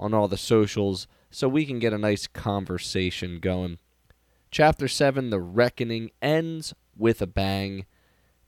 on 0.00 0.14
all 0.14 0.28
the 0.28 0.36
socials 0.36 1.06
so 1.30 1.48
we 1.48 1.64
can 1.64 1.78
get 1.78 1.92
a 1.92 1.98
nice 1.98 2.26
conversation 2.26 3.38
going. 3.38 3.78
Chapter 4.50 4.88
7, 4.88 5.30
The 5.30 5.40
Reckoning, 5.40 6.10
ends 6.20 6.74
with 6.96 7.22
a 7.22 7.26
bang. 7.26 7.86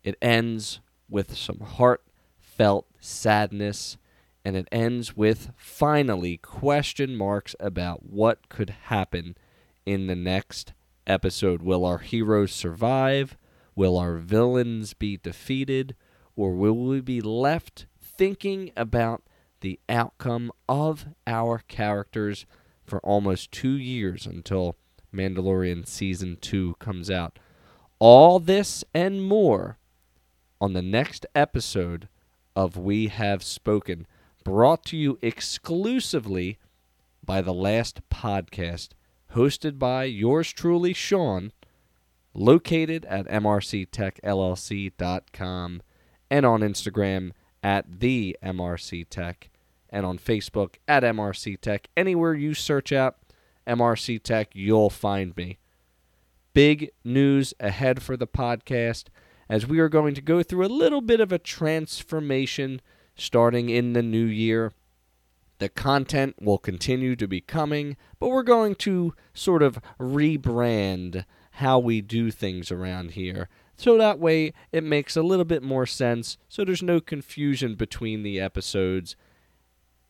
It 0.03 0.17
ends 0.21 0.81
with 1.09 1.37
some 1.37 1.61
heartfelt 1.61 2.87
sadness, 3.01 3.97
and 4.45 4.57
it 4.57 4.69
ends 4.71 5.17
with 5.17 5.51
finally 5.57 6.37
question 6.37 7.17
marks 7.17 7.57
about 7.59 8.05
what 8.05 8.49
could 8.49 8.71
happen 8.85 9.37
in 9.87 10.07
the 10.07 10.15
next 10.15 10.73
episode. 11.07 11.63
Will 11.63 11.85
our 11.85 11.99
heroes 11.99 12.53
survive? 12.53 13.37
Will 13.75 13.97
our 13.97 14.17
villains 14.17 14.95
be 14.95 15.17
defeated? 15.17 15.97
Or 16.37 16.55
will 16.55 16.77
we 16.77 17.01
be 17.01 17.21
left 17.21 17.87
thinking 18.01 18.71
about 18.77 19.23
the 19.61 19.81
outcome 19.89 20.53
of 20.69 21.07
our 21.27 21.59
characters 21.69 22.45
for 22.85 22.99
almost 23.01 23.51
two 23.51 23.77
years 23.77 24.27
until 24.27 24.77
Mandalorian 25.13 25.87
Season 25.87 26.37
2 26.41 26.77
comes 26.79 27.11
out? 27.11 27.39
All 27.99 28.39
this 28.39 28.85
and 28.93 29.23
more 29.23 29.79
on 30.61 30.73
the 30.75 30.83
next 30.83 31.25
episode 31.35 32.09
of 32.57 32.77
We 32.77 33.09
Have 33.09 33.43
Spoken, 33.43 34.07
brought 34.45 34.85
to 34.85 34.97
you 34.97 35.19
exclusively 35.23 36.59
by 37.25 37.41
The 37.41 37.55
Last 37.55 38.01
Podcast, 38.11 38.91
hosted 39.35 39.79
by 39.79 40.05
yours 40.05 40.53
truly, 40.53 40.93
Sean, 40.93 41.53
located 42.35 43.07
at 43.07 43.27
mrctechllc.com 43.27 45.83
and 46.31 46.47
on 46.47 46.61
Instagram 46.61 47.33
at 47.63 48.01
the 48.01 48.37
MRC 48.43 49.09
Tech 49.09 49.49
and 49.89 50.05
on 50.05 50.19
Facebook 50.19 50.75
at 50.87 51.03
MRC 51.03 51.59
Tech. 51.61 51.89
Anywhere 51.97 52.35
you 52.35 52.53
search 52.53 52.93
out 52.93 53.17
MRC 53.67 54.23
Tech, 54.23 54.51
you'll 54.53 54.91
find 54.91 55.35
me 55.37 55.59
big 56.53 56.91
news 57.03 57.55
ahead 57.59 58.03
for 58.03 58.17
the 58.17 58.27
podcast 58.27 59.05
as 59.49 59.67
we 59.67 59.79
are 59.79 59.89
going 59.89 60.15
to 60.15 60.21
go 60.21 60.43
through 60.43 60.65
a 60.65 60.69
little 60.69 61.01
bit 61.01 61.21
of 61.21 61.33
a 61.33 61.39
transformation 61.39 62.81
starting 63.15 63.69
in 63.69 63.93
the 63.93 64.03
new 64.03 64.25
year. 64.25 64.73
The 65.59 65.69
content 65.69 66.37
will 66.41 66.59
continue 66.59 67.17
to 67.17 67.29
be 67.29 67.41
coming, 67.41 67.97
but 68.19 68.29
we're 68.29 68.43
going 68.43 68.75
to 68.77 69.15
sort 69.33 69.63
of 69.63 69.79
rebrand 70.01 71.25
how 71.53 71.79
we 71.79 72.01
do 72.01 72.31
things 72.31 72.73
around 72.73 73.13
here. 73.13 73.49
So 73.77 73.97
that 73.99 74.19
way 74.19 74.53
it 74.73 74.85
makes 74.85 75.17
a 75.17 75.23
little 75.23 75.45
bit 75.45 75.63
more 75.63 75.87
sense, 75.87 76.37
so 76.49 76.65
there's 76.65 76.83
no 76.83 77.01
confusion 77.01 77.75
between 77.75 78.23
the 78.23 78.41
episodes. 78.41 79.17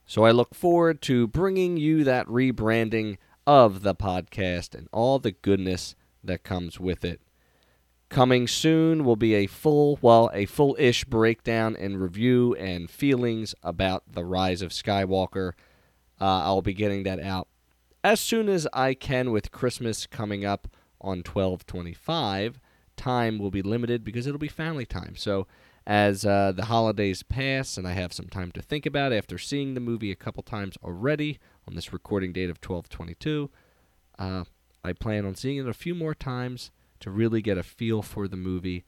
So 0.07 0.25
I 0.25 0.33
look 0.33 0.55
forward 0.55 1.01
to 1.03 1.27
bringing 1.27 1.77
you 1.77 2.05
that 2.05 2.27
rebranding 2.27 3.17
of 3.47 3.83
the 3.83 3.95
podcast 3.95 4.75
and 4.75 4.89
all 4.93 5.19
the 5.19 5.33
goodness 5.33 5.95
that 6.23 6.43
comes 6.43 6.81
with 6.81 7.05
it. 7.05 7.21
Coming 8.15 8.47
soon 8.47 9.05
will 9.05 9.17
be 9.17 9.35
a 9.35 9.49
full, 9.49 9.99
well, 10.01 10.31
a 10.33 10.47
full 10.47 10.77
ish 10.79 11.03
breakdown 11.05 11.75
and 11.75 12.01
review 12.01 12.55
and 12.55 12.89
feelings 12.89 13.57
about 13.61 14.05
The 14.09 14.25
Rise 14.25 14.63
of 14.63 14.71
Skywalker. 14.71 15.55
Uh, 16.21 16.43
I'll 16.43 16.63
be 16.63 16.75
getting 16.75 17.03
that 17.03 17.19
out 17.19 17.49
as 18.05 18.21
soon 18.21 18.49
as 18.49 18.69
I 18.73 18.95
can 18.95 19.33
with 19.33 19.51
Christmas 19.51 20.07
coming 20.07 20.45
up 20.45 20.69
on 21.01 21.25
1225. 21.25 22.61
Time 22.97 23.41
will 23.41 23.51
be 23.51 23.63
limited 23.63 24.05
because 24.05 24.29
it'll 24.29 24.39
be 24.39 24.47
family 24.47 24.87
time. 24.87 25.17
So, 25.17 25.49
as 25.85 26.25
uh, 26.25 26.53
the 26.53 26.67
holidays 26.67 27.25
pass 27.25 27.77
and 27.77 27.85
I 27.85 27.95
have 27.95 28.13
some 28.13 28.29
time 28.29 28.53
to 28.53 28.63
think 28.63 28.87
about 28.87 29.13
after 29.13 29.39
seeing 29.39 29.75
the 29.75 29.81
movie 29.81 30.13
a 30.13 30.15
couple 30.15 30.45
times 30.45 30.79
already 30.85 31.41
on 31.67 31.75
this 31.75 31.93
recording 31.93 32.33
date 32.33 32.49
of 32.49 32.59
1222, 32.59 33.51
uh, 34.21 34.45
I 34.85 34.93
plan 34.93 35.27
on 35.27 35.35
seeing 35.35 35.59
it 35.59 35.67
a 35.67 35.75
few 35.75 35.97
more 35.97 36.15
times 36.15 36.71
to 37.01 37.11
really 37.11 37.43
get 37.43 37.59
a 37.59 37.63
feel 37.63 38.03
for 38.03 38.29
the 38.29 38.37
movie. 38.37 38.85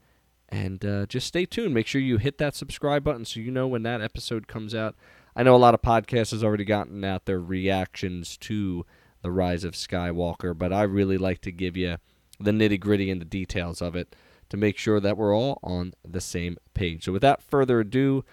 And 0.48 0.84
uh, 0.84 1.06
just 1.06 1.26
stay 1.26 1.44
tuned. 1.44 1.74
Make 1.74 1.86
sure 1.86 2.00
you 2.00 2.18
hit 2.18 2.38
that 2.38 2.54
subscribe 2.54 3.02
button 3.02 3.24
so 3.24 3.40
you 3.40 3.50
know 3.50 3.66
when 3.66 3.82
that 3.82 4.00
episode 4.00 4.46
comes 4.46 4.74
out. 4.74 4.94
I 5.34 5.42
know 5.42 5.54
a 5.54 5.58
lot 5.58 5.74
of 5.74 5.82
podcasts 5.82 6.30
has 6.30 6.44
already 6.44 6.64
gotten 6.64 7.04
out 7.04 7.26
their 7.26 7.40
reactions 7.40 8.36
to 8.38 8.86
The 9.22 9.30
Rise 9.30 9.64
of 9.64 9.74
Skywalker, 9.74 10.56
but 10.56 10.72
I 10.72 10.82
really 10.82 11.18
like 11.18 11.40
to 11.42 11.52
give 11.52 11.76
you 11.76 11.96
the 12.38 12.52
nitty 12.52 12.80
gritty 12.80 13.10
and 13.10 13.20
the 13.20 13.26
details 13.26 13.82
of 13.82 13.96
it 13.96 14.14
to 14.48 14.56
make 14.56 14.78
sure 14.78 15.00
that 15.00 15.16
we're 15.16 15.36
all 15.36 15.58
on 15.62 15.92
the 16.06 16.20
same 16.20 16.56
page. 16.74 17.04
So, 17.04 17.12
without 17.12 17.42
further 17.42 17.80
ado, 17.80 18.24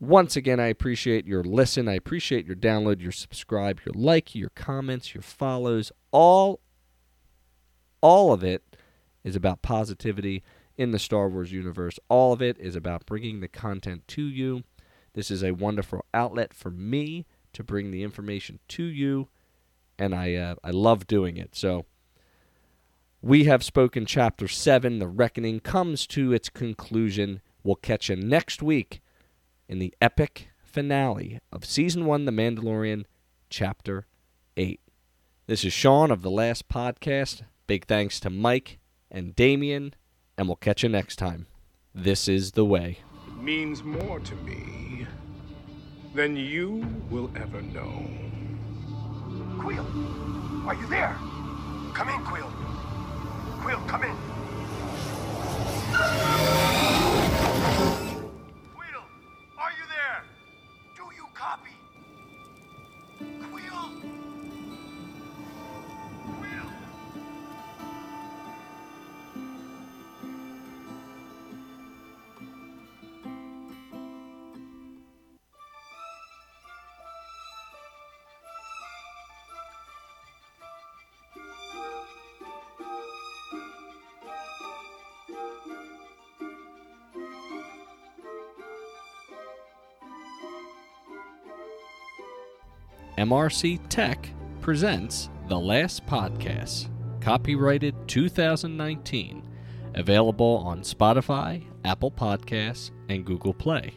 once 0.00 0.34
again, 0.34 0.58
I 0.58 0.68
appreciate 0.68 1.26
your 1.26 1.44
listen. 1.44 1.86
I 1.86 1.94
appreciate 1.94 2.46
your 2.46 2.56
download, 2.56 3.02
your 3.02 3.12
subscribe, 3.12 3.80
your 3.84 3.92
like, 3.94 4.34
your 4.34 4.50
comments, 4.50 5.14
your 5.14 5.22
follows. 5.22 5.92
All, 6.10 6.60
all 8.00 8.32
of 8.32 8.42
it 8.42 8.69
is 9.24 9.36
about 9.36 9.62
positivity 9.62 10.42
in 10.76 10.92
the 10.92 10.98
Star 10.98 11.28
Wars 11.28 11.52
universe. 11.52 11.98
All 12.08 12.32
of 12.32 12.40
it 12.40 12.58
is 12.58 12.74
about 12.74 13.06
bringing 13.06 13.40
the 13.40 13.48
content 13.48 14.08
to 14.08 14.22
you. 14.22 14.64
This 15.12 15.30
is 15.30 15.42
a 15.42 15.52
wonderful 15.52 16.04
outlet 16.14 16.54
for 16.54 16.70
me 16.70 17.26
to 17.52 17.64
bring 17.64 17.90
the 17.90 18.02
information 18.02 18.60
to 18.68 18.84
you, 18.84 19.28
and 19.98 20.14
I 20.14 20.34
uh, 20.34 20.54
I 20.64 20.70
love 20.70 21.06
doing 21.06 21.36
it. 21.36 21.54
So 21.54 21.84
we 23.20 23.44
have 23.44 23.62
spoken. 23.62 24.06
Chapter 24.06 24.48
seven, 24.48 24.98
the 24.98 25.08
reckoning, 25.08 25.60
comes 25.60 26.06
to 26.08 26.32
its 26.32 26.48
conclusion. 26.48 27.40
We'll 27.62 27.76
catch 27.76 28.08
you 28.08 28.16
next 28.16 28.62
week 28.62 29.02
in 29.68 29.78
the 29.78 29.94
epic 30.00 30.48
finale 30.58 31.40
of 31.52 31.64
season 31.64 32.06
one, 32.06 32.24
The 32.24 32.32
Mandalorian, 32.32 33.04
chapter 33.50 34.06
eight. 34.56 34.80
This 35.46 35.64
is 35.64 35.72
Sean 35.72 36.10
of 36.10 36.22
the 36.22 36.30
Last 36.30 36.68
Podcast. 36.68 37.42
Big 37.66 37.86
thanks 37.86 38.18
to 38.20 38.30
Mike 38.30 38.79
and 39.10 39.34
Damien, 39.34 39.94
and 40.38 40.48
we'll 40.48 40.56
catch 40.56 40.82
you 40.82 40.88
next 40.88 41.16
time. 41.16 41.46
This 41.94 42.28
is 42.28 42.52
the 42.52 42.64
way. 42.64 42.98
It 43.26 43.42
means 43.42 43.82
more 43.82 44.20
to 44.20 44.34
me 44.36 45.06
than 46.14 46.36
you 46.36 46.86
will 47.10 47.30
ever 47.36 47.62
know. 47.62 48.06
Kuiil, 49.58 50.66
are 50.66 50.74
you 50.74 50.86
there? 50.86 51.16
Come 51.94 52.08
in, 52.08 52.20
Kuiil. 52.24 52.50
Kuiil, 53.60 53.88
come 53.88 54.04
in. 54.04 54.16
MRC 93.20 93.78
Tech 93.90 94.30
presents 94.62 95.28
The 95.46 95.58
Last 95.58 96.06
Podcast, 96.06 96.88
copyrighted 97.20 97.94
2019, 98.08 99.46
available 99.94 100.62
on 100.64 100.80
Spotify, 100.80 101.62
Apple 101.84 102.10
Podcasts, 102.10 102.92
and 103.10 103.26
Google 103.26 103.52
Play. 103.52 103.92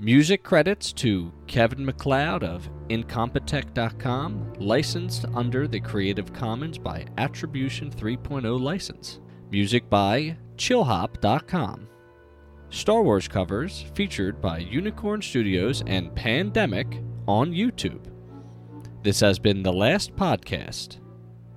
Music 0.00 0.42
credits 0.42 0.92
to 0.94 1.32
Kevin 1.46 1.84
MacLeod 1.84 2.42
of 2.42 2.68
Incompetech.com, 2.88 4.54
licensed 4.58 5.24
under 5.34 5.68
the 5.68 5.78
Creative 5.78 6.32
Commons 6.32 6.76
by 6.76 7.06
Attribution 7.16 7.92
3.0 7.92 8.60
license. 8.60 9.20
Music 9.52 9.88
by 9.88 10.36
Chillhop.com. 10.56 11.86
Star 12.70 13.04
Wars 13.04 13.28
covers 13.28 13.84
featured 13.94 14.40
by 14.40 14.58
Unicorn 14.58 15.22
Studios 15.22 15.84
and 15.86 16.12
Pandemic 16.16 17.00
on 17.28 17.52
YouTube. 17.52 18.10
This 19.04 19.20
has 19.20 19.38
been 19.38 19.62
the 19.62 19.72
last 19.72 20.16
podcast. 20.16 20.98